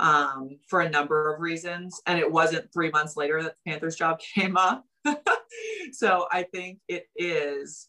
um, 0.03 0.59
for 0.69 0.81
a 0.81 0.91
number 0.91 1.33
of 1.33 1.41
reasons. 1.41 2.03
And 2.07 2.19
it 2.19 2.31
wasn't 2.31 2.71
three 2.73 2.91
months 2.91 3.17
later 3.17 3.43
that 3.43 3.55
the 3.55 3.71
Panthers 3.71 3.97
job 3.97 4.19
came 4.35 4.57
up. 4.57 4.85
so 5.93 6.27
I 6.31 6.43
think 6.43 6.81
it 6.89 7.07
is 7.17 7.89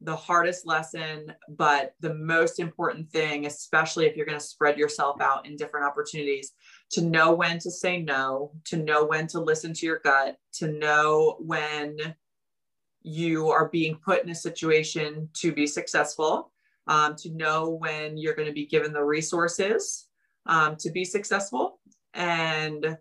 the 0.00 0.14
hardest 0.14 0.66
lesson, 0.66 1.32
but 1.48 1.94
the 2.00 2.12
most 2.12 2.60
important 2.60 3.10
thing, 3.10 3.46
especially 3.46 4.04
if 4.04 4.16
you're 4.16 4.26
going 4.26 4.38
to 4.38 4.44
spread 4.44 4.76
yourself 4.76 5.18
out 5.22 5.46
in 5.46 5.56
different 5.56 5.86
opportunities, 5.86 6.52
to 6.90 7.00
know 7.00 7.32
when 7.32 7.58
to 7.60 7.70
say 7.70 8.02
no, 8.02 8.52
to 8.66 8.76
know 8.76 9.06
when 9.06 9.26
to 9.28 9.40
listen 9.40 9.72
to 9.72 9.86
your 9.86 10.00
gut, 10.04 10.36
to 10.52 10.68
know 10.68 11.36
when 11.40 11.96
you 13.00 13.48
are 13.48 13.70
being 13.70 13.96
put 14.04 14.22
in 14.22 14.30
a 14.30 14.34
situation 14.34 15.28
to 15.32 15.52
be 15.52 15.66
successful, 15.66 16.52
um, 16.86 17.16
to 17.16 17.30
know 17.30 17.70
when 17.70 18.18
you're 18.18 18.34
going 18.34 18.48
to 18.48 18.52
be 18.52 18.66
given 18.66 18.92
the 18.92 19.02
resources 19.02 20.08
um, 20.46 20.76
to 20.76 20.90
be 20.90 21.04
successful 21.04 21.80
and 22.14 22.96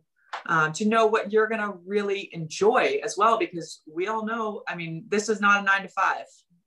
um, 0.47 0.73
to 0.73 0.85
know 0.85 1.05
what 1.05 1.31
you're 1.31 1.47
going 1.47 1.61
to 1.61 1.77
really 1.85 2.29
enjoy 2.33 2.99
as 3.03 3.17
well 3.17 3.37
because 3.37 3.81
we 3.91 4.07
all 4.07 4.25
know 4.25 4.63
i 4.67 4.75
mean 4.75 5.05
this 5.09 5.29
is 5.29 5.39
not 5.39 5.61
a 5.61 5.63
nine 5.63 5.83
to 5.83 5.89
five. 5.89 6.25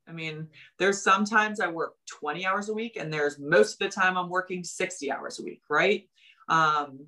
I 0.09 0.12
mean 0.12 0.47
there's 0.78 1.03
sometimes 1.03 1.61
i 1.61 1.66
work 1.66 1.94
20 2.20 2.47
hours 2.47 2.69
a 2.69 2.74
week 2.74 2.97
and 2.97 3.12
there's 3.12 3.39
most 3.39 3.73
of 3.74 3.78
the 3.81 3.89
time 3.89 4.16
i'm 4.16 4.28
working 4.28 4.62
60 4.62 5.11
hours 5.11 5.40
a 5.40 5.43
week 5.43 5.62
right? 5.69 6.09
Um, 6.48 7.07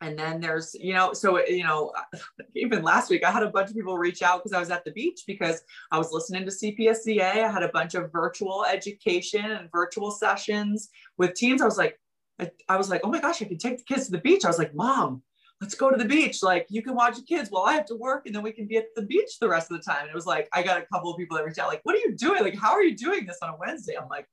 and 0.00 0.18
then 0.18 0.40
there's 0.40 0.74
you 0.78 0.94
know 0.94 1.12
so 1.12 1.44
you 1.46 1.64
know 1.64 1.92
even 2.54 2.82
last 2.82 3.10
week 3.10 3.24
i 3.24 3.30
had 3.30 3.42
a 3.42 3.50
bunch 3.50 3.70
of 3.70 3.76
people 3.76 3.98
reach 3.98 4.22
out 4.22 4.38
because 4.38 4.52
i 4.52 4.60
was 4.60 4.70
at 4.70 4.84
the 4.84 4.92
beach 4.92 5.22
because 5.26 5.62
i 5.92 5.98
was 5.98 6.12
listening 6.12 6.44
to 6.44 6.50
CPSDA 6.50 7.44
i 7.44 7.50
had 7.50 7.62
a 7.62 7.68
bunch 7.68 7.94
of 7.94 8.12
virtual 8.12 8.64
education 8.64 9.44
and 9.44 9.70
virtual 9.70 10.10
sessions 10.10 10.90
with 11.18 11.34
teams 11.34 11.60
i 11.62 11.66
was 11.66 11.78
like 11.78 11.98
I, 12.40 12.50
I 12.68 12.76
was 12.76 12.88
like, 12.88 13.02
oh 13.04 13.10
my 13.10 13.20
gosh, 13.20 13.42
I 13.42 13.44
can 13.44 13.58
take 13.58 13.78
the 13.78 13.84
kids 13.84 14.06
to 14.06 14.12
the 14.12 14.18
beach. 14.18 14.44
I 14.44 14.48
was 14.48 14.58
like, 14.58 14.74
mom, 14.74 15.22
let's 15.60 15.74
go 15.74 15.90
to 15.90 15.96
the 15.96 16.04
beach. 16.04 16.42
Like 16.42 16.66
you 16.70 16.82
can 16.82 16.94
watch 16.94 17.16
the 17.16 17.22
kids 17.22 17.50
while 17.50 17.64
I 17.64 17.74
have 17.74 17.84
to 17.86 17.96
work 17.96 18.26
and 18.26 18.34
then 18.34 18.42
we 18.42 18.52
can 18.52 18.66
be 18.66 18.78
at 18.78 18.86
the 18.96 19.02
beach 19.02 19.38
the 19.40 19.48
rest 19.48 19.70
of 19.70 19.76
the 19.76 19.82
time. 19.82 20.02
And 20.02 20.10
it 20.10 20.14
was 20.14 20.26
like, 20.26 20.48
I 20.52 20.62
got 20.62 20.78
a 20.78 20.86
couple 20.86 21.10
of 21.10 21.18
people 21.18 21.36
that 21.36 21.44
reached 21.44 21.58
out 21.58 21.68
like, 21.68 21.80
what 21.82 21.94
are 21.94 21.98
you 21.98 22.16
doing? 22.16 22.42
Like, 22.42 22.58
how 22.58 22.72
are 22.72 22.82
you 22.82 22.96
doing 22.96 23.26
this 23.26 23.38
on 23.42 23.50
a 23.50 23.56
Wednesday? 23.56 23.96
I'm 24.00 24.08
like, 24.08 24.26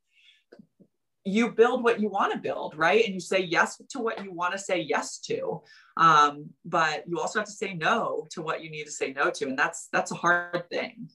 you 1.26 1.52
build 1.52 1.84
what 1.84 2.00
you 2.00 2.08
want 2.08 2.32
to 2.32 2.40
build, 2.40 2.78
right? 2.78 3.04
And 3.04 3.14
you 3.14 3.20
say 3.20 3.42
yes 3.42 3.82
to 3.90 4.00
what 4.00 4.24
you 4.24 4.32
want 4.32 4.54
to 4.54 4.58
say 4.58 4.80
yes 4.80 5.20
to. 5.20 5.62
Um, 5.98 6.52
but 6.64 7.04
you 7.06 7.20
also 7.20 7.40
have 7.40 7.48
to 7.48 7.54
say 7.54 7.74
no 7.74 8.28
to 8.32 8.42
what 8.42 8.64
you 8.64 8.70
need 8.70 8.86
to 8.86 8.92
say 8.92 9.12
no 9.12 9.30
to. 9.32 9.46
And 9.46 9.60
that's, 9.60 9.90
that's 9.92 10.12
a 10.12 10.16
hard 10.16 10.70
thing. 10.70 11.10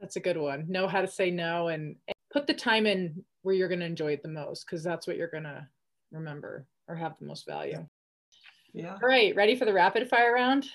That's 0.00 0.16
a 0.16 0.20
good 0.20 0.38
one. 0.38 0.64
Know 0.68 0.88
how 0.88 1.02
to 1.02 1.06
say 1.06 1.30
no 1.30 1.68
and 1.68 1.96
put 2.32 2.46
the 2.46 2.54
time 2.54 2.86
in 2.86 3.22
where 3.42 3.54
you're 3.54 3.68
going 3.68 3.80
to 3.80 3.86
enjoy 3.86 4.12
it 4.12 4.22
the 4.22 4.28
most 4.28 4.64
because 4.64 4.82
that's 4.82 5.06
what 5.06 5.16
you're 5.16 5.28
going 5.28 5.44
to 5.44 5.66
remember 6.14 6.66
or 6.88 6.94
have 6.96 7.18
the 7.18 7.26
most 7.26 7.46
value. 7.46 7.86
Yeah. 8.72 8.94
All 9.02 9.08
right, 9.08 9.34
ready 9.36 9.54
for 9.56 9.64
the 9.64 9.72
rapid 9.72 10.08
fire 10.08 10.32
round? 10.34 10.66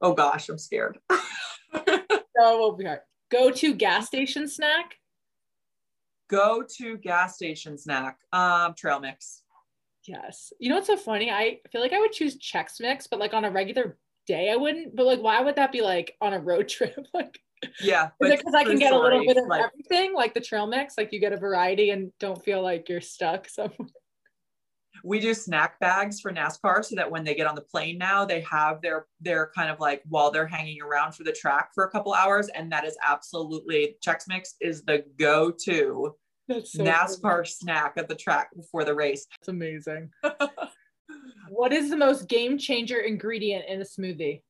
Oh 0.00 0.14
gosh, 0.14 0.48
I'm 0.48 0.58
scared. 0.58 0.98
So 2.42 2.58
we'll 2.58 2.72
be 2.72 2.84
hard. 2.86 3.00
Go 3.30 3.50
to 3.50 3.74
gas 3.74 4.06
station 4.06 4.48
snack. 4.48 4.94
Go 6.30 6.64
to 6.78 6.96
gas 6.96 7.34
station 7.36 7.76
snack. 7.76 8.18
Um, 8.32 8.72
trail 8.74 8.98
mix. 8.98 9.42
Yes. 10.06 10.50
You 10.58 10.70
know 10.70 10.76
what's 10.76 10.86
so 10.86 10.96
funny? 10.96 11.30
I 11.30 11.58
feel 11.70 11.82
like 11.82 11.92
I 11.92 11.98
would 12.00 12.12
choose 12.12 12.38
Chex 12.38 12.80
Mix, 12.80 13.06
but 13.06 13.18
like 13.20 13.34
on 13.34 13.44
a 13.44 13.50
regular 13.50 13.98
day, 14.26 14.50
I 14.50 14.56
wouldn't. 14.56 14.96
But 14.96 15.04
like, 15.04 15.20
why 15.20 15.42
would 15.42 15.56
that 15.56 15.70
be 15.70 15.82
like 15.82 16.16
on 16.22 16.32
a 16.32 16.38
road 16.40 16.68
trip? 16.70 16.96
like, 17.12 17.38
Yeah. 17.82 18.08
because 18.20 18.54
I 18.54 18.64
can 18.64 18.78
get 18.78 18.94
a 18.94 18.98
little 18.98 19.22
bit 19.26 19.36
of 19.36 19.46
like, 19.46 19.62
everything, 19.64 20.14
like 20.14 20.32
the 20.32 20.40
trail 20.40 20.66
mix? 20.66 20.96
Like 20.96 21.12
you 21.12 21.20
get 21.20 21.32
a 21.34 21.36
variety 21.36 21.90
and 21.90 22.10
don't 22.20 22.42
feel 22.42 22.62
like 22.62 22.88
you're 22.88 23.02
stuck 23.02 23.48
somewhere. 23.50 23.88
We 25.04 25.20
do 25.20 25.34
snack 25.34 25.78
bags 25.80 26.20
for 26.20 26.32
NASCAR 26.32 26.84
so 26.84 26.94
that 26.96 27.10
when 27.10 27.24
they 27.24 27.34
get 27.34 27.46
on 27.46 27.54
the 27.54 27.60
plane 27.60 27.98
now, 27.98 28.24
they 28.24 28.40
have 28.42 28.80
their 28.82 29.06
their 29.20 29.50
kind 29.54 29.70
of 29.70 29.80
like 29.80 30.02
while 30.08 30.30
they're 30.30 30.46
hanging 30.46 30.80
around 30.82 31.12
for 31.12 31.24
the 31.24 31.32
track 31.32 31.70
for 31.74 31.84
a 31.84 31.90
couple 31.90 32.12
hours. 32.14 32.48
And 32.48 32.70
that 32.72 32.84
is 32.84 32.96
absolutely 33.06 33.96
Chex 34.04 34.28
Mix 34.28 34.54
is 34.60 34.82
the 34.82 35.04
go-to 35.18 36.14
so 36.64 36.84
NASCAR 36.84 37.46
snack 37.46 37.94
at 37.96 38.08
the 38.08 38.14
track 38.14 38.50
before 38.56 38.84
the 38.84 38.94
race. 38.94 39.26
It's 39.40 39.48
amazing. 39.48 40.10
what 41.48 41.72
is 41.72 41.90
the 41.90 41.96
most 41.96 42.28
game 42.28 42.58
changer 42.58 43.00
ingredient 43.00 43.66
in 43.68 43.80
a 43.80 43.84
smoothie? 43.84 44.42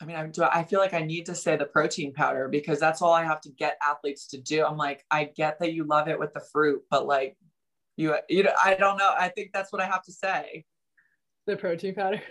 I 0.00 0.06
mean, 0.06 0.16
I 0.16 0.26
do. 0.26 0.44
I 0.44 0.64
feel 0.64 0.80
like 0.80 0.94
I 0.94 1.02
need 1.02 1.26
to 1.26 1.34
say 1.34 1.56
the 1.56 1.66
protein 1.66 2.14
powder 2.14 2.48
because 2.48 2.80
that's 2.80 3.02
all 3.02 3.12
I 3.12 3.24
have 3.24 3.42
to 3.42 3.50
get 3.50 3.76
athletes 3.82 4.28
to 4.28 4.38
do. 4.38 4.64
I'm 4.64 4.78
like, 4.78 5.04
I 5.10 5.24
get 5.24 5.58
that 5.60 5.74
you 5.74 5.84
love 5.84 6.08
it 6.08 6.18
with 6.18 6.32
the 6.32 6.40
fruit, 6.52 6.82
but 6.90 7.06
like, 7.06 7.36
you, 8.00 8.16
you 8.28 8.42
know, 8.44 8.52
I 8.64 8.74
don't 8.74 8.96
know. 8.96 9.12
I 9.18 9.28
think 9.28 9.50
that's 9.52 9.72
what 9.72 9.82
I 9.82 9.86
have 9.86 10.02
to 10.04 10.12
say. 10.12 10.64
The 11.46 11.56
protein 11.56 11.94
powder. 11.94 12.22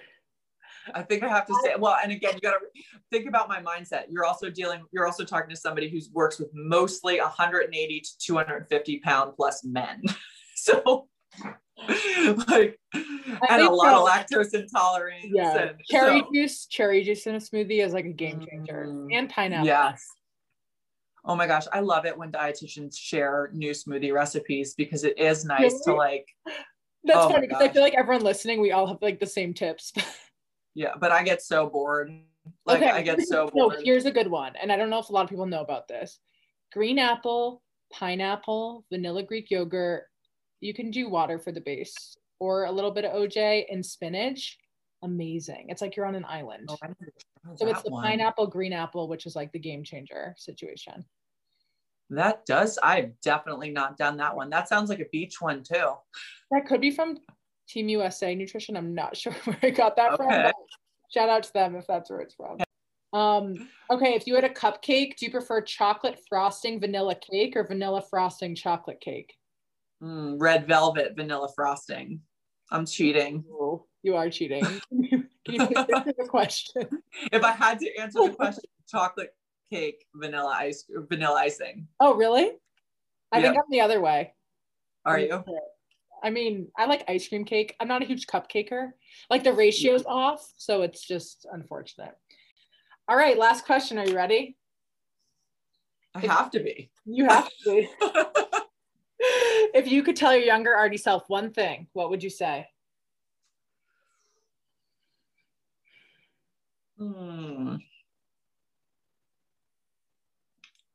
I 0.96 1.04
think 1.04 1.24
I 1.24 1.28
have 1.28 1.46
to 1.46 1.54
say, 1.64 1.76
well, 1.78 1.98
and 2.02 2.12
again, 2.12 2.34
you 2.34 2.42
got 2.42 2.54
to 2.54 2.60
think 3.12 3.28
about 3.28 3.48
my 3.48 3.62
mindset. 3.62 4.06
You're 4.10 4.26
also 4.26 4.50
dealing, 4.50 4.84
you're 4.92 5.06
also 5.06 5.24
talking 5.24 5.50
to 5.50 5.56
somebody 5.56 5.90
who 5.90 6.00
works 6.12 6.40
with 6.40 6.50
mostly 6.54 7.20
180 7.20 8.00
to 8.00 8.18
250 8.18 9.00
pound 9.00 9.34
plus 9.36 9.64
men. 9.64 10.02
so, 10.56 11.08
like, 12.48 12.80
I 12.94 13.48
and 13.50 13.62
a 13.62 13.70
lot 13.70 13.94
of 13.94 14.08
lactose 14.08 14.54
intolerance. 14.56 15.26
Yeah. 15.26 15.56
and 15.58 15.80
Cherry 15.90 16.22
so- 16.22 16.30
juice, 16.34 16.66
cherry 16.66 17.04
juice 17.04 17.28
in 17.28 17.36
a 17.36 17.40
smoothie 17.40 17.86
is 17.86 17.94
like 17.94 18.06
a 18.06 18.14
game 18.14 18.44
changer. 18.50 18.88
Mm. 18.88 19.08
And 19.14 19.30
pineapple. 19.30 19.68
Yes. 19.68 20.04
Oh 21.26 21.36
my 21.36 21.48
gosh, 21.48 21.66
I 21.74 21.80
love 21.82 22.06
it 22.06 22.18
when 22.18 22.32
dietitians 22.32 22.98
share 22.98 23.50
new 23.54 23.72
smoothie 23.72 24.14
recipes 24.14 24.74
because 24.76 25.04
it 25.04 25.18
is 25.20 25.46
nice 25.46 25.82
to 25.82 25.94
like, 25.94 26.28
That's 27.04 27.20
Oh 27.20 27.30
funny 27.30 27.48
because 27.48 27.62
I 27.62 27.70
feel 27.70 27.82
like 27.82 27.94
everyone 27.96 28.24
listening, 28.24 28.62
we 28.62 28.72
all 28.72 28.88
have 28.88 29.02
like 29.02 29.20
the 29.20 29.26
same 29.26 29.54
tips. 29.54 29.94
yeah, 30.76 30.94
but 31.00 31.12
I 31.12 31.24
get 31.24 31.42
so 31.42 31.68
bored. 31.70 32.12
Like 32.66 32.84
I 32.84 33.02
get 33.02 33.22
so 33.22 33.46
no, 33.54 33.70
bored. 33.70 33.82
here's 33.84 34.06
a 34.06 34.12
good 34.12 34.28
one. 34.28 34.54
And 34.62 34.72
I 34.72 34.78
don't 34.78 34.90
know 34.90 35.00
if 35.00 35.10
a 35.10 35.14
lot 35.14 35.24
of 35.24 35.30
people 35.30 35.46
know 35.46 35.62
about 35.62 35.88
this. 35.88 36.20
Green 36.72 37.00
apple, 37.00 37.62
pineapple, 37.92 38.86
vanilla 38.92 39.24
Greek 39.24 39.50
yogurt. 39.52 40.04
You 40.62 40.74
can 40.74 40.92
do 40.92 41.10
water 41.10 41.40
for 41.40 41.52
the 41.52 41.62
base 41.62 42.18
or 42.40 42.66
a 42.66 42.72
little 42.72 42.92
bit 42.92 43.06
of 43.06 43.14
OJ 43.14 43.66
and 43.72 43.86
spinach. 43.86 44.58
Amazing. 45.04 45.68
It's 45.70 45.82
like 45.82 45.96
you're 45.96 46.06
on 46.06 46.16
an 46.16 46.26
island. 46.26 46.70
Oh, 46.70 46.78
I 46.84 46.88
never 46.88 47.14
tried 47.44 47.60
So 47.60 47.68
it's 47.68 47.84
the 47.84 47.92
one. 47.92 48.04
pineapple, 48.04 48.48
green 48.48 48.74
apple, 48.74 49.08
which 49.08 49.26
is 49.26 49.36
like 49.36 49.52
the 49.52 49.60
game 49.60 49.84
changer 49.84 50.36
situation. 50.38 51.06
That 52.10 52.46
does. 52.46 52.80
I've 52.82 53.20
definitely 53.22 53.70
not 53.70 53.98
done 53.98 54.18
that 54.18 54.36
one. 54.36 54.50
That 54.50 54.68
sounds 54.68 54.90
like 54.90 55.00
a 55.00 55.06
beach 55.12 55.40
one 55.42 55.64
too. 55.64 55.94
That 56.52 56.66
could 56.68 56.82
be 56.82 56.92
from 56.92 57.18
Team 57.68 57.90
USA 57.90 58.34
Nutrition. 58.34 58.76
I'm 58.76 58.96
not 58.96 59.16
sure 59.18 59.34
where 59.46 59.60
I 59.62 59.70
got 59.70 59.96
that 59.98 60.18
from. 60.18 60.28
Okay. 60.28 60.44
but 60.44 60.56
Shout 61.14 61.30
out 61.30 61.44
to 61.44 61.54
them 61.54 61.76
if 61.76 61.88
that's 61.88 62.10
where 62.10 62.22
it's 62.22 62.36
from. 62.36 62.60
Um, 63.12 63.68
okay, 63.92 64.14
if 64.14 64.28
you 64.28 64.36
had 64.36 64.44
a 64.44 64.50
cupcake, 64.50 65.18
do 65.18 65.26
you 65.26 65.32
prefer 65.32 65.62
chocolate 65.62 66.20
frosting 66.30 66.80
vanilla 66.80 67.16
cake 67.16 67.56
or 67.56 67.66
vanilla 67.66 68.04
frosting 68.08 68.54
chocolate 68.54 69.02
cake? 69.02 69.34
Mm, 70.04 70.36
red 70.40 70.68
velvet 70.68 71.14
vanilla 71.16 71.50
frosting. 71.56 72.22
I'm 72.72 72.86
cheating. 72.86 73.44
Oh, 73.52 73.88
you 74.04 74.16
are 74.16 74.30
cheating. 74.30 74.64
Can 74.92 75.24
you 75.48 75.68
please 75.68 75.86
answer 75.96 76.14
the 76.18 76.26
question? 76.30 76.88
If 77.32 77.44
I 77.44 77.52
had 77.52 77.80
to 77.80 77.96
answer 77.98 78.20
the 78.24 78.36
question, 78.36 78.64
chocolate 78.88 79.34
cake, 79.72 80.06
vanilla 80.16 80.56
ice, 80.60 80.86
vanilla 81.10 81.40
icing. 81.40 81.88
Oh, 82.00 82.16
really? 82.16 82.52
I 83.32 83.42
think 83.42 83.56
I'm 83.56 83.70
the 83.70 83.82
other 83.82 84.02
way. 84.02 84.34
Are 85.06 85.20
you? 85.20 85.44
I 86.22 86.30
mean, 86.32 86.68
I 86.78 86.86
like 86.86 87.06
ice 87.08 87.28
cream 87.28 87.46
cake. 87.46 87.76
I'm 87.80 87.88
not 87.88 88.02
a 88.02 88.06
huge 88.06 88.28
cupcaker. 88.28 88.90
Like 89.30 89.44
the 89.44 89.54
ratio's 89.54 90.04
off, 90.06 90.52
so 90.58 90.82
it's 90.82 91.06
just 91.06 91.46
unfortunate. 91.52 92.16
All 93.08 93.16
right, 93.16 93.38
last 93.38 93.66
question. 93.66 93.98
Are 93.98 94.06
you 94.06 94.16
ready? 94.16 94.58
I 96.16 96.20
have 96.22 96.52
to 96.52 96.60
be. 96.60 96.92
You 97.06 97.26
have 97.26 97.50
to. 97.64 97.70
be. 97.70 97.90
if 99.74 99.90
you 99.90 100.04
could 100.04 100.16
tell 100.16 100.36
your 100.36 100.44
younger 100.44 100.72
RD 100.72 101.00
self 101.00 101.24
one 101.28 101.52
thing, 101.52 101.88
what 101.94 102.10
would 102.10 102.24
you 102.24 102.30
say? 102.30 102.68
Hmm. 107.00 107.76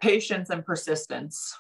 Patience 0.01 0.51
and 0.51 0.64
persistence. 0.64 1.56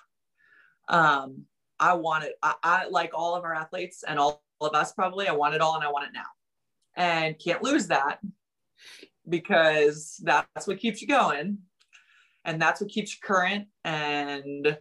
Um, 0.88 1.46
I 1.80 1.94
want 1.94 2.24
it. 2.24 2.34
I, 2.42 2.54
I 2.62 2.86
like 2.88 3.12
all 3.14 3.34
of 3.34 3.44
our 3.44 3.54
athletes 3.54 4.04
and 4.06 4.18
all 4.18 4.42
of 4.60 4.74
us 4.74 4.92
probably. 4.92 5.28
I 5.28 5.32
want 5.32 5.54
it 5.54 5.62
all 5.62 5.76
and 5.76 5.84
I 5.84 5.90
want 5.90 6.06
it 6.06 6.12
now, 6.12 6.26
and 6.94 7.38
can't 7.38 7.62
lose 7.62 7.86
that 7.86 8.18
because 9.28 10.20
that's 10.22 10.66
what 10.66 10.78
keeps 10.78 11.00
you 11.00 11.08
going, 11.08 11.58
and 12.44 12.60
that's 12.60 12.82
what 12.82 12.90
keeps 12.90 13.14
you 13.14 13.20
current 13.22 13.68
and 13.84 14.76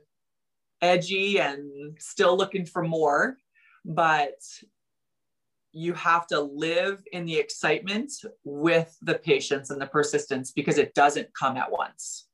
edgy 0.81 1.39
and 1.39 1.97
still 1.99 2.35
looking 2.35 2.65
for 2.65 2.83
more. 2.83 3.37
But 3.85 4.41
you 5.73 5.93
have 5.93 6.27
to 6.27 6.39
live 6.39 7.03
in 7.11 7.25
the 7.25 7.35
excitement 7.35 8.11
with 8.43 8.95
the 9.01 9.15
patience 9.15 9.71
and 9.71 9.81
the 9.81 9.87
persistence 9.87 10.51
because 10.51 10.77
it 10.77 10.93
doesn't 10.93 11.33
come 11.33 11.57
at 11.57 11.71
once. 11.71 12.27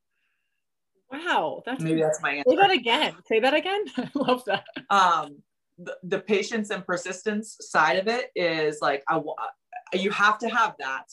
Wow, 1.12 1.64
that's 1.66 1.82
Maybe 1.82 2.02
that's 2.02 2.22
my 2.22 2.34
answer. 2.34 2.50
say 2.52 2.56
that 2.58 2.72
again. 2.72 3.16
Say 3.26 3.40
that 3.40 3.54
again. 3.54 3.86
I 3.98 4.10
love 4.14 4.44
that. 4.46 4.66
Um, 4.90 5.38
the, 5.80 5.98
the 6.04 6.20
patience 6.20 6.70
and 6.70 6.86
persistence 6.86 7.58
side 7.62 7.98
of 7.98 8.08
it 8.08 8.30
is 8.36 8.80
like 8.82 9.04
I 9.08 9.20
you 9.94 10.12
have 10.12 10.38
to 10.40 10.50
have 10.50 10.76
that, 10.80 11.06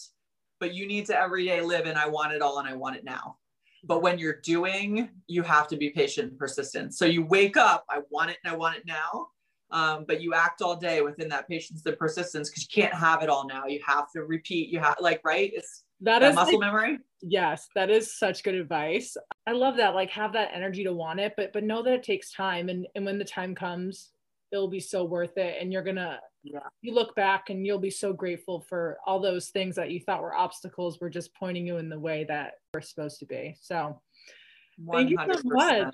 but 0.60 0.74
you 0.74 0.86
need 0.86 1.06
to 1.06 1.18
every 1.18 1.46
day 1.46 1.60
live 1.60 1.86
and 1.86 1.96
I 1.96 2.08
want 2.08 2.32
it 2.32 2.42
all 2.42 2.58
and 2.58 2.68
I 2.68 2.74
want 2.74 2.96
it 2.96 3.04
now. 3.04 3.38
But 3.84 4.02
when 4.02 4.18
you're 4.18 4.40
doing, 4.42 5.08
you 5.28 5.42
have 5.42 5.68
to 5.68 5.76
be 5.76 5.90
patient 5.90 6.30
and 6.30 6.38
persistent. 6.38 6.94
So 6.94 7.04
you 7.04 7.24
wake 7.24 7.56
up, 7.56 7.84
I 7.88 8.00
want 8.10 8.30
it 8.30 8.38
and 8.44 8.52
I 8.52 8.56
want 8.56 8.76
it 8.76 8.84
now. 8.84 9.28
Um, 9.70 10.04
but 10.06 10.20
you 10.20 10.32
act 10.32 10.62
all 10.62 10.76
day 10.76 11.00
within 11.00 11.28
that 11.30 11.48
patience 11.48 11.84
and 11.84 11.98
persistence 11.98 12.48
because 12.48 12.62
you 12.64 12.82
can't 12.82 12.94
have 12.94 13.22
it 13.22 13.28
all 13.28 13.46
now. 13.48 13.66
You 13.66 13.80
have 13.84 14.10
to 14.12 14.22
repeat. 14.24 14.68
You 14.68 14.78
have 14.78 14.96
like 15.00 15.20
right. 15.24 15.50
It's 15.54 15.82
That 16.00 16.20
that 16.20 16.28
is 16.30 16.34
muscle 16.36 16.60
like- 16.60 16.66
memory. 16.72 16.98
yes, 17.20 17.68
that 17.74 17.90
is 17.90 18.16
such 18.16 18.44
good 18.44 18.54
advice. 18.54 19.16
I 19.46 19.52
love 19.52 19.76
that. 19.78 19.94
Like 19.94 20.10
have 20.10 20.32
that 20.34 20.50
energy 20.54 20.84
to 20.84 20.92
want 20.92 21.18
it, 21.20 21.34
but 21.36 21.52
but 21.52 21.64
know 21.64 21.82
that 21.82 21.92
it 21.94 22.02
takes 22.04 22.32
time 22.32 22.68
and 22.68 22.86
and 22.94 23.04
when 23.04 23.18
the 23.18 23.24
time 23.24 23.54
comes, 23.56 24.12
it'll 24.52 24.68
be 24.68 24.78
so 24.80 25.04
worth 25.04 25.36
it 25.36 25.56
and 25.60 25.72
you're 25.72 25.82
gonna 25.82 26.20
Yeah. 26.44 26.60
you 26.80 26.94
look 26.94 27.16
back 27.16 27.50
and 27.50 27.66
you'll 27.66 27.80
be 27.80 27.90
so 27.90 28.12
grateful 28.12 28.60
for 28.60 28.98
all 29.04 29.18
those 29.18 29.48
things 29.48 29.74
that 29.74 29.90
you 29.90 29.98
thought 29.98 30.22
were 30.22 30.36
obstacles 30.36 31.00
were 31.00 31.10
just 31.10 31.34
pointing 31.34 31.66
you 31.66 31.78
in 31.78 31.88
the 31.88 31.98
way 31.98 32.22
that 32.28 32.54
we're 32.72 32.80
supposed 32.82 33.18
to 33.18 33.26
be. 33.26 33.56
So 33.60 34.00
Thank 34.92 35.10
you 35.10 35.16
so 35.18 35.40
much. 35.44 35.92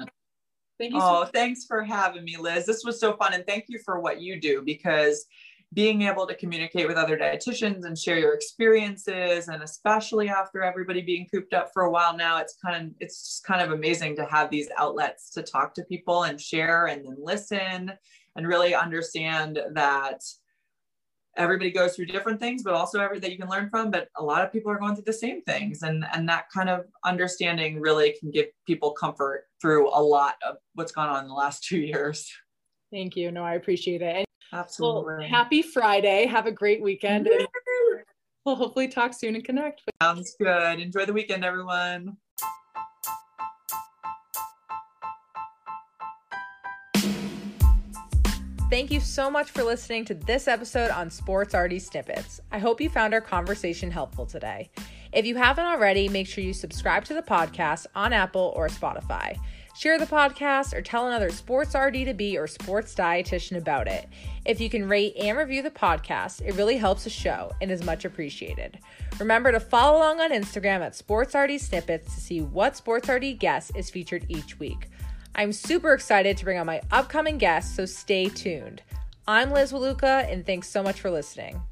Thank 0.82 0.94
you 0.94 1.00
so 1.00 1.22
Oh, 1.22 1.24
thanks 1.24 1.64
for 1.64 1.82
having 1.82 2.24
me, 2.24 2.36
Liz. 2.36 2.66
This 2.66 2.82
was 2.84 2.98
so 2.98 3.16
fun. 3.16 3.34
And 3.34 3.46
thank 3.46 3.66
you 3.68 3.78
for 3.78 4.00
what 4.00 4.20
you 4.20 4.40
do 4.40 4.62
because 4.64 5.26
being 5.74 6.02
able 6.02 6.26
to 6.26 6.34
communicate 6.34 6.86
with 6.86 6.96
other 6.96 7.16
dietitians 7.16 7.86
and 7.86 7.96
share 7.96 8.18
your 8.18 8.34
experiences, 8.34 9.48
and 9.48 9.62
especially 9.62 10.28
after 10.28 10.62
everybody 10.62 11.00
being 11.00 11.26
cooped 11.32 11.54
up 11.54 11.70
for 11.72 11.84
a 11.84 11.90
while 11.90 12.14
now, 12.14 12.38
it's 12.38 12.56
kind 12.62 12.84
of 12.84 12.92
it's 13.00 13.24
just 13.24 13.44
kind 13.44 13.62
of 13.62 13.70
amazing 13.70 14.16
to 14.16 14.24
have 14.26 14.50
these 14.50 14.68
outlets 14.76 15.30
to 15.30 15.42
talk 15.42 15.72
to 15.74 15.84
people 15.84 16.24
and 16.24 16.40
share 16.40 16.86
and 16.86 17.04
then 17.04 17.16
listen 17.18 17.92
and 18.36 18.48
really 18.48 18.74
understand 18.74 19.60
that 19.72 20.20
everybody 21.36 21.70
goes 21.70 21.96
through 21.96 22.06
different 22.06 22.38
things 22.38 22.62
but 22.62 22.74
also 22.74 23.00
every 23.00 23.18
that 23.18 23.30
you 23.30 23.38
can 23.38 23.48
learn 23.48 23.68
from 23.70 23.90
but 23.90 24.08
a 24.16 24.22
lot 24.22 24.44
of 24.44 24.52
people 24.52 24.70
are 24.70 24.78
going 24.78 24.94
through 24.94 25.04
the 25.04 25.12
same 25.12 25.42
things 25.42 25.82
and 25.82 26.04
and 26.12 26.28
that 26.28 26.44
kind 26.52 26.68
of 26.68 26.84
understanding 27.04 27.80
really 27.80 28.14
can 28.20 28.30
give 28.30 28.46
people 28.66 28.92
comfort 28.92 29.44
through 29.60 29.88
a 29.88 30.02
lot 30.02 30.34
of 30.46 30.56
what's 30.74 30.92
gone 30.92 31.08
on 31.08 31.22
in 31.22 31.28
the 31.28 31.34
last 31.34 31.64
two 31.64 31.78
years 31.78 32.30
Thank 32.92 33.16
you. 33.16 33.32
No, 33.32 33.42
I 33.42 33.54
appreciate 33.54 34.02
it. 34.02 34.16
And 34.16 34.26
well, 34.52 34.60
absolutely 34.60 35.26
happy 35.26 35.62
Friday. 35.62 36.26
Have 36.26 36.46
a 36.46 36.52
great 36.52 36.82
weekend. 36.82 37.26
And 37.26 37.48
we'll 38.44 38.54
hopefully 38.54 38.86
talk 38.86 39.14
soon 39.14 39.34
and 39.34 39.44
connect. 39.44 39.80
sounds 40.02 40.36
good 40.38 40.78
enjoy 40.78 41.06
the 41.06 41.12
weekend 41.12 41.44
everyone 41.44 42.16
thank 48.72 48.90
you 48.90 49.00
so 49.00 49.30
much 49.30 49.50
for 49.50 49.62
listening 49.62 50.02
to 50.02 50.14
this 50.14 50.48
episode 50.48 50.90
on 50.90 51.10
Sports 51.10 51.52
RD 51.52 51.78
Snippets. 51.82 52.40
I 52.50 52.58
hope 52.58 52.80
you 52.80 52.88
found 52.88 53.12
our 53.12 53.20
conversation 53.20 53.90
helpful 53.90 54.24
today. 54.24 54.70
If 55.12 55.26
you 55.26 55.36
haven't 55.36 55.66
already, 55.66 56.08
make 56.08 56.26
sure 56.26 56.42
you 56.42 56.54
subscribe 56.54 57.04
to 57.04 57.12
the 57.12 57.20
podcast 57.20 57.84
on 57.94 58.14
Apple 58.14 58.54
or 58.56 58.68
Spotify. 58.68 59.38
Share 59.74 59.98
the 59.98 60.06
podcast 60.06 60.72
or 60.72 60.80
tell 60.80 61.06
another 61.06 61.28
sports 61.28 61.74
RD 61.74 62.06
to 62.06 62.14
be 62.14 62.38
or 62.38 62.46
sports 62.46 62.94
dietitian 62.94 63.58
about 63.58 63.88
it. 63.88 64.08
If 64.46 64.58
you 64.58 64.70
can 64.70 64.88
rate 64.88 65.16
and 65.20 65.36
review 65.36 65.60
the 65.60 65.70
podcast, 65.70 66.40
it 66.40 66.54
really 66.54 66.78
helps 66.78 67.04
the 67.04 67.10
show 67.10 67.52
and 67.60 67.70
is 67.70 67.84
much 67.84 68.06
appreciated. 68.06 68.78
Remember 69.20 69.52
to 69.52 69.60
follow 69.60 69.98
along 69.98 70.22
on 70.22 70.30
Instagram 70.30 70.80
at 70.80 70.94
Sports 70.94 71.34
RD 71.34 71.60
Snippets 71.60 72.14
to 72.14 72.20
see 72.22 72.40
what 72.40 72.74
Sports 72.78 73.10
RD 73.10 73.38
guest 73.38 73.72
is 73.76 73.90
featured 73.90 74.24
each 74.30 74.58
week. 74.58 74.88
I'm 75.34 75.52
super 75.52 75.94
excited 75.94 76.36
to 76.36 76.44
bring 76.44 76.58
on 76.58 76.66
my 76.66 76.82
upcoming 76.90 77.38
guests, 77.38 77.74
so 77.74 77.86
stay 77.86 78.28
tuned. 78.28 78.82
I'm 79.26 79.50
Liz 79.50 79.72
Waluka, 79.72 80.30
and 80.30 80.44
thanks 80.44 80.68
so 80.68 80.82
much 80.82 81.00
for 81.00 81.10
listening. 81.10 81.62